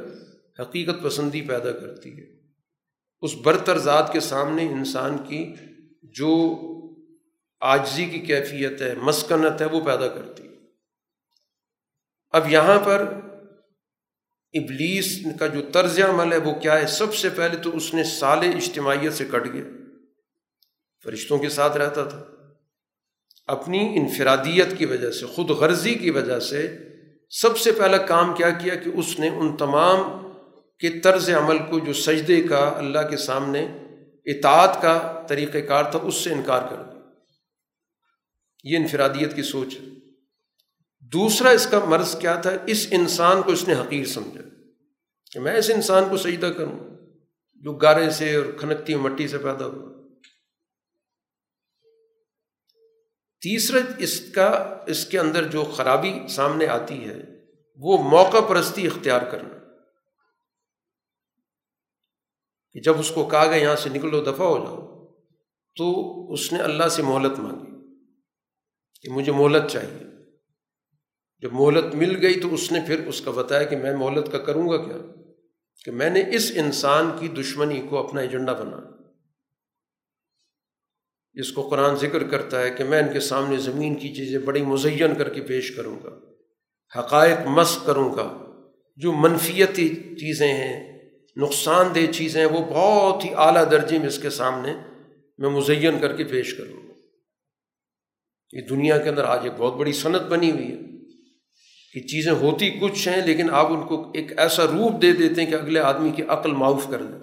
حقیقت 0.60 1.04
پسندی 1.04 1.42
پیدا 1.42 1.72
کرتی 1.72 2.20
ہے۔ 2.20 2.26
اس 3.22 3.36
برتر 3.36 3.78
ذات 3.78 4.14
کے 4.14 4.20
سامنے 4.20 4.68
انسان 4.68 5.18
کی 5.18 5.54
جو 6.04 6.56
آجزی 7.60 8.06
کی 8.06 8.20
کیفیت 8.20 8.82
ہے، 8.82 8.96
مسکنت 8.96 9.62
ہے، 9.62 9.66
وہ 9.66 9.86
پیدا 9.86 10.08
کرتی 10.08 10.44
ہے۔ 10.44 10.54
اب 12.30 12.52
یہاں 12.52 12.80
پر 12.86 13.14
ابلیس 14.54 15.20
کا 15.40 15.48
جو 15.48 15.62
طرز 15.74 16.00
عمل 16.10 16.34
ہے 16.34 16.38
وہ 16.38 16.54
کیا 16.54 16.82
ہے؟ 16.82 16.88
سب 16.88 17.16
سے 17.16 17.30
پہلے 17.30 17.58
تو 17.58 17.76
اس 17.76 17.94
نے 17.94 18.04
سال 18.04 18.40
اجتماعیت 18.40 19.14
سے 19.14 19.26
کٹ 19.26 19.54
گیا۔ 19.54 19.64
فرشتوں 21.04 21.38
کے 21.38 21.50
ساتھ 21.50 21.78
رہتا 21.78 22.04
تھا۔ 22.04 22.24
اپنی 23.48 23.80
انفرادیت 23.80 24.78
کی 24.78 24.86
وجہ 24.86 25.12
سے، 25.12 25.26
خود 25.26 25.50
غرضی 25.50 25.96
کی 25.96 26.10
وجہ 26.10 26.40
سے 26.40 26.78
سب 27.30 27.58
سے 27.58 27.72
پہلا 27.72 27.98
کام 27.98 28.36
کیا 28.36 28.50
کیا 28.50 28.76
کہ 28.76 28.90
اس 28.90 29.20
نے 29.20 29.30
ان 29.30 29.58
تمام 29.58 30.28
کے 30.80 30.90
طرز 30.90 31.30
عمل 31.30 31.58
کو 31.58 31.80
جو 31.80 31.94
سجدے 31.94 32.42
کا، 32.42 32.74
اللہ 32.76 33.00
کے 33.10 33.18
سامنے 33.18 33.68
اطاعت 34.26 34.82
کا 34.82 35.26
طریقۂ 35.28 35.58
کار 35.68 35.84
تھا، 35.84 36.00
اس 36.00 36.16
سے 36.16 36.34
انکار 36.34 36.62
کر 36.70 36.76
دیا۔ 36.76 37.02
یہ 38.64 38.78
انفرادیت 38.78 39.36
کی 39.36 39.44
سوچ 39.44 39.76
ہے۔ 39.76 39.97
دوسرا 41.14 41.50
اس 41.50 41.68
کا 41.72 41.86
مرض 41.86 42.20
کیا 42.20 42.36
تھا؟ 42.36 42.52
اس 42.68 42.88
انسان 42.92 43.42
کو 43.42 43.52
اس 43.52 43.68
نے 43.68 43.74
حقیر 43.74 44.06
سمجھا 44.06 44.42
کہ 45.32 45.40
میں 45.40 45.56
اس 45.56 45.72
انسان 45.74 46.04
کو 46.10 46.18
سجدہ 46.18 46.46
کروں، 46.46 46.80
جو 47.56 47.74
گارے 47.74 48.10
سے 48.10 48.36
اور 48.36 48.46
کھنکتی 48.60 48.96
مٹی 48.96 49.28
سے 49.28 49.38
پیدا 49.38 49.66
ہوا 49.66 49.98
تیسرا 53.42 53.80
اس 53.98 54.32
کا، 54.32 54.78
اس 54.88 55.06
کے 55.06 55.20
اندر 55.20 55.48
جو 55.48 55.64
خرابی 55.64 56.28
سامنے 56.30 56.68
آتی 56.68 57.06
ہے، 57.06 57.22
وہ 57.78 57.98
موقع 57.98 58.38
پرستی 58.50 58.88
اختیار 58.88 59.22
کرنا۔ 59.22 59.58
کہ 62.74 62.80
جب 62.80 63.00
اس 63.00 63.12
کو 63.12 63.26
کہا 63.26 63.46
گیا 63.46 63.56
یہاں 63.56 63.76
سے 63.76 63.90
نکلو 63.90 64.24
دفاع 64.24 64.48
ہو 64.48 64.58
جاؤ، 64.58 65.08
تو 65.76 65.88
اس 66.34 66.54
نے 66.54 66.60
اللہ 66.60 66.88
سے 66.88 67.02
مہلت 67.02 67.40
مانگی 67.40 67.96
کہ 69.02 69.10
مجھے 69.10 69.32
مہلت 69.32 69.72
چاہیے۔ 69.72 70.17
جب 71.40 71.54
مہلت 71.54 71.96
مل 71.96 72.22
گئی 72.22 72.40
تو 72.40 72.54
اس 72.54 72.72
نے 72.72 72.80
پھر 72.88 73.08
اس 73.08 73.22
کا 73.22 73.32
بتایا 73.32 73.64
کہ 73.64 73.78
میں 73.78 73.94
مہلت 73.94 74.32
کا 74.32 74.38
کروں 74.38 74.70
گا 74.70 74.78
کیا؟ 74.78 74.98
کہ 75.86 75.92
میں 75.92 76.10
نے 76.10 76.24
اس 76.32 76.52
انسان 76.56 77.12
کی 77.20 77.28
دشمنی 77.28 77.82
کو 77.90 78.08
اپنا 78.08 78.22
ایجنڈا 78.22 78.54
بنا۔ 78.54 78.78
جس 81.34 81.52
کو 81.52 81.70
قرآن 81.70 81.96
ذکر 81.96 82.24
کرتا 82.24 82.62
ہے 82.62 82.70
کہ 82.70 82.84
میں 82.84 83.00
ان 83.00 83.14
کے 83.14 83.20
سامنے 83.20 83.58
زمین 83.58 83.96
کی 83.96 84.16
چیزیں 84.16 84.40
بڑی 84.40 84.62
مزین 84.62 85.16
کر 85.16 85.30
کے 85.30 85.42
پیش 85.42 85.76
کروں 85.76 86.00
گا۔ 86.04 86.10
حقائق 87.00 87.48
مس 87.48 87.80
کروں 87.86 88.12
گا۔ 88.12 88.48
جو 88.96 89.12
منفیتی 89.12 89.90
چیزیں 89.96 90.54
ہیں، 90.54 91.10
نقصان 91.36 91.96
دہ 91.96 92.12
چیزیں 92.12 92.42
ہیں، 92.42 92.50
وہ 92.50 92.66
بہت 92.70 93.26
ہی 93.26 93.30
اعلیٰ 93.36 93.72
درجے 93.72 94.00
میں 94.00 94.08
اس 94.08 94.20
کے 94.20 94.30
سامنے 94.30 94.74
میں 95.38 95.50
مزین 95.50 96.00
کر 96.00 96.16
کے 96.16 96.24
پیش 96.24 96.54
کروں 96.54 96.88
گا۔ 96.88 96.94
یہ 98.54 98.62
دنیا 98.62 98.98
کے 98.98 99.10
اندر 99.10 99.24
آج 99.24 99.40
ایک 99.44 99.54
بہت 99.58 99.74
بڑی 99.74 99.94
صنعت 99.94 100.22
بنی 100.22 100.52
ہوئی 100.52 100.72
ہے۔ 100.72 100.97
کہ 101.94 102.00
چیزیں 102.02 102.32
ہوتی 102.32 102.70
کچھ 102.70 103.08
ہیں 103.08 103.26
لیکن 103.26 103.50
آپ 103.50 103.68
ان 103.68 103.88
کو 103.88 104.12
ایک 104.16 104.40
ایسا 104.40 104.66
روپ 104.66 105.02
دے 105.02 105.12
دیتے 105.12 105.44
ہیں 105.44 105.50
کہ 105.50 105.56
اگلے 105.56 105.80
آدمی 105.80 106.12
کی 106.12 106.24
عقل 106.24 106.52
معاف 106.52 106.88
کر 106.90 107.04
دیں۔ 107.04 107.20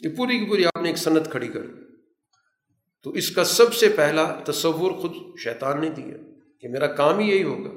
یہ 0.00 0.16
پوری 0.16 0.38
کی 0.38 0.44
پوری 0.44 0.64
آپ 0.64 0.82
نے 0.82 0.88
ایک 0.88 0.98
صنعت 0.98 1.30
کھڑی 1.30 1.48
کر 1.48 1.66
دی۔ 1.66 1.82
تو 3.02 3.10
اس 3.10 3.30
کا 3.30 3.44
سب 3.44 3.74
سے 3.74 3.88
پہلا 3.88 4.40
تصور 4.44 4.92
خود 4.92 5.12
شیطان 5.38 5.80
نے 5.80 5.90
دیا 5.90 6.16
کہ 6.60 6.68
میرا 6.68 6.86
کام 6.86 7.18
ہی 7.18 7.30
یہی 7.30 7.42
ہوگا۔ 7.42 7.70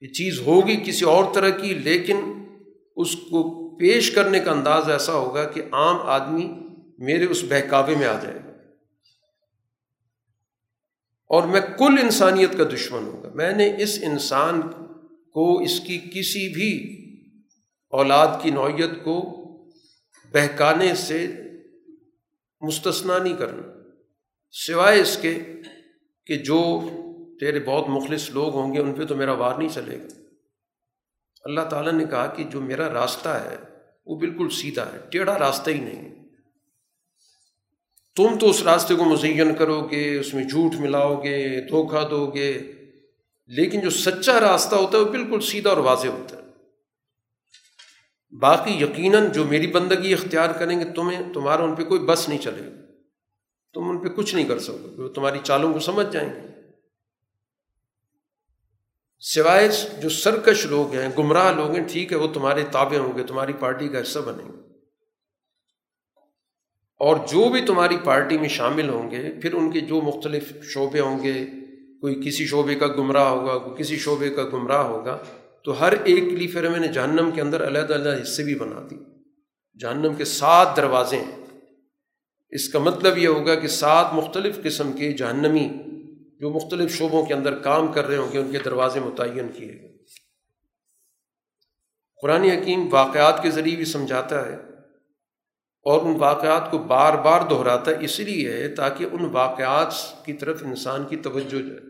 یہ 0.00 0.08
چیز 0.08 0.40
ہوگی 0.40 0.76
کسی 0.84 1.04
اور 1.04 1.34
طرح 1.34 1.48
کی، 1.48 1.74
لیکن 1.74 2.16
اس 2.96 3.14
کو 3.14 3.68
پیش 3.76 4.10
کرنے 4.10 4.40
کا 4.40 4.50
انداز 4.50 4.90
ایسا 4.90 5.12
ہوگا 5.12 5.44
کہ 5.44 5.62
عام 5.72 5.96
آدمی 6.00 6.52
میرے 6.98 7.24
اس 7.24 7.44
بہکاوے 7.48 7.96
میں 7.96 8.06
آ 8.06 8.20
جائے۔ 8.22 8.34
گا 8.34 8.47
اور 11.28 11.42
میں 11.42 11.60
کل 11.60 11.98
انسانیت 12.02 12.58
کا 12.58 12.64
دشمن 12.74 13.04
ہوگا 13.04 13.28
میں 13.34 13.52
نے 13.52 13.76
اس 13.78 13.98
انسان 14.02 14.60
کو، 15.32 15.60
اس 15.60 15.80
کی 15.80 15.98
کسی 15.98 16.48
بھی 16.48 16.98
اولاد 17.90 18.42
کی 18.42 18.50
نوعیت 18.50 18.90
کو 19.04 19.20
بہکانے 20.32 20.94
سے 20.94 21.26
مستثنا 22.60 23.18
نہیں 23.18 23.36
کرنا۔ 23.36 23.62
سوائے 24.50 25.00
اس 25.00 25.18
کے 25.22 25.38
کہ 26.26 26.36
جو 26.36 26.88
تیرے 27.40 27.60
بہت 27.60 27.84
مخلص 27.88 28.30
لوگ 28.30 28.54
ہوں 28.54 28.74
گے، 28.74 28.80
ان 28.80 28.94
پہ 28.94 29.04
تو 29.04 29.16
میرا 29.16 29.32
وار 29.32 29.54
نہیں 29.58 29.68
چلے 29.68 29.98
گا۔ 29.98 30.20
اللہ 31.44 31.60
تعالیٰ 31.60 31.92
نے 31.92 32.04
کہا 32.04 32.26
کہ 32.26 32.44
جو 32.44 32.60
میرا 32.60 32.92
راستہ 32.92 33.28
ہے، 33.28 33.56
وہ 34.06 34.18
بالکل 34.18 34.48
سیدھا 34.50 34.92
ہے، 34.92 34.98
ٹیڑھا 35.10 35.38
راستہ 35.38 35.70
ہی 35.70 35.78
نہیں 35.78 36.17
تم 38.18 38.38
تو 38.38 38.50
اس 38.50 38.62
راستے 38.62 38.94
کو 38.94 39.04
مزین 39.04 39.54
کرو 39.54 39.80
گے 39.80 40.18
اس 40.18 40.34
میں 40.34 40.44
جھوٹ 40.44 40.74
ملاؤ 40.74 41.22
گے 41.22 41.60
دھوکہ 41.60 42.08
دو 42.08 42.26
گے 42.26 42.72
لیکن 43.46 43.80
جو 43.80 43.90
سچا 43.90 44.40
راستہ 44.40 44.74
ہوتا 44.74 44.98
ہے 44.98 45.02
وہ 45.02 45.08
بالکل 45.08 45.40
سیدھا 45.40 45.70
اور 45.70 45.78
واضح 45.78 46.08
ہوتا 46.08 46.36
ہے۔ 46.36 46.42
باقی 48.38 48.72
یقیناً 48.72 49.32
جو 49.32 49.44
میری 49.44 49.66
بندگی 49.66 50.12
اختیار 50.12 50.50
کریں 50.50 50.80
گے 50.80 50.84
تمہیں، 50.84 51.32
تمہارا 51.32 51.62
ان 51.62 51.74
پہ 51.74 51.84
کوئی 51.84 52.00
بس 52.00 52.28
نہیں 52.28 52.38
چلے 52.38 52.66
گا۔ 52.66 52.92
تم 53.74 53.88
ان 53.88 53.98
پہ 53.98 54.08
کچھ 54.08 54.34
نہیں 54.34 54.48
کر 54.48 54.58
سکو 54.58 55.02
وہ 55.02 55.08
تمہاری 55.08 55.38
چالوں 55.44 55.72
کو 55.72 55.78
سمجھ 55.78 56.12
جائیں 56.12 56.28
گے۔ 56.28 56.40
سوائے 59.20 59.68
جو 60.02 60.08
سرکش 60.08 60.66
لوگ 60.66 60.94
ہیں، 60.94 61.08
گمراہ 61.18 61.52
لوگ 61.52 61.70
ہیں، 61.70 61.88
ٹھیک 61.88 62.12
ہے، 62.12 62.16
وہ 62.16 62.32
تمہارے 62.32 62.62
تابع 62.72 62.98
ہوں 62.98 63.18
گے، 63.18 63.22
تمہاری 63.22 63.52
پارٹی 63.52 63.88
کا 63.88 64.02
حصہ 64.02 64.18
بنیں 64.18 64.44
گے۔ 64.44 64.67
اور 66.98 67.16
جو 67.16 67.48
بھی 67.48 67.60
تمہاری 67.60 67.96
پارٹی 68.04 68.38
میں 68.38 68.48
شامل 68.48 68.88
ہوں 68.88 69.10
گے، 69.10 69.40
پھر 69.42 69.54
ان 69.54 69.70
کے 69.70 69.80
جو 69.80 70.00
مختلف 70.00 70.52
شعبے 70.62 71.00
ہوں 71.00 71.22
گے، 71.22 71.44
کوئی 72.00 72.14
کسی 72.14 72.46
شعبے 72.46 72.74
کا 72.74 72.86
گمراہ 72.86 73.28
ہوگا، 73.28 73.58
کوئی 73.58 73.82
کسی 73.82 73.96
شعبے 73.96 74.30
کا 74.30 74.42
گمراہ 74.42 74.82
ہوگا، 74.82 75.18
تو 75.64 75.80
ہر 75.80 75.92
ایک 76.04 76.24
کے 76.24 76.36
لیے 76.36 76.48
پھر 76.48 76.68
میں 76.68 76.80
نے 76.80 76.88
جہنم 76.88 77.30
کے 77.34 77.40
اندر 77.40 77.66
علیحدہ 77.66 77.94
علیحدہ 77.94 78.22
حصے 78.22 78.42
بھی 78.42 78.54
بنا 78.54 78.86
دی۔ 78.90 78.96
جہنم 79.78 80.14
کے 80.14 80.24
سات 80.24 80.76
دروازے 80.76 81.16
ہیں۔ 81.16 81.46
اس 82.50 82.68
کا 82.68 82.78
مطلب 82.78 83.18
یہ 83.18 83.28
ہوگا 83.28 83.54
کہ 83.54 83.68
سات 83.68 84.14
مختلف 84.14 84.62
قسم 84.62 84.92
کے 84.92 85.12
جہنمی 85.12 85.68
جو 86.40 86.50
مختلف 86.50 86.98
شعبوں 86.98 87.26
کے 87.26 87.34
اندر 87.34 87.54
کام 87.54 87.92
کر 87.92 88.06
رہے 88.06 88.16
ہوں 88.16 88.32
گے، 88.32 88.38
ان 88.38 88.52
کے 88.52 88.58
دروازے 88.64 89.00
متعین 89.00 89.48
کیے 89.56 89.68
گئے۔ 89.68 89.98
قرآن 92.22 92.42
حکیم 92.42 92.88
واقعات 92.90 93.42
کے 93.42 93.50
ذریعے 93.50 93.76
بھی 93.76 93.84
سمجھاتا 93.84 94.46
ہے 94.46 94.67
اور 95.88 96.02
ان 96.02 96.16
واقعات 96.16 96.70
کو 96.70 96.78
بار 96.78 97.12
بار 97.12 97.40
دہراتا 97.50 97.90
ہے 97.90 97.96
اس 98.00 98.20
لیے 98.20 98.52
ہے 98.52 98.68
تاکہ 98.68 99.06
ان 99.12 99.24
واقعات 99.24 99.92
کی 100.24 100.32
طرف 100.32 100.62
انسان 100.66 101.04
کی 101.04 101.16
توجہ 101.16 101.58
جائے۔ 101.58 101.80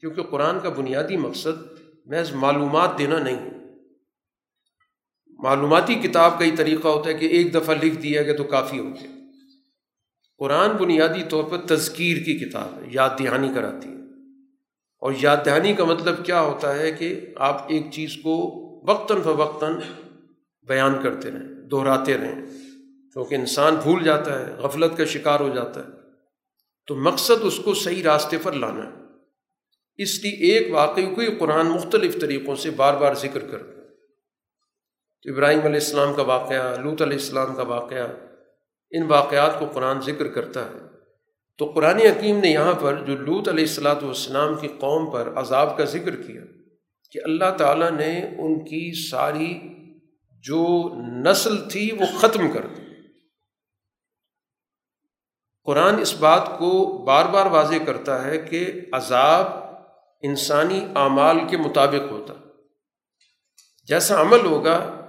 کیونکہ 0.00 0.22
قرآن 0.22 0.60
کا 0.60 0.68
بنیادی 0.68 1.16
مقصد 1.16 1.72
محض 2.06 2.32
معلومات 2.32 2.98
دینا 2.98 3.18
نہیں 3.18 3.50
معلوماتی 5.38 5.94
کتاب 5.94 6.38
کا 6.38 6.44
ہی 6.44 6.50
طریقہ 6.50 6.88
ہوتا 6.88 7.10
ہے 7.10 7.14
کہ 7.14 7.26
ایک 7.26 7.54
دفعہ 7.54 7.74
لکھ 7.82 7.94
دیا 7.94 8.22
گیا 8.22 8.36
تو 8.36 8.44
کافی 8.44 8.78
ہو 8.78 8.84
گیا۔ 8.84 9.10
قرآن 10.38 10.70
بنیادی 10.70 11.22
طور 11.28 11.44
پر 11.44 11.58
تذکیر 11.58 12.16
کی 12.16 12.38
کتاب 12.38 12.78
ہے، 12.78 12.88
یاد 12.90 13.10
دہانی 13.18 13.48
کراتی 13.54 13.88
ہے۔ 13.88 13.94
اور 15.00 15.12
یاد 15.22 15.36
دہانی 15.46 15.74
کا 15.74 15.84
مطلب 15.84 16.24
کیا 16.24 16.40
ہوتا 16.40 16.78
ہے 16.78 16.92
کہ 16.92 17.20
آپ 17.36 17.66
ایک 17.68 17.86
چیز 17.92 18.16
کو 18.22 18.58
وقتاً 18.88 19.22
فوقتاً 19.22 19.74
بیان 20.68 21.02
کرتے 21.02 21.30
رہیں، 21.30 21.68
دہراتے 21.68 22.18
رہیں۔ 22.18 22.61
کیونکہ 23.12 23.34
انسان 23.34 23.74
بھول 23.74 24.04
جاتا 24.04 24.38
ہے، 24.38 24.52
غفلت 24.52 24.96
کا 24.96 25.04
شکار 25.04 25.40
ہو 25.40 25.48
جاتا 25.48 25.80
ہے۔ 25.80 25.90
تو 26.86 26.94
مقصد 26.94 27.42
اس 27.42 27.60
کو 27.64 27.74
صحیح 27.74 28.02
راستے 28.02 28.36
پر 28.42 28.52
لانا 28.52 28.86
ہے۔ 28.86 29.02
اس 29.96 30.24
لیے 30.24 30.32
ایک 30.32 30.72
واقعی 30.72 31.14
کو 31.14 31.20
ہی 31.20 31.26
قرآن 31.26 31.66
مختلف 31.66 32.20
طریقوں 32.20 32.56
سے 32.56 32.70
بار 32.70 32.94
بار 32.94 33.14
ذکر 33.14 33.40
کر 33.40 33.58
تو 35.22 35.32
ابراہیم 35.32 35.58
علیہ 35.58 35.74
السلام 35.74 36.14
کا 36.14 36.22
واقعہ 36.22 36.76
لوت 36.76 37.02
علیہ 37.02 37.16
السلام 37.16 37.54
کا 37.54 37.62
واقعہ، 37.62 38.06
ان 38.90 39.02
واقعات 39.02 39.58
کو 39.58 39.66
قرآن 39.66 40.00
ذکر 40.00 40.28
کرتا 40.28 40.64
ہے۔ 40.64 40.78
تو 41.58 41.66
قرآن 41.66 41.96
حکیم 41.96 42.38
نے 42.38 42.48
یہاں 42.48 42.74
پر 42.74 42.94
جو 42.94 43.16
لوت 43.16 43.48
علیہ 43.48 43.64
السلاۃ 43.64 44.02
والسلام 44.02 44.54
کی 44.54 44.68
قوم 44.68 45.12
پر 45.12 45.32
عذاب 45.36 45.76
کا 45.76 45.84
ذکر 45.84 46.16
کیا، 46.16 46.42
کہ 47.12 47.20
اللہ 47.24 47.56
تعالیٰ 47.58 47.90
نے 47.90 48.12
ان 48.38 48.64
کی 48.64 49.08
ساری 49.10 49.54
جو 50.44 50.90
نسل 51.26 51.68
تھی 51.68 51.90
وہ 52.00 52.06
ختم 52.20 52.50
کر 52.52 52.66
دی۔ 52.66 52.81
قرآن 55.64 55.98
اس 55.98 56.14
بات 56.14 56.58
کو 56.58 56.98
بار 57.06 57.24
بار 57.24 57.46
واضح 57.46 57.74
کرتا 57.86 58.24
ہے 58.24 58.38
کہ 58.38 58.80
عذاب 58.92 59.46
انسانی 60.22 60.86
اعمال 60.94 61.38
کے 61.50 61.56
مطابق 61.56 62.12
ہوتا۔ 62.12 62.34
جیسا 63.88 64.20
عمل 64.20 64.46
ہوگا، 64.46 65.06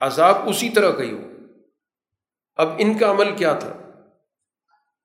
عذاب 0.00 0.48
اسی 0.48 0.68
طرح 0.68 0.90
کا 0.90 1.02
ہی 1.02 1.12
ہو 1.12 1.20
اب 2.56 2.68
ان 2.78 2.98
کا 2.98 3.10
عمل 3.10 3.36
کیا 3.36 3.52
تھا؟ 3.52 3.72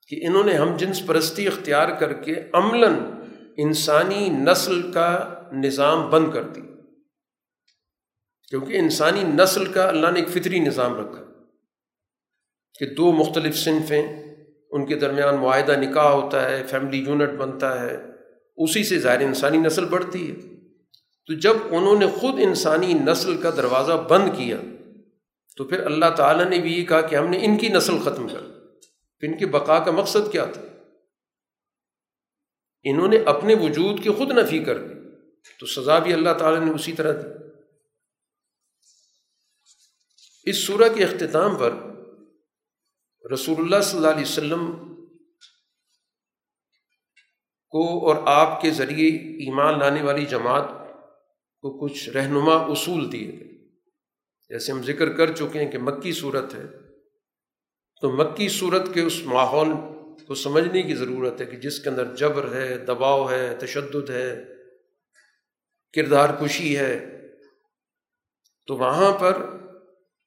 کہ 0.08 0.26
انہوں 0.28 0.44
نے 0.44 0.54
ہم 0.54 0.78
جنس 0.78 1.08
پرستی 1.08 1.48
اختیار 1.48 1.90
کر 1.90 2.14
کے 2.14 2.36
عملاً 2.54 3.00
انسانی 3.58 4.30
نسل 4.30 4.92
کا 4.92 5.34
نظام 5.52 6.10
بند 6.10 6.32
کر 6.34 6.44
دی۔ 6.44 6.62
کیونکہ 8.50 8.78
انسانی 8.78 9.24
نسل 9.24 9.66
کا 9.66 9.88
اللہ 9.88 10.12
نے 10.12 10.20
ایک 10.20 10.30
فطری 10.30 10.60
نظام 10.60 10.94
رکھا 10.94 11.22
کہ 12.80 12.86
دو 12.86 13.12
مختلف 13.12 13.58
صنفیں 13.58 14.31
ان 14.72 14.86
کے 14.86 14.96
درمیان 14.96 15.36
معاہدہ 15.36 15.72
نکاح 15.72 16.08
ہوتا 16.08 16.50
ہے 16.50 16.64
فیملی 16.70 16.98
یونٹ 16.98 17.30
بنتا 17.30 17.82
ہے۔ 17.82 17.98
اسی 18.58 18.84
سے 18.84 19.00
ظاہر 19.00 19.22
انسانی 19.22 19.58
نسل 19.58 19.86
بڑھتی 19.86 20.32
ہے۔ 20.32 20.36
تو 21.28 21.34
جب 21.34 21.54
انہوں 21.70 22.00
نے 22.00 22.08
خود 22.08 22.34
انسانی 22.40 22.94
نسل 22.94 23.42
کا 23.42 23.50
دروازہ 23.50 23.94
بند 23.94 24.30
کیا، 24.38 24.58
تو 25.58 25.64
پھر 25.64 25.86
اللہ 25.86 26.06
تعالیٰ 26.18 26.46
نے 26.46 26.58
بھی 26.58 26.74
یہ 26.74 26.86
کہا 26.86 27.02
کہ 27.02 27.16
ہم 27.16 27.28
نے 27.28 27.46
ان 27.46 27.58
کی 27.58 27.70
نسل 27.70 27.98
ختم 28.00 28.28
کر 28.28 28.40
پھر 29.20 29.28
ان 29.28 29.38
کی 29.38 29.46
بقا 29.46 29.80
کا 29.80 29.92
مقصد 29.92 30.32
کیا 30.32 30.46
تھا؟ 30.46 30.62
انہوں 32.84 33.08
نے 33.08 33.18
اپنے 33.26 33.56
وجود 33.56 34.04
کی 34.04 34.10
خود 34.10 34.32
نفی 34.32 34.60
کر 34.60 34.78
دی۔ 34.78 34.94
تو 35.60 35.66
سزا 35.66 36.00
بھی 36.00 36.14
اللہ 36.14 36.30
تعالیٰ 36.40 36.66
نے 36.66 36.72
اسی 36.72 36.94
طرح 36.94 37.22
دی۔ 37.22 37.28
اس 40.44 40.66
صورح 40.66 40.88
کے 40.88 41.04
اختتام 41.04 41.56
پر 41.56 41.74
رسول 43.34 43.60
اللہ 43.60 43.82
صلی 43.82 43.98
اللہ 43.98 44.10
علیہ 44.10 44.22
وسلم 44.22 44.72
کو 47.70 48.10
اور 48.10 48.16
آپ 48.26 48.62
کے 48.62 48.72
ذریعے 48.72 49.10
ایمان 49.46 49.80
لانے 49.80 50.02
والی 50.02 50.26
جماعت 50.26 50.70
کو 51.62 51.88
کچھ 51.88 52.10
رہنما 52.10 52.56
اصول 52.56 53.12
دیے 53.12 53.32
گئے۔ 53.32 53.70
جیسے 54.50 54.72
ہم 54.72 54.82
ذکر 54.82 55.18
کر 55.18 55.36
چکے 55.36 55.64
ہیں 55.64 55.72
کہ 55.72 55.78
مکی 55.78 56.12
صورت 56.12 56.54
ہے، 56.54 56.66
تو 58.02 58.12
مکی 58.12 58.50
صورت 58.50 58.94
کے 58.94 59.02
اس 59.02 59.22
ماحول 59.26 59.68
کو 60.28 60.36
سمجھنے 60.36 60.84
کی 60.84 60.96
ضرورت 60.96 61.42
ہے 61.42 61.46
کہ 61.46 61.58
جس 61.58 61.80
کے 61.80 61.90
اندر 61.90 62.16
جبر 62.16 62.56
ہے، 62.56 62.78
دباؤ 62.78 63.30
ہے، 63.30 63.56
تشدد 63.56 64.10
ہے، 64.10 64.44
کردار 65.94 66.30
کشی 66.42 66.78
ہے۔ 66.78 67.18
تو 68.68 68.76
وہاں 68.76 69.12
پر 69.18 69.61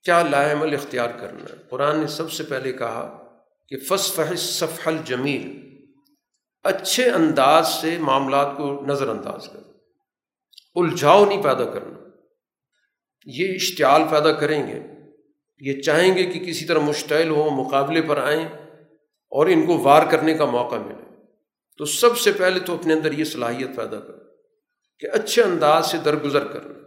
کیا 0.04 0.20
عمل 0.52 0.74
اختیار 0.74 1.08
کرنا 1.20 1.42
ہے؟ 1.42 1.56
قرآن 1.70 2.00
نے 2.00 2.06
سب 2.06 2.32
سے 2.32 2.44
پہلے 2.44 2.72
کہا 2.72 3.24
کہ 3.68 3.76
فص 3.76 4.14
فحص 4.14 4.40
صفحل 4.40 4.96
جمیل 5.04 5.64
اچھے 6.62 7.10
انداز 7.10 7.68
سے 7.68 7.98
معاملات 7.98 8.48
کو 8.56 8.84
نظر 8.86 9.08
انداز 9.08 9.48
کر 9.52 9.60
الجھاؤ 10.74 11.24
نہیں 11.24 11.42
پیدا 11.42 11.64
کرنا۔ 11.64 11.98
یہ 13.24 13.54
اشتعال 13.54 14.02
پیدا 14.10 14.32
کریں 14.32 14.66
گے۔ 14.66 14.82
یہ 15.58 15.82
چاہیں 15.82 16.16
گے 16.16 16.24
کہ 16.24 16.40
کسی 16.40 16.64
طرح 16.64 16.78
مشتعل 16.78 17.28
ہوں، 17.28 17.64
مقابلے 17.64 18.02
پر 18.02 18.16
آئیں 18.16 18.48
اور 19.28 19.46
ان 19.46 19.66
کو 19.66 19.78
وار 19.78 20.06
کرنے 20.10 20.34
کا 20.34 20.44
موقع 20.44 20.76
ملے۔ 20.76 21.16
تو 21.78 21.84
سب 21.84 22.18
سے 22.18 22.32
پہلے 22.32 22.60
تو 22.60 22.74
اپنے 22.74 22.94
اندر 22.94 23.12
یہ 23.12 23.24
صلاحیت 23.24 23.76
پیدا 23.76 24.00
کر 24.00 24.12
کہ 24.98 25.06
اچھے 25.12 25.42
انداز 25.42 25.90
سے 25.90 25.98
درگزر 25.98 26.46
کرنا۔ 26.46 26.78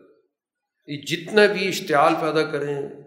یہ 0.88 1.02
جتنا 1.02 1.46
بھی 1.46 1.68
اشتعال 1.68 2.14
پیدا 2.22 2.44
کریں 2.44 3.07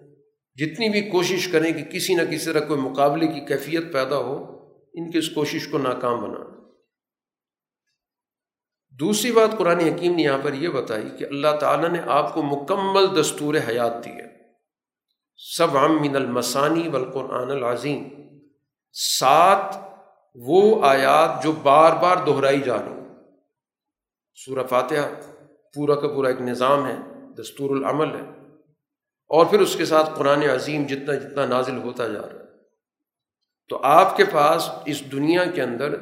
جتنی 0.55 0.89
بھی 0.89 1.11
کوشش 1.11 1.49
کریں 1.49 1.73
کہ 1.73 1.85
کسی 1.85 2.15
نہ 2.15 2.23
کسی 2.23 2.45
طرح 2.45 2.61
کوئی 2.61 2.81
مقابلے 2.81 3.27
کی 3.27 3.41
کیفیت 3.41 3.93
پیدا 3.93 4.17
ہو، 4.17 4.61
ان 4.95 5.11
کی 5.11 5.19
اس 5.19 5.31
کوشش 5.31 5.69
کو 5.69 5.79
ناکام 5.79 6.23
بنانا 6.23 6.61
دوسری 9.01 9.33
بات 9.33 9.59
قرآن 9.59 9.81
حکیم 9.81 10.15
نے 10.15 10.23
یہاں 10.23 10.39
پر 10.43 10.53
یہ 10.53 10.69
بتائی 10.69 11.11
کہ 11.19 11.25
اللہ 11.25 11.57
تعالیٰ 11.61 11.91
نے 11.91 11.99
آپ 12.07 12.35
کو 12.35 12.43
مکمل 12.43 13.21
دستور 13.21 13.55
حیات 13.69 14.05
دی 14.05 14.11
ہے۔ 14.11 14.27
سب 15.37 15.77
عام 15.77 16.03
من 16.03 16.17
المسانی 16.17 16.89
بالقرآن 16.89 17.51
العظیم۔ 17.51 18.09
سات 18.93 19.77
وہ 20.35 20.85
آیات 20.85 21.43
جو 21.43 21.53
بار 21.53 21.93
بار 22.03 22.17
دہرائی 22.27 22.61
جا 22.61 22.77
رہی 22.77 23.01
سورہ 24.35 24.67
فاتحہ 24.67 25.09
پورا 25.75 25.95
کا 25.95 26.09
پورا 26.09 26.29
ایک 26.29 26.41
نظام 26.41 26.87
ہے، 26.87 26.97
دستور 27.35 27.77
العمل 27.77 28.15
ہے۔ 28.15 28.40
اور 29.31 29.47
پھر 29.47 29.61
اس 29.61 29.77
کے 29.77 29.85
ساتھ 29.85 30.11
قرآن 30.17 30.43
عظیم 30.43 30.87
جتنا 30.87 31.15
جتنا 31.15 31.47
نازل 31.47 31.79
ہوتا 31.79 32.09
جا 32.09 32.23
رہا 32.23 32.29
ہے۔ 32.29 32.45
تو 33.69 33.81
آپ 33.83 34.17
کے 34.17 34.25
پاس 34.33 34.69
اس 34.87 35.13
دنیا 35.13 35.45
کے 35.45 35.63
اندر 35.63 35.95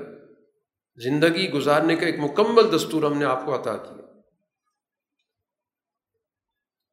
زندگی 0.97 1.51
گزارنے 1.51 1.97
کا 1.97 2.07
ایک 2.07 2.19
مکمل 2.19 2.77
دستور 2.77 3.03
ہم 3.03 3.19
نے 3.19 3.25
آپ 3.25 3.45
کو 3.45 3.55
عطا 3.55 3.77
کیا۔ 3.77 4.21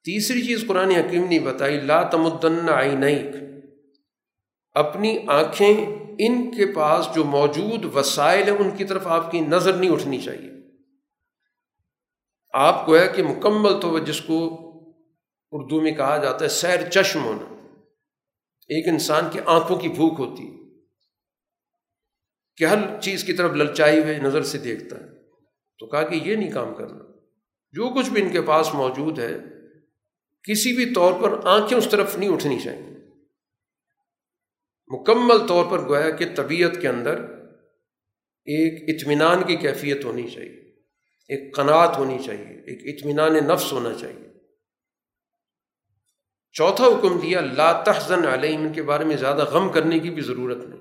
تیسری 0.04 0.42
چیز 0.42 0.66
قرآن 0.68 0.92
حکیم 0.92 1.26
نے 1.30 1.40
بتائی، 1.40 1.80
لا 1.80 2.04
تمدن 2.04 2.70
عینیک۔ 2.70 3.36
اپنی 4.74 5.18
آنکھیں 5.28 5.86
ان 6.20 6.52
کے 6.52 6.66
پاس 6.66 7.10
جو 7.16 7.24
موجود 7.24 7.96
وسائل 7.96 8.44
ہیں، 8.44 8.58
ان 8.58 8.72
کی 8.78 8.84
طرف 8.84 9.08
آپ 9.08 9.32
کی 9.32 9.40
نظر 9.40 9.74
نہیں 9.74 9.92
اٹھنی 9.92 10.22
چاہیے۔ 10.22 10.52
آپ 12.54 12.86
کو 12.86 12.98
ہے 12.98 13.08
کہ 13.16 13.24
مکمل 13.24 13.82
تو 13.82 14.00
جس 14.00 14.22
کو 14.22 14.64
اردو 15.56 15.82
میں 15.82 15.91
کہا 15.91 16.18
جاتا 16.18 16.45
ہے، 16.45 16.49
سیر 16.49 16.89
چشم 16.89 17.24
ہونا۔ 17.24 17.56
ایک 18.68 18.88
انسان 18.88 19.24
کی 19.32 19.39
آنکھوں 19.45 19.78
کی 19.78 19.89
بھوک 19.89 20.20
ہوتی 20.20 20.43
ہے 20.43 20.56
کہ 22.58 22.64
ہر 22.64 23.01
چیز 23.01 23.24
کی 23.24 23.34
طرف 23.34 23.51
للچائی 23.51 23.99
ہوئے، 23.99 24.18
نظر 24.18 24.43
سے 24.43 24.58
دیکھتا 24.58 24.95
ہے۔ 24.95 25.24
تو 25.80 25.88
کہا 25.88 26.01
کہ 26.01 26.16
یہ 26.16 26.36
نہیں 26.36 26.51
کام 26.51 26.74
کرنا۔ 26.74 27.03
جو 27.72 27.89
کچھ 27.89 28.10
بھی 28.10 28.22
ان 28.22 28.30
کے 28.30 28.41
پاس 28.41 28.74
موجود 28.74 29.20
ہے، 29.20 29.38
کسی 30.43 30.74
بھی 30.74 30.93
طور 30.93 31.14
پر 31.22 31.47
آنکھیں 31.47 31.78
اس 31.78 31.88
طرف 31.91 32.18
نہیں 32.18 32.30
اٹھنی 32.30 32.60
چاہیے۔ 32.60 32.97
مکمل 34.88 35.47
طور 35.47 35.66
پر 35.72 35.88
گویا 35.88 36.10
کہ 36.10 36.26
طبیعت 36.36 36.82
کے 36.82 36.88
اندر 36.88 37.22
ایک 38.45 38.95
اطمینان 38.95 39.43
کی 39.43 39.56
کیفیت 39.56 40.06
ہونی 40.06 40.28
چاہیے۔ 40.28 40.62
ایک 41.30 41.56
قناعت 41.56 41.97
ہونی 41.97 42.18
چاہیے۔ 42.26 42.43
ایک 42.43 42.99
اطمینان 42.99 43.34
نفس 43.34 43.74
ہونا 43.74 43.93
چاہیے۔ 43.93 44.35
چوتھا 46.58 46.86
حکم 46.86 47.20
دیا، 47.20 47.41
لا 47.41 47.84
تحزن 47.84 48.28
علیہم، 48.28 48.62
ان 48.62 48.74
کے 48.74 48.84
بارے 48.84 49.06
میں 49.06 49.18
زیادہ 49.18 49.43
غم 49.43 49.72
کرنے 49.72 49.99
کی 49.99 50.10
بھی 50.10 50.22
ضرورت 50.22 50.58
نہیں۔ 50.58 50.80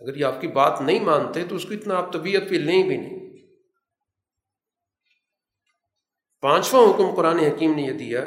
اگر 0.00 0.16
یہ 0.16 0.24
آپ 0.24 0.40
کی 0.40 0.46
بات 0.46 0.80
نہیں 0.80 1.00
مانتے 1.00 1.44
تو 1.44 1.56
اس 1.56 1.64
کو 1.64 1.74
اتنا 1.74 1.96
آپ 1.96 2.12
طبیعت 2.12 2.42
پہ 2.50 2.54
لیں 2.54 2.82
بھی 2.82 2.96
نہیں۔ 2.96 3.36
پانچواں 6.40 6.90
حکم 6.90 7.14
قرآن 7.14 7.38
حکیم 7.38 7.74
نے 7.74 7.82
یہ 7.82 7.92
دیا 7.92 8.24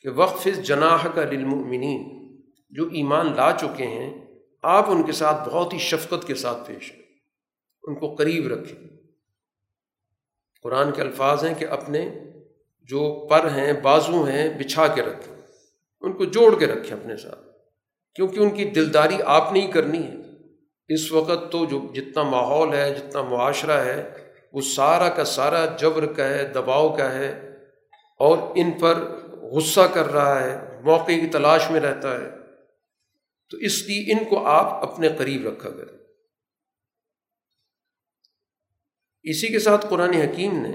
کہ 0.00 0.08
وقف 0.08 0.48
جناح 0.62 1.06
کا 1.14 1.24
للمؤمنین، 1.24 2.36
جو 2.70 2.84
ایمان 2.86 3.36
لا 3.36 3.52
چکے 3.60 3.86
ہیں، 3.86 4.24
آپ 4.62 4.90
ان 4.90 5.02
کے 5.02 5.12
ساتھ 5.12 5.48
بہت 5.48 5.72
ہی 5.72 5.78
شفقت 5.78 6.26
کے 6.26 6.34
ساتھ 6.34 6.68
پیش 6.68 6.92
ہیں۔ 6.92 7.02
ان 7.82 7.94
کو 7.94 8.14
قریب 8.14 8.46
رکھیں۔ 8.46 8.88
قرآن 10.62 10.92
کے 10.92 11.02
الفاظ 11.02 11.44
ہیں 11.44 11.54
کہ 11.54 11.64
اپنے 11.64 12.10
جو 12.82 13.26
پر 13.30 13.50
ہیں، 13.50 13.72
بازو 13.72 14.24
ہیں، 14.24 14.58
بچھا 14.58 14.86
کے 14.86 15.02
رکھیں۔ 15.02 15.35
ان 16.00 16.12
کو 16.12 16.24
جوڑ 16.24 16.58
کے 16.58 16.66
رکھیں 16.66 16.96
اپنے 16.96 17.16
ساتھ۔ 17.16 17.40
کیونکہ 18.14 18.40
ان 18.40 18.50
کی 18.50 18.64
دلداری 18.64 19.16
آپ 19.24 19.52
نے 19.52 19.60
ہی 19.60 19.72
کرنی 19.72 20.02
ہے۔ 20.02 20.14
اس 20.88 21.12
وقت 21.12 21.52
تو 21.52 21.64
جو 21.64 21.92
جتنا 21.94 22.22
ماحول 22.22 22.74
ہے، 22.74 22.94
جتنا 22.94 23.22
معاشرہ 23.22 23.84
ہے، 23.84 24.32
وہ 24.52 24.60
سارا 24.60 25.08
کا 25.08 25.24
سارا 25.24 25.66
جبر 25.78 26.12
کا 26.12 26.28
ہے، 26.28 26.44
دباؤ 26.44 26.96
کا 26.96 27.14
ہے۔ 27.14 27.56
اور 28.18 28.38
ان 28.54 28.70
پر 28.72 28.94
غصہ 29.36 29.80
کر 29.94 30.06
رہا 30.06 30.42
ہے، 30.42 30.80
موقع 30.80 31.12
کی 31.12 31.26
تلاش 31.26 31.70
میں 31.70 31.80
رہتا 31.80 32.20
ہے۔ 32.20 32.30
تو 33.50 33.56
اس 33.56 33.82
لیے 33.82 34.12
ان 34.12 34.24
کو 34.24 34.46
آپ 34.46 34.92
اپنے 34.92 35.08
قریب 35.18 35.46
رکھا 35.46 35.70
کریں۔ 35.70 35.98
اسی 39.22 39.48
کے 39.48 39.58
ساتھ 39.58 39.86
قرآن 39.90 40.14
حکیم 40.14 40.62
نے 40.62 40.72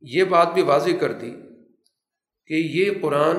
یہ 0.00 0.24
بات 0.24 0.48
بھی 0.54 0.62
واضح 0.62 0.90
کر 1.00 1.12
دی 1.12 1.30
کہ 2.46 2.54
یہ 2.54 2.90
قرآن 3.02 3.36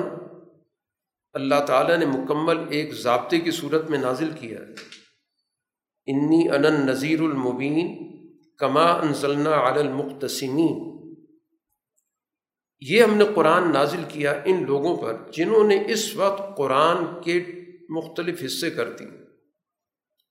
اللہ 1.32 1.64
تعالیٰ 1.66 1.96
نے 1.96 2.06
مکمل 2.06 2.58
ایک 2.70 2.94
ضابطے 2.94 3.40
کی 3.40 3.50
صورت 3.50 3.90
میں 3.90 3.98
نازل 3.98 4.30
کیا 4.40 4.58
ہے۔ 4.58 4.64
انی 6.06 6.48
ان 6.48 6.86
نذیر 6.86 7.20
المبین 7.20 8.12
کما 8.56 8.92
انزلنا 8.92 9.68
علی 9.68 9.80
المختصمین 9.80 10.92
یہ 12.80 13.02
ہم 13.02 13.14
نے 13.14 13.24
قرآن 13.34 13.72
نازل 13.72 14.04
کیا 14.08 14.42
ان 14.44 14.66
لوگوں 14.66 14.96
پر 14.96 15.16
جنہوں 15.32 15.64
نے 15.64 15.84
اس 15.86 16.16
وقت 16.16 16.56
قرآن 16.56 17.22
کے 17.24 17.44
مختلف 17.88 18.42
حصے 18.44 18.70
کر 18.70 18.92
دی۔ 18.92 19.04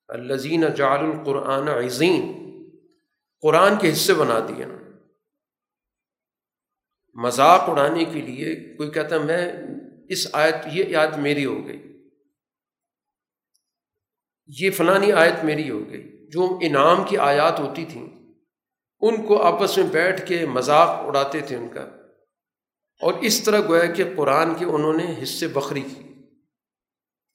الزین 0.08 0.64
جعل 0.78 1.00
القرآن 1.00 1.68
عظیم۔ 1.68 2.32
قرآن 3.42 3.74
کے 3.82 3.92
حصے 3.92 4.14
بنا 4.14 4.40
دیے۔ 4.40 4.66
نا 4.66 4.78
مذاق 7.14 7.70
اڑانے 7.70 8.06
کے 8.06 8.22
لیے 8.22 8.56
کوئی 8.56 8.92
کہتا 8.92 9.16
ہے، 9.16 9.24
میں 9.24 9.54
اس 10.12 10.28
آیت، 10.34 10.56
یہ 10.72 10.96
آیت 10.96 11.18
میری 11.18 11.46
ہو 11.46 11.68
گئی۔ 11.68 12.08
یہ 14.48 14.72
فلانی 14.72 15.12
آیت 15.12 15.44
میری 15.44 15.70
ہو 15.70 15.90
گئی۔ 15.90 16.30
جو 16.30 16.60
انعام 16.62 17.04
کی 17.04 17.18
آیات 17.18 17.60
ہوتی 17.60 17.86
تھیں، 17.86 18.10
ان 19.00 19.28
کو 19.28 19.42
آپس 19.42 19.78
میں 19.78 19.86
بیٹھ 19.86 20.28
کے 20.28 20.46
مذاق 20.46 20.90
اڑاتے 20.90 21.40
تھے 21.40 21.56
ان 21.56 21.68
کا۔ 21.70 21.82
اور 23.02 23.14
اس 23.14 23.44
طرح 23.44 23.60
گویا 23.60 23.86
کہ 23.86 24.04
قرآن 24.16 24.56
کے 24.56 24.66
انہوں 24.66 24.94
نے 24.94 25.24
حصے 25.24 25.48
بکری 25.48 25.82
کی۔ 25.82 26.14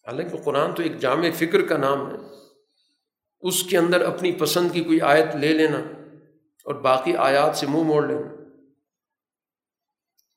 حالانکہ 0.07 0.37
قرآن 0.37 0.75
تو 0.75 0.83
ایک 0.83 0.99
جامع 0.99 1.31
فکر 1.35 1.67
کا 1.67 1.77
نام 1.77 2.11
ہے۔ 2.11 2.17
اس 3.41 3.63
کے 3.63 3.79
اندر 3.79 4.01
اپنی 4.01 4.33
پسند 4.33 4.73
کی 4.73 4.85
کوئی 4.85 5.01
آیت 5.01 5.37
لے 5.37 5.53
لینا 5.53 5.79
اور 6.65 6.75
باقی 6.75 7.17
آیات 7.17 7.57
سے 7.57 7.67
منہ 7.67 7.77
مو 7.77 7.85
موڑ 7.85 8.07
لینا۔ 8.07 8.36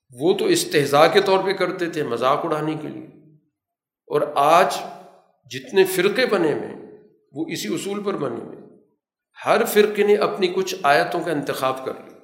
وہ 0.09 0.37
تو 0.37 0.45
استحضاء 0.45 1.07
کے 1.13 1.21
طور 1.21 1.43
پہ 1.43 1.53
کرتے 1.53 1.89
تھے 1.89 2.03
مذاق 2.03 2.45
اڑانے 2.45 2.75
کے 2.81 2.87
لیے۔ 2.87 3.05
اور 4.07 4.21
آج 4.35 4.77
جتنے 5.51 5.83
فرقے 5.85 6.25
بنے 6.25 6.53
ہوئے 6.53 6.99
وہ 7.31 7.45
اسی 7.47 7.73
اصول 7.73 8.03
پر 8.03 8.13
بنے 8.13 8.35
ہوئے 8.35 8.57
ہر 9.45 9.65
فرقے 9.65 10.03
نے 10.03 10.15
اپنی 10.15 10.47
کچھ 10.47 10.75
آیتوں 10.83 11.23
کا 11.23 11.31
انتخاب 11.31 11.85
کر 11.85 11.93
لیا۔ 11.93 12.19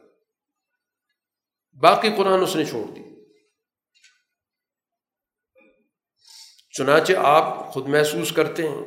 باقی 1.82 2.10
قرآن 2.18 2.42
اس 2.42 2.56
نے 2.56 2.66
چھوڑ 2.66 2.92
دی 2.92 3.02
چنانچہ 6.72 7.14
آپ 7.18 7.72
خود 7.72 7.90
محسوس 7.90 8.32
کرتے 8.32 8.70
ہیں 8.70 8.86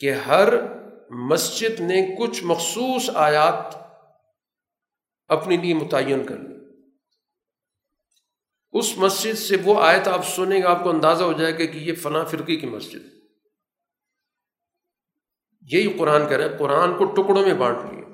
کہ 0.00 0.12
ہر 0.12 0.48
مسجد 1.10 1.80
نے 1.80 2.16
کچھ 2.18 2.44
مخصوص 2.44 3.10
آیات 3.14 3.76
اپنے 5.28 5.56
لیے 5.56 5.74
متعین 5.74 6.26
کر 6.26 6.36
لی۔ 6.36 6.53
اس 8.74 8.98
مسجد 8.98 9.38
سے 9.38 9.56
وہ 9.64 9.80
آیت 9.80 10.08
آپ 10.08 10.28
سنیں 10.28 10.58
گے، 10.58 10.66
آپ 10.66 10.82
کو 10.82 10.90
اندازہ 10.90 11.24
ہو 11.24 11.32
جائے 11.32 11.52
گا 11.52 11.64
کہ 11.64 11.78
یہ 11.78 11.94
فنا 11.94 12.24
فرقی 12.24 12.56
کی 12.56 12.66
مسجد 12.66 13.14
یہی 15.72 15.92
قرآن 15.98 16.28
کہہ 16.28 16.36
رہے 16.36 16.48
ہیں 16.48 16.58
قرآن 16.58 16.94
کو 16.98 17.04
ٹکڑوں 17.04 17.42
میں 17.42 17.54
بانٹ 17.54 17.78
لیا 17.92 18.04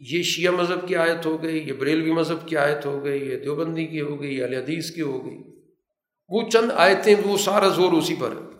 یہ 0.00 0.22
شیعہ 0.22 0.52
مذہب 0.52 0.88
کی 0.88 0.96
آیت 0.96 1.26
ہو 1.26 1.42
گئی، 1.42 1.68
یہ 1.68 1.72
بریلوی 1.72 2.12
مذہب 2.12 2.48
کی 2.48 2.56
آیت 2.56 2.86
ہو 2.86 3.04
گئی، 3.04 3.30
یہ 3.30 3.38
دیوبندی 3.38 3.86
کی 3.86 4.00
ہو 4.00 4.20
گئی، 4.20 4.36
یہ 4.36 4.44
حدیث 4.44 4.90
کی 4.90 5.00
ہو 5.00 5.26
گئی۔ 5.26 5.38
وہ 6.28 6.48
چند 6.48 6.70
آیتیں، 6.70 7.14
وہ 7.24 7.38
سارا 7.38 7.68
زور 7.68 7.92
اسی 7.92 8.16
پر 8.20 8.30
ہے۔ 8.30 8.58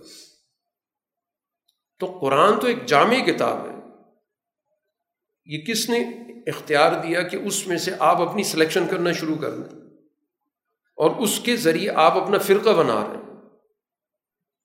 تو 1.98 2.18
قرآن 2.20 2.60
تو 2.60 2.66
ایک 2.66 2.86
جامع 2.86 3.26
کتاب 3.26 3.68
ہے۔ 3.68 3.74
یہ 5.44 5.64
کس 5.64 5.90
نے 5.90 5.98
اختیار 6.50 7.02
دیا 7.02 7.22
کہ 7.22 7.36
اس 7.36 7.66
میں 7.66 7.78
سے 7.78 7.90
آپ 7.98 8.20
اپنی 8.20 8.42
سلیکشن 8.42 8.88
کرنا 8.88 9.12
شروع 9.12 9.36
کر 9.36 9.56
دیں؟ 9.56 9.77
اور 10.98 11.10
اس 11.10 11.40
کے 11.40 11.56
ذریعے 11.56 11.90
آپ 11.90 12.12
اپنا 12.12 12.38
فرقہ 12.38 12.70
بنا 12.70 13.08
رہے 13.08 13.16
ہیں۔ 13.16 13.40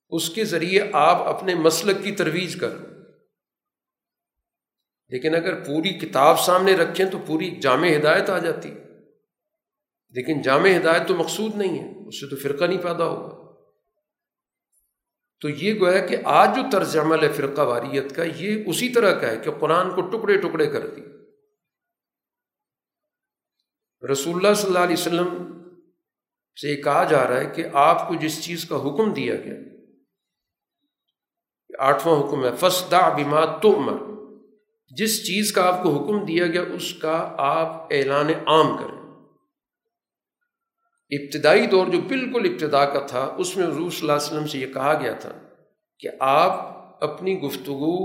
اس 0.10 0.30
کے 0.30 0.46
ذریعے 0.46 0.90
آپ 0.94 1.16
اپنے 1.16 1.56
مسلک 1.56 2.04
کی 2.04 2.12
ترویج 2.12 2.60
کر 2.60 2.70
رہے 2.70 2.88
ہیں۔ 2.88 2.94
لیکن 5.08 5.36
اگر 5.36 5.64
پوری 5.64 5.90
کتاب 5.90 6.40
سامنے 6.40 6.76
رکھیں 6.76 7.06
تو 7.12 7.18
پوری 7.28 7.50
جامع 7.50 7.88
ہدایت 7.96 8.30
آ 8.30 8.38
جاتی 8.38 8.74
لیکن 10.10 10.42
جامع 10.42 10.70
ہدایت 10.78 11.08
تو 11.08 11.16
مقصود 11.16 11.56
نہیں 11.56 11.80
ہے، 11.80 12.08
اس 12.08 12.20
سے 12.20 12.28
تو 12.28 12.36
فرقہ 12.36 12.64
نہیں 12.64 12.82
پیدا 12.82 13.06
ہوگا۔ 13.06 13.44
تو 15.42 15.50
یہ 15.50 15.80
گویا 15.80 16.06
کہ 16.06 16.18
آج 16.24 16.56
جو 16.56 16.62
طرز 16.72 16.98
عمل 16.98 17.24
ہے 17.24 17.32
فرقہ 17.32 17.62
واریت 17.62 18.16
کا، 18.16 18.24
یہ 18.24 18.64
اسی 18.68 18.90
طرح 18.90 19.20
کا 19.20 19.28
ہے 19.28 19.38
کہ 19.38 19.52
قرآن 19.52 19.90
کو 19.90 20.02
ٹکڑے 20.02 20.38
ٹکڑے 20.38 20.68
کر 20.68 20.88
دی۔ 20.88 21.02
رسول 24.12 24.36
اللہ 24.36 24.54
صلی 24.54 24.68
اللہ 24.68 24.80
علیہ 24.80 24.96
وسلم 25.00 25.63
سے 26.58 26.70
یہ 26.70 26.82
کہا 26.84 27.04
جا 27.04 27.28
رہا 27.28 27.40
ہے 27.40 27.46
کہ 27.46 27.64
آپ 27.74 28.08
کو 28.08 28.16
جس 28.16 28.44
چیز 28.44 28.66
کا 28.66 28.76
حکم 28.76 29.14
دیا 29.14 29.36
گیا، 29.36 29.56
آٹھواں 31.70 32.18
حکم 32.20 32.44
ہے 32.46 32.50
فسدا 32.60 33.08
بیما 33.10 33.46
تو 33.60 33.76
عمر 33.78 33.98
جس 34.92 35.14
چیز 35.26 35.52
کا 35.52 35.62
آپ 35.68 35.84
کو 35.84 35.90
حکم 35.90 36.26
دیا 36.26 36.48
گیا، 36.48 36.62
اس 36.74 36.94
کا 36.94 37.16
آپ 37.38 37.94
اعلان 37.94 38.30
عام 38.48 38.78
کریں۔ 38.78 39.00
ابتدائی 41.12 41.66
دور 41.68 41.88
جو 41.88 42.02
بالکل 42.02 42.50
ابتدا 42.50 42.84
کا 42.86 43.06
تھا، 43.06 43.24
اس 43.38 43.56
میں 43.58 43.66
حضور 43.68 43.90
صلی 43.92 44.00
اللہ 44.02 44.12
علیہ 44.12 44.28
وسلم 44.28 44.48
سے 44.48 44.60
یہ 44.60 44.74
کہا 44.74 44.94
گیا 45.02 45.14
تھا 45.14 45.32
کہ 46.00 46.10
آپ 46.20 47.04
اپنی 47.04 47.40
گفتگو 47.40 47.96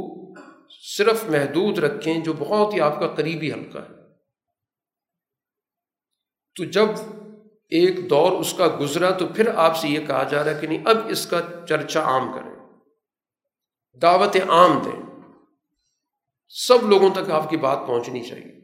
صرف 0.97 1.25
محدود 1.31 1.79
رکھیں، 1.79 2.21
جو 2.21 2.33
بہت 2.33 2.75
ہی 2.75 2.81
آپ 2.81 2.99
کا 3.01 3.09
قریبی 3.15 3.53
حلقہ 3.53 3.79
ہے۔ 3.79 3.97
تو 6.57 6.65
جب 6.65 6.89
ایک 7.69 8.11
دور 8.11 8.33
اس 8.33 8.55
کا 8.59 8.77
گزرا 8.81 9.11
تو 9.11 9.27
پھر 9.27 9.55
آپ 9.55 9.77
سے 9.77 9.89
یہ 9.89 10.07
کہا 10.07 10.23
جا 10.23 10.45
رہا 10.45 10.55
ہے 10.55 10.59
کہ 10.61 10.67
نہیں، 10.67 10.85
اب 10.85 10.97
اس 11.09 11.27
کا 11.27 11.41
چرچا 11.69 12.01
عام 12.03 12.33
کریں۔ 12.33 12.57
دعوت 14.03 14.37
عام 14.49 14.83
دیں۔ 14.85 15.03
سب 16.49 16.89
لوگوں 16.89 17.11
تک 17.15 17.31
آپ 17.31 17.51
کی 17.51 17.57
بات 17.57 17.79
پہنچنی 17.87 18.23
چاہیے۔ 18.23 18.61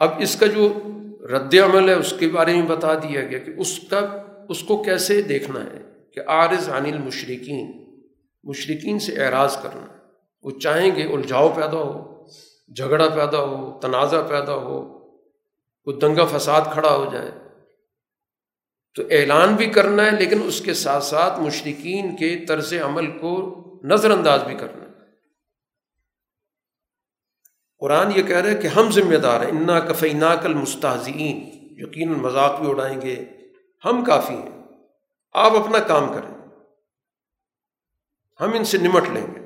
اب 0.00 0.10
اس 0.18 0.36
کا 0.36 0.46
جو 0.46 0.82
رد 1.32 1.54
عمل 1.54 1.88
ہے، 1.88 1.94
اس 1.94 2.14
کے 2.18 2.28
بارے 2.28 2.54
میں 2.54 2.66
بتا 2.66 2.94
دیا 2.94 3.24
گیا 3.24 3.38
کہ 3.38 3.52
اس 3.56 3.80
کا، 3.90 4.22
اس 4.48 4.62
کو 4.62 4.82
کیسے 4.82 5.22
دیکھنا 5.22 5.60
ہے 5.64 5.82
کہ 6.14 6.20
عارض 6.26 6.68
عن 6.68 6.86
المشرقین 6.86 8.00
مشرقین 8.44 8.98
سے 8.98 9.24
اعراض 9.24 9.62
کرنا۔ 9.62 9.86
وہ 10.42 10.50
چاہیں 10.50 10.96
گے 10.96 11.12
الجھاؤ 11.12 11.54
پیدا 11.54 11.76
ہو، 11.76 12.24
جھگڑا 12.76 13.08
پیدا 13.08 13.38
ہو، 13.38 13.80
تنازع 13.80 14.22
پیدا 14.22 14.54
ہو۔ 14.54 15.01
وہ 15.86 15.92
دنگا 15.92 16.38
فساد 16.38 16.60
کھڑا 16.72 16.96
ہو 16.96 17.10
جائے۔ 17.12 17.30
تو 18.94 19.02
اعلان 19.10 19.54
بھی 19.54 19.66
کرنا 19.66 20.06
ہے، 20.06 20.10
لیکن 20.10 20.42
اس 20.44 20.60
کے 20.60 20.74
ساتھ 20.74 21.04
ساتھ 21.04 21.40
مشرقین 21.40 22.16
کے 22.16 22.44
طرز 22.48 22.74
عمل 22.84 23.18
کو 23.18 23.58
نظر 23.84 24.10
انداز 24.10 24.42
بھی 24.42 24.54
کرنا۔ 24.54 24.84
ہے 24.84 24.92
قرآن 27.78 28.12
یہ 28.16 28.22
کہہ 28.22 28.36
رہے 28.36 28.54
ہیں 28.54 28.62
کہ 28.62 28.66
ہم 28.66 28.90
ذمہ 28.90 29.16
دار 29.16 29.40
ہیں۔ 29.40 29.50
انا 29.50 29.80
کفینا 29.80 30.34
کل 30.34 30.54
مستحزین 30.54 31.48
یقیناً 31.80 32.18
مذاق 32.18 32.60
بھی 32.60 32.70
اڑائیں 32.70 33.00
گے۔ 33.00 33.24
ہم 33.84 34.04
کافی 34.04 34.34
ہیں۔ 34.34 34.62
آپ 35.32 35.52
اپنا 35.52 35.78
کام 35.78 36.12
کریں۔ 36.12 36.34
ہم 38.40 38.52
ان 38.54 38.64
سے 38.64 38.78
نمٹ 38.78 39.08
لیں 39.08 39.26
گے۔ 39.26 39.40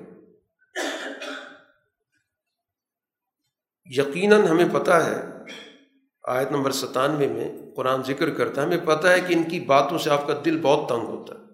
یقیناً 3.85 4.47
ہمیں 4.47 4.69
پتہ 4.73 4.91
ہے 4.91 5.36
آیت 6.27 6.51
نمبر 6.51 6.71
ستانوے 6.71 7.27
میں 7.27 7.53
قرآن 7.77 8.03
ذکر 8.03 8.31
کرتا 8.31 8.61
ہے، 8.61 8.67
ہمیں 8.67 8.79
پتہ 8.85 9.07
ہے 9.07 9.21
کہ 9.21 9.35
ان 9.35 9.43
کی 9.43 9.61
باتوں 9.61 9.99
سے 9.99 10.11
آپ 10.11 10.27
کا 10.27 10.41
دل 10.45 10.61
بہت 10.63 10.89
تنگ 10.89 11.07
ہوتا 11.07 11.35
ہے۔ 11.35 11.47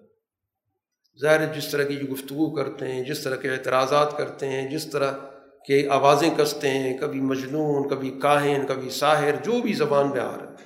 ظاہر 1.21 1.41
ہے، 1.41 1.55
جس 1.55 1.71
طرح 1.71 1.83
کی 1.83 1.97
جو 1.97 2.13
گفتگو 2.13 2.55
کرتے 2.55 2.89
ہیں، 2.89 3.05
جس 3.05 3.21
طرح 3.21 3.37
کے 3.37 3.51
اعتراضات 3.51 4.17
کرتے 4.17 4.49
ہیں، 4.49 4.71
جس 4.71 4.91
طرح 4.91 5.13
کے 5.67 5.89
آوازیں 5.89 6.31
کستے 6.37 6.69
ہیں، 6.69 6.99
کبھی 6.99 7.21
مجنون، 7.21 7.89
کبھی 7.89 8.19
کاہن، 8.23 8.67
کبھی 8.69 8.91
ساحر، 8.91 9.45
جو 9.45 9.63
بھی 9.63 9.73
زبان 9.73 10.11
میں 10.11 10.21
آ 10.21 10.37
رہا 10.37 10.51
ہے۔ 10.51 10.65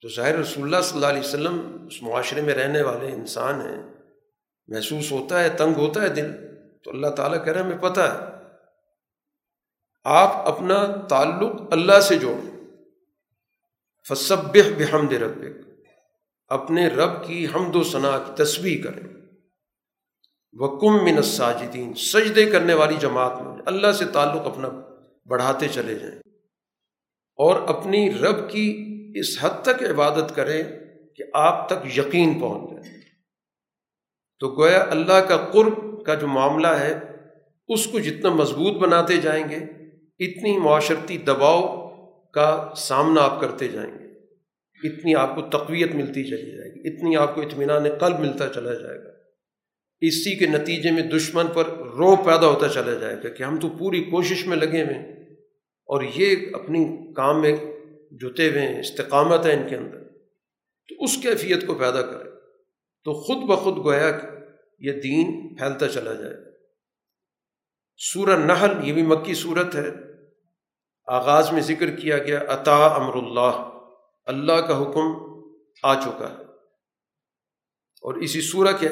تو 0.00 0.08
ظاہر 0.08 0.38
رسول 0.38 0.64
اللہ 0.64 0.82
صلی 0.82 0.94
اللہ 0.94 1.06
علیہ 1.06 1.20
وسلم 1.20 1.86
اس 1.86 2.02
معاشرے 2.02 2.40
میں 2.40 2.54
رہنے 2.54 2.82
والے 2.82 3.12
انسان 3.12 3.60
ہیں۔ 3.60 3.82
محسوس 4.66 5.12
ہوتا 5.12 5.44
ہے، 5.44 5.48
تنگ 5.48 5.74
ہوتا 5.76 6.02
ہے 6.02 6.08
دل۔ 6.08 6.32
تو 6.84 6.90
اللہ 6.90 7.06
تعالیٰ 7.06 7.44
کہہ 7.44 7.52
رہے 7.52 7.62
ہیں 7.62 7.68
ہمیں 7.68 7.90
پتہ 7.90 8.00
ہے، 8.00 8.24
آپ 10.04 10.48
اپنا 10.48 10.86
تعلق 11.08 11.60
اللہ 11.70 12.00
سے 12.00 12.16
جوڑیں۔ 12.16 12.55
فصب 14.08 14.56
بحمد 14.56 15.12
رب 15.12 15.44
اپنے 16.48 16.88
رب 16.88 17.26
کی 17.26 17.46
حمد 17.54 17.76
و 17.76 17.82
ثناء 17.82 18.18
کی 18.18 18.44
تصویر 18.44 18.84
کریں۔ 18.84 19.08
وہ 20.52 20.80
کم 20.80 21.04
من 21.04 21.16
الساجدین، 21.16 21.94
سجدے 21.94 22.46
کرنے 22.46 22.74
والی 22.74 22.94
جماعت 23.00 23.42
میں، 23.42 23.62
اللہ 23.66 23.92
سے 23.92 24.04
تعلق 24.04 24.46
اپنا 24.46 24.68
بڑھاتے 25.26 25.68
چلے 25.68 25.94
جائیں۔ 25.94 26.18
اور 27.36 27.60
اپنی 27.68 28.14
رب 28.14 28.50
کی 28.50 28.86
اس 29.14 29.38
حد 29.40 29.62
تک 29.62 29.82
عبادت 29.90 30.34
کریں 30.34 30.62
کہ 31.16 31.24
آپ 31.34 31.68
تک 31.68 31.98
یقین 31.98 32.40
پہنچ 32.40 32.70
جائے۔ 32.70 32.98
تو 34.38 34.48
گویا 34.48 34.86
اللہ 34.90 35.20
کا 35.28 35.36
قرب 35.36 36.04
کا 36.04 36.14
جو 36.14 36.26
معاملہ 36.26 36.66
ہے، 36.66 37.00
اس 37.68 37.86
کو 37.86 37.98
جتنا 37.98 38.30
مضبوط 38.30 38.76
بناتے 38.76 39.16
جائیں 39.16 39.50
گے، 39.50 39.56
اتنی 40.24 40.58
معاشرتی 40.58 41.18
دباؤ 41.18 41.85
کا 42.36 42.72
سامنا 42.76 43.20
آپ 43.22 43.40
کرتے 43.40 43.68
جائیں 43.68 43.90
گے۔ 43.90 44.06
اتنی 44.88 45.14
آپ 45.14 45.34
کو 45.34 45.42
تقویت 45.42 45.94
ملتی 45.94 46.24
چلی 46.24 46.56
جائے 46.56 46.74
گی، 46.74 46.94
اتنی 46.94 47.16
آپ 47.16 47.34
کو 47.34 47.42
اطمینان 47.42 47.82
قلب 48.00 48.20
ملتا 48.20 48.48
چلا 48.48 48.74
جائے 48.74 48.98
گا۔ 48.98 49.10
اسی 50.00 50.38
کے 50.38 50.46
نتیجے 50.46 50.90
میں 50.90 51.02
دشمن 51.02 51.46
پر 51.46 51.66
رو 51.66 52.16
پیدا 52.16 52.46
ہوتا 52.46 52.68
چلا 52.68 52.94
جائے 52.94 53.16
گا 53.24 53.28
کہ 53.28 53.42
ہم 53.42 53.60
تو 53.60 53.68
پوری 53.68 54.04
کوشش 54.04 54.46
میں 54.46 54.56
لگے 54.56 54.82
ہوئے 54.82 54.96
اور 55.86 56.02
یہ 56.14 56.36
اپنی 56.52 57.12
کام 57.12 57.40
میں 57.40 57.56
جتے 58.10 58.48
ہوئے 58.48 58.62
ہیں، 58.62 58.80
استقامت 58.80 59.46
ہے 59.46 59.52
ان 59.52 59.68
کے 59.68 59.76
اندر۔ 59.76 59.98
تو 60.88 60.94
اس 61.04 61.18
کیفیت 61.22 61.66
کو 61.66 61.74
پیدا 61.74 62.02
کرے 62.02 62.30
تو 63.04 63.12
خود 63.12 63.36
بخود 63.36 63.76
گویا 63.76 64.10
کہ 64.10 64.26
یہ 64.78 64.92
دین 64.92 65.54
پھیلتا 65.54 65.88
چلا 65.88 66.12
جائے 66.12 66.34
سورہ 67.96 68.36
نحل، 68.36 68.88
یہ 68.88 68.92
بھی 68.92 69.02
مکی 69.02 69.34
صورت 69.34 69.74
ہے۔ 69.74 70.05
آغاز 71.06 71.52
میں 71.52 71.62
ذکر 71.62 71.96
کیا 71.96 72.18
گیا 72.18 72.40
عطا 72.48 72.86
امر 72.86 73.14
اللہ 73.14 73.70
اللہ 74.26 74.52
کا 74.52 74.82
حکم 74.82 75.26
آ 75.82 75.94
چکا 76.00 76.30
ہے۔ 76.30 76.42
اور 78.02 78.14
اسی 78.14 78.40
سورہ 78.40 78.76
کے 78.80 78.88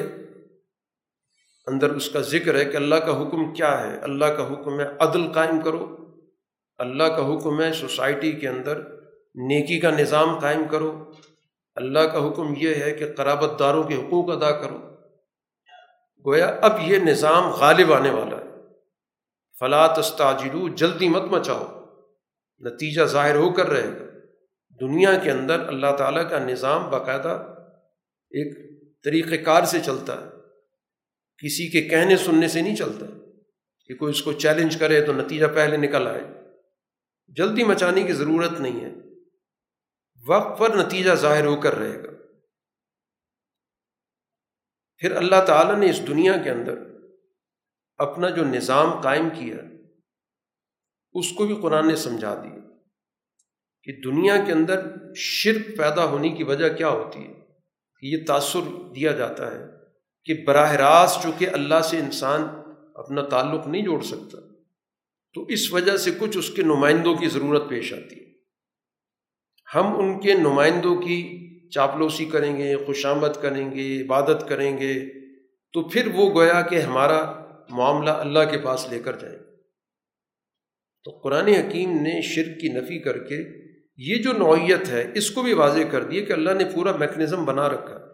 اندر 1.67 1.89
اس 1.89 2.09
کا 2.09 2.21
ذکر 2.21 2.55
ہے 2.55 2.65
کہ 2.65 2.77
اللہ 2.77 2.95
کا 2.95 3.21
حکم 3.21 3.53
کیا 3.53 3.81
ہے۔ 3.81 3.97
اللہ 3.97 4.25
کا 4.25 4.53
حکم 4.53 4.79
ہے 4.79 4.85
عدل 4.99 5.33
قائم 5.33 5.61
کرو۔ 5.61 5.97
اللہ 6.77 7.03
کا 7.03 7.33
حکم 7.33 7.61
ہے 7.61 7.73
سوسائٹی 7.73 8.31
کے 8.31 8.47
اندر 8.47 8.77
نیکی 9.35 9.79
کا 9.79 9.89
نظام 9.89 10.39
قائم 10.39 10.67
کرو۔ 10.71 11.11
اللہ 11.75 11.99
کا 11.99 12.27
حکم 12.27 12.53
یہ 12.57 12.75
ہے 12.75 12.91
کہ 12.91 13.13
قرابت 13.13 13.59
داروں 13.59 13.83
کے 13.83 13.95
حقوق 13.95 14.29
ادا 14.29 14.51
کرو۔ 14.51 14.77
گویا 16.25 16.47
اب 16.61 16.79
یہ 16.81 16.97
نظام 16.97 17.49
غالب 17.51 17.93
آنے 17.93 18.09
والا 18.09 18.37
ہے۔ 18.37 18.49
فلاں 19.59 19.99
استاجرو 19.99 20.67
جلدی 20.67 21.09
مت 21.09 21.21
مچاؤ۔ 21.21 21.84
نتیجہ 22.59 23.01
ظاہر 23.01 23.35
ہو 23.35 23.53
کر 23.53 23.65
رہے 23.65 23.99
گا 23.99 24.05
دنیا 24.81 25.17
کے 25.17 25.31
اندر 25.31 25.59
اللہ 25.67 25.95
تعالیٰ 25.97 26.29
کا 26.29 26.39
نظام 26.39 26.89
باقاعدہ 26.89 27.55
ایک 28.29 28.57
طریقۂ 29.03 29.45
کار 29.45 29.63
سے 29.63 29.79
چلتا 29.79 30.25
ہے۔ 30.25 30.29
کسی 31.37 31.67
کے 31.67 31.81
کہنے 31.81 32.17
سننے 32.17 32.47
سے 32.47 32.61
نہیں 32.61 32.75
چلتا 32.75 33.05
کہ 33.85 33.95
کوئی 33.95 34.11
اس 34.11 34.21
کو 34.21 34.33
چیلنج 34.33 34.77
کرے 34.77 35.05
تو 35.05 35.13
نتیجہ 35.13 35.45
پہلے 35.45 35.77
نکل 35.77 36.07
آئے۔ 36.07 36.21
جلدی 37.27 37.63
مچانے 37.63 38.03
کی 38.03 38.13
ضرورت 38.13 38.59
نہیں 38.59 38.85
ہے۔ 38.85 38.91
وقت 40.27 40.59
پر 40.59 40.75
نتیجہ 40.75 41.11
ظاہر 41.11 41.45
ہو 41.45 41.61
کر 41.61 41.75
رہے 41.75 42.03
گا۔ 42.03 42.11
پھر 44.97 45.15
اللہ 45.15 45.45
تعالیٰ 45.47 45.75
نے 45.75 45.89
اس 45.89 46.07
دنیا 46.07 46.33
کے 46.43 46.49
اندر 46.49 46.79
اپنا 47.97 48.29
جو 48.29 48.43
نظام 48.45 49.01
قائم 49.01 49.29
کیا 49.29 49.55
اس 51.15 51.31
کو 51.31 51.45
بھی 51.45 51.55
قرآن 51.55 51.87
نے 51.87 51.95
سمجھا 51.95 52.43
دیا 52.43 52.59
کہ 53.83 54.01
دنیا 54.05 54.37
کے 54.45 54.51
اندر 54.51 54.81
شرک 55.15 55.77
پیدا 55.77 56.05
ہونے 56.05 56.29
کی 56.29 56.43
وجہ 56.43 56.77
کیا 56.77 56.89
ہوتی 56.89 57.19
ہے؟ 57.19 57.33
کہ 57.99 58.05
یہ 58.05 58.17
تاثر 58.27 58.59
دیا 58.95 59.11
جاتا 59.11 59.51
ہے 59.51 59.63
کہ 60.25 60.43
براہ 60.47 60.71
راست 60.71 61.23
چونکہ 61.23 61.47
اللہ 61.53 61.81
سے 61.81 61.97
انسان 61.97 62.41
اپنا 62.95 63.21
تعلق 63.21 63.67
نہیں 63.67 63.81
جوڑ 63.81 64.01
سکتا، 64.01 64.37
تو 65.33 65.43
اس 65.43 65.73
وجہ 65.73 65.97
سے 65.97 66.11
کچھ 66.19 66.37
اس 66.37 66.49
کے 66.49 66.63
نمائندوں 66.63 67.15
کی 67.15 67.27
ضرورت 67.27 67.69
پیش 67.69 67.93
آتی 67.93 68.19
ہے۔ 68.19 68.25
ہم 69.75 69.99
ان 69.99 70.19
کے 70.19 70.33
نمائندوں 70.33 70.95
کی 70.95 71.41
چاپلوسی 71.69 72.25
کریں 72.25 72.57
گے 72.57 72.75
خوشامد 72.75 73.41
کریں 73.41 73.71
گے، 73.71 74.05
عبادت 74.05 74.49
کریں 74.49 74.77
گے، 74.77 75.05
تو 75.73 75.83
پھر 75.83 76.07
وہ 76.13 76.33
گویا 76.33 76.61
کہ 76.61 76.81
ہمارا 76.81 77.33
معاملہ 77.69 78.11
اللہ 78.11 78.39
کے 78.51 78.57
پاس 78.57 78.87
لے 78.89 78.99
کر 78.99 79.15
جائیں۔ 79.15 79.44
تو 81.05 81.11
قرآن 81.11 81.47
حکیم 81.47 81.89
نے 81.89 82.21
شرک 82.21 82.59
کی 82.61 82.67
نفی 82.69 82.99
کر 82.99 83.17
کے 83.17 83.43
یہ 83.97 84.15
جو 84.15 84.33
نوعیت 84.33 84.89
ہے، 84.89 85.11
اس 85.15 85.31
کو 85.31 85.41
بھی 85.41 85.53
واضح 85.53 85.79
کر 85.91 86.03
دی 86.03 86.25
کہ 86.25 86.33
اللہ 86.33 86.51
نے 86.51 86.63
پورا 86.75 86.95
میکنزم 86.95 87.45
بنا 87.45 87.69
رکھا۔ 87.69 88.05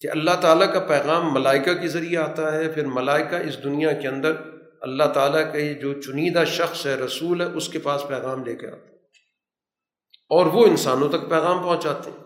کہ 0.00 0.08
اللہ 0.10 0.30
تعالیٰ 0.40 0.72
کا 0.72 0.80
پیغام 0.80 1.34
ملائکہ 1.34 1.74
کے 1.74 1.88
ذریعے 1.88 2.18
آتا 2.18 2.52
ہے، 2.52 2.72
پھر 2.72 2.86
ملائکہ 2.86 3.34
اس 3.34 3.64
دنیا 3.64 3.92
کے 3.92 4.08
اندر 4.08 4.32
اللہ 4.80 5.04
تعالیٰ 5.14 5.52
کا 5.52 5.72
جو 5.72 6.00
چنیدہ 6.00 6.44
شخص 6.46 6.86
ہے، 6.86 6.94
رسول 6.94 7.40
ہے، 7.40 7.46
اس 7.46 7.68
کے 7.68 7.78
پاس 7.78 8.04
پیغام 8.08 8.44
لے 8.44 8.56
کے 8.56 8.66
آتا 8.66 8.76
ہے۔ 8.76 8.94
اور 10.28 10.46
وہ 10.46 10.66
انسانوں 10.66 11.08
تک 11.08 11.30
پیغام 11.30 11.62
پہنچاتے 11.62 12.10
ہیں۔ 12.10 12.24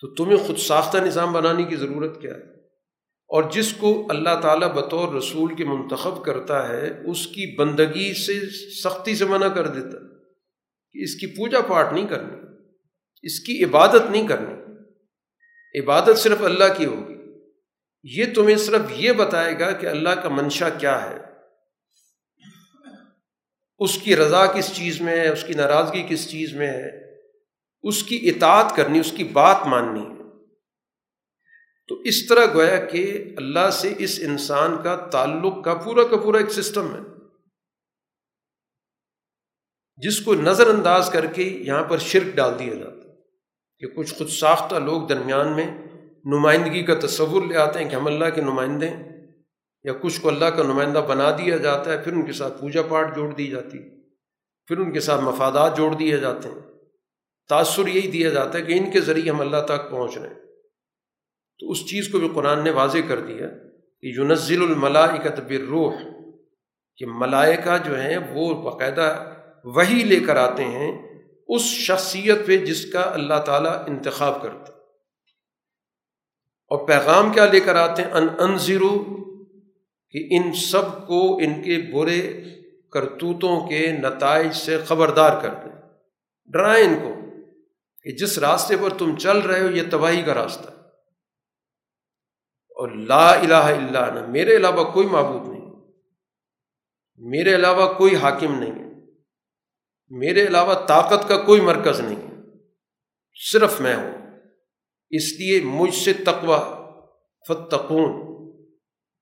تو 0.00 0.14
تمہیں 0.14 0.36
خود 0.36 0.56
ساختہ 0.56 0.98
نظام 0.98 1.32
بنانے 1.32 1.62
کی 1.62 1.76
ضرورت 1.76 2.20
کیا 2.20 2.34
ہے؟ 2.34 2.57
اور 3.28 3.50
جس 3.50 3.72
کو 3.72 4.06
اللہ 4.10 4.40
تعالیٰ 4.42 4.72
بطور 4.72 5.14
رسول 5.14 5.54
کے 5.54 5.64
منتخب 5.64 6.24
کرتا 6.24 6.68
ہے، 6.68 7.10
اس 7.10 7.26
کی 7.26 7.56
بندگی 7.56 8.14
سے 8.14 8.40
سختی 8.70 9.14
سے 9.14 9.24
منع 9.24 9.48
کر 9.48 9.66
دیتا 9.66 9.98
کہ 10.92 11.02
اس 11.02 11.14
کی 11.14 11.26
پوجا 11.26 11.60
پاٹ 11.60 11.92
نہیں 11.92 12.06
کرنی، 12.06 12.36
اس 13.22 13.40
کی 13.40 13.64
عبادت 13.64 14.10
نہیں 14.10 14.28
کرنی۔ 14.28 14.54
عبادت 15.80 16.18
صرف 16.18 16.42
اللہ 16.42 16.64
کی 16.76 16.86
ہوگی۔ 16.86 17.14
یہ 18.02 18.24
تمہیں 18.34 18.56
صرف 18.56 18.80
یہ 18.96 19.12
بتائے 19.12 19.58
گا 19.58 19.70
کہ 19.70 19.86
اللہ 19.86 20.08
کا 20.08 20.28
منشا 20.28 20.68
کیا 20.68 21.10
ہے۔ 21.10 21.16
اس 23.78 23.98
کی 23.98 24.16
رضا 24.16 24.46
کس 24.46 24.72
چیز 24.74 25.00
میں 25.00 25.16
ہے، 25.16 25.28
اس 25.28 25.44
کی 25.44 25.52
ناراضگی 25.52 26.06
کس 26.08 26.30
چیز 26.30 26.52
میں 26.52 26.68
ہے۔ 26.68 26.90
اس 27.82 28.02
کی 28.02 28.32
اطاعت 28.36 28.76
کرنی، 28.76 28.98
اس 28.98 29.12
کی 29.16 29.24
بات 29.24 29.56
ماننی۔ 29.66 30.00
ہے 30.00 30.17
تو 31.88 31.94
اس 31.94 32.26
طرح 32.26 32.46
گویا 32.54 32.84
کہ 32.84 33.24
اللہ 33.36 33.70
سے 33.70 33.94
اس 33.98 34.20
انسان 34.22 34.76
کا 34.84 34.96
تعلق 34.96 35.64
کا 35.64 35.74
پورا 35.74 36.06
کا 36.06 36.16
پورا 36.16 36.38
ایک 36.38 36.50
سسٹم 36.50 36.94
ہے۔ 36.94 37.00
جس 39.96 40.20
کو 40.20 40.34
نظر 40.34 40.66
انداز 40.66 41.10
کر 41.10 41.26
کے 41.26 41.42
یہاں 41.42 41.84
پر 41.84 41.98
شرک 41.98 42.36
ڈال 42.36 42.58
دیا 42.58 42.74
جاتا 42.74 43.08
ہے۔ 43.08 43.08
کہ 43.78 43.86
کچھ 43.86 44.14
خود 44.14 44.28
ساختہ 44.28 44.76
لوگ 44.76 45.06
درمیان 45.06 45.56
میں 45.56 45.78
نمائندگی 46.24 46.82
کا 46.82 46.94
تصور 47.06 47.42
لے 47.46 47.56
آتے 47.56 47.78
ہیں 47.78 47.90
کہ 47.90 47.94
ہم 47.94 48.06
اللہ 48.06 48.24
کے 48.34 48.40
نمائندے 48.40 48.88
ہیں، 48.88 49.26
یا 49.84 49.92
کچھ 49.92 50.20
کو 50.20 50.28
اللہ 50.28 50.44
کا 50.44 50.62
نمائندہ 50.62 50.98
بنا 50.98 51.30
دیا 51.30 51.56
جاتا 51.56 51.92
ہے، 51.92 51.98
پھر 51.98 52.12
ان 52.12 52.26
کے 52.26 52.32
ساتھ 52.32 52.60
پوجا 52.60 52.82
پاٹ 52.82 53.16
جوڑ 53.16 53.34
دی 53.34 53.46
جاتی 53.46 53.78
پھر 54.66 54.78
ان 54.78 54.92
کے 54.92 55.00
ساتھ 55.00 55.20
مفادات 55.20 55.76
جوڑ 55.76 55.94
دیے 55.94 56.16
جاتے 56.16 56.48
ہیں۔ 56.48 56.60
تأثر 57.48 57.86
یہی 57.86 58.10
دیا 58.10 58.30
جاتا 58.30 58.58
ہے 58.58 58.62
کہ 58.62 58.72
ان 58.72 58.90
کے 58.90 59.00
ذریعے 59.00 59.30
ہم 59.30 59.40
اللہ 59.40 59.56
تک 59.64 59.90
پہنچ 59.90 60.18
رہے 60.18 60.28
ہیں۔ 60.28 60.47
تو 61.58 61.70
اس 61.70 61.86
چیز 61.86 62.08
کو 62.08 62.18
بھی 62.18 62.28
قرآن 62.34 62.64
نے 62.64 62.70
واضح 62.70 62.98
کر 63.08 63.20
دیا 63.20 63.46
کہ 64.00 64.06
یونزل 64.06 64.62
الملائکت 64.62 65.40
بالروح، 65.40 65.92
کہ 66.96 67.06
ملائکہ 67.06 67.76
جو 67.84 68.00
ہیں 68.00 68.18
وہ 68.32 68.62
باقاعدہ 68.62 69.32
وہی 69.64 70.04
لے 70.04 70.20
کر 70.20 70.36
آتے 70.36 70.64
ہیں 70.64 71.08
اس 71.48 71.62
شخصیت 71.62 72.46
پہ 72.46 72.56
جس 72.56 72.92
کا 72.92 73.00
اللہ 73.00 73.38
تعالیٰ 73.46 73.82
انتخاب 73.86 74.42
کرتا۔ 74.42 74.72
اور 76.70 76.88
پیغام 76.88 77.32
کیا 77.32 77.44
لے 77.44 77.60
کر 77.60 77.76
آتے 77.76 78.02
ہیں؟ 78.02 78.10
ان 78.10 78.26
انضرو 78.38 79.04
کہ 80.10 80.28
ان 80.30 80.52
سب 80.52 81.06
کو 81.06 81.36
ان 81.36 81.62
کے 81.62 81.90
برے 81.92 82.44
کرتوتوں 82.92 83.68
کے 83.68 83.92
نتائج 83.92 84.52
سے 84.52 84.78
خبردار 84.78 85.42
کر 85.42 85.48
دیں۔ 85.48 85.80
ڈرائیں 86.46 86.86
ان 86.86 86.94
کو 87.02 87.14
کہ 88.02 88.10
جس 88.10 88.38
راستے 88.38 88.76
پر 88.80 88.90
تم 88.98 89.16
چل 89.16 89.38
رہے 89.38 89.60
ہو، 89.60 89.70
یہ 89.70 89.82
تباہی 89.90 90.22
کا 90.22 90.34
راستہ 90.34 90.70
ہے۔ 90.70 90.77
اور 92.78 92.88
لا 92.88 93.32
الہ 93.32 93.54
الا 93.54 94.04
انا، 94.04 94.26
میرے 94.26 94.56
علاوہ 94.56 94.92
کوئی 94.92 95.06
معبود 95.06 95.48
نہیں۔ 95.48 95.70
میرے 97.16 97.54
علاوہ 97.54 97.92
کوئی 97.92 98.16
حاکم 98.16 98.58
نہیں 98.58 98.72
ہے۔ 98.72 98.88
میرے 100.08 100.46
علاوہ 100.46 100.74
طاقت 100.74 101.28
کا 101.28 101.42
کوئی 101.42 101.60
مرکز 101.60 102.00
نہیں 102.00 102.16
ہے۔ 102.16 102.34
صرف 103.52 103.80
میں 103.80 103.96
ہوں۔ 103.96 104.10
اس 105.10 105.32
لیے 105.38 105.60
مجھ 105.64 105.94
سے 105.94 106.12
تقوا 106.12 106.90
فتقون 107.48 108.28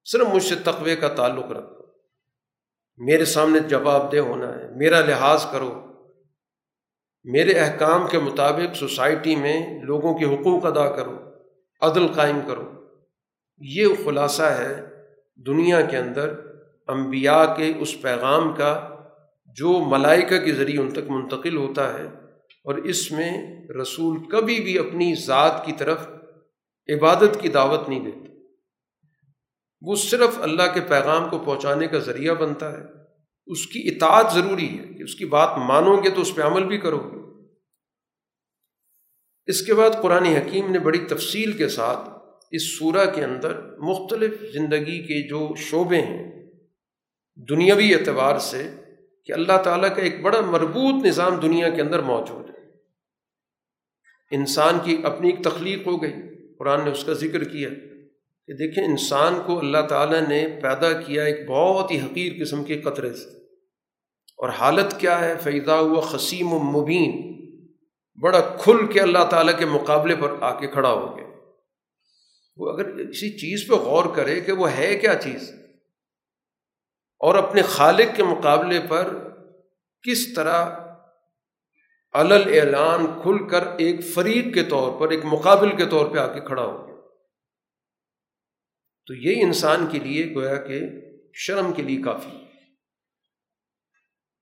صرف 0.05 0.27
مجھ 0.27 0.43
سے 0.43 0.55
تقوے 0.55 0.97
کا 0.97 1.09
تعلق 1.09 1.51
رکھو۔ 1.51 1.85
میرے 2.97 3.25
سامنے 3.25 3.59
جواب 3.59 4.13
دہ 4.13 4.19
ہونا 4.19 4.49
ہے۔ 4.49 4.71
میرا 4.77 5.01
لحاظ 5.01 5.47
کرو۔ 5.53 5.83
میرے 7.25 7.53
احکام 7.53 8.07
کے 8.11 8.19
مطابق 8.19 8.77
سوسائٹی 8.77 9.37
میں 9.37 9.83
لوگوں 9.83 10.19
کے 10.19 10.25
حقوق 10.25 10.67
ادا 10.67 10.97
کرو۔ 10.97 11.19
عدل 11.81 12.13
قائم 12.13 12.41
کرو۔ 12.47 12.86
یہ 13.59 13.87
خلاصہ 14.05 14.43
ہے 14.43 14.87
دنیا 15.47 15.81
کے 15.81 15.97
اندر 15.97 16.35
انبیاء 16.89 17.55
کے 17.55 17.73
اس 17.79 18.01
پیغام 18.03 18.55
کا 18.55 18.89
جو 19.47 19.85
ملائکہ 19.87 20.39
کے 20.39 20.53
ذریعے 20.53 20.81
ان 20.81 20.91
تک 20.91 21.11
منتقل 21.11 21.57
ہوتا 21.57 21.99
ہے 21.99 22.05
اور 22.65 22.75
اس 22.75 23.13
میں 23.13 23.31
رسول 23.83 24.29
کبھی 24.29 24.61
بھی 24.61 24.79
اپنی 24.79 25.15
ذات 25.15 25.67
کی 25.67 25.73
طرف 25.73 26.09
عبادت 26.89 27.41
کی 27.41 27.49
دعوت 27.49 27.89
نہیں 27.89 28.01
دیتا 28.01 28.27
وہ 29.81 29.95
صرف 29.95 30.39
اللہ 30.41 30.63
کے 30.75 30.81
پیغام 30.81 31.29
کو 31.29 31.39
پہنچانے 31.39 31.87
کا 31.87 31.99
ذریعہ 31.99 32.35
بنتا 32.35 32.73
ہے۔ 32.73 32.83
اس 33.47 33.67
کی 33.67 33.89
اطاعت 33.89 34.35
ضروری 34.35 34.79
ہے 34.79 34.95
کہ 34.95 35.03
اس 35.03 35.15
کی 35.15 35.25
بات 35.25 35.59
مانو 35.59 35.97
گے 35.97 36.11
تو 36.11 36.21
اس 36.21 36.35
پہ 36.35 36.43
عمل 36.43 36.65
بھی 36.65 36.79
کرو 36.79 36.99
گے۔ 36.99 37.49
اس 39.47 39.63
کے 39.63 39.75
بعد 39.75 39.91
قرآن 40.03 40.25
حکیم 40.25 40.71
نے 40.71 40.79
بڑی 40.79 40.99
تفصیل 40.99 41.53
کے 41.53 41.69
ساتھ 41.69 42.16
اس 42.51 42.79
سورہ 42.79 43.07
کے 43.15 43.25
اندر 43.25 43.79
مختلف 43.79 44.53
زندگی 44.53 45.03
کے 45.03 45.29
جو 45.29 45.49
شعبے 45.57 46.01
ہیں، 46.01 46.47
دنیاوی 47.51 47.95
اعتبار 47.95 48.39
سے 48.39 48.71
کہ 49.25 49.33
اللہ 49.33 49.63
تعالیٰ 49.65 49.97
کا 49.97 50.03
ایک 50.03 50.23
بڑا 50.23 50.41
مربوط 50.41 51.05
نظام 51.05 51.35
دنیا 51.35 51.69
کے 51.69 51.83
اندر 51.83 52.01
موجود 52.01 52.51
ہے۔ 52.51 52.55
انسان 54.31 54.79
کی 54.85 54.97
اپنی 55.05 55.31
ایک 55.31 55.45
تخلیق 55.45 55.87
ہو 55.87 56.03
گئی، 56.03 56.13
قرآن 56.59 56.85
نے 56.85 56.91
اس 56.91 57.05
کا 57.05 57.13
ذکر 57.13 57.45
کیا 57.45 57.69
کہ 58.47 58.53
دیکھیں، 58.53 58.85
انسان 58.85 59.41
کو 59.47 59.59
اللہ 59.59 59.87
تعالیٰ 59.89 60.29
نے 60.29 60.47
پیدا 60.63 60.93
کیا 60.93 61.25
ایک 61.25 61.49
بہت 61.49 61.91
ہی 61.91 62.01
حقیر 62.01 62.33
قسم 62.41 62.65
کے 62.65 62.79
قطرے 62.79 63.15
سے۔ 63.15 63.37
اور 64.39 64.49
حالت 64.49 65.01
کیا 65.01 65.21
ہے؟ 65.21 65.35
فیضا 65.43 65.79
ہوا 65.79 66.01
خسیم 66.01 66.53
و 66.53 66.59
مبین 66.59 67.37
بڑا 68.23 68.41
کھل 68.41 68.87
کے 68.93 69.01
اللہ 69.01 69.25
تعالیٰ 69.31 69.59
کے 69.59 69.67
مقابلے 69.67 70.17
پر 70.17 70.35
آ 70.41 70.61
کے 70.61 70.67
کھڑا 70.67 70.93
ہو 70.93 71.17
گیا۔ 71.17 71.26
وہ 72.57 72.73
اگر 72.73 73.11
کسی 73.11 73.31
چیز 73.31 73.69
پہ 73.69 73.75
غور 73.75 74.17
کرے 74.17 74.41
کہ 74.41 74.53
وہ 74.53 74.71
ہے 74.71 74.99
کیا 74.99 75.15
چیز؟ 75.15 75.51
اور 77.19 77.35
اپنے 77.35 77.63
خالق 77.63 78.17
کے 78.17 78.23
مقابلے 78.23 78.81
پر 78.89 79.29
کس 80.03 80.35
طرح 80.35 80.75
علل 82.13 82.43
اعلان 82.47 83.07
کھل 83.07 83.49
کر 83.49 83.67
ایک 83.67 83.97
فریق 84.15 84.55
کے 84.55 84.63
طور 84.65 85.01
پر، 85.01 85.11
ایک 85.11 85.21
مقابل 85.25 85.77
کے 85.77 85.87
طور 85.87 86.07
پہ 86.07 86.19
آ 86.19 86.33
کے 86.33 86.41
کھڑا 86.41 86.63
ہو 86.63 86.87
گیا۔ 86.87 86.97
تو 89.07 89.15
یہ 89.15 89.43
انسان 89.43 89.87
کے 89.93 89.99
لیے 89.99 90.35
گویا 90.35 90.57
کہ 90.57 90.81
شرم 91.35 91.73
کے 91.73 91.83
لیے 91.83 92.03
کافی۔ 92.03 92.45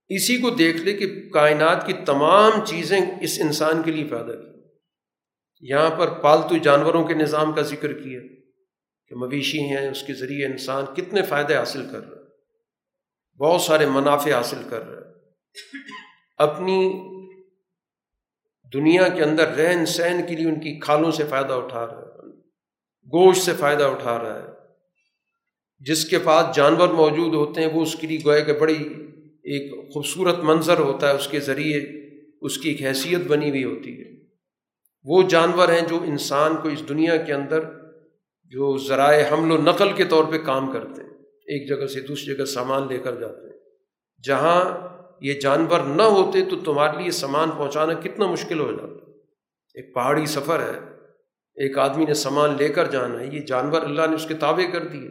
اسی 0.07 0.37
کو 0.37 0.49
دیکھ 0.49 0.77
لے 0.77 0.93
کہ 0.93 1.29
کائنات 1.29 1.87
کی 1.87 1.93
تمام 1.93 2.65
چیزیں 2.65 2.99
اس 3.21 3.39
انسان 3.41 3.83
کے 3.83 3.91
لیے 3.91 4.03
پیدا 4.03 4.35
کی۔ 4.35 4.54
یہاں 5.69 5.89
پر 5.89 6.07
پالتو 6.07 6.57
جانوروں 6.57 7.03
کے 7.03 7.13
نظام 7.13 7.53
کا 7.53 7.61
ذکر 7.61 7.93
کیا 7.93 8.19
کہ 9.07 9.15
مویشی 9.15 9.59
ہیں، 9.59 9.89
اس 9.89 10.03
کے 10.03 10.13
ذریعے 10.13 10.45
انسان 10.45 10.85
کتنے 10.95 11.21
فائدے 11.21 11.55
حاصل 11.55 11.85
کر 11.91 11.99
رہا 11.99 12.17
ہے۔ 12.17 12.25
بہت 13.39 13.61
سارے 13.61 13.85
منافع 13.85 14.31
حاصل 14.31 14.57
کر 14.69 14.85
رہا 14.85 14.97
ہے۔ 14.97 15.13
اپنی 16.37 16.93
دنیا 18.73 19.07
کے 19.07 19.23
اندر 19.23 19.47
رہن 19.47 19.85
سہن 19.85 20.21
کے 20.27 20.35
لیے 20.35 20.47
ان 20.47 20.55
کی 20.55 20.79
کھالوں 20.79 21.11
سے 21.11 21.23
فائدہ 21.29 21.53
اٹھا 21.53 21.87
رہا 21.87 22.01
ہے۔ 22.01 22.29
گوشت 23.05 23.41
سے 23.41 23.51
فائدہ 23.59 23.83
اٹھا 23.83 24.23
رہا 24.23 24.39
ہے۔ 24.39 24.47
جس 25.79 26.05
کے 26.05 26.19
پاس 26.19 26.55
جانور 26.55 26.87
موجود 26.87 27.33
ہوتے 27.33 27.61
ہیں، 27.61 27.69
وہ 27.73 27.81
اس 27.81 27.95
کے 27.95 28.07
لیے 28.07 28.19
گوئے 28.25 28.41
کہ 28.41 28.53
بڑی 28.53 28.89
ایک 29.29 29.93
خوبصورت 29.93 30.39
منظر 30.39 30.77
ہوتا 30.77 31.09
ہے، 31.09 31.13
اس 31.13 31.27
کے 31.27 31.39
ذریعے 31.39 31.81
اس 32.41 32.57
کی 32.57 32.69
ایک 32.69 32.81
حیثیت 32.81 33.19
بنی 33.19 33.49
ہوئی 33.49 33.63
ہوتی 33.63 33.99
ہے۔ 33.99 34.24
وہ 35.05 35.23
جانور 35.23 35.69
ہیں 35.69 35.87
جو 35.87 35.99
انسان 36.03 36.55
کو 36.55 36.69
اس 36.69 36.89
دنیا 36.89 37.17
کے 37.17 37.33
اندر 37.33 37.59
جو 38.43 38.77
ذرائع 38.77 39.33
حمل 39.33 39.51
و 39.51 39.61
نقل 39.61 39.93
کے 39.93 40.03
طور 40.03 40.23
پہ 40.31 40.37
کام 40.37 40.71
کرتے 40.71 41.03
ہیں، 41.03 41.09
ایک 41.23 41.69
جگہ 41.69 41.85
سے 41.85 42.01
دوسری 42.01 42.35
جگہ 42.35 42.45
سامان 42.45 42.87
لے 42.89 42.97
کر 42.97 43.15
جاتے 43.15 43.47
ہیں۔ 43.47 43.59
جہاں 44.23 44.87
یہ 45.21 45.33
جانور 45.33 45.79
نہ 45.79 46.03
ہوتے 46.03 46.45
تو 46.45 46.55
تمہارے 46.65 47.01
لیے 47.01 47.11
سامان 47.11 47.51
پہنچانا 47.51 47.93
کتنا 47.93 48.25
مشکل 48.25 48.59
ہو 48.59 48.71
جاتا۔ 48.71 49.11
ایک 49.73 49.93
پہاڑی 49.93 50.25
سفر 50.25 50.59
ہے، 50.59 50.79
ایک 51.55 51.77
آدمی 51.77 52.05
نے 52.05 52.13
سامان 52.13 52.55
لے 52.57 52.69
کر 52.69 52.85
جانا 52.85 53.19
ہے، 53.19 53.27
یہ 53.27 53.39
جانور 53.39 53.81
اللہ 53.81 54.07
نے 54.09 54.15
اس 54.15 54.25
کے 54.27 54.33
تابع 54.33 54.71
کر 54.73 54.87
دیے۔ 54.87 55.09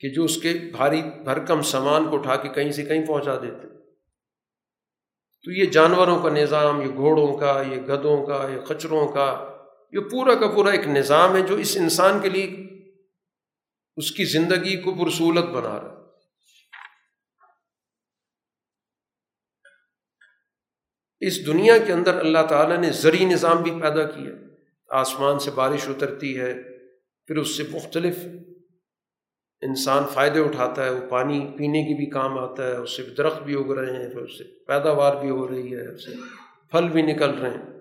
کہ 0.00 0.08
جو 0.08 0.24
اس 0.24 0.36
کے 0.36 0.52
بھاری 0.76 1.02
بھرکم 1.24 1.62
سامان 1.62 2.10
کو 2.10 2.16
اٹھا 2.16 2.36
کے 2.36 2.48
کہیں 2.48 2.72
سے 2.72 2.82
کہیں 2.82 3.06
پہنچا 3.06 3.38
دیتے۔ 3.42 3.81
تو 5.44 5.50
یہ 5.50 5.64
جانوروں 5.64 6.22
کا 6.22 6.28
نظام، 6.28 6.80
یہ 6.82 6.86
گھوڑوں 6.86 7.38
کا، 7.38 7.62
یہ 7.70 7.76
گدوں 7.76 8.26
کا، 8.26 8.48
یہ 8.50 8.60
کچروں 8.60 9.08
کا، 9.08 9.48
یہ 9.92 10.00
پورا 10.00 10.34
کا 10.34 10.48
پورا 10.48 10.70
ایک 10.70 10.86
نظام 10.86 11.36
ہے 11.36 11.40
جو 11.40 11.54
اس 11.54 11.76
انسان 11.80 12.20
کے 12.20 12.28
لیے 12.28 12.44
اس 13.96 14.10
کی 14.10 14.24
زندگی 14.24 14.76
کو 14.76 15.04
پرسولت 15.04 15.44
بنا 15.44 15.80
رہا 15.80 15.88
ہے۔ 15.88 16.00
اس 21.20 21.46
دنیا 21.46 21.78
کے 21.78 21.92
اندر 21.92 22.18
اللہ 22.18 22.46
تعالیٰ 22.48 22.78
نے 22.78 22.90
زرعی 22.90 23.24
نظام 23.24 23.62
بھی 23.62 23.70
پیدا 23.70 24.04
کیا 24.04 24.30
آسمان 24.88 25.38
سے 25.38 25.50
بارش 25.50 25.88
اترتی 25.88 26.40
ہے، 26.40 26.54
پھر 27.26 27.36
اس 27.36 27.56
سے 27.56 27.62
مختلف 27.70 28.16
انسان 29.62 30.02
فائدے 30.14 30.40
اٹھاتا 30.40 30.84
ہے، 30.84 30.90
وہ 30.90 31.10
پانی 31.10 31.40
پینے 31.58 31.82
کی 31.82 31.96
بھی 31.96 32.06
کام 32.06 32.38
آتا 32.38 32.66
ہے، 32.66 32.76
اس 32.76 32.96
سے 32.96 33.02
درخت 33.02 33.42
بھی 33.42 33.54
اگ 33.54 33.70
رہے 33.70 34.02
ہیں 34.02 34.10
پھر 34.10 34.20
اس 34.20 34.38
سے 34.38 34.44
پیداوار 34.44 35.16
بھی 35.16 35.30
ہو 35.30 35.48
رہی 35.48 35.74
ہے، 35.74 35.94
اس 35.94 36.04
سے 36.04 36.10
پھل 36.70 36.88
بھی 36.88 37.02
نکل 37.02 37.30
رہے 37.30 37.50
ہیں۔ 37.50 37.72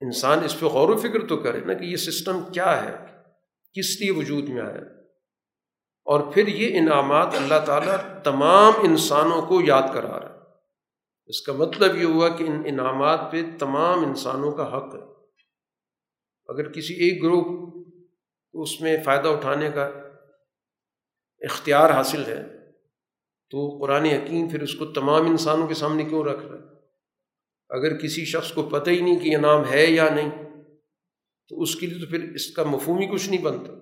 انسان 0.00 0.44
اس 0.44 0.60
پہ 0.60 0.66
غور 0.66 0.88
و 0.88 0.96
فکر 0.96 1.26
تو 1.26 1.36
کرے 1.36 1.60
نا 1.60 1.72
کہ 1.72 1.84
یہ 1.84 1.96
سسٹم 1.96 2.40
کیا 2.52 2.84
ہے، 2.84 2.96
کس 3.72 4.00
لیے 4.00 4.10
وجود 4.10 4.48
میں 4.48 4.62
آیا۔ 4.62 4.80
اور 6.04 6.32
پھر 6.32 6.48
یہ 6.48 6.78
انعامات 6.78 7.34
اللہ 7.34 7.64
تعالیٰ 7.66 7.96
تمام 8.22 8.72
انسانوں 8.82 9.42
کو 9.42 9.60
یاد 9.60 9.82
کرا 9.94 10.20
رہا 10.20 10.28
ہے۔ 10.28 10.40
اس 11.26 11.42
کا 11.42 11.52
مطلب 11.52 11.96
یہ 11.96 12.04
ہوا 12.04 12.28
کہ 12.28 12.44
ان 12.44 12.62
انعامات 12.66 13.32
پہ 13.32 13.42
تمام 13.58 14.04
انسانوں 14.04 14.52
کا 14.52 14.76
حق 14.76 14.94
ہے۔ 14.94 15.00
اگر 16.48 16.72
کسی 16.72 16.94
ایک 16.94 17.22
گروپ 17.22 17.70
اس 18.52 18.80
میں 18.80 18.96
فائدہ 19.04 19.28
اٹھانے 19.28 19.70
کا 19.74 19.84
اختیار 21.40 21.90
حاصل 21.90 22.24
ہے، 22.26 22.42
تو 23.50 23.78
قرآن 23.80 24.04
حکیم 24.04 24.48
پھر 24.48 24.62
اس 24.62 24.74
کو 24.74 24.86
تمام 24.86 25.26
انسانوں 25.26 25.66
کے 25.66 25.74
سامنے 25.74 26.04
کیوں 26.04 26.24
رکھ 26.24 26.46
رہا 26.46 26.58
ہے؟ 26.58 26.64
اگر 27.70 27.96
کسی 27.96 28.24
شخص 28.24 28.52
کو 28.52 28.62
پتہ 28.62 28.90
ہی 28.90 29.00
نہیں 29.00 29.18
کہ 29.18 29.28
یہ 29.28 29.36
نام 29.36 29.70
ہے 29.70 29.86
یا 29.86 30.08
نہیں، 30.08 30.30
تو 31.48 31.60
اس 31.60 31.76
کے 31.76 31.86
لیے 31.86 32.00
تو 32.00 32.06
پھر 32.06 32.32
اس 32.34 32.50
کا 32.50 32.62
مفہوم 32.62 32.98
ہی 32.98 33.06
کچھ 33.06 33.30
نہیں 33.30 33.42
بنتا۔ 33.42 33.72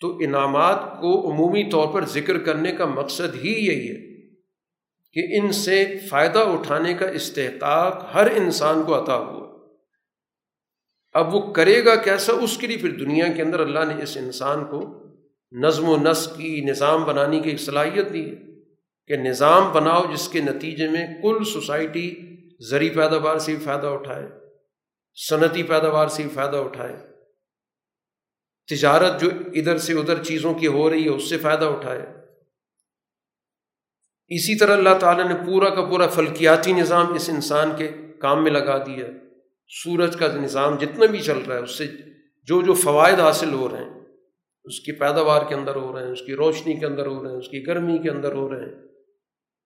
تو 0.00 0.16
انعامات 0.16 1.00
کو 1.00 1.32
عمومی 1.32 1.70
طور 1.70 1.92
پر 1.92 2.04
ذکر 2.04 2.38
کرنے 2.38 2.72
کا 2.72 2.86
مقصد 2.86 3.34
ہی 3.34 3.50
یہی 3.50 3.90
ہے 3.90 4.08
کہ 5.12 5.40
ان 5.40 5.52
سے 5.52 5.98
فائدہ 6.08 6.38
اٹھانے 6.38 6.94
کا 6.94 7.08
استحقاق 7.08 8.14
ہر 8.14 8.30
انسان 8.36 8.82
کو 8.82 9.04
عطا 9.04 9.16
ہوا۔ 9.16 9.47
اب 11.18 11.34
وہ 11.34 11.40
کرے 11.52 11.84
گا 11.84 11.94
کیسا؟ 11.96 12.32
اس 12.32 12.56
کے 12.58 12.66
لیے 12.66 12.76
پھر 12.76 12.90
دنیا 12.90 13.26
کے 13.32 13.42
اندر 13.42 13.60
اللہ 13.60 13.84
نے 13.88 14.02
اس 14.02 14.16
انسان 14.16 14.64
کو 14.64 14.80
نظم 15.52 15.88
و 15.88 15.96
نسق 15.96 16.36
کی، 16.36 16.60
نظام 16.60 17.04
بنانے 17.04 17.40
کی 17.40 17.50
ایک 17.50 17.60
صلاحیت 17.60 18.12
دی 18.12 18.24
ہے 18.30 18.36
کہ 19.10 19.16
نظام 19.16 19.72
بناؤ 19.72 20.02
جس 20.14 20.28
کے 20.28 20.40
نتیجے 20.40 20.88
میں 20.88 21.06
کل 21.22 21.44
سوسائٹی 21.44 22.10
زرعی 22.70 22.90
پیداوار 22.90 23.38
سے 23.38 23.54
بھی 23.54 23.64
فائدہ 23.64 23.86
اٹھائے، 23.86 24.26
صنعتی 25.16 25.62
پیداوار 25.62 26.08
سے 26.08 26.22
بھی 26.22 26.30
فائدہ 26.34 26.56
اٹھائے، 26.56 26.96
تجارت 28.68 29.20
جو 29.20 29.28
ادھر 29.54 29.78
سے 29.78 29.92
ادھر 29.92 30.22
چیزوں 30.24 30.54
کی 30.54 30.66
ہو 30.66 30.90
رہی 30.90 31.04
ہے 31.04 31.08
اس 31.08 31.28
سے 31.30 31.38
فائدہ 31.38 31.64
اٹھائے۔ 31.64 32.02
اسی 34.30 34.58
طرح 34.58 34.76
اللہ 34.76 34.98
تعالیٰ 35.00 35.28
نے 35.28 35.34
پورا 35.46 35.68
کا 35.70 35.84
پورا 35.84 36.06
فلکیاتی 36.06 36.72
نظام 36.72 37.12
اس 37.12 37.28
انسان 37.28 37.70
کے 37.78 37.88
کام 38.18 38.42
میں 38.44 38.52
لگا 38.52 38.78
دیا۔ 38.86 39.06
سورج 39.70 40.16
کا 40.16 40.26
نظام 40.26 40.76
جتنا 40.76 41.06
بھی 41.06 41.18
چل 41.18 41.38
رہا 41.38 41.56
ہے، 41.56 41.60
اس 41.60 41.78
سے 41.78 41.86
جو 42.48 42.62
جو 42.62 42.74
فوائد 42.74 43.20
حاصل 43.20 43.52
ہو 43.52 43.68
رہے 43.68 43.84
ہیں، 43.84 44.00
اس 44.64 44.80
کی 44.80 44.92
پیداوار 44.92 45.42
کے 45.48 45.54
اندر 45.54 45.76
ہو 45.76 45.92
رہے 45.92 46.04
ہیں، 46.04 46.12
اس 46.12 46.22
کی 46.22 46.34
روشنی 46.34 46.74
کے 46.74 46.86
اندر 46.86 47.06
ہو 47.06 47.22
رہے 47.22 47.30
ہیں، 47.30 47.38
اس 47.38 47.48
کی 47.48 47.66
گرمی 47.66 47.98
کے 47.98 48.10
اندر 48.10 48.32
ہو 48.32 48.52
رہے 48.52 48.60
ہیں۔ 48.60 48.88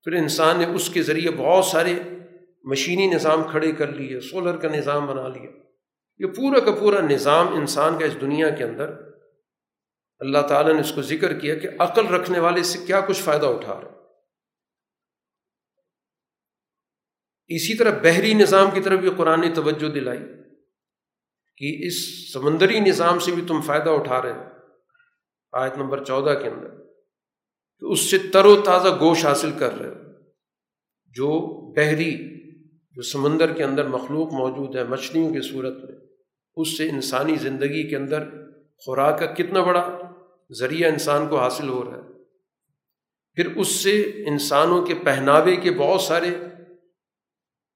پھر 0.03 0.13
انسان 0.13 0.59
نے 0.59 0.67
اس 0.67 0.89
کے 0.89 1.03
ذریعے 1.03 1.31
بہت 1.31 1.65
سارے 1.65 1.95
مشینی 2.65 3.07
نظام 3.07 3.43
کھڑے 3.43 3.73
کر 3.73 3.89
لیے، 3.89 4.21
سولر 4.21 4.57
کا 4.57 4.69
نظام 4.69 5.07
بنا 5.07 5.29
لیا۔ 5.29 5.51
یہ 6.19 6.27
پورا 6.27 6.61
کا 6.61 6.73
پورا 6.73 7.01
نظام 7.01 7.55
انسان 7.55 7.99
کا 7.99 8.05
اس 8.05 8.21
دنیا 8.21 8.51
کے 8.51 8.65
اندر، 8.65 8.91
اللہ 10.21 10.39
تعالیٰ 10.39 10.75
نے 10.75 10.81
اس 10.81 10.93
کو 10.93 11.03
ذکر 11.03 11.39
کیا 11.39 11.55
کہ 11.55 11.69
عقل 11.79 12.07
رکھنے 12.07 12.39
والے 12.39 12.63
سے 12.63 12.79
کیا 12.87 13.01
کچھ 13.01 13.23
فائدہ 13.23 13.47
اٹھا 13.47 13.81
رہے 13.81 14.02
اسی 17.55 17.75
طرح 17.75 17.99
بحری 18.03 18.35
نظام 18.35 18.71
کی 18.71 18.81
طرف 18.81 19.01
بھی 19.01 19.11
قرآن 19.17 19.41
نے 19.41 19.51
توجہ 19.55 19.89
دلائی 19.89 20.19
کہ 21.57 21.87
اس 21.87 22.33
سمندری 22.33 22.81
نظام 22.81 23.19
سے 23.19 23.31
بھی 23.31 23.43
تم 23.47 23.61
فائدہ 23.61 23.91
اٹھا 23.91 24.23
رہے 24.23 24.33
ہو۔ 24.33 24.43
آیت 25.53 25.77
نمبر 25.77 26.05
چودہ 26.05 26.39
کے 26.43 26.49
اندر۔ 26.49 26.69
تو 27.81 27.93
اس 27.93 28.11
سے 28.11 28.19
تر 28.19 28.45
و 28.45 28.61
تازہ 28.61 28.89
گوشت 29.01 29.25
حاصل 29.25 29.51
کر 29.59 29.79
رہے 29.79 29.89
ہو۔ 29.89 29.95
جو 31.07 31.31
بحری، 31.73 32.41
جو 32.91 33.03
سمندر 33.03 33.53
کے 33.53 33.65
اندر 33.65 33.87
مخلوق 33.87 34.33
موجود 34.33 34.77
ہے، 34.77 34.85
مچھلیوں 34.85 35.33
کی 35.33 35.41
صورت 35.41 35.75
میں، 35.77 35.99
اس 36.57 36.77
سے 36.77 36.89
انسانی 36.89 37.37
زندگی 37.37 37.89
کے 37.89 37.97
اندر 37.97 38.29
خوراک 38.87 39.19
کا 39.19 39.27
کتنا 39.27 39.63
بڑا 39.63 39.99
ذریعہ 40.59 40.93
انسان 40.93 41.29
کو 41.29 41.39
حاصل 41.39 41.69
ہو 41.69 41.85
رہا 41.85 41.99
ہے۔ 41.99 42.13
پھر 43.35 43.57
اس 43.57 43.69
سے 43.69 44.01
انسانوں 44.01 44.87
کے 44.87 44.95
پہناوے 44.95 45.57
کے 45.57 45.71
بہت 45.71 46.01
سارے 46.01 46.31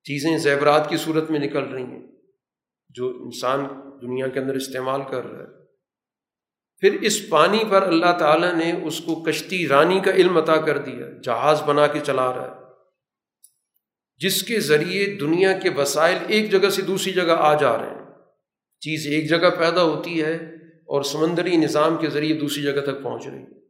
چیزیں 0.06 0.38
زیورات 0.38 0.90
کی 0.90 0.96
صورت 0.96 1.30
میں 1.30 1.40
نکل 1.40 1.62
رہی 1.62 1.82
ہیں، 1.82 2.06
جو 2.88 3.08
انسان 3.08 3.66
دنیا 4.02 4.28
کے 4.28 4.40
اندر 4.40 4.54
استعمال 4.54 5.00
کر 5.10 5.26
رہا 5.26 5.38
ہے۔ 5.38 5.66
پھر 6.80 7.00
اس 7.00 7.28
پانی 7.28 7.64
پر 7.70 7.82
اللہ 7.82 8.18
تعالیٰ 8.18 8.54
نے 8.54 8.72
اس 8.82 9.00
کو 9.00 9.14
کشتی 9.14 9.68
رانی 9.68 10.00
کا 10.00 10.10
علم 10.10 10.36
عطا 10.36 10.56
کر 10.56 10.78
دیا، 10.78 11.06
جہاز 11.22 11.62
بنا 11.62 11.86
کے 11.86 11.98
چلا 12.00 12.34
رہا 12.34 12.56
ہے۔ 12.56 12.66
جس 14.16 14.42
کے 14.42 14.60
ذریعے 14.60 15.06
دنیا 15.06 15.58
کے 15.58 15.70
وسائل 15.70 16.18
ایک 16.28 16.52
جگہ 16.52 16.68
سے 16.68 16.82
دوسری 16.82 17.12
جگہ 17.12 17.36
آ 17.38 17.54
جا 17.54 17.76
رہے 17.76 17.90
ہیں۔ 17.90 18.06
چیز 18.80 19.06
ایک 19.06 19.28
جگہ 19.30 19.50
پیدا 19.58 19.82
ہوتی 19.82 20.22
ہے 20.22 20.34
اور 20.80 21.02
سمندری 21.02 21.56
نظام 21.56 21.96
کے 21.96 22.10
ذریعے 22.10 22.40
دوسری 22.40 22.62
جگہ 22.62 22.80
تک 22.80 23.02
پہنچ 23.02 23.26
رہی 23.26 23.38
ہے۔ 23.38 23.60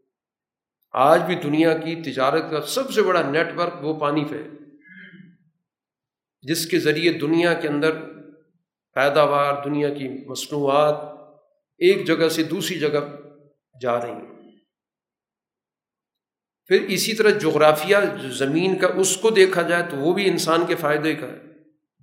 آج 0.92 1.22
بھی 1.22 1.34
دنیا 1.34 1.78
کی 1.78 1.94
تجارت 1.96 2.50
کا 2.50 2.60
سب 2.60 2.92
سے 2.92 3.02
بڑا 3.02 3.30
نیٹ 3.30 3.46
ورک 3.56 3.84
وہ 3.84 4.00
پانی 4.00 4.24
پہ 4.24 4.42
جس 6.48 6.66
کے 6.66 6.78
ذریعے 6.78 7.12
دنیا 7.12 7.54
کے 7.54 7.68
اندر 7.68 7.90
پیداوار، 8.94 9.64
دنیا 9.64 9.88
کی 9.88 10.08
مصنوعات 10.26 10.94
ایک 11.78 12.06
جگہ 12.06 12.28
سے 12.28 12.42
دوسری 12.42 12.78
جگہ 12.78 13.16
جا 13.82 14.00
رہی 14.00 14.10
ہیں۔ 14.10 14.36
پھر 16.66 16.82
اسی 16.88 17.14
طرح 17.14 17.30
جغرافیہ، 17.30 17.96
زمین 18.22 18.78
کا 18.78 18.88
اس 18.96 19.16
کو 19.16 19.30
دیکھا 19.30 19.62
جائے 19.62 19.82
تو 19.90 19.96
وہ 19.96 20.12
بھی 20.12 20.28
انسان 20.28 20.66
کے 20.66 20.74
فائدے 20.74 21.14
کا 21.14 21.26
ہے۔ 21.26 21.38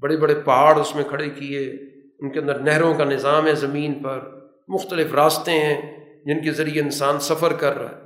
بڑے 0.02 0.18
بڑے 0.18 0.36
پہاڑ 0.36 0.80
اس 0.80 0.96
میں 0.96 1.04
کھڑے 1.04 1.30
کیے، 1.30 1.72
ان 2.20 2.32
کے 2.32 2.40
اندر 2.40 2.60
نہروں 2.60 2.94
کا 2.94 3.04
نظام 3.04 3.48
ہے 3.48 3.56
زمین 3.56 4.04
پر، 4.04 4.20
مختلف 4.68 5.14
راستے 5.14 5.52
ہیں 5.52 5.82
جن 6.26 6.44
کے 6.44 6.52
ذریعے 6.52 6.82
انسان 6.82 7.20
سفر 7.20 7.54
کر 7.54 7.78
رہا 7.78 7.98
ہے۔ 7.98 8.03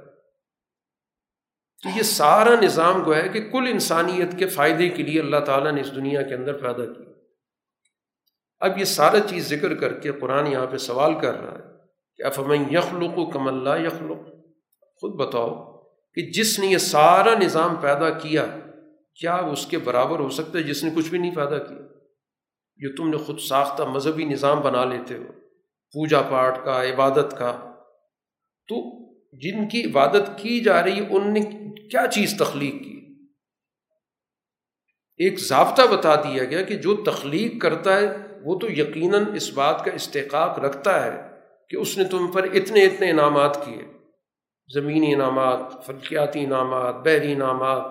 تو 1.84 1.98
یہ 1.98 2.04
سارا 2.04 2.62
نظام 2.62 3.06
گویا 3.06 3.24
ہے 3.24 3.30
کہ 3.30 3.50
کل 3.52 3.68
انسانیت 3.70 4.40
کے 4.40 4.48
فائدے 4.48 4.90
کے 4.90 5.04
لیے 5.04 5.20
اللہ 5.20 5.38
تعالیٰ 5.38 5.72
نے 5.72 5.82
اس 5.82 5.96
دنیا 5.96 6.22
کے 6.22 6.34
اندر 6.34 6.54
پیدا 6.54 6.86
کیا 6.86 7.12
اب 8.60 8.78
یہ 8.78 8.84
سارا 8.84 9.20
چیز 9.20 9.50
ذکر 9.50 9.76
کر 9.76 9.94
کے 9.94 10.12
قرآن 10.12 10.48
یہاں 10.48 10.68
پہ 10.68 10.78
سوال 10.78 11.20
کر 11.20 11.42
رہا 11.42 11.58
ہے 11.58 11.64
کہ 12.18 12.24
افمن 12.24 12.74
یخلق 12.74 13.18
و 13.18 13.26
کم 13.26 13.48
اللہ 13.48 13.86
یخلق؟ 13.86 14.28
خود 15.02 15.16
بتاؤ 15.16 15.82
کہ 16.14 16.32
جس 16.32 16.60
نے 16.60 16.68
یہ 16.68 16.78
سارا 16.78 17.34
نظام 17.40 17.76
پیدا 17.76 18.10
کیا 18.10 18.46
کیا 19.20 19.36
اس 19.36 19.66
کے 19.66 19.78
برابر 19.78 20.20
ہو 20.20 20.30
سکتا 20.30 20.58
ہے 20.58 20.64
جس 20.64 20.84
نے 20.84 20.90
کچھ 20.96 21.10
بھی 21.10 21.18
نہیں 21.18 21.36
پیدا 21.36 21.58
کیا؟ 21.58 21.88
جو 22.78 22.96
تم 22.96 23.10
نے 23.10 23.18
خود 23.18 23.40
ساختہ 23.40 23.84
مذہبی 23.84 24.26
نظام 24.26 24.62
بنا 24.62 24.86
لیتے 24.86 25.18
ہو، 25.18 25.24
پوجا 25.94 26.22
پاٹ 26.22 26.66
کا، 26.66 26.84
عبادت 26.84 27.36
کا۔ 27.38 27.74
تو 28.68 29.08
جن 29.38 29.70
کی 29.70 29.86
عبادت 29.86 30.38
کی 30.38 30.60
جا 30.60 30.84
رہی، 30.84 31.06
ان 31.10 31.34
نے 31.34 31.40
کیا 31.80 32.08
چیز 32.08 32.34
تخلیق 32.40 32.74
کی؟ 32.84 33.04
ایک 35.18 35.40
ضابطہ 35.40 35.82
بتا 35.82 36.16
دیا 36.16 36.46
گیا 36.46 36.62
کہ 36.62 36.76
جو 36.76 36.96
تخلیق 36.96 37.62
کرتا 37.62 37.98
ہے، 37.98 38.18
وہ 38.44 38.60
تو 38.60 38.72
یقیناً 38.72 39.24
اس 39.36 39.54
بات 39.54 39.86
کا 39.86 39.92
استحقاق 39.92 40.60
رکھتا 40.60 41.06
ہے 41.06 41.22
کہ 41.70 41.76
اس 41.76 41.98
نے 41.98 42.04
تم 42.04 42.28
پر 42.28 42.44
اتنے 42.44 42.86
اتنے 42.86 43.10
انعامات 43.10 43.66
کیے۔ 43.66 43.98
زمینی 44.74 45.14
انعامات، 45.14 45.60
فلکیاتی 45.86 46.44
انعامات، 46.44 46.96
بحری 46.96 47.32
انعامات، 47.32 47.82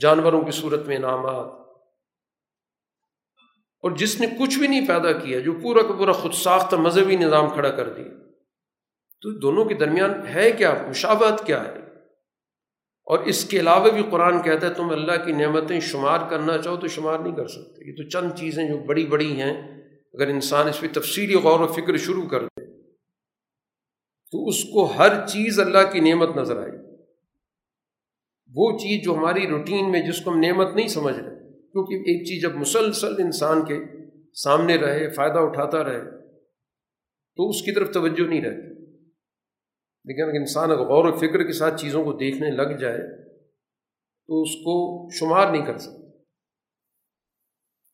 جانوروں 0.00 0.42
کی 0.42 0.50
صورت 0.50 0.86
میں 0.86 0.96
انعامات۔ 0.96 1.46
اور 3.80 3.90
جس 3.90 4.20
نے 4.20 4.26
کچھ 4.26 4.58
بھی 4.58 4.66
نہیں 4.66 4.88
پیدا 4.88 5.12
کیا، 5.12 5.38
جو 5.38 5.52
پورا 5.52 5.82
کا 5.82 5.92
پورا 5.92 6.12
خود 6.12 6.32
ساختہ 6.32 6.76
مذہبی 6.76 7.16
نظام 7.16 7.50
کھڑا 7.50 7.68
کر 7.68 7.88
دیا۔ 7.88 8.12
تو 9.20 9.30
دونوں 9.30 9.64
کے 9.64 9.74
درمیان 9.74 10.26
ہے 10.26 10.52
کیا؟ 10.52 10.74
مشابہت 10.88 11.46
کیا 11.46 11.64
ہے؟ 11.64 11.91
اور 13.04 13.18
اس 13.18 13.44
کے 13.44 13.60
علاوہ 13.60 13.90
بھی 13.90 14.02
قرآن 14.10 14.42
کہتا 14.42 14.68
ہے 14.68 14.74
تم 14.74 14.90
اللہ 14.90 15.24
کی 15.24 15.32
نعمتیں 15.32 15.80
شمار 15.80 16.30
کرنا 16.30 16.58
چاہو 16.58 16.76
تو 16.76 16.86
شمار 16.86 17.18
نہیں 17.18 17.36
کر 17.36 17.46
سکتے۔ 17.46 17.90
یہ 17.90 17.96
تو 17.96 18.08
چند 18.08 18.30
چیزیں 18.38 18.68
جو 18.68 18.78
بڑی 18.78 19.06
بڑی 19.06 19.40
ہیں۔ 19.40 19.82
اگر 20.14 20.26
انسان 20.26 20.68
اس 20.68 20.80
پہ 20.80 20.86
تفصیلی 20.92 21.34
غور 21.34 21.60
و 21.60 21.66
فکر 21.66 21.96
شروع 21.96 22.28
کر 22.28 22.40
دے، 22.40 22.82
تو 24.30 24.46
اس 24.46 24.64
کو 24.64 24.84
ہر 24.84 25.26
چیز 25.26 25.60
اللہ 25.60 25.92
کی 25.92 26.00
نعمت 26.00 26.36
نظر 26.36 26.56
آئے۔ 26.56 26.96
وہ 28.54 28.78
چیز 28.78 29.04
جو 29.04 29.14
ہماری 29.14 29.46
روٹین 29.46 29.90
میں 29.90 30.02
جس 30.02 30.20
کو 30.20 30.30
ہم 30.30 30.40
نعمت 30.40 30.74
نہیں 30.74 30.88
سمجھ 30.88 31.16
رہے، 31.16 31.52
کیونکہ 31.52 31.94
ایک 31.94 32.26
چیز 32.26 32.42
جب 32.42 32.54
مسلسل 32.54 33.22
انسان 33.22 33.64
کے 33.64 33.78
سامنے 34.34 34.76
رہے، 34.76 35.10
فائدہ 35.10 35.38
اٹھاتا 35.38 35.84
رہے، 35.84 36.00
تو 37.36 37.48
اس 37.48 37.62
کی 37.62 37.72
طرف 37.72 37.90
توجہ 37.92 38.28
نہیں 38.28 38.42
رہتی۔ 38.42 38.71
لیکن 40.04 40.22
اگر 40.22 40.32
انسان 40.32 40.70
اگر 40.70 40.80
غور 40.80 41.04
و 41.04 41.16
فکر 41.16 41.42
کے 41.42 41.52
ساتھ 41.52 41.80
چیزوں 41.80 42.04
کو 42.04 42.12
دیکھنے 42.12 42.50
لگ 42.50 42.76
جائے 42.76 43.32
تو 44.26 44.42
اس 44.42 44.54
کو 44.54 45.08
شمار 45.18 45.52
نہیں 45.52 45.66
کر 45.66 45.78
سکتا۔ 45.78 46.20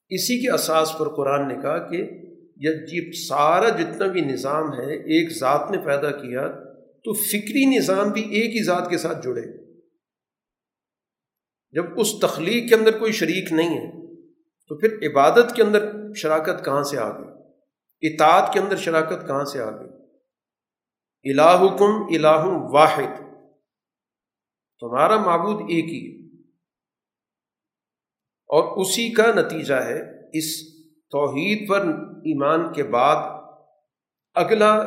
اسی 0.08 0.42
کے 0.42 0.50
اساس 0.50 0.98
پر 0.98 1.08
قرآن 1.08 1.48
نے 1.48 1.54
کہا 1.54 1.88
کہ 1.88 2.10
یہ 2.56 3.12
سارا 3.28 3.68
جتنا 3.68 4.06
بھی 4.06 4.20
نظام 4.20 4.72
ہے 4.72 4.94
ایک 4.94 5.30
ذات 5.30 5.70
نے 5.70 5.78
پیدا 5.78 6.10
کیا 6.10 6.48
تو 7.04 7.12
فکری 7.12 7.76
نظام 7.76 8.08
بھی 8.08 8.22
ایک 8.22 8.56
ہی 8.56 8.64
ذات 8.64 8.90
کے 8.90 8.98
ساتھ 8.98 9.24
جڑے۔ 9.24 9.68
جب 11.72 12.00
اس 12.00 12.08
تخلیق 12.20 12.68
کے 12.68 12.74
اندر 12.74 12.98
کوئی 12.98 13.12
شریک 13.12 13.52
نہیں 13.52 13.78
ہے 13.78 14.16
تو 14.66 14.76
پھر 14.76 15.10
عبادت 15.10 15.56
کے 15.56 15.62
اندر 15.62 16.12
شراکت 16.16 16.64
کہاں 16.64 16.82
سے 16.82 16.98
آ 16.98 17.18
گئی 17.18 17.28
اطاعت 18.02 18.52
کے 18.52 18.60
اندر 18.60 18.76
شراکت 18.76 19.26
کہاں 19.26 19.44
سے 19.44 19.60
آ 19.60 19.70
گئی 19.70 19.97
الہکم 21.24 22.06
الہ 22.14 22.44
واحد۔ 22.72 23.16
تمہارا 24.80 25.16
معبود 25.16 25.60
ایک 25.60 25.84
ہی۔ 25.84 26.28
اور 28.46 28.76
اسی 28.76 29.12
کا 29.12 29.32
نتیجہ 29.34 29.74
ہے، 29.74 30.00
اس 30.38 30.78
توحید 31.10 31.68
پر 31.68 31.80
ایمان 32.16 32.72
کے 32.72 32.82
بعد 32.82 33.42
اگلا 34.34 34.84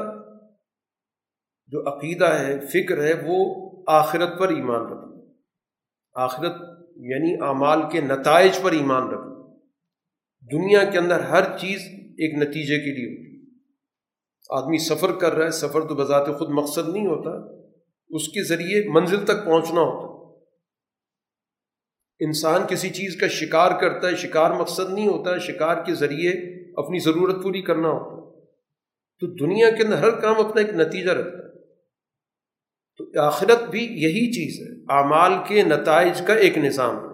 جو 1.67 1.97
عقیدہ 1.97 2.25
ہے، 2.25 2.59
فکر 2.59 3.03
ہے، 3.03 3.13
وہ 3.27 3.71
آخرت 3.87 4.39
پر 4.39 4.49
ایمان 4.49 4.81
رکھنا 4.81 5.11
آخرت 6.13 6.51
یعنی 6.95 7.47
اعمال 7.47 7.79
کے 7.91 8.01
نتائج 8.01 8.61
پر 8.61 8.71
ایمان 8.71 9.03
رکھنا 9.03 9.55
دنیا 10.51 10.83
کے 10.83 10.97
اندر 10.97 11.19
ہر 11.19 11.57
چیز 11.57 11.81
ایک 11.93 12.47
نتیجے 12.47 12.77
کے 12.77 12.91
لیے 12.91 13.17
ہوتی 13.17 13.30
آدمی 14.51 14.77
سفر 14.77 15.11
کر 15.11 15.33
رہا 15.33 15.45
ہے، 15.45 15.51
سفر 15.51 15.81
تو 15.87 15.95
بذات 15.95 16.27
خود 16.37 16.49
مقصد 16.49 16.89
نہیں 16.89 17.07
ہوتا، 17.07 17.31
اس 18.09 18.27
کے 18.27 18.43
ذریعے 18.43 18.89
منزل 18.89 19.25
تک 19.25 19.45
پہنچنا 19.45 19.81
ہوتا 19.81 20.11
انسان 22.19 22.61
کسی 22.69 22.89
چیز 22.89 23.17
کا 23.21 23.27
شکار 23.27 23.81
کرتا 23.81 24.07
ہے، 24.07 24.15
شکار 24.15 24.51
مقصد 24.51 24.93
نہیں 24.93 25.07
ہوتا، 25.07 25.37
شکار 25.37 25.85
کے 25.85 25.93
ذریعے 25.93 26.31
اپنی 26.77 26.99
ضرورت 26.99 27.43
پوری 27.43 27.61
کرنا 27.61 27.87
ہوتا 27.87 28.21
تو 29.19 29.27
دنیا 29.27 29.69
کے 29.69 29.83
اندر 29.83 29.97
ہر 29.97 30.19
کام 30.19 30.45
اپنا 30.45 30.61
ایک 30.61 30.69
نتیجہ 30.69 31.11
رکھتا 31.11 31.37
ہے۔ 31.37 31.65
تو 32.97 33.21
آخرت 33.21 33.69
بھی 33.69 33.79
یہی 33.79 34.31
چیز 34.31 34.59
ہے، 34.59 34.97
اعمال 34.99 35.33
کے 35.47 35.63
نتائج 35.63 36.21
کا 36.27 36.33
ایک 36.33 36.57
نظام 36.57 36.95
ہے۔ 36.95 37.11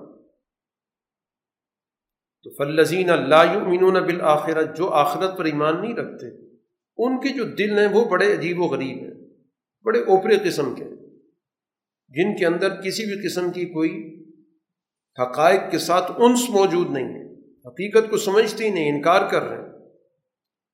تو 2.44 2.50
فلزین 2.56 3.10
اللہ 3.10 3.68
مینون 3.68 3.94
بالآخرت 3.94 4.78
جو 4.78 4.90
آخرت 4.90 5.38
پر 5.38 5.46
ایمان 5.46 5.82
نہیں 5.82 5.94
رکھتے 5.94 6.47
ان 6.98 7.22
کے 7.22 7.30
جو 7.30 7.44
دل 7.44 7.80
ہیں 7.80 7.88
وہ 7.88 8.06
بڑے 8.06 8.34
عجیب 8.34 8.62
و 8.62 8.64
غریب 8.64 8.98
ہیں، 8.98 9.14
بڑے 9.86 10.00
اوپرے 10.00 10.38
قسم 10.44 10.76
کے 10.76 10.84
جن 12.10 12.38
کے 12.38 12.46
اندر 12.46 12.82
کسی 12.82 13.06
بھی 13.06 13.30
قسم 13.30 13.52
کی 13.52 13.66
کوئی 13.66 14.24
حقائق 15.22 15.62
کے 15.72 15.78
ساتھ 15.78 16.12
انس 16.18 16.50
موجود 16.50 16.90
نہیں 16.92 17.06
ہے، 17.06 17.34
حقیقت 17.68 18.10
کو 18.10 18.18
سمجھتے 18.18 18.64
ہی 18.64 18.70
نہیں، 18.70 18.90
انکار 18.90 19.30
کر 19.30 19.44
رہے 19.44 19.58
ہیں۔ 19.58 19.68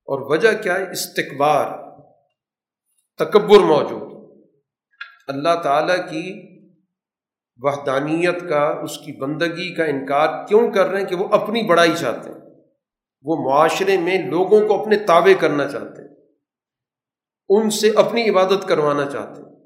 اور 0.06 0.30
وجہ 0.30 0.62
کیا 0.62 0.78
ہے؟ 0.78 0.90
استقبار، 0.90 1.66
تکبر 3.18 3.58
موجود۔ 3.58 4.14
اللہ 5.28 5.62
تعالیٰ 5.62 5.96
کی 5.96 6.54
وحدانیت 7.56 8.48
کا، 8.48 8.80
اس 8.82 8.98
کی 8.98 9.12
بندگی 9.12 9.74
کا 9.74 9.84
انکار 9.84 10.46
کیوں 10.46 10.72
کر 10.72 10.86
رہے 10.86 11.00
ہیں 11.00 11.08
کہ 11.08 11.14
وہ 11.14 11.28
اپنی 11.28 11.62
بڑائی 11.62 11.92
چاہتے 11.96 12.30
ہیں؟ 12.30 12.38
وہ 13.22 13.50
معاشرے 13.50 13.96
میں 13.96 14.22
لوگوں 14.22 14.68
کو 14.68 14.82
اپنے 14.82 14.96
تابع 14.96 15.40
کرنا 15.40 15.68
چاہتے 15.68 16.02
ہیں۔ 16.02 16.13
ان 17.48 17.70
سے 17.70 17.90
اپنی 17.90 18.30
عبادت 18.30 18.68
کروانا 18.68 19.04
چاہتے 19.06 19.42
ہیں۔ 19.42 19.56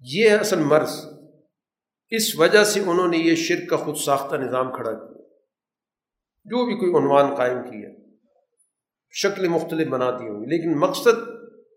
یہ 0.00 0.30
ہے 0.30 0.34
اصل 0.34 0.60
مرض۔ 0.60 1.06
اس 2.10 2.38
وجہ 2.38 2.64
سے 2.64 2.80
انہوں 2.80 3.08
نے 3.08 3.18
یہ 3.18 3.34
شرک 3.34 3.68
کا 3.68 3.76
خود 3.76 3.96
ساختہ 3.96 4.36
نظام 4.36 4.72
کھڑا 4.72 4.92
کیا۔ 4.92 5.22
جو 6.44 6.66
بھی 6.66 6.74
کوئی 6.74 6.92
عنوان 6.92 7.34
قائم 7.34 7.62
کیا 7.62 7.88
شکل 9.10 9.48
مختلف 9.48 9.88
بنا 9.88 10.10
دی 10.10 10.28
ہوں 10.28 10.40
گی 10.40 10.46
لیکن 10.46 10.78
مقصد 10.78 11.28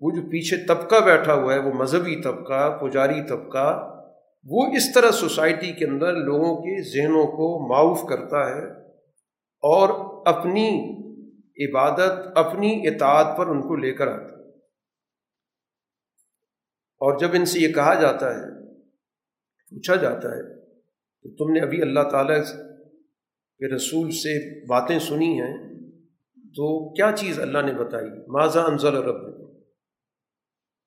وہ 0.02 0.12
جو 0.12 0.22
پیچھے 0.22 0.66
طبقہ 0.66 0.96
بیٹھا 1.06 1.34
ہوا 1.34 1.54
ہے، 1.54 1.60
وہ 1.60 1.74
مذہبی 1.74 2.22
طبقہ، 2.22 2.78
پجاری 2.78 3.22
طبقہ، 3.30 3.98
وہ 4.46 4.66
اس 4.66 4.94
طرح 4.94 5.12
سوسائٹی 5.12 5.72
کے 5.72 5.86
اندر 5.86 6.14
لوگوں 6.14 6.56
کے 6.56 6.98
ذہنوں 6.98 7.26
کو 7.26 7.70
معاف 7.70 8.08
کرتا 8.10 8.50
ہے 8.50 8.90
اور 9.62 9.90
اپنی 10.28 10.98
عبادت، 11.66 12.28
اپنی 12.36 12.88
اطاعت 12.88 13.38
پر 13.38 13.48
ان 13.48 13.62
کو 13.62 13.76
لے 13.76 13.94
کر 13.94 14.08
آتا 14.08 14.24
ہے۔ 14.24 14.31
اور 17.02 17.18
جب 17.20 17.34
ان 17.34 17.46
سے 17.46 17.60
یہ 17.60 17.74
کہا 17.74 17.94
جاتا 18.02 18.30
ہے، 18.30 18.50
پوچھا 19.72 19.96
جاتا 19.98 20.30
ہے 20.30 20.42
کہ 21.26 21.30
تم 21.38 21.52
نے 21.54 21.60
ابھی 21.60 21.82
اللہ 21.82 22.10
تعالیٰ 22.12 22.38
کے 22.44 23.74
رسول 23.76 24.12
سے 24.14 24.34
باتیں 24.68 24.98
سنی 25.02 25.30
ہیں، 25.42 25.54
تو 26.56 26.68
کیا 26.94 27.12
چیز 27.18 27.40
اللہ 27.40 27.66
نے 27.66 27.74
بتائی؟ 27.76 28.10
ماضا 28.30 28.64
انضل 28.64 28.96
رب 29.00 29.30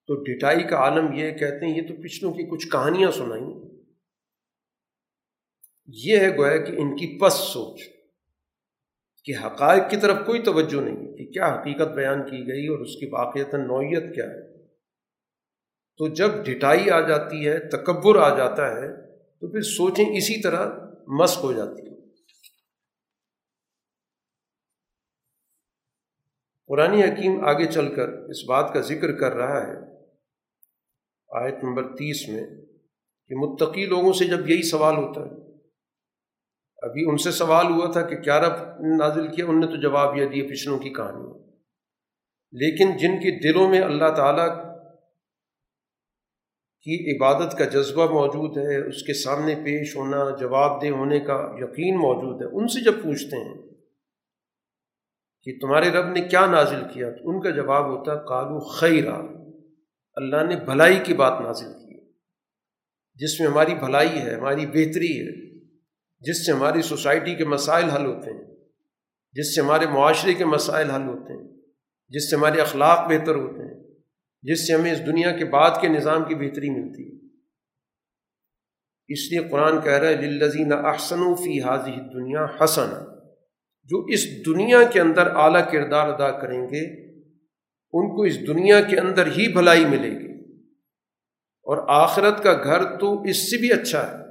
تو 0.08 0.14
ڈٹائی 0.24 0.62
کا 0.68 0.76
عالم 0.78 1.12
یہ 1.12 1.30
کہتے 1.32 1.66
ہیں، 1.66 1.76
یہ 1.76 1.86
تو 1.88 1.94
پچھلوں 2.02 2.32
کی 2.32 2.48
کچھ 2.50 2.68
کہانیاں 2.68 3.10
سنائیں 3.10 3.46
یہ 5.88 6.18
ہے 6.18 6.30
گویا 6.36 6.56
کہ 6.56 6.72
ان 6.76 6.96
کی 6.96 7.06
پس 7.20 7.34
سوچ، 7.52 7.80
کہ 9.26 9.32
حقائق 9.36 9.90
کی 9.90 9.96
طرف 9.96 10.24
کوئی 10.26 10.42
توجہ 10.42 10.80
نہیں، 10.80 11.06
کہ 11.16 11.24
کیا 11.32 11.54
حقیقت 11.54 11.94
بیان 11.96 12.22
کی 12.22 12.46
گئی 12.48 12.66
اور 12.66 12.78
اس 12.78 12.96
کی 12.96 13.06
باقیت 13.10 13.54
نوعیت 13.56 14.14
کیا 14.14 14.24
ہے۔ 14.26 14.53
تو 15.98 16.08
جب 16.08 16.30
ڈٹائی 16.44 16.90
آ 16.90 17.00
جاتی 17.00 17.48
ہے، 17.48 17.68
تکبر 17.68 18.16
آ 18.16 18.36
جاتا 18.36 18.70
ہے، 18.70 19.16
تو 19.16 19.52
پھر 19.52 19.60
سوچیں 19.60 20.04
اسی 20.04 20.42
طرح 20.42 20.70
مسق 21.06 21.44
ہو 21.44 21.52
جاتی 21.52 21.86
ہے۔ 21.86 21.94
قرآن 26.66 26.92
حکیم 26.92 27.44
آگے 27.44 27.66
چل 27.66 27.94
کر 27.94 28.08
اس 28.08 28.44
بات 28.48 28.74
کا 28.74 28.80
ذکر 28.80 29.12
کر 29.12 29.32
رہا 29.32 29.66
ہے، 29.66 29.76
آیت 31.44 31.64
نمبر 31.64 31.82
تیس 31.82 32.28
میں، 32.28 32.42
کہ 33.28 33.34
متقی 33.34 33.86
لوگوں 33.86 34.12
سے 34.12 34.24
جب 34.24 34.50
یہی 34.50 34.62
سوال 34.62 34.96
ہوتا 34.96 35.20
ہے۔ 35.20 35.44
ابھی 36.82 37.10
ان 37.10 37.16
سے 37.16 37.30
سوال 37.30 37.66
ہوا 37.66 37.92
تھا 37.92 38.02
کہ 38.02 38.16
کیا 38.16 38.40
رب 38.40 38.80
نازل 38.98 39.34
کیا، 39.34 39.46
ان 39.46 39.60
نے 39.60 39.66
تو 39.66 39.76
جواب 39.76 40.16
یہ 40.16 40.26
دیا، 40.26 40.44
پچھلوں 40.44 40.78
کی 40.78 40.90
کہانی۔ 40.90 41.44
لیکن 42.52 42.96
جن 42.96 43.16
کے 43.16 43.52
دلوں 43.52 43.68
میں 43.68 43.80
اللہ 43.80 44.14
تعالیٰ 44.16 44.73
کی 46.84 47.16
عبادت 47.16 47.58
کا 47.58 47.64
جذبہ 47.64 48.12
موجود 48.12 48.58
ہے، 48.58 48.88
اس 48.88 49.02
کے 49.02 49.14
سامنے 49.14 49.54
پیش 49.54 49.96
ہونا، 49.96 50.36
جواب 50.40 50.82
دہ 50.82 50.88
ہونے 50.88 51.20
کا 51.20 51.52
یقین 51.58 51.96
موجود 51.96 52.42
ہے۔ 52.42 52.46
ان 52.46 52.68
سے 52.68 52.84
جب 52.84 52.94
پوچھتے 53.02 53.36
ہیں 53.36 53.62
کہ 55.42 55.58
تمہارے 55.60 55.90
رب 55.90 56.08
نے 56.08 56.20
کیا 56.20 56.46
نازل 56.46 56.80
کیا، 56.94 57.10
تو 57.10 57.30
ان 57.30 57.40
کا 57.40 57.50
جواب 57.50 57.86
ہوتا 57.86 58.12
ہے 58.12 58.18
کالو 58.28 58.58
خیرہ 58.58 59.14
اللہ 60.14 60.44
نے 60.48 60.56
بھلائی 60.56 60.96
کی 61.04 61.14
بات 61.14 61.40
نازل 61.40 61.72
کی 61.72 61.84
جس 63.14 63.40
میں 63.40 63.48
ہماری 63.48 63.74
بھلائی 63.74 64.08
ہے، 64.08 64.34
ہماری 64.34 64.66
بہتری 64.66 65.20
ہے۔ 65.20 65.54
جس 66.20 66.46
سے 66.46 66.52
ہماری 66.52 66.82
سوسائٹی 66.82 67.34
کے 67.34 67.44
مسائل 67.44 67.84
حل 67.84 68.06
ہوتے 68.06 68.30
ہیں۔ 68.30 68.56
جس 69.32 69.54
سے 69.54 69.60
ہمارے 69.60 69.86
معاشرے 69.86 70.34
کے 70.34 70.44
مسائل 70.44 70.90
حل 70.90 71.08
ہوتے 71.08 71.32
ہیں۔ 71.32 71.60
جس 72.08 72.30
سے 72.30 72.36
ہمارے 72.36 72.60
اخلاق 72.60 72.98
بہتر 73.08 73.34
ہوتے 73.34 73.74
ہیں۔ 73.74 73.83
جس 74.44 74.66
سے 74.66 74.72
ہمیں 74.72 74.92
اس 74.92 75.06
دنیا 75.06 75.30
کے 75.30 75.44
بعد 75.44 75.70
کے 75.80 75.88
نظام 75.88 76.24
کی 76.24 76.34
بہتری 76.34 76.70
ملتی 76.70 77.08
ہے۔ 77.08 77.14
اس 79.08 79.32
لیے 79.32 79.48
قرآن 79.48 79.80
کہہ 79.80 79.92
رہا 79.92 80.08
ہے 80.08 80.16
للزین 80.16 80.72
احسن 80.72 81.34
فی 81.34 81.60
حاضی 81.60 82.00
دنیا 82.14 82.46
حسن 82.64 82.90
جو 83.84 84.04
اس 84.04 84.46
دنیا 84.46 84.78
کے 84.92 85.00
اندر 85.00 85.26
اعلیٰ 85.26 85.72
کردار 85.72 86.08
ادا 86.08 86.30
کریں 86.38 86.62
گے، 86.62 87.14
ان 87.92 88.16
کو 88.16 88.22
اس 88.22 88.46
دنیا 88.46 88.80
کے 88.80 88.98
اندر 88.98 89.26
ہی 89.26 89.52
بھلائی 89.52 89.84
ملے 89.84 90.10
گی۔ 90.10 90.60
اور 91.62 91.84
آخرت 91.88 92.42
کا 92.42 92.52
گھر 92.52 92.98
تو 92.98 93.22
اس 93.22 93.50
سے 93.50 93.56
بھی 93.56 93.72
اچھا 93.72 94.10
ہے۔ 94.10 94.24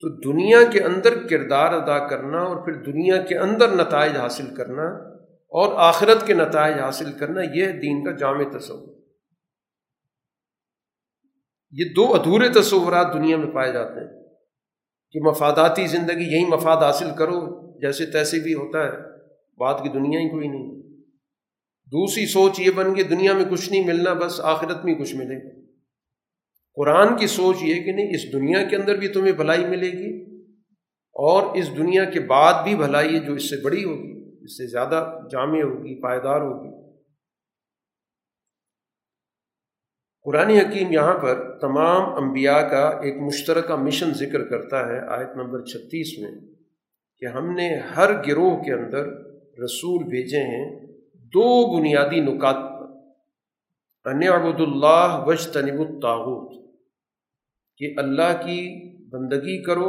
تو 0.00 0.32
دنیا 0.32 0.58
کے 0.72 0.80
اندر 0.80 1.26
کردار 1.26 1.72
ادا 1.72 2.06
کرنا 2.08 2.38
اور 2.38 2.64
پھر 2.64 2.72
دنیا 2.72 3.22
کے 3.22 3.38
اندر 3.38 3.68
نتائج 3.68 4.16
حاصل 4.16 4.54
کرنا 4.54 5.13
اور 5.54 5.72
آخرت 5.76 6.26
کے 6.26 6.34
نتائج 6.34 6.78
حاصل 6.78 7.12
کرنا 7.12 7.40
یہ 7.42 7.66
دین 7.66 8.04
کا 8.04 8.10
جامع 8.10 8.58
تصور۔ 8.58 8.94
یہ 11.72 11.84
دو 11.96 12.14
ادھورے 12.14 12.48
تصورات 12.48 13.14
دنیا 13.14 13.36
میں 13.36 13.50
پائے 13.50 13.72
جاتے 13.72 14.00
ہیں 14.00 14.22
کہ 15.12 15.20
مفاداتی 15.20 15.86
زندگی 15.86 16.24
یہی 16.24 16.44
مفاد 16.44 16.76
حاصل 16.76 17.08
کرو 17.18 17.64
جیسے 17.80 18.06
تیسے 18.06 18.40
بھی 18.40 18.54
ہوتا 18.54 18.84
ہے 18.84 18.90
بات 19.56 19.82
کی 19.82 19.88
دنیا 19.88 20.20
ہی 20.20 20.30
کوئی 20.30 20.48
نہیں۔ 20.48 20.82
دوسری 21.86 22.26
سوچ 22.26 22.60
یہ 22.60 22.70
بن 22.70 22.96
گئی، 22.96 23.04
دنیا 23.04 23.32
میں 23.32 23.44
کچھ 23.44 23.70
نہیں 23.70 23.86
ملنا، 23.86 24.12
بس 24.12 24.40
آخرت 24.40 24.84
میں 24.84 24.94
کچھ 24.94 25.14
ملے۔ 25.14 25.36
گا 25.36 25.60
قرآن 26.74 27.16
کی 27.16 27.26
سوچ 27.26 27.56
یہ 27.62 27.82
کہ 27.82 27.92
نہیں، 27.92 28.10
اس 28.10 28.32
دنیا 28.32 28.64
کے 28.64 28.76
اندر 28.76 28.96
بھی 28.96 29.08
تمہیں 29.08 29.32
بھلائی 29.32 29.64
ملے 29.64 29.90
گی 29.92 30.40
اور 31.12 31.56
اس 31.56 31.76
دنیا 31.76 32.04
کے 32.04 32.20
بعد 32.20 32.64
بھی 32.64 32.74
بھلائی 32.74 33.14
ہے 33.14 33.20
جو 33.20 33.32
اس 33.32 33.50
سے 33.50 33.56
بڑی 33.64 33.84
ہوگی۔ 33.84 34.13
اس 34.44 34.56
سے 34.56 34.66
زیادہ 34.66 35.18
جامع 35.30 35.62
ہوگی، 35.62 36.02
پائیدار 36.02 36.40
ہوگی۔ 36.40 36.84
قرآن 40.24 40.50
حکیم 40.50 40.92
یہاں 40.92 41.18
پر 41.18 41.58
تمام 41.58 42.24
انبیاء 42.24 42.60
کا 42.60 42.88
ایک 42.88 43.16
مشترکہ 43.22 43.76
مشن 43.76 44.14
ذکر 44.14 44.44
کرتا 44.44 44.88
ہے، 44.88 45.00
آیت 45.00 45.36
نمبر 45.36 45.64
چھتیس 45.64 46.18
میں، 46.18 46.32
کہ 47.18 47.26
ہم 47.26 47.54
نے 47.54 47.76
ہر 47.76 48.26
گروہ 48.26 48.62
کے 48.62 48.72
اندر 48.72 49.06
رسول 49.64 50.04
بھیجے 50.04 50.38
ہیں 50.38 50.86
دو 51.14 51.78
بنیادی 51.78 52.20
نکات 52.20 52.54
پر۔ 52.54 52.84
ان 54.10 54.22
عبد 54.22 54.60
اللہ 54.60 55.24
وش 55.26 55.46
تنب 55.46 55.80
الطاغت 55.80 56.76
کہ 57.76 57.94
اللہ 57.96 58.42
کی 58.42 58.60
بندگی 59.08 59.62
کرو 59.62 59.88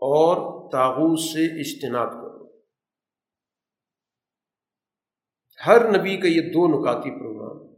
اور 0.00 0.36
تاغوت 0.70 1.18
سے 1.18 1.60
اجتناب 1.60 2.12
کرو۔ 2.12 2.23
ہر 5.66 5.98
نبی 5.98 6.16
کا 6.16 6.28
یہ 6.28 6.40
دو 6.40 6.66
نکاتی 6.68 7.10
پروگرام 7.10 7.74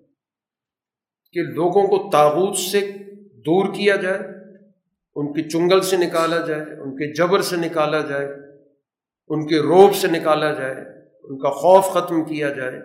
کہ 1.32 1.40
لوگوں 1.42 1.86
کو 1.86 2.10
تاغوت 2.10 2.56
سے 2.56 2.80
دور 3.46 3.74
کیا 3.74 3.96
جائے، 3.96 4.18
ان 5.14 5.32
کے 5.32 5.48
چنگل 5.48 5.80
سے 5.80 5.96
نکالا 5.96 6.40
جائے، 6.40 6.62
ان 6.62 6.96
کے 6.96 7.14
جبر 7.14 7.40
سے 7.40 7.56
نکالا 7.56 8.00
جائے، 8.00 8.26
ان 9.28 9.46
کے 9.46 9.58
روب 9.58 9.94
سے 9.94 10.08
نکالا 10.08 10.52
جائے، 10.52 10.74
ان 11.24 11.38
کا 11.38 11.50
خوف 11.50 11.84
ختم 11.86 12.24
کیا 12.24 12.48
جائے 12.48 12.78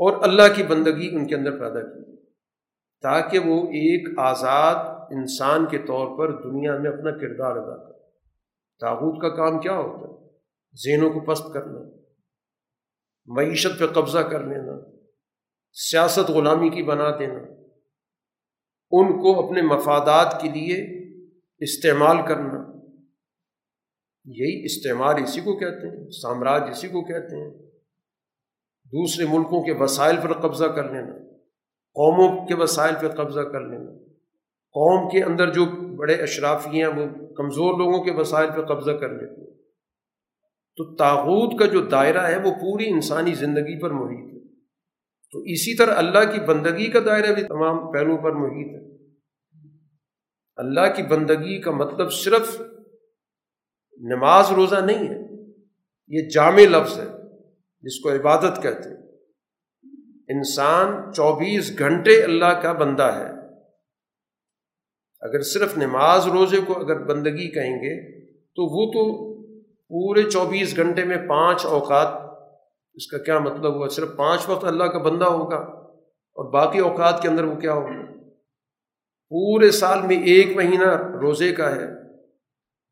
اور 0.00 0.22
اللہ 0.22 0.42
کی 0.56 0.62
بندگی 0.62 1.08
ان 1.12 1.26
کے 1.26 1.34
اندر 1.34 1.50
پیدا 1.50 1.80
کی 1.80 2.16
تاکہ 3.02 3.38
وہ 3.38 3.66
ایک 3.66 4.18
آزاد 4.18 4.74
انسان 5.10 5.66
کے 5.66 5.78
طور 5.78 6.18
پر 6.18 6.50
دنیا 6.50 6.78
میں 6.78 6.90
اپنا 6.90 7.10
کردار 7.10 7.56
ادا 7.56 7.84
کرے۔ 7.84 7.98
تاغوت 8.80 9.22
کا 9.22 9.28
کام 9.28 9.58
کیا 9.58 9.76
ہوتا 9.76 10.08
ہے؟ 10.08 10.28
ذہنوں 10.84 11.10
کو 11.10 11.20
پست 11.20 11.54
کرنا۔ 11.54 12.03
معیشت 13.26 13.80
پہ 13.80 13.86
قبضہ 13.86 14.18
کر 14.18 14.40
لینا، 14.44 14.72
سیاست 15.72 16.30
غلامی 16.30 16.70
کی 16.70 16.82
بنا 16.82 17.10
دینا، 17.18 17.38
ان 18.90 19.22
کو 19.22 19.46
اپنے 19.46 19.62
مفادات 19.62 20.40
کے 20.40 20.48
لیے 20.48 20.76
استعمال 21.58 22.16
کرنا۔ 22.28 22.74
یہی 24.24 24.64
استعمال 24.64 25.22
اسی 25.22 25.40
کو 25.40 25.56
کہتے 25.56 25.88
ہیں، 25.88 26.10
سامراج 26.10 26.62
اسی 26.70 26.88
کو 26.88 27.04
کہتے 27.04 27.36
ہیں۔ 27.36 27.50
دوسرے 28.84 29.26
ملکوں 29.26 29.62
کے 29.62 29.72
وسائل 29.72 30.16
پر 30.22 30.32
قبضہ 30.32 30.64
کر 30.64 30.84
لینا، 30.84 31.18
قوموں 31.94 32.46
کے 32.46 32.54
وسائل 32.54 32.94
پہ 33.00 33.08
قبضہ 33.08 33.40
کر 33.40 33.60
لینا۔ 33.60 33.92
قوم 34.72 35.10
کے 35.10 35.22
اندر 35.22 35.52
جو 35.52 35.64
بڑے 35.96 36.14
اشرافی 36.14 36.70
ہیں، 36.70 36.86
وہ 36.86 37.34
کمزور 37.34 37.78
لوگوں 37.78 38.04
کے 38.04 38.10
وسائل 38.10 38.50
پہ 38.56 38.62
قبضہ 38.62 38.90
کر 38.90 39.08
لیتے 39.08 39.40
ہیں۔ 39.40 39.43
تو 40.76 40.96
تاغوت 40.96 41.58
کا 41.58 41.66
جو 41.66 41.80
دائرہ 41.80 42.26
ہے 42.26 42.36
وہ 42.36 42.50
پوری 42.50 42.88
انسانی 42.88 43.34
زندگی 43.34 43.80
پر 43.80 43.90
محیط 43.90 44.34
ہے۔ 44.34 44.34
تو 45.32 45.40
اسی 45.40 45.76
طرح 45.76 45.94
اللہ 45.94 46.18
کی 46.18 46.40
بندگی 46.40 46.90
کا 46.90 46.98
دائرہ 47.06 47.34
بھی 47.34 47.42
تمام 47.42 47.92
پہلوؤں 47.92 48.22
پر 48.22 48.32
محیط 48.32 48.74
ہے۔ 48.74 48.94
اللہ 50.56 50.94
کی 50.96 51.02
بندگی 51.02 51.60
کا 51.60 51.70
مطلب 51.70 52.12
صرف 52.12 52.60
نماز 54.00 54.52
روزہ 54.52 54.76
نہیں 54.76 55.08
ہے، 55.08 55.46
یہ 56.08 56.28
جامع 56.28 56.60
لفظ 56.60 56.98
ہے، 56.98 57.06
جس 57.80 58.00
کو 58.00 58.12
عبادت 58.12 58.62
کہتے 58.62 58.88
ہیں۔ 58.88 59.04
انسان 60.28 61.12
چوبیس 61.12 61.78
گھنٹے 61.78 62.22
اللہ 62.22 62.60
کا 62.62 62.72
بندہ 62.72 63.02
ہے۔ 63.02 63.44
اگر 65.20 65.42
صرف 65.42 65.78
نماز 65.78 66.26
روزے 66.26 66.58
کو 66.66 66.80
اگر 66.80 67.04
بندگی 67.04 67.50
کہیں 67.50 67.76
گے 67.76 68.24
تو 68.30 68.62
وہ 68.62 68.92
تو 68.92 69.33
پورے 69.94 70.22
چوبیس 70.22 70.76
گھنٹے 70.76 71.04
میں 71.04 71.16
پانچ 71.28 71.66
اوقات، 71.66 72.08
اس 72.94 73.06
کا 73.06 73.18
کیا 73.18 73.38
مطلب 73.38 73.74
ہوا؟ 73.74 73.88
صرف 73.88 74.08
پانچ 74.16 74.48
وقت 74.48 74.64
اللہ 74.64 74.84
کا 74.84 74.98
بندہ 74.98 75.24
ہوگا، 75.24 75.56
اور 76.36 76.52
باقی 76.52 76.78
اوقات 76.78 77.22
کے 77.22 77.28
اندر 77.28 77.44
وہ 77.44 77.54
کیا 77.54 77.72
ہوگا؟ 77.72 78.12
پورے 79.28 79.70
سال 79.70 80.06
میں 80.06 80.16
ایک 80.16 80.56
مہینہ 80.56 81.18
روزے 81.20 81.52
کا 81.52 81.76
ہے، 81.76 81.86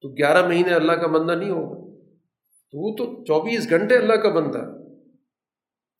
تو 0.00 0.08
گیارہ 0.08 0.48
مہینے 0.48 0.74
اللہ 0.74 0.92
کا 0.92 1.06
بندہ 1.06 1.32
نہیں 1.32 1.50
ہوگا۔ 1.50 1.98
تو 2.70 2.78
وہ 2.78 2.96
تو 2.96 3.24
چوبیس 3.24 3.70
گھنٹے 3.70 3.96
اللہ 3.96 4.12
کا 4.12 4.28
بندہ 4.28 4.58
ہے۔ 4.58 5.00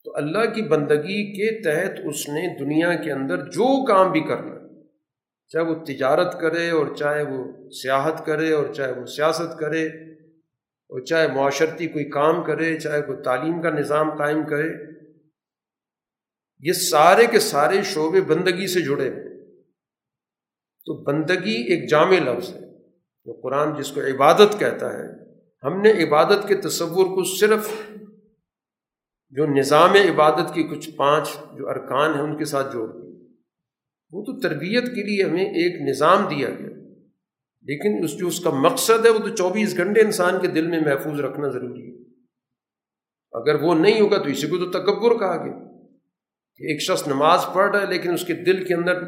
تو 0.03 0.15
اللہ 0.15 0.53
کی 0.53 0.61
بندگی 0.61 1.33
کے 1.33 1.63
تحت 1.63 1.99
اس 2.05 2.29
نے 2.29 2.59
دنیا 2.59 2.93
کے 2.93 3.11
اندر 3.11 3.37
جو 3.37 3.85
کام 3.85 4.11
بھی 4.11 4.21
کرنا، 4.21 4.55
چاہے 5.47 5.65
وہ 5.65 5.75
تجارت 5.85 6.39
کرے 6.39 6.69
اور 6.69 6.95
چاہے 6.95 7.23
وہ 7.23 7.69
سیاحت 7.69 8.25
کرے 8.25 8.53
اور 8.53 8.73
چاہے 8.73 8.91
وہ 8.91 9.05
سیاست 9.05 9.59
کرے 9.59 10.12
اور 10.93 11.01
چاہے 11.01 11.27
معاشرتی 11.27 11.87
کوئی 11.87 12.05
کام 12.05 12.43
کرے، 12.43 12.79
چاہے 12.79 13.01
کوئی 13.01 13.17
تعلیم 13.23 13.61
کا 13.61 13.69
نظام 13.69 14.17
قائم 14.17 14.45
کرے، 14.49 14.69
یہ 16.59 16.73
سارے 16.73 17.25
کے 17.25 17.39
سارے 17.39 17.81
شعبے 17.83 18.21
بندگی 18.21 18.67
سے 18.67 18.81
جڑے 18.81 19.09
ہیں۔ 19.09 19.23
تو 20.85 21.03
بندگی 21.03 21.53
ایک 21.53 21.89
جامع 21.89 22.19
لفظ 22.19 22.49
ہے۔ 22.49 22.59
جو 23.25 23.33
قرآن 23.33 23.81
جس 23.81 23.91
کو 23.91 24.01
عبادت 24.01 24.59
کہتا 24.59 24.93
ہے، 24.93 25.05
ہم 25.63 25.81
نے 25.81 26.03
عبادت 26.03 26.47
کے 26.47 26.55
تصور 26.55 27.05
کو 27.05 27.35
صرف 27.37 27.69
جو 29.29 29.45
نظام 29.45 29.93
عبادت 29.93 30.53
کی 30.53 30.63
کچھ 30.63 30.89
پانچ 30.89 31.29
جو 31.57 31.69
ارکان 31.69 32.13
ہیں 32.13 32.21
ان 32.21 32.37
کے 32.37 32.45
ساتھ 32.45 32.73
جوڑ 32.73 32.87
دیا۔ 32.87 33.25
وہ 34.11 34.23
تو 34.23 34.39
تربیت 34.39 34.83
کے 34.83 35.03
لیے 35.03 35.23
ہمیں 35.23 35.45
ایک 35.45 35.89
نظام 35.89 36.27
دیا 36.29 36.49
گیا۔ 36.49 36.72
لیکن 37.63 38.03
اس 38.03 38.17
جو 38.17 38.27
اس 38.27 38.39
کا 38.39 38.49
مقصد 38.49 39.05
ہے 39.05 39.09
وہ 39.09 39.19
تو 39.19 39.35
چوبیس 39.35 39.77
گھنٹے 39.77 40.01
انسان 40.01 40.39
کے 40.41 40.47
دل 40.47 40.67
میں 40.67 40.79
محفوظ 40.79 41.19
رکھنا 41.19 41.47
ضروری 41.49 41.89
ہے۔ 41.89 42.03
اگر 43.31 43.61
وہ 43.61 43.75
نہیں 43.75 44.01
ہوگا 44.01 44.17
تو 44.17 44.29
اسی 44.29 44.47
کو 44.47 44.57
تو 44.57 44.71
تکبر 44.71 45.19
کہا 45.19 45.45
گیا۔ 45.45 45.73
کہ 46.55 46.63
ایک 46.63 46.81
شخص 46.81 47.07
نماز 47.07 47.45
پڑھ 47.53 47.75
رہا 47.75 47.81
ہے 47.81 47.89
لیکن 47.89 48.13
اس 48.13 48.25
کے 48.25 48.33
دل 48.33 48.65
کے 48.65 48.73
اندر 48.73 49.03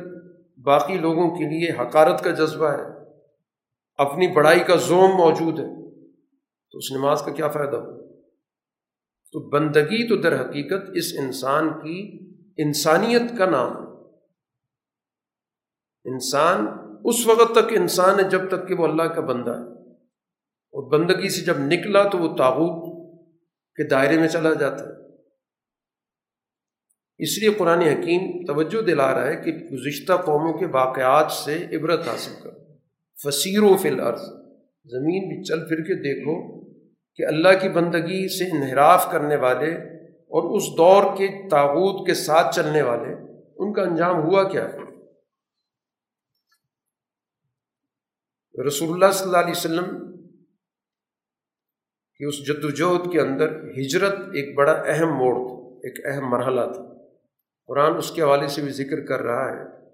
باقی 0.59 0.97
لوگوں 0.97 1.29
کے 1.29 1.49
لیے 1.49 1.69
حکارت 1.81 2.23
کا 2.23 2.31
جذبہ 2.31 2.67
ہے۔ 2.67 3.11
اپنی 3.97 4.27
بڑائی 4.27 4.59
کا 4.59 4.75
زوم 4.75 5.11
موجود 5.17 5.59
ہے۔ 5.59 5.85
تو 6.71 6.77
اس 6.77 6.91
نماز 6.91 7.21
کا 7.21 7.31
کیا 7.31 7.47
فائدہ 7.47 7.75
ہو؟ 7.75 7.95
تو 9.31 9.49
بندگی 9.49 10.07
تو 10.07 10.15
در 10.15 10.41
حقیقت 10.41 10.89
اس 10.95 11.13
انسان 11.19 11.69
کی 11.69 12.25
انسانیت 12.57 13.21
کا 13.37 13.45
نام 13.45 13.71
ہے۔ 13.71 13.95
انسان 16.11 16.84
اس 17.05 17.27
وقت 17.27 17.51
تک 17.51 17.73
انسان 17.77 18.19
ہے 18.19 18.29
جب 18.29 18.47
تک 18.47 18.67
کہ 18.67 18.75
وہ 18.75 18.87
اللہ 18.87 19.03
کا 19.03 19.21
بندہ 19.21 19.51
ہے۔ 19.51 19.91
اور 20.73 20.91
بندگی 20.91 21.29
سے 21.29 21.41
جب 21.41 21.59
نکلا 21.59 22.03
تو 22.03 22.17
وہ 22.17 22.35
تاغوت 22.35 22.95
کے 23.75 23.87
دائرے 23.87 24.17
میں 24.17 24.27
چلا 24.27 24.53
جاتا 24.53 24.83
ہے۔ 24.83 24.95
اس 27.17 27.39
لیے 27.39 27.49
قرآن 27.49 27.81
حکیم 27.81 28.45
توجہ 28.45 28.81
دلا 28.81 29.11
رہا 29.11 29.27
ہے 29.27 29.35
کہ 29.35 29.51
گزشتہ 29.51 30.13
قوموں 30.13 30.53
کے 30.53 30.65
واقعات 30.65 31.31
سے 31.31 31.65
عبرت 31.75 32.07
حاصل 32.07 32.31
کرو 32.43 32.59
فصیر 33.23 33.63
و 33.63 33.77
فل 33.77 33.99
عرض 33.99 34.21
زمین 34.85 35.27
بھی 35.27 35.43
چل 35.43 35.67
پھر 35.67 35.75
کے 35.75 35.95
دیکھو 35.95 36.65
کہ 37.15 37.25
اللہ 37.25 37.49
کی 37.61 37.69
بندگی 37.69 38.27
سے 38.27 38.45
انحراف 38.45 39.11
کرنے 39.11 39.35
والے 39.35 39.73
اور 40.07 40.57
اس 40.57 40.63
دور 40.77 41.17
کے 41.17 41.49
تاغوت 41.49 42.07
کے 42.07 42.13
ساتھ 42.13 42.55
چلنے 42.55 42.81
والے، 42.81 43.13
ان 43.57 43.73
کا 43.73 43.81
انجام 43.81 44.23
ہوا 44.23 44.49
کیا 44.49 44.73
ہے؟ 44.73 44.84
رسول 48.63 48.93
اللہ 48.93 49.11
صلی 49.13 49.27
اللہ 49.27 49.37
علیہ 49.37 49.53
وسلم 49.55 50.15
کی 52.17 52.25
اس 52.25 52.45
جد 52.47 52.63
وجہد 52.63 53.11
کے 53.11 53.21
اندر 53.21 53.69
ہجرت 53.69 54.19
ایک 54.19 54.55
بڑا 54.55 54.71
اہم 54.71 55.07
موڑ 55.07 55.35
تھا، 55.35 55.77
ایک 55.77 56.05
اہم 56.05 56.29
مرحلہ 56.29 56.71
تھا۔ 56.73 57.07
قرآن 57.67 57.97
اس 57.97 58.11
کے 58.11 58.21
حوالے 58.21 58.47
سے 58.47 58.61
بھی 58.61 58.71
ذکر 58.71 59.05
کر 59.05 59.21
رہا 59.21 59.51
ہے، 59.51 59.87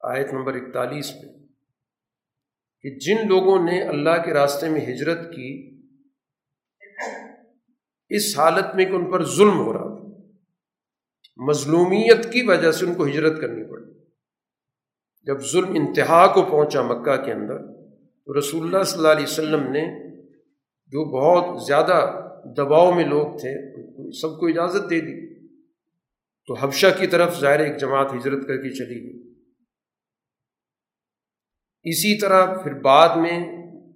آیت 0.00 0.32
نمبر 0.32 0.54
اکتالیس 0.54 1.12
میں، 1.14 1.46
کہ 2.80 2.90
جن 2.98 3.28
لوگوں 3.28 3.64
نے 3.64 3.82
اللہ 3.82 4.24
کے 4.24 4.34
راستے 4.34 4.68
میں 4.68 4.80
ہجرت 4.80 5.18
کی، 5.18 5.80
اس 8.08 8.38
حالت 8.38 8.74
میں 8.74 8.84
کہ 8.84 8.92
ان 8.92 9.10
پر 9.10 9.24
ظلم 9.24 9.58
ہو 9.58 9.72
رہا 9.72 9.78
تھا۔ 9.78 10.08
مظلومیت 11.36 12.32
کی 12.32 12.46
وجہ 12.46 12.72
سے 12.72 12.86
ان 12.86 12.94
کو 12.94 13.06
ہجرت 13.06 13.40
کرنی 13.40 13.70
پڑی۔ 13.70 13.97
جب 15.22 15.40
ظلم 15.52 15.70
انتہا 15.74 16.26
کو 16.34 16.42
پہنچا 16.42 16.82
مکہ 16.82 17.24
کے 17.24 17.32
اندر، 17.32 17.58
تو 17.98 18.38
رسول 18.38 18.64
اللہ 18.64 18.82
صلی 18.82 18.98
اللہ 18.98 19.08
علیہ 19.08 19.22
وسلم 19.22 19.62
نے 19.72 20.16
جو 20.86 21.04
بہت 21.04 21.66
زیادہ 21.66 22.24
دباؤ 22.56 22.94
میں 22.94 23.04
لوگ 23.04 23.36
تھے 23.36 23.78
سب 24.20 24.40
کو 24.40 24.46
اجازت 24.46 24.90
دے 24.90 25.00
دی۔ 25.00 25.28
تو 26.46 26.54
حبشہ 26.54 26.86
کی 26.98 27.06
طرف 27.06 27.40
ظاہر 27.40 27.60
ایک 27.60 27.76
جماعت 27.76 28.12
ہجرت 28.12 28.46
کر 28.46 28.56
کے 28.56 28.70
چلی 28.70 29.02
گئی۔ 29.02 29.34
اسی 31.82 32.18
طرح 32.18 32.62
پھر 32.62 32.74
بعد 32.74 33.08
میں 33.16 33.38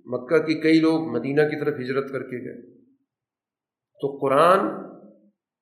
مکہ 0.04 0.38
کے 0.38 0.54
کئی 0.54 0.80
لوگ 0.80 1.08
مدینہ 1.08 1.40
کی 1.40 1.60
طرف 1.60 1.74
ہجرت 1.80 2.12
کر 2.12 2.22
کے 2.22 2.44
گئے۔ 2.44 2.82
تو 4.00 4.18
قرآن 4.18 4.58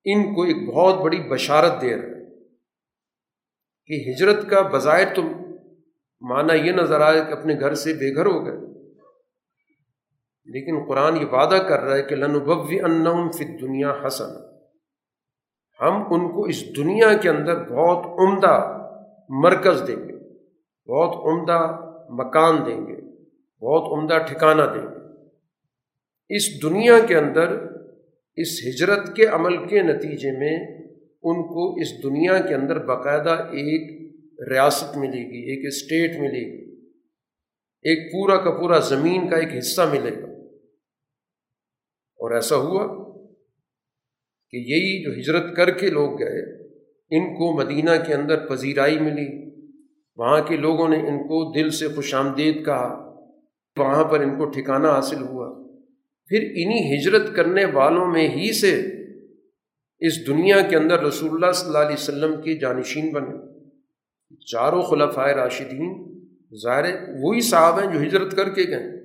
ان 0.05 0.35
کو 0.35 0.43
ایک 0.43 0.75
بہت 0.75 1.03
بڑی 1.03 1.29
بشارت 1.29 1.81
دے 1.81 1.95
رہا 1.95 2.03
ہے 2.03 2.45
کہ 3.85 4.09
ہجرت 4.09 4.49
کا 4.49 4.61
بظاہر 4.61 5.15
تو 5.15 5.21
مانا 6.21 6.53
یہ 6.53 6.71
نظر 6.71 7.01
آئے 7.01 7.21
کہ 7.27 7.31
اپنے 7.31 7.59
گھر 7.59 7.73
سے 7.73 7.93
بے 7.93 8.15
گھر 8.15 8.25
ہو 8.25 8.45
گئے۔ 8.45 8.71
لیکن 10.45 10.85
قرآن 10.87 11.17
یہ 11.17 11.25
وعدہ 11.25 11.55
کر 11.55 11.79
رہا 11.79 11.95
ہے 11.95 12.01
کہ 12.01 12.15
لنبوی 12.15 12.79
ان 12.79 13.31
فی 13.31 13.57
دنیا 13.57 13.93
حسن 14.07 14.51
ہم 15.81 15.93
ان 16.13 16.31
کو 16.31 16.43
اس 16.43 16.77
دنیا 16.77 17.13
کے 17.13 17.29
اندر 17.29 17.63
بہت 17.63 18.05
عمدہ 18.05 18.77
مرکز 19.29 19.83
دیں 19.87 19.95
گے، 19.95 20.17
بہت 20.91 21.25
عمدہ 21.25 21.79
مکان 22.09 22.65
دیں 22.65 22.87
گے، 22.87 23.01
بہت 23.65 23.91
عمدہ 23.91 24.17
ٹھکانہ 24.27 24.61
دیں 24.61 24.81
گے۔ 24.81 25.27
اس 26.35 26.63
دنیا 26.63 26.99
کے 27.07 27.17
اندر، 27.17 27.67
اس 28.35 28.47
ہجرت 28.67 29.15
کے 29.15 29.25
عمل 29.25 29.67
کے 29.67 29.81
نتیجے 29.81 30.31
میں 30.31 30.81
ان 31.23 31.43
کو 31.47 31.75
اس 31.75 32.03
دنیا 32.03 32.39
کے 32.39 32.55
اندر 32.55 32.85
باقاعدہ 32.85 33.29
ایک 33.29 34.00
ریاست 34.49 34.97
ملے 34.97 35.19
گی، 35.19 35.51
ایک 35.51 35.65
اسٹیٹ 35.65 36.11
ملے 36.19 36.51
گی، 36.51 36.71
ایک 37.81 38.11
پورا 38.11 38.37
کا 38.37 38.51
پورا 38.51 38.79
زمین 38.79 39.29
کا 39.29 39.37
ایک 39.37 39.49
حصہ 39.57 39.81
ملے 39.81 40.21
گا۔ 40.21 40.31
اور 42.17 42.31
ایسا 42.31 42.55
ہوا 42.55 42.87
کہ 44.49 44.57
یہی 44.57 45.03
جو 45.03 45.11
ہجرت 45.19 45.55
کر 45.55 45.71
کے 45.71 45.89
لوگ 45.89 46.19
گئے، 46.19 46.67
ان 47.09 47.35
کو 47.35 47.57
مدینہ 47.57 47.89
کے 48.07 48.13
اندر 48.13 48.47
پذیرائی 48.47 48.99
ملی۔ 48.99 49.51
وہاں 50.15 50.41
کے 50.41 50.57
لوگوں 50.57 50.89
نے 50.89 50.97
ان 50.97 51.17
کو 51.17 51.59
دل 51.59 51.69
سے 51.69 51.87
خوش 51.87 52.13
آمدید 52.13 52.65
کہا، 52.65 53.15
وہاں 53.77 54.03
پر 54.03 54.19
ان 54.19 54.37
کو 54.37 54.45
ٹھکانہ 54.45 54.87
حاصل 54.87 55.21
ہوا۔ 55.21 55.61
پھر 56.27 56.41
انہی 56.41 56.95
ہجرت 56.95 57.35
کرنے 57.35 57.65
والوں 57.65 58.07
میں 58.07 58.29
ہی 58.29 58.53
سے 58.53 58.81
اس 59.99 60.27
دنیا 60.27 60.61
کے 60.61 60.75
اندر 60.75 61.03
رسول 61.03 61.29
اللہ 61.33 61.51
صلی 61.51 61.67
اللہ 61.67 61.77
علیہ 61.77 61.93
وسلم 61.93 62.41
کی 62.41 62.57
جانشین 62.57 63.11
بنے 63.11 63.50
چاروں 64.39 64.81
خلفۂ 64.81 65.29
راشدین، 65.29 66.19
ظاہر 66.63 66.85
وہی 67.21 67.41
صاحب 67.41 67.79
ہیں 67.79 67.93
جو 67.93 68.01
ہجرت 68.01 68.35
کر 68.35 68.49
کے 68.49 68.61
گئے۔ 68.67 69.01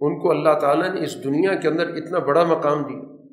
ان 0.00 0.20
کو 0.20 0.30
اللہ 0.30 0.58
تعالیٰ 0.60 0.94
نے 0.94 1.00
اس 1.00 1.24
دنیا 1.24 1.54
کے 1.54 1.68
اندر 1.68 1.88
اتنا 1.88 2.18
بڑا 2.18 2.44
مقام 2.44 2.82
دیا 2.82 3.26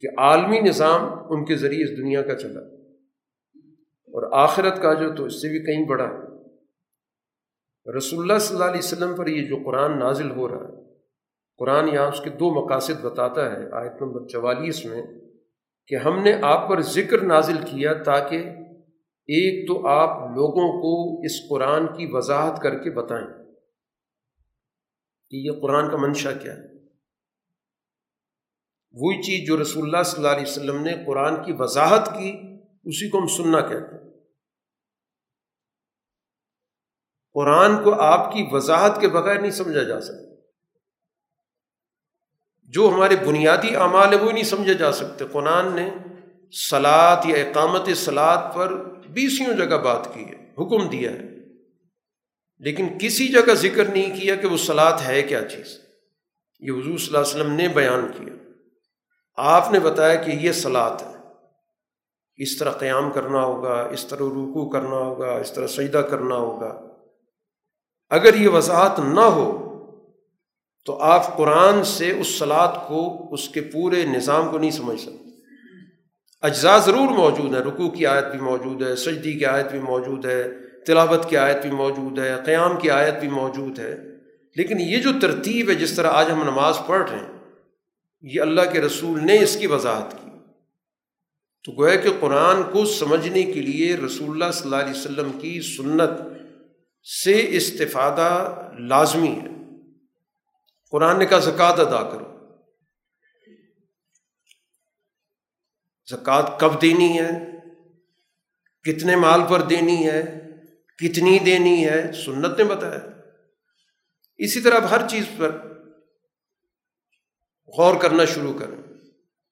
کہ 0.00 0.08
عالمی 0.18 0.60
نظام 0.60 1.02
ان 1.28 1.44
کے 1.44 1.56
ذریعے 1.56 1.84
اس 1.84 1.98
دنیا 1.98 2.22
کا 2.22 2.34
چلا۔ 2.34 2.60
اور 3.84 4.32
آخرت 4.32 4.82
کا 4.82 4.94
جو 4.94 5.14
تو 5.14 5.24
اس 5.24 5.42
سے 5.42 5.48
بھی 5.48 5.58
کہیں 5.66 5.86
بڑا 5.86 6.04
ہے۔ 6.04 6.34
رسول 7.96 8.20
اللہ 8.20 8.38
صلی 8.38 8.56
اللہ 8.56 8.68
علیہ 8.68 8.78
وسلم 8.78 9.16
پر 9.16 9.26
یہ 9.26 9.48
جو 9.48 9.56
قرآن 9.64 9.98
نازل 9.98 10.30
ہو 10.30 10.48
رہا 10.48 10.68
ہے، 10.68 10.84
قرآن 11.58 11.88
یہاں 11.88 12.08
اس 12.08 12.20
کے 12.20 12.30
دو 12.30 12.64
مقاصد 12.64 13.04
بتاتا 13.04 13.52
ہے، 13.52 13.66
آیت 13.72 14.02
نمبر 14.02 14.26
چوالیس 14.26 14.84
میں 14.84 15.02
کہ 15.86 15.94
ہم 15.94 16.22
نے 16.22 16.32
آپ 16.42 16.68
پر 16.68 16.80
ذکر 16.80 17.20
نازل 17.22 17.56
کیا 17.66 17.92
تاکہ 17.92 18.44
ایک 19.26 19.68
تو 19.68 19.86
آپ 19.86 20.30
لوگوں 20.30 20.82
کو 20.82 21.22
اس 21.24 21.48
قرآن 21.48 21.86
کی 21.86 22.08
وضاحت 22.10 22.62
کر 22.62 22.82
کے 22.82 22.90
بتائیں 22.90 23.26
کہ 25.30 25.36
یہ 25.36 25.50
قرآن 25.62 25.90
کا 25.90 25.96
منشا 25.96 26.32
کیا 26.32 26.52
ہے۔ 26.52 26.74
وہی 28.92 29.22
چیز 29.22 29.46
جو 29.46 29.62
رسول 29.62 29.82
اللہ 29.82 30.02
صلی 30.02 30.16
اللہ 30.16 30.36
علیہ 30.36 30.50
وسلم 30.50 30.82
نے 30.82 30.94
قرآن 31.06 31.44
کی 31.44 31.52
وضاحت 31.58 32.06
کی، 32.06 32.36
اسی 32.84 33.08
کو 33.10 33.18
ہم 33.18 33.26
سننا 33.26 33.60
کہتے 33.60 33.94
ہیں۔ 33.94 34.10
قرآن 37.34 37.84
کو 37.84 38.00
آپ 38.00 38.32
کی 38.32 38.48
وضاحت 38.50 39.00
کے 39.00 39.08
بغیر 39.08 39.40
نہیں 39.40 39.50
سمجھا 39.50 39.82
جا 39.82 40.00
سکتا۔ 40.00 40.34
جو 42.62 42.90
ہمارے 42.94 43.16
بنیادی 43.16 43.76
اعمال 43.76 44.14
ہیں، 44.14 44.20
وہ 44.20 44.32
نہیں 44.32 44.44
سمجھے 44.44 44.74
جا 44.74 44.92
سکتے۔ 44.92 45.24
قرآن 45.32 45.76
نے 45.76 45.90
سلاد 46.70 47.16
یا 47.24 47.36
اقامت 47.36 47.88
سلاد 47.96 48.54
پر 48.54 48.93
بیسیوں 49.14 49.56
جگہ 49.56 49.76
بات 49.76 50.14
کی 50.14 50.24
ہے، 50.24 50.52
حکم 50.58 50.88
دیا 50.88 51.10
ہے۔ 51.10 51.34
لیکن 52.58 52.88
کسی 53.00 53.28
جگہ 53.28 53.54
ذکر 53.54 53.84
نہیں 53.84 54.20
کیا 54.20 54.34
کہ 54.34 54.46
وہ 54.46 54.56
سلاد 54.56 54.92
ہے 55.06 55.22
کیا 55.22 55.42
چیز۔ 55.42 55.78
یہ 56.60 56.70
حضور 56.70 56.98
صلی 56.98 57.06
اللہ 57.06 57.18
علیہ 57.18 57.42
وسلم 57.42 57.52
نے 57.52 57.68
بیان 57.68 58.08
کیا۔ 58.18 58.34
آپ 59.36 59.72
نے 59.72 59.80
بتایا 59.80 60.14
کہ 60.14 60.30
یہ 60.30 60.52
سلاد 60.52 60.90
ہے۔ 60.90 61.14
اس 62.36 62.58
طرح 62.58 62.70
قیام 62.70 63.12
کرنا 63.12 63.44
ہوگا، 63.44 63.88
اس 63.90 64.06
طرح 64.06 64.18
رکو 64.18 64.70
کرنا 64.70 64.96
ہوگا، 64.96 65.32
اس 65.32 65.52
طرح 65.52 65.66
سجدہ 65.66 65.98
کرنا 65.98 66.34
ہوگا۔ 66.34 66.88
اگر 68.10 68.34
یہ 68.34 68.48
وضاحت 68.48 68.98
نہ 68.98 69.20
ہو، 69.20 69.60
تو 70.84 70.98
آپ 71.02 71.36
قرآن 71.36 71.84
سے 71.84 72.10
اس 72.10 72.26
سلاد 72.26 72.88
کو، 72.88 73.32
اس 73.34 73.48
کے 73.48 73.60
پورے 73.60 74.06
نظام 74.06 74.50
کو 74.50 74.58
نہیں 74.58 74.70
سمجھ 74.70 75.00
سکتے۔ 75.00 75.23
اجزاء 76.44 76.78
ضرور 76.78 77.08
موجود 77.08 77.54
ہیں 77.54 77.62
رکو 77.62 77.90
کی 77.90 78.06
آیت 78.06 78.24
بھی 78.24 78.38
موجود 78.38 78.82
ہے، 78.82 78.96
سجدی 78.96 79.32
کی 79.32 79.46
آیت 79.46 79.70
بھی 79.70 79.78
موجود 79.78 80.26
ہے، 80.26 80.48
تلاوت 80.86 81.30
کی 81.30 81.36
آیت 81.36 81.62
بھی 81.62 81.70
موجود 81.70 82.18
ہے، 82.18 82.34
قیام 82.44 82.80
کی 82.80 82.90
آیت 82.90 83.14
بھی 83.20 83.28
موجود 83.28 83.78
ہے۔ 83.78 83.98
لیکن 84.56 84.80
یہ 84.80 84.98
جو 84.98 85.10
ترتیب 85.20 85.70
ہے، 85.70 85.74
جس 85.74 85.92
طرح 85.92 86.10
آج 86.10 86.30
ہم 86.30 86.42
نماز 86.42 86.78
پڑھ 86.86 87.10
رہے 87.10 87.18
ہیں، 87.18 87.38
یہ 88.22 88.40
اللہ 88.40 88.60
کے 88.72 88.80
رسول 88.80 89.26
نے 89.26 89.38
اس 89.38 89.56
کی 89.56 89.66
وضاحت 89.66 90.12
کی۔ 90.12 90.30
تو 91.64 91.72
گویا 91.72 91.96
کہ 91.96 92.08
قرآن 92.20 92.62
کو 92.72 92.84
سمجھنے 92.84 93.42
کے 93.42 93.62
لیے 93.62 93.96
رسول 93.96 94.30
اللہ 94.30 94.52
صلی 94.52 94.64
اللہ 94.64 94.76
علیہ 94.76 95.00
وسلم 95.00 95.30
کی 95.40 95.60
سنت 95.60 96.10
سے 97.24 97.46
استفادہ 97.48 98.54
لازمی 98.78 99.38
ہے۔ 99.42 99.48
قرآن 100.90 101.18
نے 101.18 101.26
کہا، 101.26 101.38
زکوٰۃ 101.38 101.78
ادا 101.78 102.10
کرو۔ 102.10 102.33
زکوٰۃ 106.10 106.58
کب 106.58 106.82
دینی 106.82 107.20
ہے؟ 107.20 107.30
کتنے 108.82 109.16
مال 109.16 109.40
پر 109.48 109.60
دینی 109.60 110.10
ہے؟ 110.10 110.50
کتنی 110.98 111.38
دینی 111.38 111.88
ہے؟ 111.88 112.12
سنت 112.12 112.58
نے 112.58 112.64
بتایا۔ 112.64 112.98
اسی 114.36 114.60
طرح 114.60 114.74
اب 114.74 114.90
ہر 114.90 115.08
چیز 115.08 115.24
پر 115.36 115.50
غور 117.78 117.96
کرنا 117.96 118.24
شروع 118.24 118.52
کریں۔ 118.52 118.76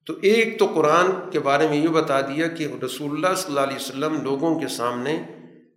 تو 0.07 0.15
ایک 0.23 0.59
تو 0.59 0.67
قرآن 0.67 1.31
کے 1.31 1.41
بارے 1.41 1.69
میں 1.69 1.77
یہ 1.77 1.89
بتا 1.89 2.21
دیا 2.21 2.49
کہ 2.49 2.69
رسول 2.83 3.11
اللہ 3.11 3.35
صلی 3.37 3.49
اللہ 3.49 3.61
علیہ 3.61 3.77
وسلم 3.77 4.23
لوگوں 4.23 4.61
کے 4.61 4.69
سامنے 4.69 5.23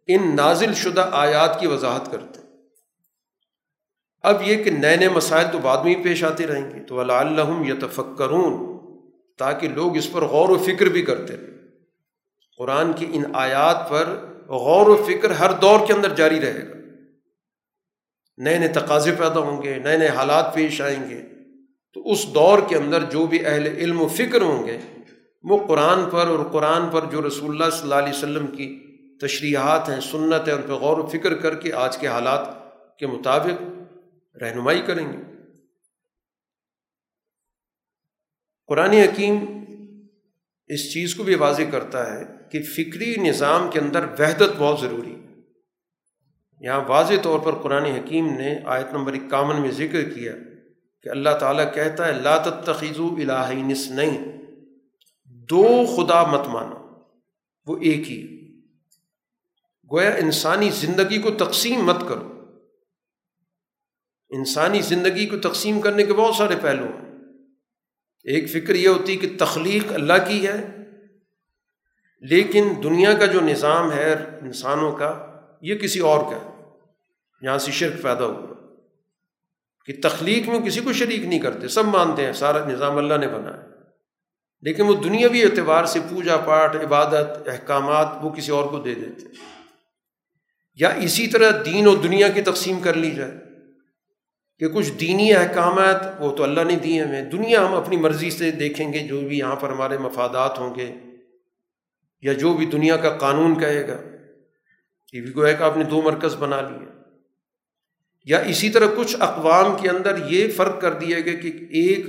ان 0.08 0.36
نازل 0.36 0.74
شدہ 0.74 1.10
آیات 1.12 1.60
کی 1.60 1.68
وضاحت 1.68 2.12
کرتے 2.12 2.40
اب 4.24 4.42
یہ 4.46 4.64
کہ 4.64 4.72
نئے 4.72 4.96
نئے 4.96 5.10
مسائل 5.10 5.48
تو 5.52 5.58
بعد 5.58 5.84
میں 5.84 5.96
ہی 5.96 6.04
پیش 6.04 6.24
آتے 6.24 6.48
رہیں 6.48 6.72
گے۔ 6.72 6.84
تو 6.84 7.00
اللہ 7.00 7.68
یتفکرون 7.68 8.75
تاکہ 9.38 9.70
لوگ 9.70 9.98
اس 9.98 10.12
پر 10.12 10.22
غور 10.22 10.50
و 10.50 10.58
فکر 10.58 10.86
بھی 10.86 11.02
کرتے۔ 11.02 11.34
قرآن 12.58 12.94
کی 12.94 13.08
ان 13.14 13.24
آیات 13.34 13.90
پر 13.90 14.06
غور 14.48 14.88
و 14.88 15.04
فکر 15.08 15.32
ہر 15.32 15.52
دور 15.52 15.88
کے 15.88 15.94
اندر 15.94 16.16
جاری 16.16 16.42
رہے 16.42 16.70
گا۔ 16.70 16.76
نئے 18.38 18.58
نئے 18.58 18.68
تقاضے 18.68 19.12
پیدا 19.12 19.40
ہوں 19.40 19.64
گے، 19.64 19.80
نئے 19.80 19.98
نئے 19.98 20.08
حالات 20.08 20.54
پیش 20.54 20.82
آئیں 20.82 21.10
گے۔ 21.10 21.22
تو 21.94 22.12
اس 22.12 22.34
دور 22.34 22.60
کے 22.68 22.76
اندر 22.76 23.04
جو 23.04 23.28
بھی 23.28 23.46
اہل 23.46 23.68
علم 23.68 24.02
و 24.02 24.08
فکر 24.08 24.42
ہوں 24.42 24.68
گے، 24.68 24.78
وہ 25.44 25.68
قرآن 25.68 26.10
پر 26.10 26.28
اور 26.28 26.46
قرآن 26.52 26.90
پر 26.92 27.06
جو 27.12 27.28
رسول 27.28 27.50
اللہ 27.50 27.72
صلی 27.72 27.82
اللہ 27.82 27.96
علیہ 27.96 28.18
وسلم 28.18 28.48
کی 28.48 28.82
تشریحات 29.22 29.90
ہیں، 29.90 30.02
سنت 30.02 30.48
ہیں، 30.48 30.56
ان 30.56 30.62
پہ 30.62 30.74
غور 30.74 30.98
و 30.98 31.08
فکر 31.08 31.34
کر 31.34 31.56
کے 31.56 31.74
آج 31.74 31.98
کے 31.98 32.08
حالات 32.08 32.48
کے 33.00 33.08
مطابق 33.08 33.64
رہنمائی 34.42 34.82
کریں 34.82 35.14
گے۔ 35.14 35.35
قرآن 38.68 38.90
حکیم 38.90 39.46
اس 40.68 40.94
چیز 40.94 41.16
کو 41.16 41.24
بھی 41.24 41.36
واضح 41.36 41.62
کرتا 41.72 42.14
ہے 42.14 42.24
کہ 42.52 42.62
فکری 42.64 43.16
نظام 43.18 43.70
کے 43.72 43.80
اندر 43.80 44.06
وحدت 44.20 44.56
بہت 44.58 44.80
ضروری 44.82 45.16
ہے۔ 45.16 45.36
یہاں 46.60 46.82
واضح 46.88 47.14
طور 47.24 47.40
پر 47.40 47.56
قرآن 47.56 47.86
حکیم 47.86 48.38
نے 48.38 48.60
آیت 48.66 48.94
نمبر 48.94 49.14
اکاون 49.14 49.62
میں 49.62 49.72
ذکر 49.72 50.10
کیا 50.10 50.34
کہ 51.04 51.10
اللہ 51.10 51.30
تعالیٰ 51.40 51.74
کہتا 51.74 52.08
ہے، 52.08 52.14
لا 52.14 52.38
تخیزو 52.38 53.08
الہ 53.08 53.54
نس 53.54 53.92
نہیں 53.92 54.38
دو 55.26 55.86
خدا 55.86 56.24
مت 56.24 56.48
مانو، 56.48 56.76
وہ 57.66 57.78
ایک 57.78 58.12
ہی۔ 58.12 58.46
گویا 59.92 60.16
انسانی 60.16 60.70
زندگی 60.70 61.22
کو 61.22 61.32
تقسیم 61.32 61.86
مت 61.86 61.98
کرو۔ 62.10 62.42
انسانی 64.30 64.82
زندگی 64.82 65.26
کو 65.26 65.38
تقسیم 65.38 65.82
کرنے 65.82 66.04
کے 66.04 66.14
بہت 66.14 66.36
سارے 66.36 66.56
پہلو 66.62 66.86
ہیں۔ 66.86 67.05
ایک 68.26 68.50
فکر 68.50 68.76
یہ 68.76 68.88
ہوتی 68.88 69.18
کہ 69.18 69.30
تخلیق 69.40 69.94
اللہ 69.94 70.14
کی 70.28 70.48
ہے، 70.48 70.68
لیکن 72.20 72.74
دنیا 72.84 73.14
کا 73.14 73.26
جو 73.26 73.42
نظام 73.42 73.92
ہے 73.92 74.14
انسانوں 74.42 74.92
کا، 74.92 75.42
یہ 75.62 75.76
کسی 75.76 76.00
اور 76.00 76.32
کا 76.32 76.38
ہے۔ 76.46 76.64
یہاں 77.42 77.58
سے 77.58 77.72
شرک 77.72 78.02
پیدا 78.02 78.26
ہوا۔ 78.26 78.56
کہ 79.86 79.94
تخلیق 80.04 80.50
میں 80.50 80.60
کسی 80.60 80.80
کو 80.80 80.94
شریک 80.94 81.20
نہیں 81.20 81.40
کرتے، 81.40 81.68
سب 81.68 81.86
مانتے 81.86 82.26
ہیں، 82.26 82.34
سارا 82.34 82.70
نظام 82.70 82.98
اللہ 82.98 83.14
نے 83.14 83.28
بنایا۔ 83.28 83.66
لیکن 84.62 84.84
وہ 84.84 84.96
دنیاوی 84.96 85.44
اعتبار 85.44 85.86
سے 85.86 86.00
پوجا 86.10 86.38
پاٹ 86.38 86.76
عبادت، 86.76 87.48
احکامات، 87.48 88.08
وہ 88.22 88.30
کسی 88.30 88.52
اور 88.52 88.68
کو 88.68 88.80
دے 88.80 88.96
دیتے۔ 88.96 89.26
یا 90.76 90.90
اسی 90.90 91.28
طرح 91.28 91.62
دین 91.66 91.88
و 91.88 91.96
دنیا 91.96 92.28
کی 92.28 92.42
تقسیم 92.42 92.80
کر 92.80 92.94
لی 92.94 93.12
جائے۔ 93.12 93.45
کہ 94.60 94.68
کچھ 94.68 94.92
دینی 94.92 95.34
احکامات 95.34 96.22
وہ 96.22 96.36
تو 96.36 96.44
اللہ 96.44 96.62
نے 96.62 96.76
دیے 96.76 97.02
ہمیں 97.02 97.22
دنیا 97.22 97.66
ہم 97.66 97.76
اپنی 97.76 97.98
مرضی 97.98 98.32
سے 98.32 98.52
دیکھیں 98.52 98.94
گے، 98.94 99.00
جو 99.00 99.22
بھی 99.22 99.38
یہاں 99.38 99.56
پر 99.56 99.70
ہمارے 99.70 99.98
مفادات 99.98 100.60
ہوں 100.60 100.76
گے، 100.76 100.96
یا 102.22 102.34
جو 102.34 102.54
بھی 102.54 102.66
دنیا 102.66 102.98
کا 102.98 103.10
قانون 103.10 103.60
کہے 103.60 103.88
گا۔ 103.88 103.98
یہ 105.14 105.22
بھی 105.22 105.36
گویا 105.36 105.54
کہ 105.54 105.64
آپ 105.64 105.78
نے 105.78 105.84
دو 105.84 106.02
مرکز 106.02 106.36
بنا 106.36 106.62
لیے۔ 106.62 106.88
یا 108.26 108.40
اسی 108.40 108.70
طرح 108.70 108.86
کچھ 108.98 109.16
اقوام 109.20 109.78
کے 109.82 109.90
اندر 109.90 110.16
یہ 110.30 110.48
فرق 110.52 110.82
کر 110.82 110.94
دیا 110.94 111.20
گیا 111.20 111.34
کہ 111.34 111.48
ایک 111.70 112.06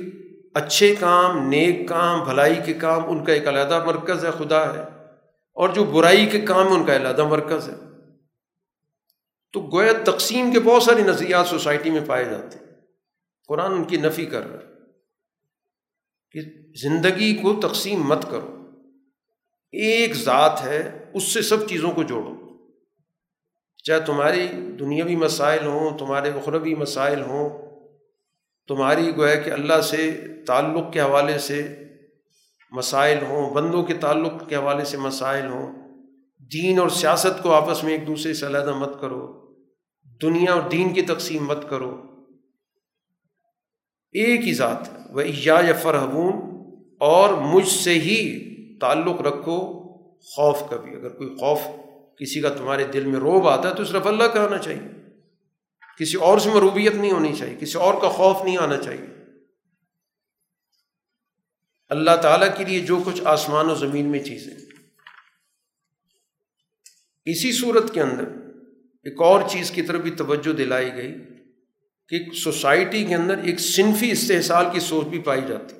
اچھے 0.55 0.94
کام، 1.01 1.48
نیک 1.48 1.89
کام، 1.89 2.24
بھلائی 2.24 2.55
کے 2.66 2.73
کام 2.73 3.10
ان 3.10 3.24
کا 3.24 3.32
ایک 3.32 3.48
علیحدہ 3.48 3.85
مرکز 3.86 4.24
ہے، 4.24 4.31
خدا 4.39 4.74
ہے۔ 4.74 4.82
اور 5.55 5.68
جو 5.68 5.85
برائی 5.85 6.27
کے 6.27 6.40
کام 6.40 6.73
ان 6.73 6.86
کا 6.86 6.97
علیحدہ 6.97 7.24
مرکز 7.24 7.68
ہے۔ 7.68 7.86
تو 9.57 9.70
گویا 9.73 9.93
تقسیم 10.05 10.53
کے 10.53 10.61
بہت 10.61 10.83
سارے 10.83 11.03
نظریات 11.03 11.47
سوسائٹی 11.47 11.91
میں 11.91 12.01
پائے 12.07 12.24
جاتے 12.24 12.59
ہیں۔ 12.59 12.73
قرآن 13.49 13.73
ان 13.73 13.85
کی 13.85 13.97
نفی 13.97 14.27
کر 14.27 14.51
رہا 14.51 14.59
ہے 14.59 14.73
کہ 16.31 16.41
زندگی 16.83 17.35
کو 17.35 17.61
تقسیم 17.61 18.03
مت 18.03 18.31
کرو۔ 18.31 18.70
ایک 19.73 20.15
ذات 20.15 20.65
ہے، 20.65 21.05
اس 21.15 21.23
سے 21.23 21.43
سب 21.43 21.69
چیزوں 21.69 21.91
کو 21.91 22.03
جوڑو۔ 22.03 22.59
چاہے 23.83 24.01
تمہاری 24.01 24.49
دنیاوی 24.81 25.16
مسائل 25.16 25.66
ہوں، 25.66 25.99
تمہارے 25.99 26.31
اخروی 26.31 26.74
مسائل 26.74 27.23
ہوں، 27.23 27.49
تمہاری 28.69 29.16
گویا 29.16 29.35
کہ 29.35 29.51
اللہ 29.51 29.81
سے 29.81 30.20
تعلق 30.47 30.93
کے 30.93 31.01
حوالے 31.01 31.39
سے 31.39 31.85
مسائل 32.70 33.19
ہوں، 33.23 33.55
بندوں 33.55 33.83
کے 33.83 33.95
تعلق 33.95 34.49
کے 34.49 34.57
حوالے 34.57 34.85
سے 34.85 34.97
مسائل 34.97 35.47
ہوں، 35.47 35.87
دین 36.53 36.78
اور 36.78 36.89
سیاست 36.89 37.43
کو 37.43 37.53
آپس 37.53 37.85
میں 37.85 37.93
ایک 37.93 38.07
دوسرے 38.07 38.35
سے 38.35 38.47
علیحدہ 38.47 38.74
مت 38.74 39.01
کرو۔ 39.01 39.45
دنیا 40.23 40.53
اور 40.53 40.71
دین 40.71 40.95
کی 40.95 41.03
تقسیم 41.03 41.45
مت 41.45 41.71
کرو۔ 41.71 42.07
ایک 44.13 44.41
ہی 44.41 44.55
ذات 44.55 44.89
وہ 45.11 45.29
یا 45.29 45.73
فرحون 45.83 46.35
اور 47.01 47.35
مجھ 47.35 47.69
سے 47.69 47.95
ہی 47.95 48.47
تعلق 48.79 49.21
رکھو۔ 49.21 49.87
خوف 50.19 50.71
کا 50.71 50.77
بھی 50.77 50.97
اگر 50.97 51.09
کوئی 51.09 51.29
خوف 51.29 51.61
کسی 52.19 52.41
کا 52.41 52.49
تمہارے 52.49 52.85
دل 52.85 53.05
میں 53.05 53.21
روب 53.21 53.49
آتا 53.49 53.71
ہے 53.71 53.75
تو 53.75 53.85
صرف 53.85 54.07
اللہ 54.07 54.25
کا 54.25 54.45
آنا 54.45 54.59
چاہیے۔ 54.59 54.81
کسی 55.99 56.17
اور 56.17 56.39
سے 56.39 56.51
مروبیت 56.51 56.95
نہیں 56.95 57.11
ہونی 57.11 57.37
چاہیے۔ 57.37 57.57
کسی 57.61 57.79
اور 57.79 57.95
کا 58.03 58.09
خوف 58.09 58.37
نہیں 58.45 58.57
آنا 58.57 58.77
چاہیے۔ 58.77 59.07
اللہ 61.89 62.17
تعالیٰ 62.23 62.57
کے 62.57 62.65
لیے 62.65 62.81
جو 62.81 63.03
کچھ 63.07 63.23
آسمان 63.25 63.71
و 63.71 63.75
زمین 63.75 64.07
میں 64.07 64.21
چیزیں۔ 64.21 64.55
اسی 67.25 67.53
صورت 67.53 67.95
کے 67.95 68.03
اندر 68.03 68.45
ایک 69.07 69.23
اور 69.23 69.49
چیز 69.49 69.70
کی 69.70 69.83
طرف 69.83 70.01
بھی 70.01 70.11
توجہ 70.11 70.53
دلائی 70.53 70.95
گئی 70.97 71.15
کہ 72.09 72.31
سوسائٹی 72.31 73.05
کے 73.05 73.15
اندر 73.15 73.39
ایک 73.39 73.61
صنفی 73.61 74.11
استحصال 74.11 74.66
کی 74.73 74.81
سوچ 74.81 75.07
بھی 75.07 75.19
پائی 75.19 75.41
جاتی۔ 75.49 75.77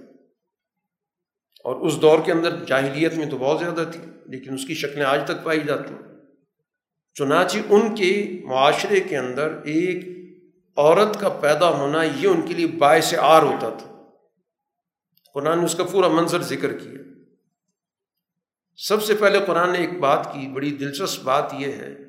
اور 1.65 1.77
اس 1.77 2.03
دور 2.03 2.19
کے 2.25 2.33
اندر 2.33 2.65
جاہلیت 2.65 3.15
میں 3.15 3.27
تو 3.27 3.39
بہت 3.39 3.61
زیادہ 3.61 3.91
تھی، 3.93 4.01
لیکن 4.27 4.55
اس 4.55 4.67
کی 4.67 4.75
شکلیں 4.75 5.05
آج 5.05 5.25
تک 5.25 5.45
پائی 5.45 5.61
جاتی 5.67 5.95
ہیں۔ 5.95 6.13
چنانچہ 7.15 7.59
ان 7.71 7.95
کے 7.95 8.41
معاشرے 8.45 9.01
کے 9.01 9.17
اندر 9.17 9.51
ایک 9.65 10.05
عورت 10.77 11.21
کا 11.21 11.29
پیدا 11.29 11.69
ہونا 11.69 12.03
یہ 12.03 12.29
ان 12.29 12.47
کے 12.47 12.55
لیے 12.55 12.67
باعث 12.67 13.15
آر 13.19 13.43
ہوتا 13.43 13.71
تھا۔ 13.71 14.05
قرآن 15.35 15.59
نے 15.59 15.65
اس 15.65 15.75
کا 15.75 15.85
پورا 15.85 16.09
منظر 16.09 16.43
ذکر 16.43 16.73
کیا۔ 16.73 17.01
سب 18.77 19.03
سے 19.03 19.15
پہلے 19.15 19.39
قرآن 19.47 19.73
نے 19.73 19.79
ایک 19.79 19.99
بات 19.99 20.25
کی، 20.25 20.49
بڑی 20.49 20.71
دلچسپ 20.71 21.23
بات 21.23 21.53
یہ 21.59 21.67
ہے 21.67 22.06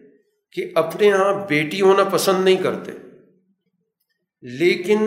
کہ 0.58 0.72
اپنے 0.76 1.08
یہاں 1.08 1.48
بیٹی 1.48 1.82
ہونا 1.82 2.04
پسند 2.04 2.44
نہیں 2.44 2.56
کرتے، 2.56 2.92
لیکن 4.42 5.00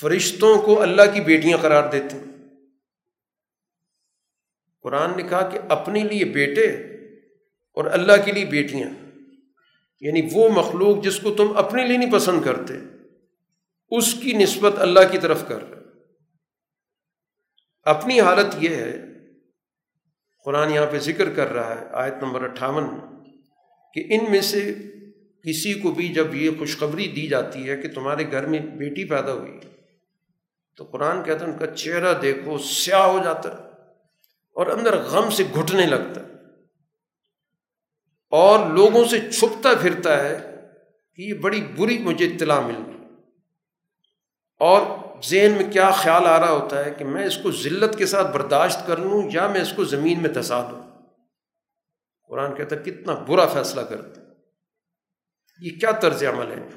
فرشتوں 0.00 0.62
کو 0.62 0.82
اللہ 0.82 1.02
کی 1.14 1.20
بیٹیاں 1.20 1.58
قرار 1.58 1.92
دیتے 1.92 2.16
ہیں۔ 2.16 2.24
قرآن 4.82 5.10
نے 5.16 5.22
کہا 5.22 5.48
کہ 5.48 5.58
اپنے 5.68 6.00
لیے 6.00 6.24
بیٹے 6.24 6.66
اور 7.74 7.84
اللہ 7.84 8.12
کے 8.24 8.32
لیے 8.32 8.44
بیٹیاں۔ 8.44 8.90
یعنی 10.00 10.20
وہ 10.32 10.48
مخلوق 10.48 11.04
جس 11.04 11.20
کو 11.20 11.34
تم 11.34 11.56
اپنے 11.56 11.86
لیے 11.86 11.96
نہیں 11.96 12.12
پسند 12.12 12.42
کرتے، 12.42 12.74
اس 13.90 14.14
کی 14.14 14.32
نسبت 14.32 14.72
اللہ 14.78 15.00
کی 15.10 15.18
طرف 15.18 15.48
کر 15.48 15.70
رہے 15.70 15.80
اپنی 17.82 18.20
حالت 18.20 18.54
یہ 18.60 18.68
ہے، 18.68 18.96
قرآن 20.44 20.72
یہاں 20.72 20.86
پہ 20.90 20.98
ذکر 20.98 21.34
کر 21.34 21.52
رہا 21.52 21.80
ہے، 21.80 21.86
آیت 21.92 22.14
نمبر 22.22 22.42
اٹھاون۔ 22.42 22.84
میں 22.84 23.17
کہ 23.94 24.06
ان 24.10 24.30
میں 24.30 24.40
سے 24.40 24.74
کسی 25.44 25.74
کو 25.74 25.90
بھی 25.90 26.08
جب 26.08 26.34
یہ 26.34 26.50
خوشخبری 26.58 27.08
دی 27.08 27.26
جاتی 27.26 27.70
ہے 27.70 27.76
کہ 27.76 27.88
تمہارے 27.88 28.30
گھر 28.30 28.46
میں 28.46 28.58
بیٹی 28.58 29.04
پیدا 29.04 29.32
ہوئی 29.32 29.58
تو 30.76 30.84
قرآن 30.84 31.24
کہتا 31.24 31.46
ہے 31.46 31.50
ان 31.50 31.58
کا 31.58 31.66
چہرہ 31.66 32.20
دیکھو، 32.20 32.58
سیاہ 32.58 33.02
ہو 33.02 33.20
جاتا 33.24 33.48
ہے 33.48 33.68
اور 34.54 34.66
اندر 34.66 34.96
غم 34.96 35.30
سے 35.30 35.44
گھٹنے 35.54 35.86
لگتا 35.86 36.20
ہے۔ 36.20 36.28
اور 38.30 38.70
لوگوں 38.70 39.04
سے 39.04 39.30
چھپتا 39.30 39.68
پھرتا 39.80 40.24
ہے 40.24 40.54
کہ 41.14 41.22
یہ 41.22 41.34
بڑی 41.34 41.60
بری 41.76 41.98
مجھے 41.98 42.26
اطلاع 42.26 42.60
مل 42.60 42.74
گئی۔ 42.86 43.14
اور 44.58 44.82
ذہن 45.24 45.52
میں 45.52 45.72
کیا 45.72 45.90
خیال 45.90 46.26
آ 46.26 46.40
رہا 46.40 46.50
ہوتا 46.50 46.84
ہے 46.84 46.90
کہ 46.98 47.04
میں 47.04 47.26
اس 47.26 47.36
کو 47.36 47.50
ذلت 47.50 47.98
کے 47.98 48.06
ساتھ 48.06 48.36
برداشت 48.36 48.86
کر 48.86 48.96
لوں 48.96 49.30
یا 49.32 49.46
میں 49.46 49.60
اس 49.60 49.72
کو 49.76 49.84
زمین 49.84 50.22
میں 50.22 50.30
دھسا 50.30 50.68
دوں۔ 50.70 50.87
قرآن 52.28 52.54
کہتا 52.54 52.76
ہے 52.76 52.90
کتنا 52.90 53.14
برا 53.14 53.46
فیصلہ 53.46 53.80
کرتے 53.80 54.20
یہ 55.60 55.70
کیا 55.80 55.90
طرز 55.90 56.24
عمل 56.24 56.52
ہے؟ 56.52 56.68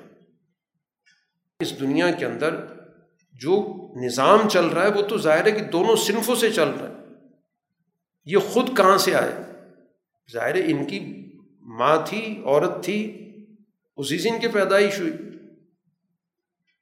اس 1.59 1.79
دنیا 1.79 2.11
کے 2.11 2.25
اندر 2.25 2.65
جو 3.31 3.77
نظام 4.05 4.49
چل 4.49 4.65
رہا 4.65 4.83
ہے، 4.83 4.91
وہ 4.91 5.01
تو 5.01 5.17
ظاہر 5.17 5.45
ہے 5.45 5.51
کہ 5.51 5.63
دونوں 5.63 5.95
صنفوں 5.95 6.35
سے 6.35 6.51
چل 6.51 6.69
رہا 6.69 6.89
ہے۔ 6.89 6.93
یہ 8.25 8.37
خود 8.37 8.77
کہاں 8.77 8.97
سے 8.97 9.15
آئے؟ 9.15 9.31
ظاہر 10.33 10.55
ہے 10.55 10.71
ان 10.71 10.85
کی 10.85 11.31
ماں 11.59 11.97
تھی، 12.05 12.41
عورت 12.45 12.83
تھی 12.83 13.27
اسی 13.97 14.19
سے 14.19 14.29
ان 14.29 14.39
کی 14.39 14.47
پیدائش 14.47 14.99
ہوئی۔ 14.99 15.11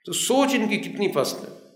تو 0.05 0.13
سوچ 0.13 0.53
ان 0.53 0.69
کی 0.69 0.77
کتنی 0.77 1.11
پست 1.11 1.35
ہے 1.35 1.69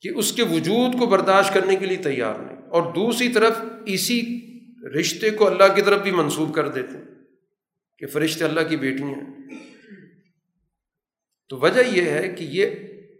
کہ 0.00 0.08
اس 0.08 0.32
کے 0.32 0.42
وجود 0.42 0.98
کو 0.98 1.06
برداشت 1.06 1.54
کرنے 1.54 1.76
کے 1.76 1.86
لیے 1.86 1.96
تیار 1.96 2.34
نہیں۔ 2.34 2.68
اور 2.68 2.92
دوسری 2.92 3.28
طرف 3.28 3.56
اسی 3.86 4.42
رشتے 4.86 5.30
کو 5.30 5.46
اللہ 5.46 5.74
کی 5.74 5.82
طرف 5.82 6.00
بھی 6.00 6.10
منسوخ 6.10 6.54
کر 6.54 6.68
دیتے 6.68 6.98
کہ 7.98 8.06
فرشتے 8.06 8.44
اللہ 8.44 8.60
کی 8.68 8.76
بیٹی 8.76 9.02
ہیں۔ 9.02 9.24
تو 11.48 11.58
وجہ 11.58 11.80
یہ 11.80 12.10
ہے 12.10 12.28
کہ 12.28 12.44
یہ 12.44 12.66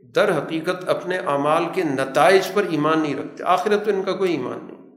در 0.03 0.39
حقیقت 0.39 0.89
اپنے 0.89 1.19
اعمال 1.19 1.65
کے 1.75 1.83
نتائج 1.83 2.43
پر 2.55 2.65
ایمان 2.71 3.01
نہیں 3.01 3.15
رکھتے۔ 3.15 3.45
آخرت 3.45 3.85
تو 3.85 3.91
ان 3.91 4.03
کا 4.03 4.17
کوئی 4.17 4.33
ایمان 4.33 4.59
نہیں۔ 4.65 4.97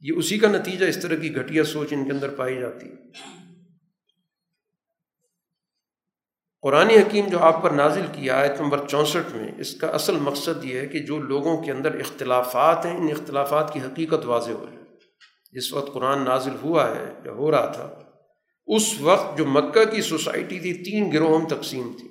یہ 0.00 0.12
اسی 0.16 0.38
کا 0.38 0.48
نتیجہ 0.48 0.86
اس 0.86 1.02
طرح 1.02 1.14
کی 1.14 1.36
گھٹیا 1.36 1.64
سوچ 1.64 1.92
ان 1.92 2.04
کے 2.04 2.12
اندر 2.12 2.28
پائی 2.28 2.60
جاتی 2.60 2.88
ہے۔ 2.88 2.94
قرآن 6.62 6.90
حکیم 6.90 7.28
جو 7.28 7.38
آپ 7.38 7.62
پر 7.62 7.70
نازل 7.70 8.02
کیا 8.12 8.40
آیت 8.40 8.60
نمبر 8.60 8.88
چونسٹھ 8.88 9.36
میں، 9.36 9.52
اس 9.58 9.74
کا 9.74 9.86
اصل 9.86 10.16
مقصد 10.16 10.64
یہ 10.64 10.80
ہے 10.80 10.86
کہ 10.86 10.98
جو 10.98 11.18
لوگوں 11.18 11.62
کے 11.62 11.72
اندر 11.72 11.94
اختلافات 11.94 12.86
ہیں، 12.86 12.96
ان 12.96 13.10
اختلافات 13.10 13.72
کی 13.72 13.80
حقیقت 13.80 14.24
واضح 14.24 14.50
ہو 14.50 14.66
جائے۔ 14.70 14.81
جس 15.52 15.72
وقت 15.72 15.92
قرآن 15.92 16.24
نازل 16.24 16.56
ہوا 16.62 16.96
ہے 16.96 17.14
یا 17.24 17.32
ہو 17.32 17.50
رہا 17.50 17.66
تھا، 17.66 17.98
اس 18.66 19.00
وقت 19.00 19.38
جو 19.38 19.46
مکہ 19.46 19.84
کی 19.84 20.02
سوسائٹی 20.02 20.60
تھی، 20.60 20.74
تین 20.74 21.12
گروہوں 21.12 21.48
تقسیم 21.48 21.92
تھی۔ 21.98 22.08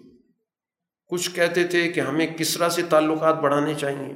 کچھ 1.07 1.35
کہتے 1.35 1.63
تھے 1.63 1.91
کہ 1.91 1.99
ہمیں 1.99 2.27
کسرا 2.27 2.69
سے 2.69 2.81
تعلقات 2.81 3.35
بڑھانے 3.35 3.73
چاہیے۔ 3.73 4.13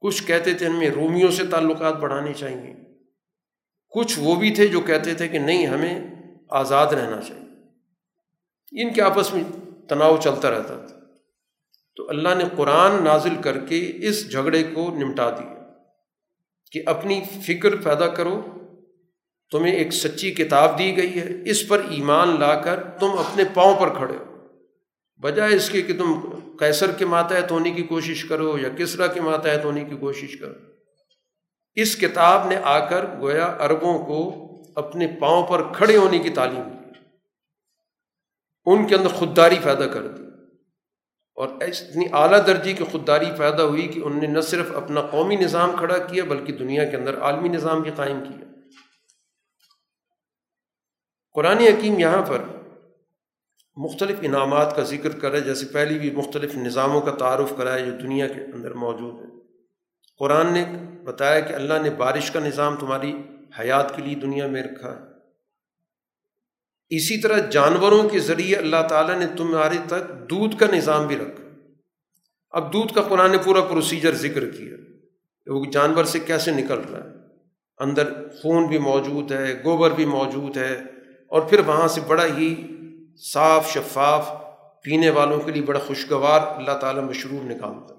کچھ 0.00 0.26
کہتے 0.26 0.54
تھے 0.54 0.66
ہمیں 0.66 0.90
رومیوں 0.90 1.30
سے 1.30 1.46
تعلقات 1.46 1.96
بڑھانے 1.96 2.32
چاہیے۔ 2.32 2.74
کچھ 3.88 4.18
وہ 4.22 4.34
بھی 4.34 4.54
تھے 4.54 4.66
جو 4.66 4.80
کہتے 4.80 5.14
تھے 5.14 5.28
کہ 5.28 5.38
نہیں، 5.38 5.66
ہمیں 5.66 6.14
آزاد 6.50 6.86
رہنا 6.86 7.20
چاہیے۔ 7.20 7.44
ان 8.82 8.92
کے 8.92 9.02
آپس 9.02 9.34
میں 9.34 9.44
تناؤ 9.88 10.16
چلتا 10.16 10.50
رہتا 10.50 10.86
تھا۔ 10.86 10.96
تو 11.96 12.08
اللہ 12.08 12.34
نے 12.34 12.44
قرآن 12.56 13.04
نازل 13.04 13.42
کر 13.42 13.58
کے 13.58 13.92
اس 13.96 14.30
جھگڑے 14.30 14.62
کو 14.62 14.90
نمٹا 14.90 15.30
دیا۔ 15.30 15.63
کہ 16.74 16.82
اپنی 16.86 17.22
فکر 17.46 17.76
پیدا 17.76 18.08
کرو، 18.08 18.42
تمہیں 19.50 19.72
ایک 19.72 19.92
سچی 19.92 20.30
کتاب 20.30 20.78
دی 20.78 20.96
گئی 20.96 21.20
ہے، 21.20 21.50
اس 21.50 21.68
پر 21.68 21.80
ایمان 21.88 22.40
لا 22.40 22.54
کر 22.54 22.84
تم 23.00 23.10
اپنے 23.10 23.44
پاؤں 23.54 23.80
پر 23.80 23.94
کھڑے 23.96 24.16
ہو۔ 24.16 24.34
بجائے 25.20 25.54
اس 25.54 25.70
کے 25.70 25.82
کہ 25.82 25.98
تم 25.98 26.20
کیسر 26.58 26.90
کے 26.90 27.06
ماتحت 27.06 27.50
ہونے 27.50 27.70
کی 27.70 27.82
کوشش 27.82 28.24
کرو 28.24 28.58
یا 28.58 28.68
کسرا 28.68 29.06
کے 29.06 29.20
ماتحت 29.20 29.64
ہونے 29.64 29.84
کی 29.84 29.96
کوشش 29.96 30.36
کرو۔ 30.36 30.52
اس 31.74 31.96
کتاب 31.96 32.48
نے 32.48 32.56
آ 32.62 32.88
کر 32.88 33.06
گویا 33.20 33.56
عربوں 33.58 33.98
کو 33.98 34.44
اپنے 34.76 35.06
پاؤں 35.20 35.46
پر 35.46 35.72
کھڑے 35.72 35.96
ہونے 35.96 36.18
کی 36.18 36.30
تعلیم 36.30 36.62
دی۔ 36.62 36.98
ان 38.64 38.86
کے 38.86 38.94
اندر 38.94 39.08
خودداری 39.08 39.56
پیدا 39.62 39.86
کر 39.86 40.08
دی۔ 40.08 40.22
اور 41.34 41.48
اتنی 41.48 41.88
یعنی 41.88 42.06
اعلیٰ 42.12 42.46
درجے 42.46 42.72
کی 42.72 42.84
خودداری 42.84 43.26
پیدا 43.38 43.64
ہوئی 43.64 43.88
کہ 43.88 44.00
ان 44.00 44.20
نے 44.20 44.26
نہ 44.26 44.40
صرف 44.40 44.76
اپنا 44.76 45.02
قومی 45.02 45.36
نظام 45.36 45.76
کھڑا 45.78 45.98
کیا 45.98 46.24
بلکہ 46.24 46.52
دنیا 46.52 46.84
کے 46.84 46.96
اندر 46.96 47.20
عالمی 47.20 47.48
نظام 47.48 47.82
بھی 47.82 47.90
قائم 47.96 48.20
کیا۔ 48.20 48.44
قرآن 51.32 51.58
حکیم 51.58 51.98
یہاں 51.98 52.22
پر 52.22 52.42
مختلف 53.76 54.18
انعامات 54.22 54.76
کا 54.76 54.82
ذکر 54.82 55.18
کرے 55.18 55.40
جیسے 55.40 55.66
پہلی 55.66 55.98
بھی 55.98 56.10
مختلف 56.10 56.54
نظاموں 56.54 57.00
کا 57.00 57.10
تعارف 57.10 57.52
کرائے 57.56 57.86
جو 57.86 57.92
دنیا 57.92 58.28
کے 58.28 58.40
اندر 58.54 58.72
موجود 58.72 59.14
ہے۔ 59.20 59.26
قرآن 60.18 60.52
نے 60.52 60.64
بتایا 61.04 61.40
کہ 61.40 61.52
اللہ 61.52 61.74
نے 61.82 61.90
بارش 61.90 62.30
کا 62.30 62.40
نظام 62.40 62.76
تمہاری 62.76 63.16
حیات 63.60 63.96
کے 63.96 64.02
لیے 64.02 64.14
دنیا 64.14 64.46
میں 64.46 64.62
رکھا 64.62 64.90
ہے۔ 64.90 65.13
اسی 66.88 67.20
طرح 67.20 67.38
جانوروں 67.38 68.08
کے 68.08 68.18
ذریعے 68.18 68.56
اللہ 68.56 68.88
تعالیٰ 68.88 69.18
نے 69.18 69.26
تمہارے 69.26 69.76
تک 69.86 70.30
دودھ 70.30 70.56
کا 70.58 70.66
نظام 70.72 71.06
بھی 71.06 71.16
رکھا۔ 71.16 71.44
اب 72.50 72.72
دودھ 72.72 72.94
کا 72.94 73.02
قرآن 73.02 73.30
نے 73.30 73.38
پورا 73.44 73.60
پروسیجر 73.60 74.14
ذکر 74.14 74.50
کیا۔ 74.50 74.74
وہ 75.46 75.64
جانور 75.72 76.04
سے 76.04 76.18
کیسے 76.18 76.50
نکل 76.50 76.80
رہا 76.90 77.04
ہے؟ 77.04 77.14
اندر 77.78 78.12
خون 78.28 78.66
بھی 78.66 78.78
موجود 78.78 79.32
ہے، 79.32 79.62
گوبر 79.64 79.90
بھی 79.90 80.04
موجود 80.04 80.56
ہے 80.56 80.72
اور 81.28 81.40
پھر 81.40 81.58
وہاں 81.58 81.88
سے 81.88 82.00
بڑا 82.06 82.24
ہی 82.24 82.54
صاف 83.32 83.72
شفاف 83.72 84.32
پینے 84.82 85.10
والوں 85.10 85.40
کے 85.40 85.52
لیے 85.52 85.62
بڑا 85.62 85.78
خوشگوار 85.78 86.40
اللہ 86.40 86.78
تعالیٰ 86.78 87.02
مشروب 87.02 87.44
نکالتا 87.44 87.94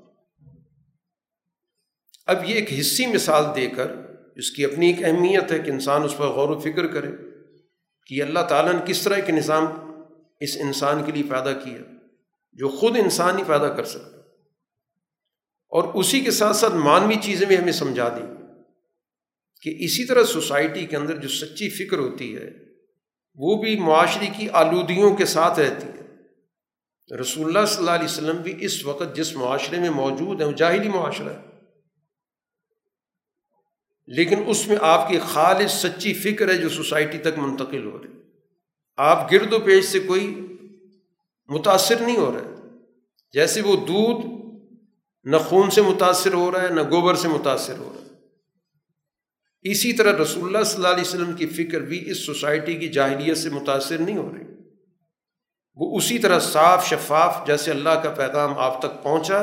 اب 2.25 2.49
یہ 2.49 2.53
ایک 2.55 2.79
حصی 2.79 3.05
مثال 3.05 3.43
دے 3.55 3.67
کر 3.67 3.91
اس 4.35 4.51
کی 4.51 4.65
اپنی 4.65 4.87
ایک 4.87 5.03
اہمیت 5.03 5.51
ہے 5.51 5.59
کہ 5.59 5.71
انسان 5.71 6.03
اس 6.03 6.17
پر 6.17 6.25
غور 6.25 6.49
و 6.49 6.59
فکر 6.59 6.87
کرے۔ 6.87 7.07
کہ 8.05 8.21
اللہ 8.21 8.39
تعالیٰ 8.39 8.73
نے 8.73 8.79
کس 8.85 9.01
طرح 9.01 9.19
کے 9.19 9.31
نظام 9.31 9.65
اس 10.39 10.57
انسان 10.59 11.03
کے 11.03 11.11
لیے 11.11 11.23
پیدا 11.23 11.53
کیا 11.53 11.77
جو 12.53 12.69
خود 12.69 12.97
انسان 12.97 13.37
ہی 13.37 13.43
پیدا 13.43 13.69
کر 13.69 13.83
سکتا 13.83 14.15
اور 15.69 15.83
اسی 15.93 16.21
کے 16.21 16.31
ساتھ 16.31 16.55
ساتھ 16.55 16.73
مانوی 16.73 17.15
چیزیں 17.21 17.47
بھی 17.47 17.57
ہمیں 17.57 17.71
سمجھا 17.71 18.09
دیں 18.09 18.35
کہ 19.61 19.75
اسی 19.79 20.05
طرح 20.05 20.23
سوسائٹی 20.23 20.85
کے 20.85 20.97
اندر 20.97 21.17
جو 21.17 21.29
سچی 21.29 21.69
فکر 21.69 21.97
ہوتی 21.97 22.37
ہے، 22.37 22.49
وہ 23.35 23.63
بھی 23.63 23.79
معاشرے 23.79 24.27
کی 24.37 24.49
آلودگیوں 24.49 25.15
کے 25.15 25.25
ساتھ 25.25 25.59
رہتی 25.59 25.87
ہے۔ 25.87 26.01
رسول 27.21 27.45
اللہ 27.45 27.65
صلی 27.65 27.77
اللہ 27.77 27.91
علیہ 27.91 28.05
وسلم 28.05 28.37
بھی 28.37 28.55
اس 28.59 28.85
وقت 28.85 29.15
جس 29.15 29.35
معاشرے 29.35 29.79
میں 29.79 29.89
موجود 29.89 30.41
ہیں، 30.41 30.47
وہ 30.47 30.53
جاہلی 30.53 30.89
معاشرہ 30.89 31.29
ہے۔ 31.29 31.54
لیکن 34.07 34.43
اس 34.47 34.67
میں 34.67 34.77
آپ 34.81 35.09
کی 35.09 35.19
خالص 35.27 35.71
سچی 35.71 36.13
فکر 36.13 36.49
ہے 36.49 36.57
جو 36.57 36.69
سوسائٹی 36.69 37.17
تک 37.17 37.37
منتقل 37.37 37.85
ہو 37.85 38.03
رہی 38.03 38.09
آپ 38.97 39.31
گرد 39.31 39.53
و 39.53 39.59
پیش 39.59 39.85
سے 39.85 39.99
کوئی 39.99 40.47
متاثر 41.47 41.95
نہیں 41.99 42.17
ہو 42.17 42.35
رہے۔ 42.35 42.55
جیسے 43.33 43.61
وہ 43.61 43.75
دودھ 43.75 44.27
نہ 45.23 45.37
خون 45.37 45.69
سے 45.69 45.81
متاثر 45.81 46.33
ہو 46.33 46.51
رہا 46.51 46.61
ہے، 46.61 46.67
نہ 46.67 46.81
گوبر 46.81 47.15
سے 47.15 47.27
متاثر 47.27 47.77
ہو 47.77 47.93
رہا 47.95 48.01
ہے۔ 48.01 48.07
اسی 49.61 49.93
طرح 49.93 50.23
رسول 50.23 50.45
اللہ 50.45 50.63
صلی 50.63 50.75
اللہ 50.75 50.87
علیہ 50.87 51.01
وسلم 51.01 51.33
کی 51.33 51.45
فکر 51.45 51.81
بھی 51.81 52.11
اس 52.11 52.25
سوسائٹی 52.25 52.75
کی 52.75 52.87
جاہلیت 52.87 53.37
سے 53.37 53.49
متاثر 53.49 53.97
نہیں 53.97 54.17
ہو 54.17 54.31
رہی۔ 54.35 54.43
وہ 55.75 55.97
اسی 55.97 56.19
طرح 56.19 56.39
صاف 56.39 56.87
شفاف 56.87 57.47
جیسے 57.47 57.71
اللہ 57.71 57.89
کا 57.89 58.09
پیغام 58.09 58.57
آپ 58.57 58.79
تک 58.81 59.03
پہنچا، 59.03 59.41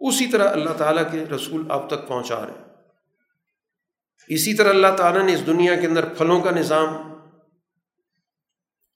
اسی 0.00 0.26
طرح 0.26 0.50
اللہ 0.50 0.70
تعالیٰ 0.70 1.12
کے 1.12 1.24
رسول 1.36 1.70
آپ 1.70 1.86
تک 1.86 2.08
پہنچا 2.08 2.46
رہے 2.46 2.52
ہیں۔ 2.58 2.67
اسی 4.28 4.54
طرح 4.54 4.68
اللہ 4.68 4.96
تعالیٰ 4.96 5.22
نے 5.22 5.34
اس 5.34 5.46
دنیا 5.46 5.74
کے 5.74 5.86
اندر 5.86 6.04
پھلوں 6.04 6.40
کا 6.40 6.50
نظام 6.50 6.88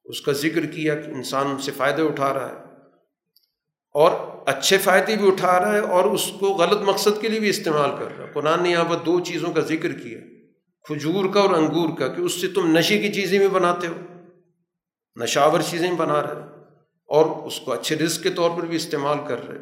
اس 0.05 0.21
کا 0.21 0.33
ذکر 0.33 0.67
کیا 0.67 0.95
کہ 0.95 1.11
انسان 1.11 1.47
ان 1.47 1.59
سے 1.59 1.73
فائدے 1.73 2.03
اٹھا 2.03 2.35
رہا 2.35 2.49
ہے 2.49 2.55
اور 3.95 4.11
اچھے 4.47 4.79
فائدے 4.79 5.17
بھی 5.17 5.27
اٹھا 5.27 5.61
رہا 5.61 5.73
ہے 5.73 5.79
اور 5.79 6.05
اس 6.05 6.33
کو 6.39 6.47
غلط 6.47 6.81
مقصد 6.81 7.21
کے 7.21 7.29
لیے 7.29 7.41
بھی 7.41 7.49
استعمال 7.49 7.91
کر 7.99 8.19
رہا 8.19 8.25
ہے۔ 8.25 8.33
قرآن 8.33 8.63
نے 8.63 8.71
یہاں 8.71 8.85
پر 8.85 8.97
دو 8.97 9.21
چیزوں 9.21 9.53
کا 9.53 9.61
ذکر 9.61 9.93
کیا، 9.93 10.19
کھجور 10.85 11.35
کا 11.35 11.41
اور 11.41 11.51
انگور 11.51 11.99
کا، 11.99 12.09
کہ 12.09 12.21
اس 12.21 12.41
سے 12.41 12.49
تم 12.49 12.79
نشے 12.79 12.99
کی 12.99 13.13
چیزیں 13.13 13.39
بھی 13.39 13.49
بناتے 13.49 13.87
ہو، 13.87 13.95
نشاور 15.23 15.61
چیزیں 15.61 15.89
بھی 15.89 15.97
بنا 15.97 16.23
رہے 16.23 16.41
اور 17.09 17.47
اس 17.47 17.61
کو 17.61 17.73
اچھے 17.73 17.97
رزق 17.97 18.23
کے 18.23 18.31
طور 18.31 18.51
پر 18.51 18.67
بھی 18.67 18.77
استعمال 18.77 19.19
کر 19.29 19.49
رہے 19.49 19.59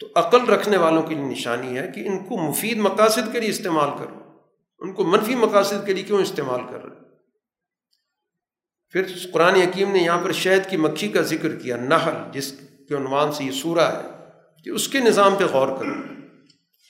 تو 0.00 0.06
عقل 0.14 0.44
رکھنے 0.44 0.76
والوں 0.76 1.02
کی 1.02 1.14
نشانی 1.14 1.78
ہے 1.78 1.90
کہ 1.94 2.00
ان 2.00 2.18
کو 2.18 2.38
مفید 2.38 2.78
مقاصد 2.78 3.32
کے 3.32 3.40
لیے 3.40 3.48
استعمال 3.48 3.88
کرو۔ 3.98 4.17
ان 4.78 4.92
کو 4.92 5.04
منفی 5.04 5.34
مقاصد 5.34 5.86
کے 5.86 5.94
لیے 5.94 6.04
کیوں 6.04 6.22
استعمال 6.22 6.60
کر 6.70 6.84
رہے 6.84 6.96
پھر 8.90 9.02
قرآن 9.32 9.54
حکیم 9.54 9.92
نے 9.92 9.98
یہاں 9.98 10.24
پر 10.24 10.32
شہد 10.32 10.70
کی 10.70 10.76
مکھی 10.76 11.08
کا 11.08 11.20
ذکر 11.20 11.56
کیا 11.56 11.76
نحل 11.76 12.14
جس 12.32 12.52
کے 12.88 12.94
عنوان 12.96 13.32
سے 13.32 13.44
یہ 13.44 13.50
سورہ 13.50 13.80
ہے۔ 13.80 14.18
کہ 14.64 14.70
اس 14.70 14.88
کے 14.88 15.00
نظام 15.00 15.36
پہ 15.36 15.44
غور 15.44 15.78
کرو 15.78 15.92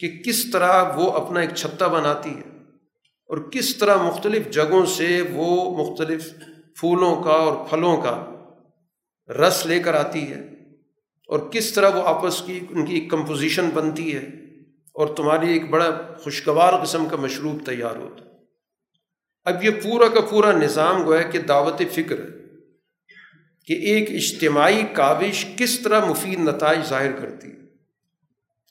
کہ 0.01 0.23
کس 0.25 0.51
طرح 0.53 0.97
وہ 0.97 1.13
اپنا 1.13 1.41
ایک 1.41 1.51
چھتا 1.55 1.87
بناتی 1.87 2.31
ہے 2.31 2.59
اور 3.27 3.39
کس 3.39 3.77
طرح 3.77 3.97
مختلف 3.97 4.51
جگہوں 4.51 4.87
سے 4.87 5.23
وہ 5.33 5.79
مختلف 5.79 6.31
پھولوں 6.81 7.23
کا 7.23 7.31
اور 7.31 7.69
پھلوں 7.69 7.97
کا 7.97 8.35
رس 9.33 9.67
لے 9.67 9.81
کر 9.81 9.95
آتی 9.95 10.31
ہے 10.31 10.41
اور 11.29 11.39
کس 11.39 11.73
طرح 11.73 11.89
وہ 11.97 12.03
آپس 12.03 12.43
کی 12.47 12.61
ان 12.71 12.87
کی 12.87 12.95
ایک 12.95 13.11
کمپوزیشن 13.11 13.71
بنتی 13.71 14.17
ہے۔ 14.17 14.48
اور 14.99 15.17
تمہاری 15.17 15.53
ایک 15.53 15.71
بڑا 15.71 16.15
خوشگوار 16.19 16.85
قسم 16.85 17.09
کا 17.09 17.17
مشروب 17.17 17.67
تیار 17.67 17.97
ہوتا 17.97 18.25
اب 19.45 19.65
یہ 19.65 19.71
پورا 19.71 20.09
کا 20.09 20.21
پورا 20.21 20.53
نظام 20.53 21.05
گویا 21.05 21.23
کہ 21.23 21.39
دعوت 21.39 21.83
فکر 21.93 22.19
ہے 22.19 22.39
کہ 23.67 23.73
ایک 23.73 24.11
اجتماعی 24.11 24.83
کاوش 24.93 25.47
کس 25.57 25.81
طرح 25.81 26.05
مفید 26.05 26.39
نتائج 26.39 26.79
ظاہر 26.89 27.13
کرتی 27.13 27.49
ہے۔ 27.49 27.57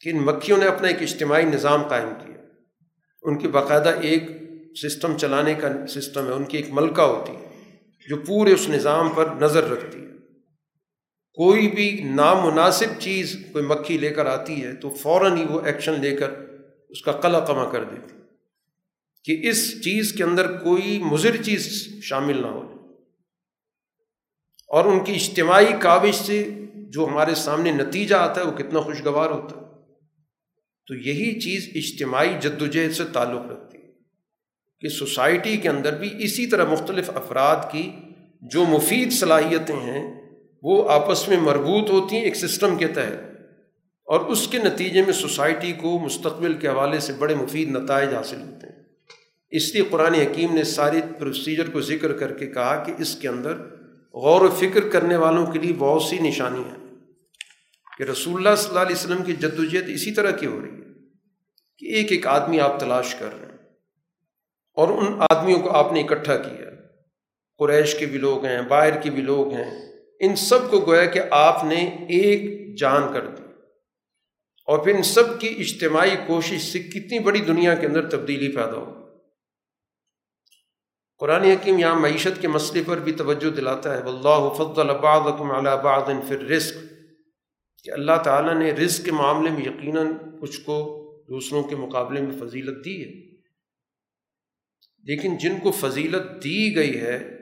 کہ 0.01 0.09
ان 0.09 0.17
مکھیوں 0.17 0.57
نے 0.57 0.65
اپنا 0.65 0.87
ایک 0.87 1.01
اجتماعی 1.01 1.45
نظام 1.45 1.87
قائم 1.87 2.09
کیا۔ 2.25 2.41
ان 3.21 3.37
کی 3.37 3.47
باقاعدہ 3.47 3.89
ایک 3.89 4.23
سسٹم 4.83 5.17
چلانے 5.17 5.53
کا 5.53 5.87
سسٹم 5.87 6.27
ہے، 6.27 6.31
ان 6.31 6.43
کی 6.43 6.57
ایک 6.57 6.67
ملکہ 6.71 7.01
ہوتی 7.01 7.31
ہے 7.31 7.73
جو 8.09 8.17
پورے 8.17 8.53
اس 8.53 8.69
نظام 8.69 9.09
پر 9.09 9.25
نظر 9.41 9.69
رکھتی 9.69 10.01
ہے۔ 10.01 10.16
کوئی 11.37 11.67
بھی 11.67 12.03
نامناسب 12.03 12.99
چیز 12.99 13.37
کوئی 13.51 13.65
مکھی 13.65 13.97
لے 13.97 14.09
کر 14.09 14.25
آتی 14.25 14.63
ہے 14.63 14.73
تو 14.73 14.89
فوراً 14.89 15.37
ہی 15.37 15.45
وہ 15.49 15.61
ایکشن 15.61 16.01
لے 16.01 16.17
کر 16.17 16.31
اس 16.89 17.01
کا 17.01 17.11
قلع 17.11 17.45
کما 17.45 17.69
کر 17.69 17.83
دیتی 17.83 18.13
کہ 19.23 19.49
اس 19.49 19.83
چیز 19.83 20.13
کے 20.13 20.23
اندر 20.23 20.57
کوئی 20.57 20.99
مضر 20.99 21.43
چیز 21.43 21.87
شامل 22.03 22.41
نہ 22.41 22.47
ہو 22.47 22.73
اور 24.67 24.85
ان 24.85 25.03
کی 25.03 25.13
اجتماعی 25.13 25.73
کاوش 25.79 26.15
سے 26.15 26.49
جو 26.75 27.05
ہمارے 27.05 27.35
سامنے 27.35 27.71
نتیجہ 27.71 28.15
آتا 28.15 28.41
ہے 28.41 28.45
وہ 28.45 28.57
کتنا 28.57 28.79
خوشگوار 28.79 29.29
ہوتا 29.29 29.55
ہے۔ 29.55 29.61
تو 30.87 30.93
یہی 30.95 31.39
چیز 31.39 31.69
اجتماعی 31.75 32.33
جدوجہد 32.41 32.91
سے 32.91 33.03
تعلق 33.13 33.51
رکھتی 33.51 33.77
ہے 33.77 33.91
کہ 34.79 34.87
سوسائٹی 34.87 35.57
کے 35.57 35.69
اندر 35.69 35.97
بھی 35.97 36.09
اسی 36.19 36.47
طرح 36.47 36.65
مختلف 36.65 37.09
افراد 37.15 37.55
کی 37.71 37.91
جو 38.41 38.65
مفید 38.65 39.11
صلاحیتیں 39.11 39.75
ہیں 39.75 40.16
وہ 40.63 40.89
آپس 40.89 41.27
میں 41.27 41.37
مربوط 41.37 41.89
ہوتی 41.89 42.15
ہیں 42.15 42.23
ایک 42.23 42.35
سسٹم 42.35 42.77
کے 42.77 42.87
تحت 42.87 43.37
اور 44.05 44.19
اس 44.19 44.47
کے 44.47 44.57
نتیجے 44.57 45.01
میں 45.01 45.13
سوسائٹی 45.13 45.73
کو 45.73 45.99
مستقبل 45.99 46.53
کے 46.53 46.67
حوالے 46.67 46.99
سے 46.99 47.13
بڑے 47.13 47.35
مفید 47.35 47.69
نتائج 47.69 48.13
حاصل 48.13 48.41
ہوتے 48.41 48.67
ہیں۔ 48.67 48.83
اس 49.49 49.73
لیے 49.73 49.83
قرآن 49.89 50.13
حکیم 50.13 50.53
نے 50.53 50.63
ساری 50.63 51.01
پروسیجر 51.19 51.69
کو 51.69 51.81
ذکر 51.81 52.13
کر 52.13 52.33
کے 52.33 52.47
کہا 52.47 52.83
کہ 52.83 52.93
اس 52.97 53.15
کے 53.15 53.27
اندر 53.27 53.57
غور 54.13 54.41
و 54.41 54.49
فکر 54.49 54.89
کرنے 54.89 55.15
والوں 55.15 55.45
کے 55.45 55.59
لیے 55.59 55.73
بہت 55.73 56.01
سی 56.01 56.17
نشانی 56.19 56.59
ہیں 56.59 56.95
کہ 57.97 58.03
رسول 58.03 58.35
اللہ 58.35 58.55
صلی 58.55 58.69
اللہ 58.69 58.79
علیہ 58.79 58.95
وسلم 58.95 59.23
کی 59.23 59.33
جدوجہد 59.33 59.89
اسی 59.89 60.11
طرح 60.11 60.31
کی 60.31 60.45
ہو 60.45 60.61
رہی 60.61 60.71
ہے 60.71 60.85
کہ 61.77 61.85
ایک 61.85 62.11
ایک 62.11 62.27
آدمی 62.27 62.59
آپ 62.59 62.79
تلاش 62.79 63.15
کر 63.15 63.29
رہے 63.39 63.45
ہیں 63.45 63.57
اور 64.75 64.87
ان 64.87 65.21
آدمیوں 65.29 65.59
کو 65.59 65.71
آپ 65.71 65.93
نے 65.93 66.01
اکٹھا 66.01 66.37
کیا 66.37 66.67
قریش 67.57 67.95
کے 67.95 68.05
بھی 68.05 68.17
لوگ 68.17 68.45
ہیں، 68.45 68.61
باہر 68.61 69.01
کے 69.01 69.09
بھی 69.09 69.21
لوگ 69.21 69.53
ہیں 69.53 69.86
ان 70.19 70.35
سب 70.35 70.71
کو 70.71 70.79
گویا 70.79 71.05
کہ 71.05 71.21
آپ 71.31 71.63
نے 71.63 72.05
ایک 72.09 72.75
جان 72.77 73.13
کر 73.13 73.27
دی۔ 73.27 73.43
اور 74.65 74.79
پھر 74.79 74.95
ان 74.95 75.03
سب 75.03 75.41
کی 75.41 75.47
اجتماعی 75.47 76.15
کوشش 76.27 76.61
سے 76.61 76.79
کتنی 76.79 77.19
بڑی 77.19 77.39
دنیا 77.39 77.75
کے 77.75 77.87
اندر 77.87 78.09
تبدیلی 78.09 78.47
پیدا 78.47 78.77
ہو 78.77 78.93
قرآن 81.17 81.41
حکیم 81.41 81.79
یہاں 81.79 81.99
معیشت 81.99 82.41
کے 82.41 82.47
مسئلے 82.47 82.83
پر 82.87 82.97
بھی 82.97 83.11
توجہ 83.11 83.49
دلاتا 83.49 83.97
ہے۔ 83.97 84.03
واللہ 84.03 84.53
فضل 84.53 84.87
بعضکم 84.87 85.51
علی 85.51 85.83
بعض 85.83 86.27
فی 86.27 86.35
الرزق۔ 86.35 86.77
کہ 87.83 87.91
اللہ 87.91 88.11
تعالیٰ 88.23 88.55
نے 88.55 88.71
رزق 88.71 89.05
کے 89.05 89.11
معاملے 89.11 89.49
میں 89.49 89.61
یقیناً 89.61 90.11
کچھ 90.41 90.61
کو 90.61 91.03
دوسروں 91.29 91.63
کے 91.63 91.75
مقابلے 91.75 92.21
میں 92.21 92.31
فضیلت 92.39 92.85
دی 92.85 93.03
ہے۔ 93.03 93.35
لیکن 95.03 95.37
جن 95.37 95.59
کو 95.63 95.71
فضیلت 95.71 96.43
دی 96.43 96.75
گئی 96.75 97.01
ہے 97.01 97.36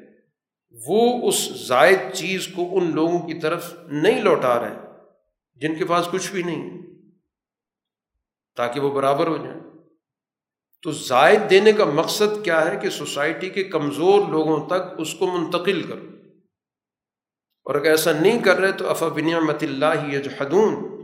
وہ 0.88 1.27
اس 1.27 1.68
زائد 1.68 1.99
چیز 2.14 2.47
کو 2.47 2.77
ان 2.77 2.95
لوگوں 2.95 3.19
کی 3.19 3.39
طرف 3.39 3.73
نہیں 3.88 4.22
لوٹا 4.22 4.61
رہے 4.61 4.76
جن 5.56 5.76
کے 5.76 5.85
پاس 5.85 6.07
کچھ 6.11 6.31
بھی 6.31 6.43
نہیں 6.43 6.81
تاکہ 8.56 8.80
وہ 8.80 8.91
برابر 8.91 9.27
ہو 9.27 9.38
جائیں۔ 9.38 9.61
تو 10.81 10.91
زائد 10.91 11.39
دینے 11.49 11.73
کا 11.73 11.85
مقصد 11.85 12.43
کیا 12.43 12.72
ہے 12.72 12.77
کہ 12.77 12.89
سوسائٹی 12.89 13.49
کے 13.49 13.64
کمزور 13.64 14.27
لوگوں 14.30 14.68
تک 14.68 14.93
اس 14.97 15.14
کو 15.14 15.27
منتقل 15.27 15.84
کرو۔ 15.84 16.06
اور 17.65 17.76
اگر 17.76 17.89
ایسا 17.89 18.11
نہیں 18.11 18.39
کر 18.39 18.57
رہے 18.57 18.72
تو 18.72 18.89
افا 18.89 19.07
بنعمت 19.07 19.64
اللہ 19.64 20.15
یجحدون، 20.15 20.95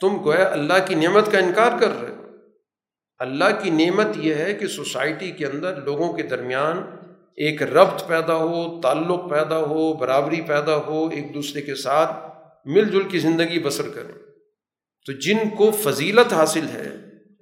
تم 0.00 0.24
گویا 0.24 0.48
اللہ 0.48 0.74
کی 0.88 0.94
نعمت 0.94 1.32
کا 1.32 1.38
انکار 1.38 1.80
کر 1.80 1.90
رہے 1.90 2.12
اللہ 3.18 3.44
کی 3.62 3.70
نعمت 3.70 4.06
یہ 4.16 4.34
ہے 4.34 4.54
کہ 4.54 4.66
سوسائٹی 4.66 5.30
کے 5.30 5.46
اندر 5.46 5.82
لوگوں 5.82 6.12
کے 6.12 6.22
درمیان 6.22 7.01
ایک 7.36 7.62
ربط 7.62 8.06
پیدا 8.06 8.34
ہو، 8.34 8.80
تعلق 8.80 9.30
پیدا 9.30 9.58
ہو، 9.58 9.92
برابری 9.92 10.40
پیدا 10.40 10.76
ہو، 10.76 11.08
ایک 11.08 11.34
دوسرے 11.34 11.62
کے 11.62 11.74
ساتھ 11.74 12.10
مل 12.64 12.84
جل 12.84 13.08
کی 13.08 13.18
زندگی 13.18 13.58
بسر 13.58 13.88
کریں۔ 13.88 14.12
تو 15.06 15.12
جن 15.12 15.38
کو 15.56 15.70
فضیلت 15.70 16.32
حاصل 16.32 16.66
ہے 16.68 16.96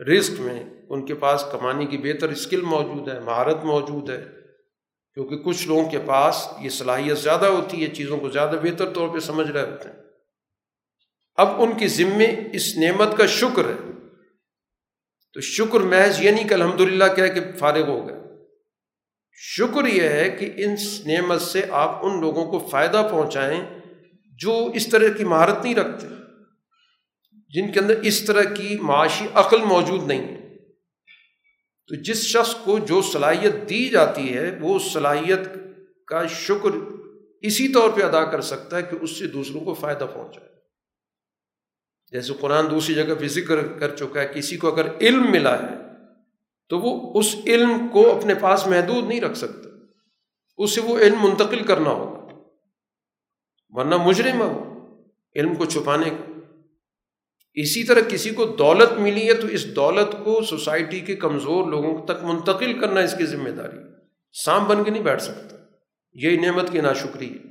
رزق 0.04 0.40
میں، 0.40 0.64
ان 0.88 1.06
کے 1.06 1.14
پاس 1.14 1.44
کمانے 1.52 1.86
کی 1.86 1.98
بہتر 1.98 2.28
اسکل 2.28 2.60
موجود 2.60 3.08
ہے، 3.08 3.20
مہارت 3.20 3.64
موجود 3.64 4.10
ہے۔ 4.10 4.24
کیونکہ 5.14 5.36
کچھ 5.36 5.68
لوگوں 5.68 5.90
کے 5.90 5.98
پاس 6.06 6.48
یہ 6.60 6.68
صلاحیت 6.68 7.18
زیادہ 7.18 7.46
ہوتی 7.46 7.82
ہے، 7.82 7.86
چیزوں 7.86 8.18
کو 8.18 8.30
زیادہ 8.30 8.56
بہتر 8.62 8.92
طور 8.92 9.08
پہ 9.08 9.18
سمجھ 9.18 9.50
رہے 9.50 9.70
ہوتے 9.70 9.88
ہیں۔ 9.88 9.96
اب 11.36 11.62
ان 11.62 11.78
کی 11.78 11.88
ذمے 11.88 12.26
اس 12.52 12.76
نعمت 12.76 13.16
کا 13.16 13.26
شکر 13.26 13.64
ہے۔ 13.64 13.90
تو 15.34 15.40
شکر 15.40 15.80
محض 15.80 16.20
یہ 16.20 16.30
نہیں 16.30 16.48
کہ 16.48 16.54
الحمد 16.54 16.80
للہ 16.80 17.04
کیا 17.14 17.26
کہ 17.26 17.40
فارغ 17.58 17.88
ہو 17.88 18.08
گئے۔ 18.08 18.19
شکر 19.42 19.86
یہ 19.86 20.02
ہے 20.02 20.30
کہ 20.30 20.52
ان 20.56 20.74
نعمت 21.06 21.42
سے 21.42 21.62
آپ 21.70 22.06
ان 22.06 22.20
لوگوں 22.20 22.46
کو 22.46 22.68
فائدہ 22.70 23.08
پہنچائیں 23.10 23.80
جو 24.24 24.70
اس 24.74 24.88
طرح 24.88 25.08
کی 25.08 25.24
مہارت 25.24 25.64
نہیں 25.64 25.74
رکھتے، 25.74 26.06
جن 27.48 27.72
کے 27.72 27.80
اندر 27.80 28.00
اس 28.02 28.22
طرح 28.22 28.42
کی 28.42 28.78
معاشی 28.80 29.26
عقل 29.34 29.58
موجود 29.64 30.06
نہیں۔ 30.06 30.28
ہے 30.28 30.58
تو 31.88 31.94
جس 31.94 32.22
شخص 32.22 32.54
کو 32.54 32.78
جو 32.78 33.02
صلاحیت 33.02 33.68
دی 33.68 33.88
جاتی 33.88 34.34
ہے، 34.34 34.58
وہ 34.60 34.78
صلاحیت 34.78 35.40
کا 36.06 36.26
شکر 36.26 36.70
اسی 37.42 37.68
طور 37.68 37.90
پہ 37.90 38.02
ادا 38.02 38.24
کر 38.24 38.40
سکتا 38.40 38.76
ہے 38.76 38.82
کہ 38.82 38.96
اس 39.00 39.18
سے 39.18 39.26
دوسروں 39.26 39.60
کو 39.60 39.74
فائدہ 39.74 40.06
پہنچائے۔ 40.14 40.48
جیسے 42.12 42.32
قرآن 42.40 42.70
دوسری 42.70 42.94
جگہ 42.94 43.14
پہ 43.18 43.28
ذکر 43.28 43.66
کر 43.66 43.96
چکا 43.96 44.20
ہے، 44.20 44.28
کسی 44.34 44.56
کو 44.56 44.72
اگر 44.72 44.86
علم 45.00 45.30
ملا 45.30 45.62
ہے 45.62 45.89
تو 46.70 46.78
وہ 46.78 47.18
اس 47.18 47.36
علم 47.46 47.88
کو 47.92 48.18
اپنے 48.18 48.34
پاس 48.34 48.66
محدود 48.66 49.04
نہیں 49.04 49.20
رکھ 49.20 49.38
سکتا 49.38 49.68
اسے 50.56 50.80
وہ 50.80 50.98
علم 50.98 51.16
منتقل 51.20 51.64
کرنا 51.66 51.90
ہوگا۔ 51.90 52.20
ورنہ 53.68 53.96
مجرم 53.96 54.42
ہے 54.42 54.46
وہ 54.46 54.80
علم 55.36 55.54
کو 55.54 55.64
چھپانے 55.64 56.10
کا۔ 56.10 56.32
اسی 57.54 57.84
طرح 57.84 58.00
کسی 58.00 58.30
کو 58.30 58.44
دولت 58.44 58.92
ملی 58.92 59.28
ہے 59.28 59.34
تو 59.34 59.46
اس 59.46 59.76
دولت 59.76 60.24
کو 60.24 60.42
سوسائٹی 60.42 61.00
کے 61.00 61.16
کمزور 61.16 61.66
لوگوں 61.66 62.06
تک 62.06 62.24
منتقل 62.24 62.80
کرنا 62.80 63.00
اس 63.00 63.14
کی 63.18 63.26
ذمہ 63.26 63.48
داری 63.48 63.78
سام 64.44 64.64
بن 64.64 64.84
کے 64.84 64.90
نہیں 64.90 65.02
بیٹھ 65.02 65.22
سکتا۔ 65.22 65.56
یہی 66.12 66.36
نعمت 66.36 66.72
کی 66.72 66.80
ناشکری 66.80 67.32
ہے۔ 67.32 67.50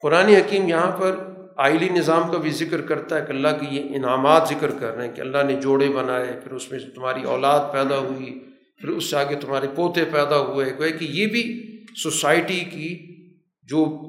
قرآن 0.00 0.26
حکیم 0.26 0.68
یہاں 0.68 0.96
پر 0.96 1.25
آئلی 1.56 1.88
نظام 1.88 2.32
کا 2.32 2.38
بھی 2.38 2.50
ذکر 2.50 2.80
کرتا 2.80 3.20
ہے 3.20 3.24
کہ 3.26 3.32
اللہ 3.32 3.48
کی 3.48 3.76
یہ 3.76 3.96
انعامات 3.96 4.48
ذکر 4.48 4.70
کر 4.70 4.94
رہے 4.94 5.08
ہیں 5.08 5.14
کہ 5.14 5.20
اللہ 5.20 5.38
نے 5.46 5.54
جوڑے 5.54 5.88
بنائے، 5.88 6.40
پھر 6.44 6.52
اس 6.52 6.72
میں 6.72 6.78
تمہاری 6.94 7.22
اولاد 7.22 7.72
پیدا 7.72 7.98
ہوئی، 7.98 8.44
پھر 8.80 8.88
اس 8.88 9.10
سے 9.10 9.16
آگے 9.16 9.34
تمہارے 9.34 9.66
پوتے 9.74 10.04
پیدا 10.04 10.38
ہوئے۔ 10.38 10.92
کہ 10.92 11.04
یہ 11.04 11.26
بھی 11.26 11.72
سوسائٹی 12.02 12.60
کی 12.60 13.16
جو 13.62 14.02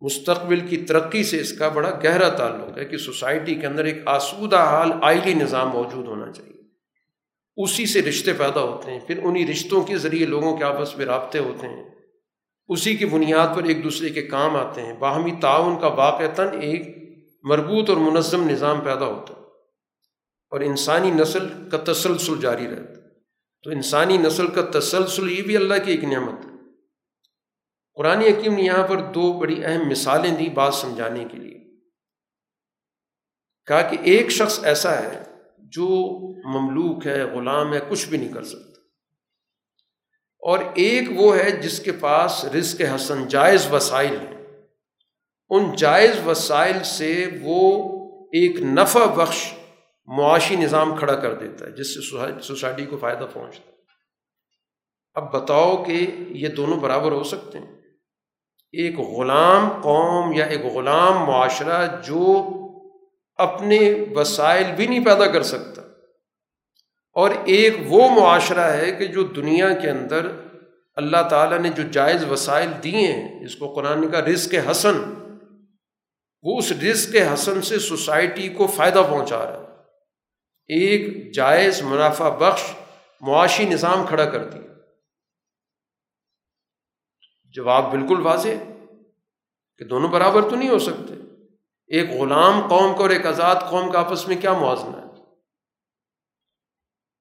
مستقبل 0.00 0.60
کی 0.60 0.76
ترقی 0.76 1.24
سے 1.24 1.40
اس 1.40 1.52
کا 1.52 1.68
بڑا 1.68 2.00
گہرا 2.04 2.28
تعلق 2.28 2.78
ہے 2.78 2.84
کہ 2.84 2.96
سوسائٹی 2.96 3.54
کے 3.54 3.66
اندر 3.66 3.84
ایک 3.84 4.02
آسودہ 4.06 4.56
حال 4.56 4.92
آئلی 5.02 5.34
نظام 5.34 5.68
موجود 5.68 6.06
ہونا 6.06 6.32
چاہیے۔ 6.32 6.52
اسی 7.56 7.86
سے 7.86 8.02
رشتے 8.02 8.32
پیدا 8.32 8.60
ہوتے 8.60 8.90
ہیں، 8.90 9.00
پھر 9.06 9.20
انہیں 9.22 9.46
رشتوں 9.46 9.82
کے 9.82 9.98
ذریعے 9.98 10.26
لوگوں 10.26 10.56
کے 10.56 10.64
آپس 10.64 10.96
میں 10.96 11.06
رابطے 11.06 11.38
ہوتے 11.38 11.66
ہیں۔ 11.66 11.91
اسی 12.72 12.96
کی 12.96 13.04
بنیاد 13.04 13.56
پر 13.56 13.64
ایک 13.64 13.84
دوسرے 13.84 14.10
کے 14.10 14.22
کام 14.22 14.56
آتے 14.56 14.82
ہیں۔ 14.82 14.94
باہمی 14.94 15.32
تعاون 15.40 15.80
کا 15.80 15.86
واقعتاً 15.86 16.48
ایک 16.60 16.96
مربوط 17.42 17.88
اور 17.88 17.96
منظم 17.96 18.50
نظام 18.50 18.80
پیدا 18.80 19.06
ہوتا 19.06 19.34
ہے 19.34 19.40
اور 20.50 20.60
انسانی 20.60 21.10
نسل 21.10 21.68
کا 21.70 21.92
تسلسل 21.92 22.40
جاری 22.40 22.66
رہتا 22.66 22.90
ہے۔ 22.90 23.02
تو 23.62 23.70
انسانی 23.70 24.16
نسل 24.16 24.46
کا 24.46 24.78
تسلسل 24.80 25.30
یہ 25.30 25.42
بھی 25.42 25.56
اللہ 25.56 25.74
کی 25.84 25.90
ایک 25.90 26.04
نعمت 26.04 26.44
ہے۔ 26.44 26.50
قرآن 27.94 28.18
حکیم 28.18 28.54
نے 28.54 28.62
یہاں 28.62 28.86
پر 28.86 28.96
دو 28.96 29.32
بڑی 29.32 29.64
اہم 29.64 29.88
مثالیں 29.88 30.36
دی 30.36 30.48
بات 30.48 30.74
سمجھانے 30.74 31.24
کے 31.32 31.36
لیے۔ 31.38 31.64
کہا 33.66 33.82
کہ 33.82 33.96
ایک 34.02 34.30
شخص 34.30 34.64
ایسا 34.64 35.02
ہے 35.02 35.22
جو 35.58 35.86
مملوک 36.48 37.06
ہے، 37.06 37.24
غلام 37.24 37.74
ہے، 37.74 37.78
کچھ 37.88 38.08
بھی 38.08 38.18
نہیں 38.18 38.32
کر 38.32 38.44
سکتا۔ 38.44 38.71
اور 40.42 40.58
ایک 40.74 41.08
وہ 41.14 41.36
ہے 41.36 41.50
جس 41.50 41.80
کے 41.80 41.92
پاس 41.92 42.44
رزق 42.44 42.82
حسن 42.94 43.28
جائز 43.28 43.72
وسائل 43.72 44.16
ہیں۔ 44.16 44.42
ان 45.48 45.72
جائز 45.76 46.26
وسائل 46.26 46.84
سے 46.84 47.26
وہ 47.42 47.88
ایک 48.24 48.62
نفع 48.62 49.06
بخش 49.06 49.54
معاشی 50.06 50.56
نظام 50.56 50.96
کھڑا 50.96 51.14
کر 51.14 51.34
دیتا 51.34 51.66
ہے، 51.66 51.70
جس 51.70 51.94
سے 51.94 52.00
سوسائٹی 52.42 52.86
کو 52.86 52.96
فائدہ 52.96 53.26
پہنچتا 53.32 53.66
ہے۔ 53.66 53.72
اب 55.14 55.32
بتاؤ 55.32 55.84
کہ 55.84 56.06
یہ 56.28 56.48
دونوں 56.48 56.76
برابر 56.76 57.12
ہو 57.12 57.22
سکتے 57.22 57.58
ہیں۔ 57.58 57.82
ایک 58.72 58.98
غلام 58.98 59.68
قوم 59.68 60.32
یا 60.32 60.44
ایک 60.44 60.64
غلام 60.64 61.14
معاشرہ 61.26 62.00
جو 62.04 62.50
اپنے 63.36 63.94
وسائل 64.14 64.64
بھی 64.76 64.86
نہیں 64.86 65.04
پیدا 65.04 65.26
کر 65.26 65.42
سکتا 65.42 65.71
اور 67.12 67.30
ایک 67.44 67.76
وہ 67.86 68.08
معاشرہ 68.08 68.60
ہے 68.60 68.92
کہ 68.92 69.06
جو 69.06 69.22
دنیا 69.22 69.72
کے 69.72 69.90
اندر 69.90 70.30
اللہ 70.94 71.28
تعالیٰ 71.30 71.58
نے 71.58 71.68
جو 71.68 71.82
جائز 71.82 72.24
وسائل 72.24 72.70
دیے 72.82 73.12
ہیں 73.12 73.44
جس 73.44 73.56
کو 73.56 73.72
قرآن 73.72 74.10
کا 74.10 74.20
رزق 74.20 74.70
حسن۔ 74.70 75.14
وہ 76.42 76.58
اس 76.58 76.72
رزق 76.72 77.16
حسن 77.34 77.62
سے 77.62 77.78
سوسائٹی 77.78 78.48
کو 78.48 78.66
فائدہ 78.66 79.02
پہنچا 79.10 79.44
رہا 79.44 79.60
ہے۔ 79.60 79.64
ایک 80.66 81.34
جائز 81.34 81.82
منافع 81.82 82.28
بخش 82.28 82.62
معاشی 83.20 83.64
نظام 83.64 84.06
کھڑا 84.06 84.24
کر 84.24 84.44
دیا۔ 84.44 84.72
جواب 87.44 87.90
بالکل 87.90 88.20
واضح 88.20 88.48
کہ 89.78 89.84
دونوں 89.84 90.08
برابر 90.08 90.42
تو 90.50 90.56
نہیں 90.56 90.68
ہو 90.68 90.78
سکتے۔ 90.78 91.14
ایک 91.86 92.10
غلام 92.10 92.68
قوم 92.68 92.92
کا 92.92 92.98
اور 92.98 93.10
ایک 93.10 93.26
آزاد 93.26 93.56
قوم 93.70 93.90
کا 93.90 94.00
آپس 94.00 94.28
میں 94.28 94.36
کیا 94.40 94.52
موازنہ 94.52 94.96
ہے؟ 94.96 95.01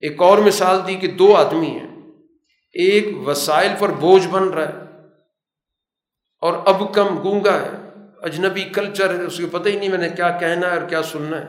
ایک 0.01 0.21
اور 0.21 0.37
مثال 0.37 0.87
دی 0.87 0.95
کہ 0.95 1.07
دو 1.07 1.35
آدمی 1.35 1.67
ہیں۔ 1.67 1.91
ایک 2.73 3.27
وسائل 3.27 3.71
پر 3.79 3.89
بوجھ 3.89 4.27
بن 4.27 4.47
رہا 4.47 4.69
ہے 4.69 5.07
اور 6.41 6.53
اب 6.65 6.93
کم 6.93 7.23
گونگا 7.23 7.53
ہے۔ 7.53 7.69
اجنبی 8.21 8.63
کلچر 8.63 9.19
ہے، 9.19 9.23
اس 9.23 9.37
کو 9.37 9.59
پتہ 9.59 9.69
ہی 9.69 9.79
نہیں 9.79 9.89
میں 9.89 9.97
نے 9.97 10.09
کیا 10.09 10.37
کہنا 10.37 10.71
ہے 10.71 10.79
اور 10.79 10.89
کیا 10.89 11.03
سننا 11.03 11.41
ہے۔ 11.41 11.47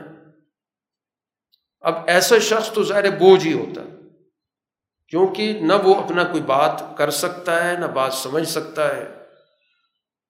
اب 1.81 1.93
ایسا 2.07 2.39
شخص 2.39 2.71
تو 2.71 2.83
ظاہر 2.83 3.09
بوجھ 3.09 3.47
ہی 3.47 3.53
ہوتا 3.53 3.81
ہے، 3.81 3.89
کیونکہ 5.07 5.59
نہ 5.61 5.73
وہ 5.83 5.95
اپنا 5.95 6.23
کوئی 6.23 6.41
بات 6.41 6.83
کر 6.97 7.09
سکتا 7.09 7.67
ہے، 7.67 7.77
نہ 7.77 7.85
بات 7.85 8.13
سمجھ 8.13 8.47
سکتا 8.47 8.97
ہے۔ 8.97 9.07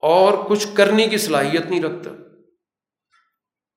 اور 0.00 0.38
کچھ 0.48 0.66
کرنے 0.74 1.06
کی 1.06 1.18
صلاحیت 1.18 1.66
نہیں 1.66 1.82
رکھتا۔ 1.82 2.10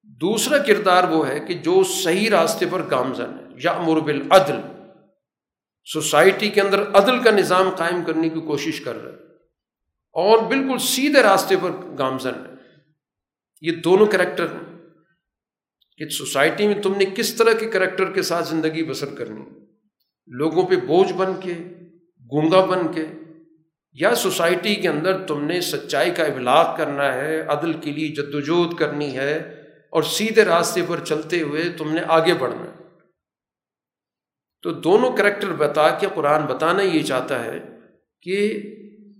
دوسرا 0.03 0.57
کردار 0.57 1.03
وہ 1.03 1.27
ہے 1.27 1.39
کہ 1.39 1.53
جو 1.53 1.83
صحیح 1.83 2.29
راستے 2.29 2.65
پر 2.71 2.81
گامزن 2.91 3.39
ہے۔ 3.39 3.46
یا 3.63 3.81
مربل 3.81 4.21
عدل 4.29 4.55
سوسائٹی 5.85 6.49
کے 6.49 6.61
اندر 6.61 6.81
عدل 6.81 7.23
کا 7.23 7.31
نظام 7.31 7.69
قائم 7.69 8.03
کرنے 8.03 8.29
کی 8.29 8.39
کوشش 8.39 8.81
کر 8.81 9.03
رہا 9.03 9.11
ہے 9.11 9.17
اور 10.11 10.37
بالکل 10.43 10.77
سیدھے 10.77 11.23
راستے 11.23 11.55
پر 11.61 11.71
گامزن 11.99 12.33
ہے 12.33 12.53
یہ 13.61 13.71
دونوں 13.71 14.05
کریکٹر 14.05 14.45
ہیں۔ 14.45 14.77
کہ 15.97 16.09
سوسائٹی 16.09 16.67
میں 16.67 16.81
تم 16.81 16.93
نے 16.97 17.05
کس 17.05 17.35
طرح 17.35 17.51
کے 17.51 17.67
کریکٹر 17.67 18.11
کے 18.11 18.21
ساتھ 18.21 18.47
زندگی 18.47 18.83
بسر 18.83 19.05
کرنی؟ 19.05 19.41
لوگوں 20.27 20.67
پہ 20.67 20.75
بوجھ 20.75 21.13
بن 21.13 21.31
کے، 21.39 21.53
گونگا 22.21 22.65
بن 22.65 22.91
کے، 22.93 23.05
یا 23.93 24.15
سوسائٹی 24.15 24.75
کے 24.75 24.87
اندر 24.87 25.25
تم 25.25 25.43
نے 25.43 25.61
سچائی 25.61 26.11
کا 26.11 26.23
ابلاغ 26.23 26.77
کرنا 26.77 27.13
ہے، 27.13 27.41
عدل 27.41 27.73
کے 27.73 27.91
لیے 27.91 28.07
جدوجہد 28.07 28.77
کرنی 28.77 29.17
ہے 29.17 29.35
اور 29.91 30.03
سیدھے 30.03 30.45
راستے 30.45 30.81
پر 30.87 31.05
چلتے 31.05 31.41
ہوئے 31.41 31.63
تم 31.77 31.93
نے 31.93 32.01
آگے 32.07 32.33
بڑھنا 32.33 32.63
ہے۔ 32.63 32.86
تو 34.67 34.73
دونوں 34.73 35.17
کریکٹر 35.17 35.47
بتا 35.47 35.89
کے 35.89 36.07
قرآن 36.13 36.45
بتانا 36.45 36.81
یہ 36.81 37.03
چاہتا 37.03 37.45
ہے 37.45 37.59
کہ 38.21 38.61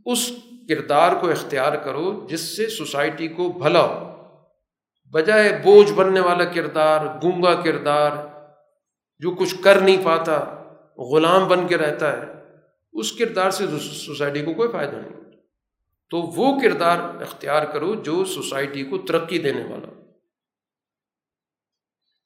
اس 0.05 0.31
کردار 0.69 1.11
کو 1.21 1.29
اختیار 1.29 1.75
کرو 1.75 2.27
جس 2.29 2.57
سے 2.57 2.67
سوسائٹی 2.67 3.27
کو 3.27 3.51
بھلا 3.51 3.81
ہو۔ 3.81 4.23
بجائے 5.11 5.61
بوجھ 5.63 5.93
بننے 5.93 6.19
والا 6.19 6.45
کردار، 6.45 7.05
گونگا 7.23 7.61
کردار، 7.61 8.11
جو 9.19 9.31
کچھ 9.31 9.55
کر 9.63 9.81
نہیں 9.81 10.05
پاتا، 10.05 10.63
غلام 10.97 11.47
بن 11.47 11.67
کے 11.67 11.77
رہتا 11.77 12.17
ہے، 12.17 12.25
اس 12.93 13.11
کردار 13.11 13.49
سے 13.49 13.65
سوسائٹی 13.79 14.41
کو 14.41 14.53
کوئی 14.53 14.69
فائدہ 14.71 14.95
نہیں۔ 14.95 15.31
تو 16.09 16.17
وہ 16.17 16.59
کردار 16.59 16.97
اختیار 17.21 17.65
کرو 17.65 17.95
جو 17.95 18.25
سوسائٹی 18.25 18.83
کو 18.83 18.97
ترقی 18.97 19.37
دینے 19.37 19.63
والا 19.63 20.03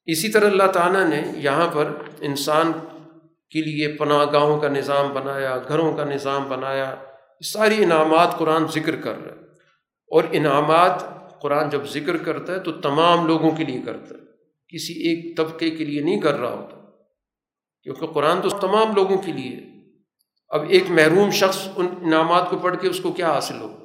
اسی 0.06 0.28
طرح 0.28 0.50
اللہ 0.50 0.66
تعالیٰ 0.66 1.04
نے 1.04 1.22
یہاں 1.36 1.68
پر 1.74 1.92
انسان 2.20 2.72
کے 3.52 3.62
لیے 3.62 3.88
پناہ 3.88 4.24
گاہوں 4.32 4.60
کا 4.60 4.68
نظام 4.68 5.12
بنایا، 5.12 5.56
گھروں 5.68 5.96
کا 5.96 6.04
نظام 6.04 6.48
بنایا، 6.48 6.94
ساری 7.44 7.82
انعامات 7.84 8.38
قرآن 8.38 8.66
ذکر 8.66 8.96
کر 8.96 9.18
رہا 9.18 9.34
ہے 9.36 9.40
اور 10.10 10.24
انعامات 10.32 11.04
قرآن 11.40 11.68
جب 11.70 11.84
ذکر 11.84 12.16
کرتا 12.16 12.52
ہے 12.52 12.58
تو 12.58 12.72
تمام 12.72 13.26
لوگوں 13.26 13.50
کے 13.50 13.64
لیے 13.64 13.80
کرتا 13.86 14.14
ہے۔ 14.14 14.20
کسی 14.70 14.92
ایک 14.92 15.36
طبقے 15.36 15.70
کے 15.70 15.84
لیے 15.84 16.00
نہیں 16.00 16.20
کر 16.20 16.38
رہا 16.40 16.52
ہوتا، 16.52 16.76
کیونکہ 17.82 18.06
قرآن 18.06 18.40
تو 18.40 18.48
تمام 18.48 18.94
لوگوں 18.94 19.18
کے 19.18 19.32
لیے 19.32 19.60
اب 20.48 20.64
ایک 20.68 20.90
محروم 20.90 21.30
شخص 21.30 21.68
ان 21.76 21.86
انعامات 22.02 22.50
کو 22.50 22.58
پڑھ 22.58 22.76
کے 22.80 22.88
اس 22.88 23.00
کو 23.00 23.12
کیا 23.12 23.32
حاصل 23.32 23.60
ہو 23.60 23.76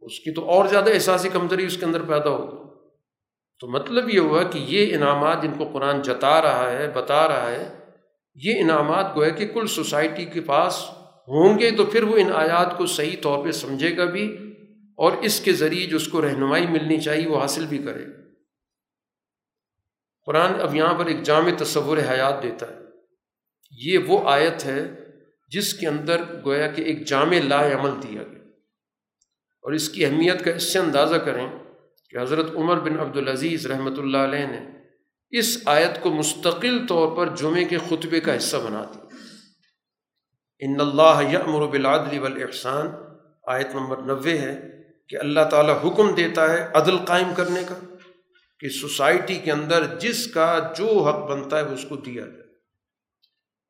اس 0.00 0.18
کی 0.20 0.34
تو 0.34 0.50
اور 0.50 0.66
زیادہ 0.66 0.90
احساسی 0.90 1.28
کمزوری 1.28 1.66
اس 1.66 1.76
کے 1.76 1.84
اندر 1.84 2.02
پیدا 2.02 2.30
ہوگی۔ 2.30 2.56
تو 3.60 3.68
مطلب 3.68 4.10
یہ 4.10 4.20
ہوا 4.20 4.42
کہ 4.42 4.58
یہ 4.58 4.94
انعامات 4.94 5.42
جن 5.42 5.52
کو 5.58 5.64
قرآن 5.72 6.02
جتا 6.02 6.42
رہا 6.42 6.70
ہے، 6.70 6.88
بتا 6.88 7.28
رہا 7.28 7.50
ہے 7.50 7.81
یہ 8.34 8.60
انعامات 8.60 9.16
گویا 9.16 9.28
کہ 9.28 9.46
کل 9.46 9.66
سوسائٹی 9.66 10.24
کے 10.24 10.40
پاس 10.40 10.84
ہوں 11.28 11.58
گے 11.58 11.70
تو 11.70 11.84
پھر 11.86 12.02
وہ 12.02 12.16
ان 12.16 12.32
آیات 12.32 12.78
کو 12.78 12.86
صحیح 12.86 13.16
طور 13.22 13.44
پہ 13.44 13.50
سمجھے 13.50 13.96
گا 13.96 14.04
بھی 14.04 14.54
اور 14.96 15.12
اس 15.12 15.40
کے 15.40 15.52
ذریعے 15.52 15.86
جو 15.86 15.96
اس 15.96 16.08
کو 16.08 16.22
رہنمائی 16.22 16.66
ملنی 16.66 17.00
چاہیے 17.00 17.28
وہ 17.28 17.40
حاصل 17.40 17.66
بھی 17.66 17.78
کرے۔ 17.78 18.04
قرآن 20.26 20.60
اب 20.60 20.74
یہاں 20.74 20.94
پر 20.94 21.06
ایک 21.06 21.22
جامع 21.22 21.50
تصور 21.58 21.98
حیات 21.98 22.42
دیتا 22.42 22.66
ہے۔ 22.66 22.78
یہ 23.70 23.98
وہ 23.98 24.30
آیت 24.30 24.64
ہے 24.64 24.82
جس 25.48 25.74
کے 25.74 25.86
اندر 25.86 26.20
گویا 26.44 26.66
کہ 26.66 26.82
ایک 26.82 27.06
جامع 27.06 27.38
لا 27.44 27.66
عمل 27.66 28.02
دیا 28.02 28.22
گیا۔ 28.22 28.42
اور 29.62 29.72
اس 29.72 29.88
کی 29.88 30.06
اہمیت 30.06 30.44
کا 30.44 30.50
اس 30.50 30.72
سے 30.72 30.78
اندازہ 30.78 31.16
کریں 31.16 31.48
کہ 32.10 32.18
حضرت 32.18 32.50
عمر 32.54 32.76
بن 32.80 33.00
عبدالعزیز 33.00 33.66
رحمۃ 33.66 33.98
اللہ 33.98 34.18
علیہ 34.18 34.46
نے 34.46 34.81
اس 35.32 35.58
آیت 35.64 36.02
کو 36.02 36.10
مستقل 36.10 36.86
طور 36.86 37.16
پر 37.16 37.36
جمعے 37.36 37.64
کے 37.64 37.78
خطبے 37.78 38.20
کا 38.20 38.36
حصہ 38.36 38.56
بنا 38.56 38.84
دی 38.84 39.00
ان 40.60 40.80
اللہ 40.80 41.22
یمر 41.32 41.66
بالعدل 41.66 42.18
والاحسان 42.18 42.86
آیت 43.46 43.74
نمبر 43.74 43.96
نوے 43.96 44.38
ہے 44.38 44.60
کہ 45.08 45.16
اللہ 45.16 45.40
تعالیٰ 45.40 45.78
حکم 45.84 46.14
دیتا 46.14 46.52
ہے 46.52 46.68
عدل 46.74 46.98
قائم 46.98 47.34
کرنے 47.34 47.62
کا، 47.68 47.74
کہ 48.60 48.68
سوسائٹی 48.68 49.34
کے 49.34 49.52
اندر 49.52 49.86
جس 49.98 50.26
کا 50.26 50.72
جو 50.78 51.02
حق 51.02 51.30
بنتا 51.30 51.58
ہے 51.58 51.62
وہ 51.62 51.72
اس 51.72 51.84
کو 51.88 51.96
دیا 51.96 52.26
جائے۔ 52.26 52.42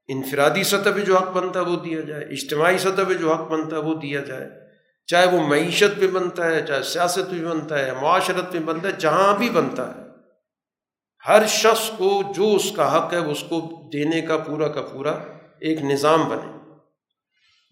انفرادی 0.08 0.62
سطح 0.62 0.90
پہ 0.94 1.00
جو 1.00 1.18
حق 1.18 1.30
بنتا 1.30 1.60
ہے 1.60 1.64
وہ 1.64 1.76
دیا 1.76 2.00
جائے، 2.00 2.24
اجتماعی 2.24 2.78
سطح 2.78 3.02
پہ 3.08 3.14
جو 3.14 3.32
حق 3.32 3.48
بنتا 3.50 3.76
ہے 3.76 3.80
وہ 3.80 3.94
دیا 3.94 4.20
جائے۔ 4.20 4.50
چاہے 5.06 5.26
وہ 5.26 5.46
معیشت 5.46 6.00
پہ 6.00 6.06
بنتا 6.06 6.46
ہے، 6.46 6.66
چاہے 6.66 6.82
سیاست 6.82 7.30
پہ 7.30 7.44
بنتا 7.44 7.78
ہے، 7.78 7.92
معاشرت 8.02 8.52
پہ 8.52 8.58
بنتا 8.58 8.88
ہے، 8.88 8.92
جہاں 8.92 9.38
بھی 9.38 9.50
بنتا 9.50 9.94
ہے۔ 9.94 10.11
ہر 11.28 11.46
شخص 11.46 11.90
کو 11.98 12.22
جو 12.36 12.54
اس 12.54 12.72
کا 12.76 12.96
حق 12.96 13.12
ہے 13.12 13.18
اس 13.18 13.40
کو 13.40 13.90
دینے 13.92 14.20
کا 14.20 14.36
پورا 14.36 14.68
کا 14.68 14.82
پورا 14.82 15.10
ایک 15.60 15.82
نظام 15.82 16.28
بنے۔ 16.28 16.52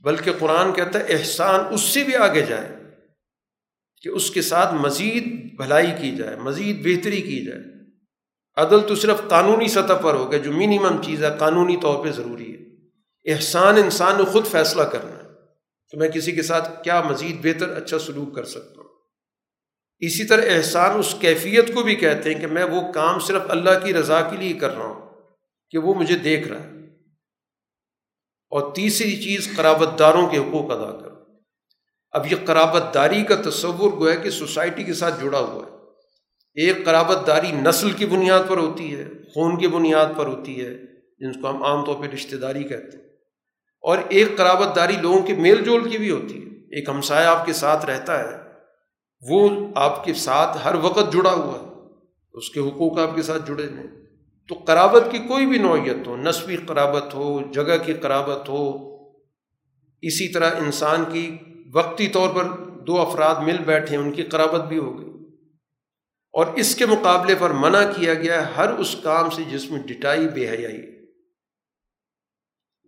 بلکہ 0.03 0.33
قرآن 0.39 0.73
کہتا 0.73 0.99
ہے 0.99 1.05
احسان 1.09 1.61
اس 1.71 1.81
سے 1.81 2.05
بھی 2.05 2.17
آگے 2.17 2.41
جائے 2.41 2.69
کہ 4.03 4.09
اس 4.09 4.31
کے 4.31 4.43
ساتھ 4.43 4.75
مزید 4.75 5.55
بھلائی 5.57 5.87
کی 6.01 6.17
جائے، 6.17 6.37
مزید 6.37 6.85
بہتری 6.85 7.21
کی 7.21 7.45
جائے۔ 7.45 7.63
عدل 8.57 8.81
تو 8.89 8.95
صرف 8.95 9.21
قانونی 9.29 9.69
سطح 9.69 9.93
پر 9.93 10.15
ہو 10.15 10.31
گیا، 10.31 10.41
جو 10.41 10.53
منیمم 10.53 11.03
چیز 11.03 11.25
ہے، 11.25 11.29
قانونی 11.39 11.77
طور 11.77 12.05
پہ 12.05 12.11
ضروری 12.11 12.55
ہے۔ 12.55 12.61
احسان 13.33 13.77
انسان 13.77 14.15
نے 14.19 14.25
خود 14.25 14.47
فیصلہ 14.47 14.83
کرنا 14.83 15.11
ہے۔ 15.11 15.31
کہ 15.91 15.99
میں 15.99 16.09
کسی 16.09 16.33
کے 16.33 16.43
ساتھ 16.43 16.85
کیا 16.85 17.03
مزید 17.03 17.45
بہتر 17.45 17.69
اچھا 17.69 17.99
سلوک 17.99 18.35
کر 18.35 18.45
سکتا 18.45 18.83
ہوں؟ 18.83 18.90
اسی 20.01 20.25
طرح 20.25 20.43
احسان 20.57 20.99
اس 20.99 21.15
کیفیت 21.21 21.75
کو 21.75 21.83
بھی 21.83 21.95
کہتے 21.95 22.35
ہیں 22.35 22.41
کہ 22.41 22.47
میں 22.47 22.65
وہ 22.65 22.93
کام 22.93 23.19
صرف 23.19 23.43
اللہ 23.49 23.71
کی 23.85 23.95
رضا 23.95 24.21
کے 24.21 24.37
لیے 24.37 24.53
کر 24.53 24.77
رہا 24.77 24.85
ہوں 24.85 25.11
کہ 25.71 25.79
وہ 25.79 25.95
مجھے 25.95 26.19
دیکھ 26.19 26.49
رہا 26.49 26.61
ہے۔ 26.61 26.71
اور 28.51 28.75
تیسری 28.75 29.17
چیز 29.17 29.49
قرابت 29.57 29.99
داروں 29.99 30.29
کے 30.29 30.39
حقوق 30.39 30.71
ادا 30.71 30.99
کرو۔ 30.99 31.15
اب 32.11 32.33
یہ 32.33 32.37
قرابت 32.45 32.95
داری 32.95 33.23
کا 33.23 33.51
تصور 33.51 33.93
گویا 33.93 34.15
کہ 34.15 34.31
سوسائٹی 34.31 34.85
کے 34.85 34.93
ساتھ 34.93 35.25
جڑا 35.25 35.39
ہوا 35.39 35.67
ہے۔ 35.67 35.77
ایک 36.55 36.85
قرابت 36.85 37.27
داری 37.27 37.53
نسل 37.53 37.91
کی 37.91 38.07
بنیاد 38.07 38.41
پر 38.49 38.57
ہوتی 38.57 38.95
ہے، 38.95 39.09
خون 39.35 39.59
کی 39.59 39.69
بنیاد 39.69 40.07
پر 40.17 40.27
ہوتی 40.27 40.65
ہے 40.65 40.75
جن 41.19 41.43
کو 41.43 41.51
ہم 41.51 41.63
عام 41.63 41.85
طور 41.85 41.95
پہ 41.95 42.15
رشتے 42.15 42.37
داری 42.37 42.63
کہتے 42.63 42.97
ہیں۔ 42.97 43.05
اور 43.81 43.99
ایک 44.09 44.37
قرابت 44.37 44.77
داری 44.77 44.97
لوگوں 44.97 45.23
کے 45.23 45.35
میل 45.35 45.65
جول 45.65 45.91
کی 45.91 45.99
بھی 45.99 46.11
ہوتی 46.11 46.45
ہے۔ 46.45 46.77
ایک 46.77 46.89
ہمسایہ 46.89 47.27
آپ 47.27 47.47
کے 47.47 47.53
ساتھ 47.53 47.87
رہتا 47.87 48.19
ہے۔ 48.19 48.50
وہ 49.29 49.69
آپ 49.75 50.05
کے 50.05 50.15
ساتھ 50.15 50.59
ہر 50.65 50.75
وقت 50.75 51.13
جڑا 51.13 51.33
ہوا 51.33 51.59
ہے۔ 51.59 51.71
اس 52.33 52.51
کے 52.51 52.61
حقوق 52.61 52.99
آپ 52.99 53.17
کے 53.17 53.23
ساتھ 53.23 53.47
جڑے 53.47 53.63
ہیں 53.63 53.87
تو 54.49 54.55
قرابت 54.55 55.03
کی 55.11 55.19
کوئی 55.19 55.47
بھی 55.47 55.59
نوعیت 55.59 56.07
ہو، 56.07 56.17
نسبی 56.17 56.57
قرابت 56.57 57.15
ہو، 57.15 57.41
جگہ 57.53 57.85
کی 57.87 57.93
قرابت 57.93 58.49
ہو، 58.49 58.91
اسی 60.03 60.29
طرح 60.29 60.51
انسان 60.57 61.05
کی 61.13 61.37
وقتی 61.73 62.09
طور 62.09 62.35
پر 62.35 62.45
دو 62.81 63.01
افراد 63.01 63.35
مل 63.35 63.57
بیٹھے 63.59 63.97
ان 63.97 64.13
کی 64.13 64.23
قرابت 64.23 64.69
بھی 64.69 64.79
ہو 64.79 64.99
گئی۔ 64.99 65.11
اور 66.33 66.47
اس 66.47 66.75
کے 66.75 66.87
مقابلے 66.87 67.35
پر 67.39 67.51
منع 67.51 67.83
کیا 67.97 68.15
گیا 68.15 68.57
ہر 68.57 68.69
اس 68.73 68.97
کام 69.03 69.31
سے 69.31 69.43
جس 69.43 69.71
میں 69.71 69.83
ڈٹائی، 69.83 70.29
بے 70.29 70.51
حیائی۔ 70.51 71.07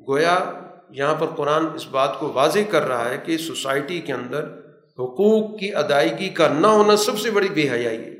گویا 0.08 0.52
یہاں 0.90 1.14
پر 1.14 1.26
قرآن 1.26 1.66
اس 1.74 1.86
بات 1.86 2.18
کو 2.18 2.32
واضح 2.32 2.58
کر 2.70 2.82
رہا 2.82 3.08
ہے 3.10 3.18
کہ 3.26 3.38
سوسائٹی 3.38 4.00
کے 4.00 4.12
اندر 4.12 4.61
حقوق 4.98 5.58
کی 5.58 5.74
ادائیگی 5.74 6.28
کا 6.28 6.48
نہ 6.48 6.66
ہونا 6.66 6.96
سب 6.96 7.18
سے 7.18 7.30
بڑی 7.30 7.48
بے 7.48 7.70
حیائی 7.70 7.98
ہے۔ 7.98 8.12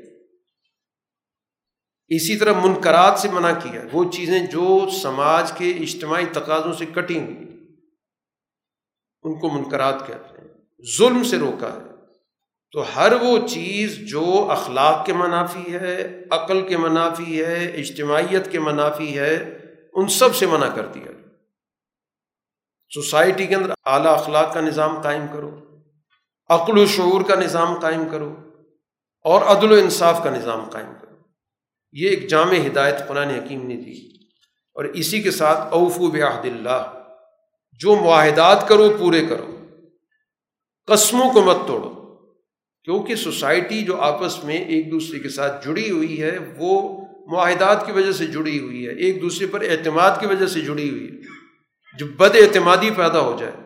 اسی 2.07 2.37
طرح 2.37 2.53
منقرات 2.53 3.19
سے 3.19 3.29
منع 3.29 3.51
کیا، 3.63 3.81
وہ 3.93 4.11
چیزیں 4.11 4.47
جو 4.47 4.89
سماج 5.01 5.51
کے 5.57 5.69
اجتماعی 5.69 6.25
تقاضوں 6.25 6.73
سے 6.73 6.85
کٹی 6.85 7.19
ہوئی 7.19 7.37
ان 9.23 9.39
کو 9.39 9.49
منقرات 9.49 10.07
کہتے 10.07 10.41
ہیں۔ 10.41 10.47
ظلم 10.97 11.23
سے 11.23 11.37
روکا 11.37 11.67
ہے۔ 11.67 11.93
تو 12.71 12.83
ہر 12.95 13.13
وہ 13.21 13.47
چیز 13.47 13.97
جو 13.97 14.47
اخلاق 14.51 15.05
کے 15.05 15.13
منافی 15.13 15.73
ہے، 15.73 16.23
عقل 16.31 16.67
کے 16.67 16.77
منافی 16.77 17.45
ہے، 17.45 17.65
اجتماعیت 17.65 18.51
کے 18.51 18.59
منافی 18.59 19.19
ہے، 19.19 19.59
ان 19.93 20.07
سب 20.07 20.35
سے 20.35 20.45
منع 20.45 20.75
کر 20.75 20.85
دیا۔ 20.85 21.11
سوسائٹی 22.93 23.47
کے 23.47 23.55
اندر 23.55 23.73
اعلیٰ 23.85 24.19
اخلاق 24.19 24.53
کا 24.53 24.61
نظام 24.61 25.01
قائم 25.01 25.25
کرو۔ 25.33 25.72
عقل 26.53 26.77
و 26.77 26.85
شعور 26.85 27.21
کا 27.21 27.35
نظام 27.35 27.79
قائم 27.79 28.09
کرو 28.11 28.35
اور 29.23 29.41
عدل 29.41 29.71
و 29.71 29.75
انصاف 29.75 30.23
کا 30.23 30.29
نظام 30.29 30.69
قائم 30.69 30.91
کرو۔ 31.01 31.15
یہ 31.91 32.09
ایک 32.09 32.29
جامع 32.29 32.67
ہدایت 32.67 33.07
قرآن 33.07 33.29
حکیم 33.29 33.67
نے 33.67 33.75
دی۔ 33.75 34.13
اور 34.73 34.83
اسی 34.83 35.21
کے 35.21 35.31
ساتھ 35.31 35.59
اوفو 35.59 36.07
بعہد 36.07 36.45
اللہ، 36.45 37.03
جو 37.71 37.95
معاہدات 37.95 38.67
کرو، 38.67 38.95
پورے 38.99 39.25
کرو۔ 39.27 39.57
قسموں 40.87 41.33
کو 41.33 41.41
مت 41.41 41.57
توڑو، 41.67 42.15
کیونکہ 42.83 43.15
سوسائٹی 43.15 43.81
جو 43.81 44.01
آپس 44.01 44.43
میں 44.43 44.57
ایک 44.57 44.91
دوسرے 44.91 45.19
کے 45.19 45.29
ساتھ 45.29 45.65
جڑی 45.65 45.91
ہوئی 45.91 46.21
ہے، 46.21 46.37
وہ 46.57 47.05
معاہدات 47.27 47.85
کی 47.85 47.91
وجہ 47.91 48.11
سے 48.11 48.25
جڑی 48.25 48.59
ہوئی 48.59 48.87
ہے۔ 48.87 48.93
ایک 48.93 49.21
دوسرے 49.21 49.47
پر 49.47 49.61
اعتماد 49.61 50.11
کی 50.19 50.27
وجہ 50.27 50.45
سے 50.45 50.61
جڑی 50.61 50.89
ہوئی 50.89 51.07
ہے۔ 51.07 51.21
جو 51.97 52.05
بد 52.17 52.35
اعتمادی 52.35 52.89
پیدا 52.89 53.19
ہو 53.19 53.37
جائے 53.39 53.62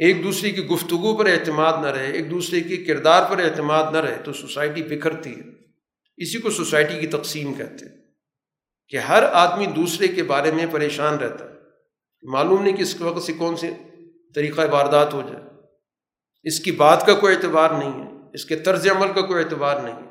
ایک 0.00 0.24
دوسرے 0.24 0.50
کی 0.50 0.66
گفتگو 0.66 1.16
پر 1.16 1.26
اعتماد 1.26 1.72
نہ 1.72 1.86
رہے، 1.86 2.12
ایک 2.12 2.30
دوسرے 2.30 2.60
کے 2.60 2.76
کردار 2.76 3.30
پر 3.30 3.38
اعتماد 3.38 3.92
نہ 3.92 3.98
رہے، 3.98 4.22
تو 4.24 4.32
سوسائٹی 4.32 4.82
بکھرتی 4.82 5.36
ہے۔ 5.36 5.42
اسی 6.16 6.38
کو 6.38 6.50
سوسائٹی 6.50 7.00
کی 7.00 7.06
تقسیم 7.06 7.54
کہتے 7.54 7.84
ہیں 7.84 8.02
کہ 8.88 8.96
ہر 8.96 9.22
آدمی 9.22 9.66
دوسرے 9.66 10.08
کے 10.08 10.22
بارے 10.22 10.50
میں 10.50 10.66
پریشان 10.70 11.14
رہتا 11.14 11.44
ہے۔ 11.44 11.50
معلوم 12.22 12.62
نہیں 12.62 12.76
کہ 12.76 12.82
اس 12.82 13.00
وقت 13.00 13.22
سے 13.22 13.32
کون 13.32 13.56
سے 13.56 13.70
طریقہ 14.34 14.60
واردات 14.70 15.14
ہو 15.14 15.22
جائے۔ 15.32 15.44
اس 16.42 16.60
کی 16.60 16.72
بات 16.72 17.06
کا 17.06 17.14
کوئی 17.14 17.36
اعتبار 17.36 17.70
نہیں 17.70 18.04
ہے، 18.04 18.10
اس 18.34 18.44
کے 18.44 18.56
طرز 18.56 18.88
عمل 18.88 19.12
کا 19.12 19.20
کوئی 19.20 19.44
اعتبار 19.44 19.80
نہیں 19.80 19.94
ہے۔ 19.94 20.10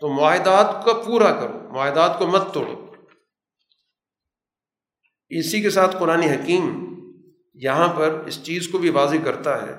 تو 0.00 0.08
معاہدات 0.08 0.84
کا 0.84 0.92
پورا 0.92 1.40
کرو، 1.40 1.68
معاہدات 1.68 2.18
کو 2.18 2.26
مت 2.26 2.54
توڑو۔ 2.54 2.86
اسی 5.28 5.62
کے 5.62 5.70
ساتھ 5.70 5.96
قرآن 5.98 6.20
حکیم 6.20 6.88
یہاں 7.62 7.88
پر 7.94 8.08
اس 8.26 8.42
چیز 8.42 8.68
کو 8.68 8.78
بھی 8.78 8.90
واضح 8.90 9.16
کرتا 9.24 9.62
ہے 9.62 9.74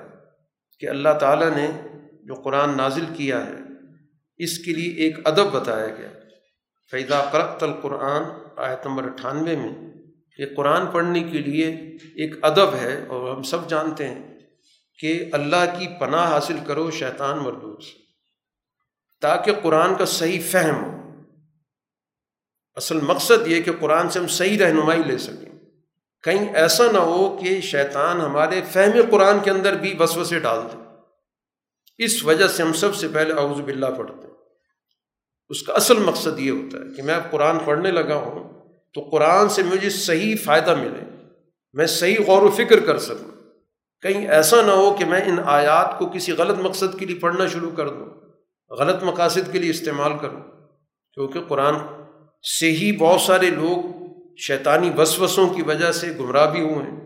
کہ 0.80 0.88
اللہ 0.88 1.18
تعالیٰ 1.20 1.50
نے 1.56 1.66
جو 2.22 2.34
قرآن 2.34 2.76
نازل 2.76 3.04
کیا 3.16 3.46
ہے، 3.46 3.58
اس 4.38 4.58
کے 4.58 4.72
لیے 4.72 4.92
ایک 4.92 5.18
ادب 5.24 5.52
بتایا 5.52 5.86
گیا۔ 5.86 6.08
فیضا 6.90 7.24
کرت 7.32 7.62
القرآن، 7.62 8.22
آیت 8.56 8.86
نمبر 8.86 9.04
اٹھانوے 9.04 9.56
میں 9.56 9.92
کہ 10.36 10.46
قرآن 10.56 10.86
پڑھنے 10.86 11.20
کے 11.20 11.38
لیے 11.38 11.66
ایک 12.14 12.34
ادب 12.42 12.74
ہے 12.74 13.04
اور 13.08 13.36
ہم 13.36 13.42
سب 13.42 13.68
جانتے 13.68 14.08
ہیں 14.08 14.38
کہ 14.98 15.24
اللہ 15.32 15.78
کی 15.78 15.86
پناہ 16.00 16.30
حاصل 16.30 16.56
کرو 16.66 16.90
شیطان 16.90 17.38
مردود 17.38 17.82
سے، 17.82 17.98
تاکہ 19.20 19.52
قرآن 19.62 19.94
کا 19.94 20.04
صحیح 20.04 20.40
فہم 20.50 20.84
ہو۔ 20.84 20.96
اصل 22.74 23.00
مقصد 23.00 23.46
یہ 23.46 23.62
کہ 23.62 23.72
قرآن 23.80 24.10
سے 24.10 24.18
ہم 24.18 24.26
صحیح 24.26 24.58
رہنمائی 24.58 25.02
لے 25.06 25.18
سکیں۔ 25.18 25.49
کہیں 26.22 26.54
ایسا 26.54 26.90
نہ 26.92 26.98
ہو 26.98 27.38
کہ 27.40 27.60
شیطان 27.60 28.20
ہمارے 28.20 28.60
فہم 28.72 29.10
قرآن 29.10 29.40
کے 29.40 29.50
اندر 29.50 29.74
بھی 29.74 29.94
وسو 30.00 30.24
سے 30.24 30.38
ڈال 30.38 30.58
دے۔ 30.72 30.84
اس 32.04 32.24
وجہ 32.24 32.48
سے 32.48 32.62
ہم 32.62 32.72
سب 32.72 32.94
سے 32.94 33.08
پہلے 33.08 33.32
اعوذ 33.32 33.60
باللہ 33.60 33.86
پڑھتے 33.86 34.26
ہیں۔ 34.26 34.34
اس 35.48 35.62
کا 35.62 35.72
اصل 35.72 35.98
مقصد 35.98 36.38
یہ 36.38 36.50
ہوتا 36.50 36.78
ہے 36.78 36.94
کہ 36.96 37.02
میں 37.02 37.14
اب 37.14 37.30
قرآن 37.30 37.58
پڑھنے 37.58 37.90
لگا 37.90 38.14
ہوں 38.14 38.52
تو 38.94 39.00
قرآن 39.00 39.48
سے 39.48 39.62
مجھے 39.62 39.90
صحیح 39.90 40.36
فائدہ 40.44 40.74
ملے۔ 40.74 41.26
میں 41.72 41.86
صحیح 41.86 42.16
غور 42.26 42.42
و 42.42 42.50
فکر 42.50 42.80
کر 42.80 42.98
سکوں۔ 42.98 43.30
کہیں 44.02 44.28
ایسا 44.28 44.62
نہ 44.62 44.70
ہو 44.70 44.94
کہ 44.98 45.04
میں 45.04 45.20
ان 45.24 45.36
آیات 45.44 45.98
کو 45.98 46.06
کسی 46.06 46.32
غلط 46.32 46.58
مقصد 46.58 46.98
کے 46.98 47.06
لیے 47.06 47.18
پڑھنا 47.18 47.46
شروع 47.46 47.70
کر 47.76 47.88
دوں۔ 47.88 48.06
غلط 48.70 49.02
مقاصد 49.02 49.52
کے 49.52 49.58
لیے 49.58 49.70
استعمال 49.70 50.18
کروں۔ 50.18 50.40
کیونکہ 51.14 51.40
قرآن 51.48 51.74
سے 52.60 52.72
ہی 52.72 52.96
بہت 52.96 53.20
سارے 53.20 53.50
لوگ 53.50 53.99
شیطانی 54.40 54.90
وسوسوں 54.96 55.54
کی 55.54 55.62
وجہ 55.62 55.92
سے 55.92 56.10
گمراہ 56.10 56.50
بھی 56.50 56.60
ہوئے 56.60 56.90
ہیں۔ 56.90 57.00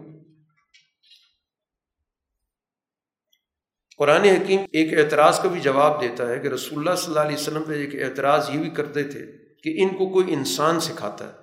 قرآن 3.97 4.25
حکیم 4.25 4.61
ایک 4.73 4.99
اعتراض 4.99 5.41
کا 5.41 5.49
بھی 5.49 5.61
جواب 5.61 6.01
دیتا 6.01 6.29
ہے 6.29 6.39
کہ 6.39 6.49
رسول 6.49 6.79
اللہ 6.79 6.97
صلی 6.97 7.07
اللہ 7.07 7.21
علیہ 7.21 7.37
وسلم 7.37 7.63
پہ 7.63 7.73
ایک 7.73 8.03
اعتراض 8.03 8.51
یہ 8.51 8.59
بھی 8.59 8.71
کرتے 8.71 9.05
تھے 9.05 9.27
کہ 9.63 9.83
ان 9.83 9.89
کو 9.89 10.13
کوئی 10.13 10.35
انسان 10.35 10.81
سکھاتا 10.81 11.29
ہے۔ 11.29 11.39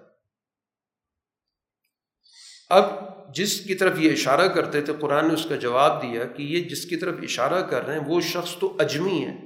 اب 2.69 2.85
جس 3.35 3.61
کی 3.61 3.75
طرف 3.75 3.99
یہ 3.99 4.11
اشارہ 4.11 4.47
کرتے 4.47 4.81
تھے، 4.81 4.93
قرآن 4.99 5.27
نے 5.27 5.33
اس 5.33 5.45
کا 5.49 5.55
جواب 5.55 6.01
دیا 6.01 6.25
کہ 6.25 6.43
یہ 6.43 6.63
جس 6.63 6.85
کی 6.85 6.95
طرف 6.95 7.15
اشارہ 7.21 7.61
کر 7.61 7.85
رہے 7.85 7.93
ہیں، 7.93 8.05
وہ 8.07 8.21
شخص 8.21 8.55
تو 8.59 8.75
اجمی 8.79 9.25
ہے، 9.25 9.37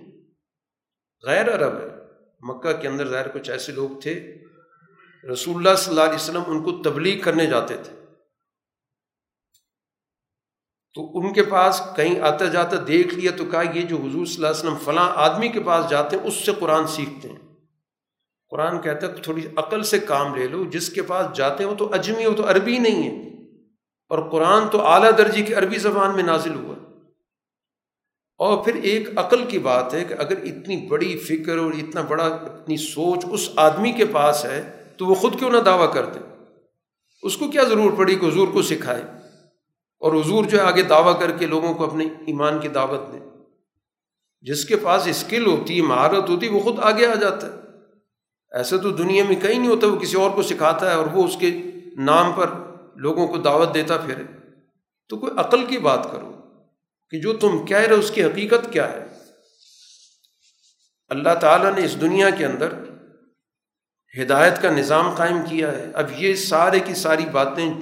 غیر 1.24 1.56
عرب 1.56 1.80
ہے۔ 1.80 1.96
مکہ 2.42 2.74
کے 2.74 2.88
اندر 2.88 3.08
ظاہر 3.08 3.28
کچھ 3.28 3.50
ایسے 3.50 3.72
لوگ 3.72 3.90
تھے 4.02 4.14
رسول 5.32 5.56
اللہ 5.56 5.78
صلی 5.78 5.92
اللہ 5.92 6.04
علیہ 6.04 6.16
وسلم 6.16 6.44
ان 6.48 6.64
کو 6.64 6.72
تبلیغ 6.72 7.24
کرنے 7.24 7.46
جاتے 7.46 7.78
تھے۔ 7.78 7.96
تو 10.94 11.20
ان 11.20 11.34
کے 11.34 11.44
پاس 11.44 11.82
کہیں 11.96 12.20
آتا 12.20 12.46
جاتا 12.46 12.76
دیکھ 12.88 13.16
لیا 13.16 13.32
تو 13.38 13.46
کہا 13.46 13.62
یہ 13.62 13.82
جو 13.82 13.96
حضور 13.96 14.26
صلی 14.26 14.36
اللہ 14.36 14.48
علیہ 14.48 14.60
وسلم 14.60 14.78
فلاں 14.86 15.12
آدمی 15.16 15.48
کے 15.48 15.60
پاس 15.64 15.90
جاتے 15.90 16.18
ہیں، 16.18 16.24
اس 16.24 16.34
سے 16.34 16.52
قرآن 16.60 16.88
سیکھتے 16.88 17.30
ہیں۔ 17.30 17.40
قرآن 18.50 18.82
کہتا 18.82 19.08
ہے 19.08 19.12
تھوڑی 19.22 19.48
عقل 19.56 19.84
سے 19.84 20.00
کام 20.00 20.36
لے 20.36 20.48
لو، 20.48 20.64
جس 20.64 20.90
کے 20.90 21.02
پاس 21.02 21.38
جاتے 21.38 21.64
ہیں 21.64 21.72
وہ 21.72 21.76
تو 21.76 21.94
اجمی 21.94 22.26
ہو 22.26 22.34
تو 22.34 22.50
عربی 22.50 22.78
نہیں 22.78 23.04
ہے۔ 23.04 23.26
اور 24.10 24.30
قرآن 24.30 24.68
تو 24.68 24.86
اعلیٰ 24.86 25.12
درجے 25.18 25.44
کی 25.44 25.54
عربی 25.54 25.78
زبان 25.78 26.16
میں 26.16 26.24
نازل 26.24 26.56
ہوا۔ 26.56 26.76
اور 28.38 28.66
پھر 28.66 28.76
ایک 28.76 29.10
عقل 29.18 29.46
کی 29.46 29.60
بات 29.60 29.94
ہے 29.94 30.04
کہ 30.04 30.14
اگر 30.14 30.38
اتنی 30.38 30.88
بڑی 30.88 31.18
فکر 31.18 31.58
اور 31.58 31.72
اتنا 31.72 32.02
بڑا 32.02 32.26
اتنی 32.26 32.78
سوچ 32.78 33.26
اس 33.32 33.50
آدمی 33.56 33.92
کے 33.92 34.06
پاس 34.06 34.46
ہے 34.46 34.75
تو 34.98 35.06
وہ 35.06 35.16
خود 35.16 35.40
کیوں 35.40 35.50
نہ 35.50 35.58
دعویٰ 35.58 35.94
کر 35.94 36.06
دے 36.06 36.20
اس 37.24 37.38
کو 37.38 37.48
کیا 37.48 37.64
ضرور 37.64 37.92
پڑی 37.98 38.16
کہ 38.16 38.26
حضور 38.26 38.48
کو 38.48 38.62
سکھائے؟ 38.62 39.02
اور 40.00 40.14
حضور 40.14 40.46
جو 40.46 40.58
ہے 40.58 40.64
آگے 40.64 40.82
دعویٰ 40.82 41.20
کر 41.20 41.32
کے 41.32 41.46
لوگوں 41.46 41.74
کو 41.74 41.86
اپنے 41.86 42.06
ایمان 42.06 42.60
کی 42.60 42.68
دعوت 42.68 43.12
دیں 43.12 43.20
جس 44.42 44.66
کے 44.66 44.76
پاس 44.76 45.08
اسکل 45.08 45.46
ہوتی 45.46 45.78
ہے 45.78 45.82
مہارت 45.82 46.30
ہوتی 46.30 46.48
ہے 46.48 46.52
وہ 46.52 46.60
خود 46.60 46.80
آگے 46.80 47.06
آ 47.06 47.16
جاتا 47.16 47.48
ہے۔ 47.48 47.54
ایسا 48.52 48.78
تو 48.78 48.90
دنیا 48.90 49.24
میں 49.24 49.36
کہیں 49.36 49.60
نہیں 49.60 49.70
ہوتا، 49.70 49.88
وہ 49.88 49.96
کسی 49.96 50.18
اور 50.18 50.30
کو 50.30 50.44
سکھاتا 50.44 50.90
ہے 50.90 50.96
اور 50.96 51.08
وہ 51.08 51.24
اس 51.24 51.38
کے 51.40 51.52
نام 51.98 52.34
پر 52.34 52.50
لوگوں 52.96 53.28
کو 53.28 53.38
دعوت 53.38 53.74
دیتا 53.74 53.98
پھرے۔ 53.98 54.24
تو 55.10 55.18
کوئی 55.18 55.34
عقل 55.38 55.66
کی 55.66 55.78
بات 55.78 56.12
کرو 56.12 56.32
کہ 57.10 57.20
جو 57.20 57.34
تم 57.34 57.66
کہہ 57.66 57.78
رہے 57.78 57.96
اس 57.96 58.12
کی 58.12 58.24
حقیقت 58.24 58.74
کیا 58.74 58.92
ہے؟ 58.92 59.06
اللہ 61.10 61.36
تعالیٰ 61.42 61.76
نے 61.76 61.86
اس 61.86 62.02
دنیا 62.02 62.30
کے 62.30 62.46
اندر 62.46 62.85
ہدایت 64.22 64.62
کا 64.62 64.72
نظام 64.72 65.12
قائم 65.12 65.38
کیا 65.50 65.72
ہے۔ 65.72 65.92
اب 65.94 66.06
یہ 66.18 66.36
سارے 66.36 66.80
کی 66.80 66.94
ساری 66.94 67.26
باتیں 67.32 67.82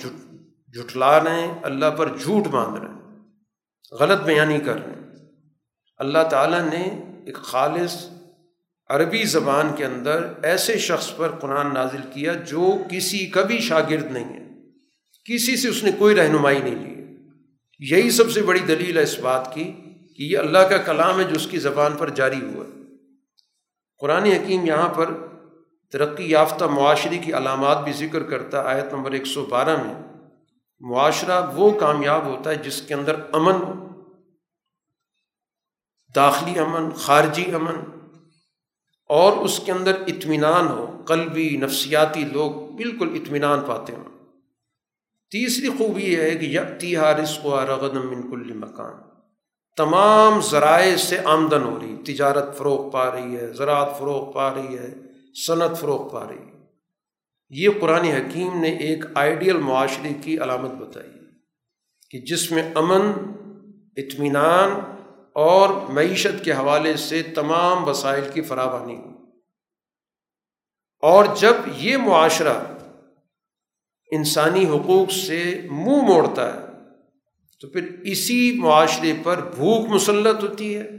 جھٹلا 0.74 1.24
رہے 1.24 1.32
ہیں، 1.32 1.54
اللہ 1.64 1.86
پر 1.86 2.18
جھوٹ 2.18 2.48
باندھ 2.48 2.80
رہے 2.80 2.88
ہیں، 2.88 3.20
غلط 3.92 4.22
بیانی 4.22 4.60
کر 4.60 4.86
رہے 4.86 4.94
ہیں۔ 4.94 5.12
اللہ 5.98 6.24
تعالیٰ 6.32 6.62
نے 6.62 6.84
ایک 7.26 7.36
خالص 7.36 8.06
عربی 8.90 9.24
زبان 9.24 9.76
کے 9.76 9.86
اندر 9.86 10.34
ایسے 10.44 10.78
شخص 10.78 11.16
پر 11.16 11.32
قرآن 11.32 11.74
نازل 11.74 12.02
کیا 12.14 12.34
جو 12.34 12.78
کسی 12.92 13.26
کا 13.26 13.42
بھی 13.42 13.60
شاگرد 13.60 14.12
نہیں 14.12 14.34
ہے۔ 14.34 14.44
کسی 15.26 15.58
سے 15.58 15.70
اس 15.70 15.84
نے 15.84 15.92
کوئی 15.92 16.16
رہنمائی 16.16 16.60
نہیں 16.60 16.76
لی۔ 16.76 16.94
یہی 17.80 18.12
سب 18.12 18.32
سے 18.32 18.42
بڑی 18.42 18.60
دلیل 18.60 18.98
ہے 18.98 19.04
اس 19.04 19.20
بات 19.20 19.54
کی 19.54 19.64
کہ 20.18 20.24
یہ 20.24 20.38
اللہ 20.38 20.58
کا 20.58 20.78
کلام 20.78 21.20
ہے 21.20 21.24
جو 21.24 21.36
اس 21.36 21.48
کی 21.48 21.58
زبان 21.58 21.94
پر 21.98 22.10
جاری 22.10 22.42
ہوا 22.42 22.66
قرآن 24.00 24.24
حکیم 24.24 24.66
یہاں 24.66 24.90
پر 24.90 25.12
ترقی 25.94 26.30
یافتہ 26.30 26.65
معاشرے 26.65 27.18
کی 27.18 27.34
علامات 27.34 27.84
بھی 27.84 27.94
ذکر 27.94 28.24
کرتا 28.24 28.61
آیت 28.65 28.94
نمبر 28.94 29.11
ایک 29.11 29.26
سو 29.26 29.45
بارہ 29.45 29.76
میں، 29.84 29.94
معاشرہ 30.82 31.41
وہ 31.56 31.70
کامیاب 31.80 32.26
ہوتا 32.26 32.49
ہے 32.49 32.56
جس 32.56 32.82
کے 32.82 32.94
اندر 32.94 33.20
امن 33.34 33.61
داخلی 36.15 36.60
امن، 36.60 36.90
خارجی 36.91 37.45
امن، 37.53 37.78
اور 39.10 39.38
اس 39.38 39.60
کے 39.65 39.72
اندر 39.72 40.02
اطمینان 40.07 40.68
ہو، 40.68 40.86
قلبی، 41.07 41.49
نفسیاتی 41.57 42.24
لوگ 42.26 42.52
بالکل 42.76 43.10
اطمینان 43.14 43.61
پاتے 43.61 43.94
ہوں۔ 43.94 44.10
تیسری 45.32 45.70
خوبی 45.70 46.03
یہ 46.03 46.22
ہے 46.22 46.36
کہ 46.36 46.45
یکتی 46.45 46.95
رزق 46.98 47.45
و 47.45 47.56
رغدم 47.61 48.10
من 48.10 48.30
کل 48.32 48.53
مکان۔ 48.57 48.94
تمام 49.78 50.41
ذرائع 50.41 50.95
سے 50.98 51.20
آمدن 51.26 51.64
ہو 51.64 51.80
رہی، 51.82 51.95
تجارت 52.06 52.57
فروغ 52.57 52.90
پا 52.91 53.10
رہی 53.11 53.36
ہے، 53.38 53.53
زراعت 53.53 53.98
فروغ 53.99 54.32
پا 54.32 54.53
رہی 54.53 54.78
ہے 54.78 54.94
صنعت 55.48 55.80
فروغ 55.80 56.14
پا 56.14 56.28
رہی 56.28 56.54
یہ 57.50 57.70
قرآن 57.82 58.06
حکیم 58.06 58.62
نے 58.62 58.70
ایک 58.70 59.06
آئیڈیل 59.16 59.58
معاشرے 59.58 60.10
کی 60.22 60.38
علامت 60.38 60.72
بتائی 60.72 61.10
کہ 62.10 62.20
جس 62.20 62.52
میں 62.52 62.76
امن، 62.76 63.12
اطمینان 63.98 64.72
اور 65.34 65.92
معیشت 65.92 66.46
کے 66.46 66.54
حوالے 66.54 66.96
سے 66.96 67.24
تمام 67.24 67.88
وسائل 67.88 68.24
کی 68.34 68.42
فراوانی 68.42 68.96
ہو۔ 68.96 69.10
اور 71.02 71.26
جب 71.36 71.54
یہ 71.78 71.98
معاشرہ 71.98 72.64
انسانی 74.12 74.66
حقوق 74.66 75.12
سے 75.12 75.62
منہ 75.72 76.02
موڑتا 76.02 76.54
ہے، 76.54 76.68
تو 77.62 77.68
پھر 77.68 78.00
اسی 78.04 78.60
معاشرے 78.60 79.14
پر 79.24 79.42
بھوک 79.56 79.90
مسلط 79.90 80.44
ہوتی 80.44 80.78
ہے، 80.78 80.90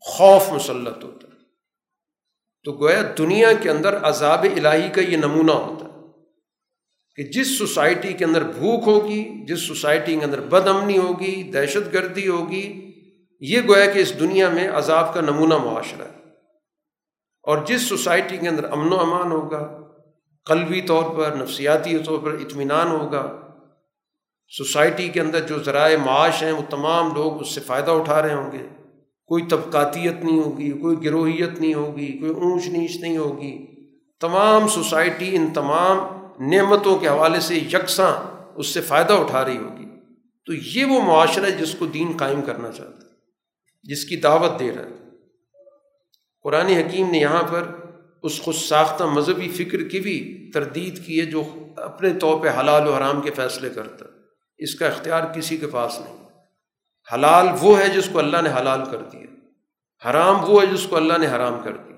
خوف 0.00 0.52
مسلط 0.52 1.04
ہوتا 1.04 1.27
ہے۔ 1.27 1.27
تو 2.64 2.72
گویا 2.72 3.02
دنیا 3.18 3.52
کے 3.52 3.70
اندر 3.70 3.96
عذاب 3.96 4.42
الہی 4.42 4.88
کا 4.88 5.00
یہ 5.00 5.16
نمونہ 5.16 5.52
ہوتا 5.52 5.84
ہے 5.84 5.88
کہ 7.16 7.22
جس 7.22 7.58
سوسائٹی 7.58 8.12
کے 8.12 8.24
اندر 8.24 8.42
بھوک 8.42 8.82
ہوگی، 8.86 9.46
جس 9.46 9.60
سوسائٹی 9.60 10.16
کے 10.16 10.24
اندر 10.24 10.40
بد 10.40 10.68
امنی 10.68 10.98
ہوگی، 10.98 11.42
دہشت 11.42 11.92
گردی 11.92 12.28
ہوگی، 12.28 12.92
یہ 13.40 13.60
گویا 13.68 13.86
کہ 13.86 13.98
اس 13.98 14.20
دنیا 14.20 14.48
میں 14.48 14.68
عذاب 14.68 15.14
کا 15.14 15.20
نمونہ 15.20 15.54
معاشرہ 15.54 16.02
ہے۔ 16.02 16.18
اور 17.42 17.58
جس 17.66 17.82
سوسائٹی 17.82 18.36
کے 18.36 18.48
اندر 18.48 18.72
امن 18.72 18.92
و 18.92 19.00
امان 19.00 19.32
ہوگا، 19.32 19.78
قلبی 20.46 20.80
طور 20.80 21.16
پر، 21.16 21.36
نفسیاتی 21.36 21.98
طور 21.98 22.18
پر 22.18 22.32
اطمینان 22.32 22.88
ہوگا، 22.88 23.40
سوسائٹی 24.56 25.08
کے 25.08 25.20
اندر 25.20 25.40
جو 25.40 25.62
ذرائع 25.62 25.98
معاش 25.98 26.42
ہیں، 26.42 26.52
وہ 26.52 26.62
تمام 26.70 27.14
لوگ 27.14 27.40
اس 27.40 27.48
سے 27.48 27.60
فائدہ 27.60 27.90
اٹھا 27.90 28.22
رہے 28.22 28.34
ہوں 28.34 28.52
گے۔ 28.52 28.77
کوئی 29.28 29.44
طبقاتیت 29.50 30.24
نہیں 30.24 30.38
ہوگی، 30.38 30.70
کوئی 30.70 31.04
گروہیت 31.04 31.60
نہیں 31.60 31.74
ہوگی، 31.74 32.18
کوئی 32.18 32.30
اونچ 32.30 32.66
نیچ 32.66 32.96
نہیں 32.96 33.18
ہوگی۔ 33.18 33.66
تمام 34.20 34.68
سوسائٹی 34.68 35.36
ان 35.36 35.50
تمام 35.54 35.96
نعمتوں 36.50 36.98
کے 36.98 37.08
حوالے 37.08 37.40
سے 37.40 37.54
یکساں 37.54 38.12
اس 38.56 38.66
سے 38.66 38.80
فائدہ 38.80 39.12
اٹھا 39.12 39.44
رہی 39.44 39.56
ہوگی۔ 39.56 39.86
تو 40.46 40.78
یہ 40.78 40.84
وہ 40.84 41.00
معاشرہ 41.00 41.44
ہے 41.44 41.50
جس 41.50 41.74
کو 41.78 41.86
دین 41.86 42.12
قائم 42.16 42.42
کرنا 42.42 42.72
چاہتا 42.72 42.96
ہے، 42.96 43.10
جس 43.82 44.04
کی 44.04 44.16
دعوت 44.16 44.60
دے 44.60 44.70
رہا 44.72 44.84
ہے۔ 44.84 45.08
قرآن 46.42 46.66
حکیم 46.66 47.10
نے 47.10 47.18
یہاں 47.18 47.42
پر 47.42 47.62
اس 48.22 48.40
خود 48.42 48.54
ساختہ 48.54 49.04
مذہبی 49.04 49.48
فکر 49.48 49.82
کی 49.82 50.00
بھی 50.00 50.50
تردید 50.54 51.06
کی 51.06 51.20
ہے 51.20 51.26
جو 51.26 51.42
اپنے 51.76 52.10
طور 52.10 52.40
پہ 52.40 52.48
حلال 52.60 52.88
و 52.88 52.92
حرام 52.92 53.20
کے 53.20 53.30
فیصلے 53.30 53.68
کرتا 53.74 54.04
ہے۔ 54.04 54.10
اس 54.58 54.74
کا 54.74 54.86
اختیار 54.86 55.34
کسی 55.34 55.56
کے 55.56 55.66
پاس 55.66 56.00
نہیں۔ 56.00 56.27
حلال 57.12 57.46
وہ 57.60 57.78
ہے 57.78 57.88
جس 57.88 58.08
کو 58.12 58.18
اللہ 58.18 58.42
نے 58.42 58.50
حلال 58.50 58.90
کر 58.90 59.02
دیا 59.02 59.26
حرام 60.10 60.50
وہ 60.50 60.62
ہے 60.62 60.66
جس 60.66 60.86
کو 60.90 60.96
اللہ 60.96 61.18
نے 61.18 61.26
حرام 61.26 61.62
کر 61.62 61.76
دیا 61.76 61.96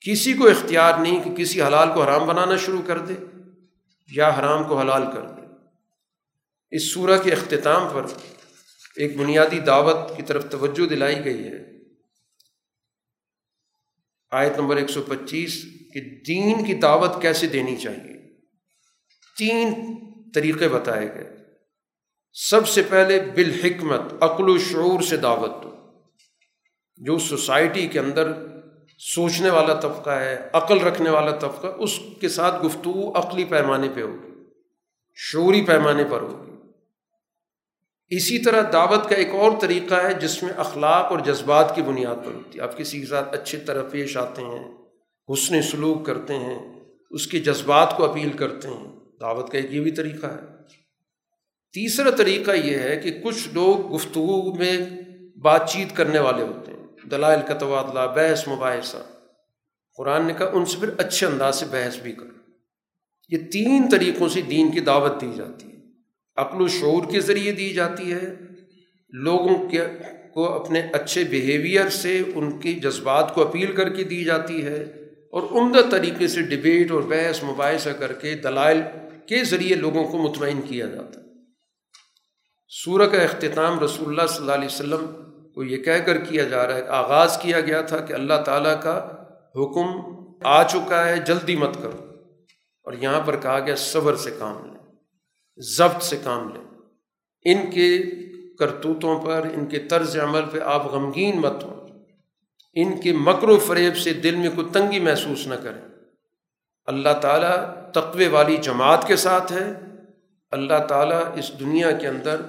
کسی 0.00 0.32
کو 0.32 0.48
اختیار 0.48 0.98
نہیں 0.98 1.24
کہ 1.24 1.34
کسی 1.34 1.62
حلال 1.62 1.88
کو 1.94 2.02
حرام 2.02 2.26
بنانا 2.26 2.56
شروع 2.56 2.82
کر 2.86 2.98
دے 2.98 3.14
یا 4.12 4.28
حرام 4.28 4.64
کو 4.64 4.80
حلال 4.80 5.02
کر 5.14 5.30
دے۔ 5.30 5.40
اس 6.70 6.92
سورہ 6.92 7.22
کے 7.22 7.32
اختتام 7.32 7.88
پر 7.92 8.06
ایک 8.96 9.16
بنیادی 9.16 9.60
دعوت 9.60 10.16
کی 10.16 10.22
طرف 10.22 10.46
توجہ 10.50 10.86
دلائی 10.86 11.24
گئی 11.24 11.44
ہے۔ 11.44 11.64
آیت 14.30 14.58
نمبر 14.58 14.76
ایک 14.76 14.90
سو 14.90 15.02
پچیس 15.02 15.64
کہ 15.92 16.00
دین 16.26 16.64
کی 16.64 16.74
دعوت 16.74 17.22
کیسے 17.22 17.46
دینی 17.46 17.76
چاہیے؟ 17.76 18.30
تین 19.38 19.74
طریقے 20.34 20.68
بتائے 20.68 21.14
گئے۔ 21.14 21.33
سب 22.34 22.68
سے 22.68 22.82
پہلے 22.82 23.20
بالحکمت، 23.34 24.00
عقل 24.20 24.48
و 24.48 24.58
شعور 24.58 25.00
سے 25.00 25.16
دعوت 25.16 25.62
دو۔ 25.62 25.70
جو 26.96 27.18
سوسائٹی 27.18 27.86
کے 27.86 27.98
اندر 27.98 28.32
سوچنے 28.98 29.50
والا 29.50 29.74
طبقہ 29.74 30.10
ہے، 30.10 30.48
عقل 30.52 30.80
رکھنے 30.80 31.10
والا 31.10 31.30
طبقہ، 31.30 31.66
اس 31.66 32.00
کے 32.20 32.28
ساتھ 32.28 32.64
گفتگو 32.64 33.18
عقلی 33.18 33.44
پیمانے 33.44 33.88
پہ 33.94 34.02
ہوگی، 34.02 34.44
شعوری 35.14 35.62
پیمانے 35.62 36.04
پر 36.04 36.20
ہوگی۔ 36.20 36.50
اسی 38.16 38.38
طرح 38.38 38.70
دعوت 38.72 39.08
کا 39.08 39.14
ایک 39.14 39.28
اور 39.28 39.52
طریقہ 39.60 39.94
ہے، 39.94 40.14
جس 40.14 40.42
میں 40.42 40.52
اخلاق 40.56 41.04
اور 41.04 41.18
جذبات 41.18 41.76
کی 41.76 41.82
بنیاد 41.82 42.24
پر 42.24 42.34
ہوتی 42.34 42.58
ہے۔ 42.58 42.64
آپ 42.64 42.78
کسی 42.78 43.00
کے 43.00 43.06
ساتھ 43.06 43.34
اچھی 43.34 43.58
طرح 43.58 43.82
پیش 43.90 44.16
آتے 44.16 44.42
ہیں، 44.42 44.74
حسن 45.32 45.62
سلوک 45.62 46.06
کرتے 46.06 46.34
ہیں، 46.34 46.80
اس 47.10 47.26
کے 47.26 47.38
جذبات 47.38 47.96
کو 47.96 48.10
اپیل 48.10 48.32
کرتے 48.32 48.68
ہیں۔ 48.68 48.96
دعوت 49.20 49.50
کا 49.50 49.58
ایک 49.58 49.72
یہ 49.72 49.80
بھی 49.80 49.90
طریقہ 49.90 50.26
ہے۔ 50.26 50.53
تیسرا 51.74 52.10
طریقہ 52.10 52.50
یہ 52.50 52.78
ہے 52.78 52.96
کہ 52.96 53.10
کچھ 53.22 53.48
لوگ 53.52 53.94
گفتگو 53.94 54.54
میں 54.54 54.78
بات 55.36 55.70
چیت 55.70 55.96
کرنے 55.96 56.18
والے 56.18 56.42
ہوتے 56.42 56.72
ہیں۔ 56.72 57.08
دلائل 57.10 57.40
کا 57.48 57.54
تبادلہ، 57.54 58.14
بحث، 58.14 58.48
مباحثہ۔ 58.48 58.96
قرآن 59.96 60.24
نے 60.24 60.32
کہا، 60.38 60.50
ان 60.52 60.64
سے 60.64 60.78
پھر 60.80 60.88
اچھے 60.98 61.26
انداز 61.26 61.60
سے 61.60 61.66
بحث 61.70 61.96
بھی 61.96 62.12
کرو۔ 62.12 62.50
یہ 63.28 63.38
تین 63.38 63.88
طریقوں 63.90 64.28
سے 64.28 64.40
دین 64.42 64.70
کی 64.70 64.80
دعوت 64.80 65.20
دی 65.20 65.30
جاتی 65.36 65.66
ہے۔ 65.68 65.76
عقل 66.36 66.60
و 66.60 66.68
شعور 66.68 67.12
کے 67.12 67.20
ذریعے 67.20 67.52
دی 67.52 67.72
جاتی 67.72 68.12
ہے۔ 68.12 68.34
لوگوں 69.08 69.68
کے 69.68 69.80
کو 70.34 70.48
اپنے 70.48 70.80
اچھے 70.92 71.24
بیہیویئر 71.24 71.88
سے 71.88 72.22
ان 72.34 72.58
کی 72.58 72.72
جذبات 72.72 73.34
کو 73.34 73.48
اپیل 73.48 73.72
کر 73.72 73.88
کے 73.88 74.04
دی 74.04 74.24
جاتی 74.24 74.64
ہے۔ 74.64 74.82
اور 75.30 75.42
عمدہ 75.42 75.80
طریقے 75.90 76.28
سے 76.28 76.42
ڈبیٹ 76.42 76.90
اور 76.90 77.02
بحث، 77.02 77.44
مباحثہ 77.44 77.90
کر 77.90 78.12
کے 78.12 78.34
دلائل 78.34 78.80
کے 79.26 79.44
ذریعے 79.44 79.76
لوگوں 79.76 80.04
کو 80.04 80.18
مطمئن 80.18 80.60
کیا 80.62 80.86
جاتا 80.86 81.20
ہے۔ 81.20 81.23
سورہ 82.76 83.06
کا 83.06 83.22
اختتام 83.22 83.80
رسول 83.80 84.08
اللہ 84.08 84.26
صلی 84.26 84.38
اللہ 84.38 84.52
علیہ 84.52 84.66
وسلم 84.66 85.06
کو 85.54 85.64
یہ 85.64 85.76
کہہ 85.76 86.02
کر 86.06 86.18
کیا 86.18 86.44
جا 86.44 86.66
رہا 86.66 86.74
ہے، 86.74 86.88
آغاز 86.88 87.38
کیا 87.42 87.60
گیا 87.60 87.80
تھا 87.80 87.98
کہ 87.98 88.12
اللہ 88.12 88.42
تعالیٰ 88.44 88.82
کا 88.82 89.08
حکم 89.56 89.86
آ 90.44 90.62
چکا 90.62 91.08
ہے، 91.08 91.16
جلدی 91.16 91.56
مت 91.56 91.74
کرو۔ 91.82 92.12
اور 92.84 92.92
یہاں 92.92 93.20
پر 93.20 93.36
کہا 93.36 93.60
گیا، 93.60 93.76
صبر 93.76 94.16
سے 94.16 94.30
کام 94.38 94.64
لیں، 94.64 94.92
ضبط 95.56 96.02
سے 96.02 96.16
کام 96.24 96.48
لیں۔ 96.48 96.64
ان 97.44 97.70
کے 97.70 97.98
کرتوتوں 98.58 99.20
پر، 99.20 99.46
ان 99.54 99.66
کے 99.66 99.78
طرز 99.78 100.16
عمل 100.16 100.42
پہ 100.50 100.58
آپ 100.58 100.86
غمگین 100.86 101.40
مت 101.40 101.64
ہوں۔ 101.64 101.88
ان 102.74 103.00
کے 103.00 103.12
مکر 103.12 103.48
و 103.48 103.58
فریب 103.58 103.96
سے 103.96 104.12
دل 104.12 104.34
میں 104.34 104.50
کوئی 104.54 104.66
تنگی 104.72 105.00
محسوس 105.00 105.46
نہ 105.46 105.54
کریں۔ 105.54 105.82
اللہ 106.86 107.20
تعالیٰ 107.22 107.56
تقوی 107.92 108.28
والی 108.28 108.56
جماعت 108.56 109.06
کے 109.06 109.16
ساتھ 109.16 109.52
ہے۔ 109.52 109.72
اللہ 110.50 110.86
تعالیٰ 110.88 111.22
اس 111.34 111.60
دنیا 111.60 111.90
کے 111.90 112.08
اندر 112.08 112.40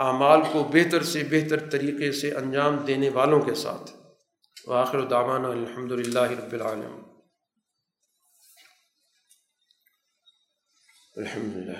اعمال 0.00 0.40
کو 0.52 0.64
بہتر 0.64 1.02
سے 1.02 1.24
بہتر 1.24 1.70
طریقے 1.70 2.12
سے 2.12 2.34
انجام 2.34 2.76
دینے 2.76 3.08
والوں 3.08 3.40
کے 3.40 3.54
ساتھ۔ 3.54 3.90
وآخر 4.64 5.08
دعوانا 5.08 5.48
الحمد 5.48 5.92
للہ 5.92 6.18
رب 6.18 6.52
العالم 6.52 7.02
الحمد 11.16 11.56
للہ 11.56 11.78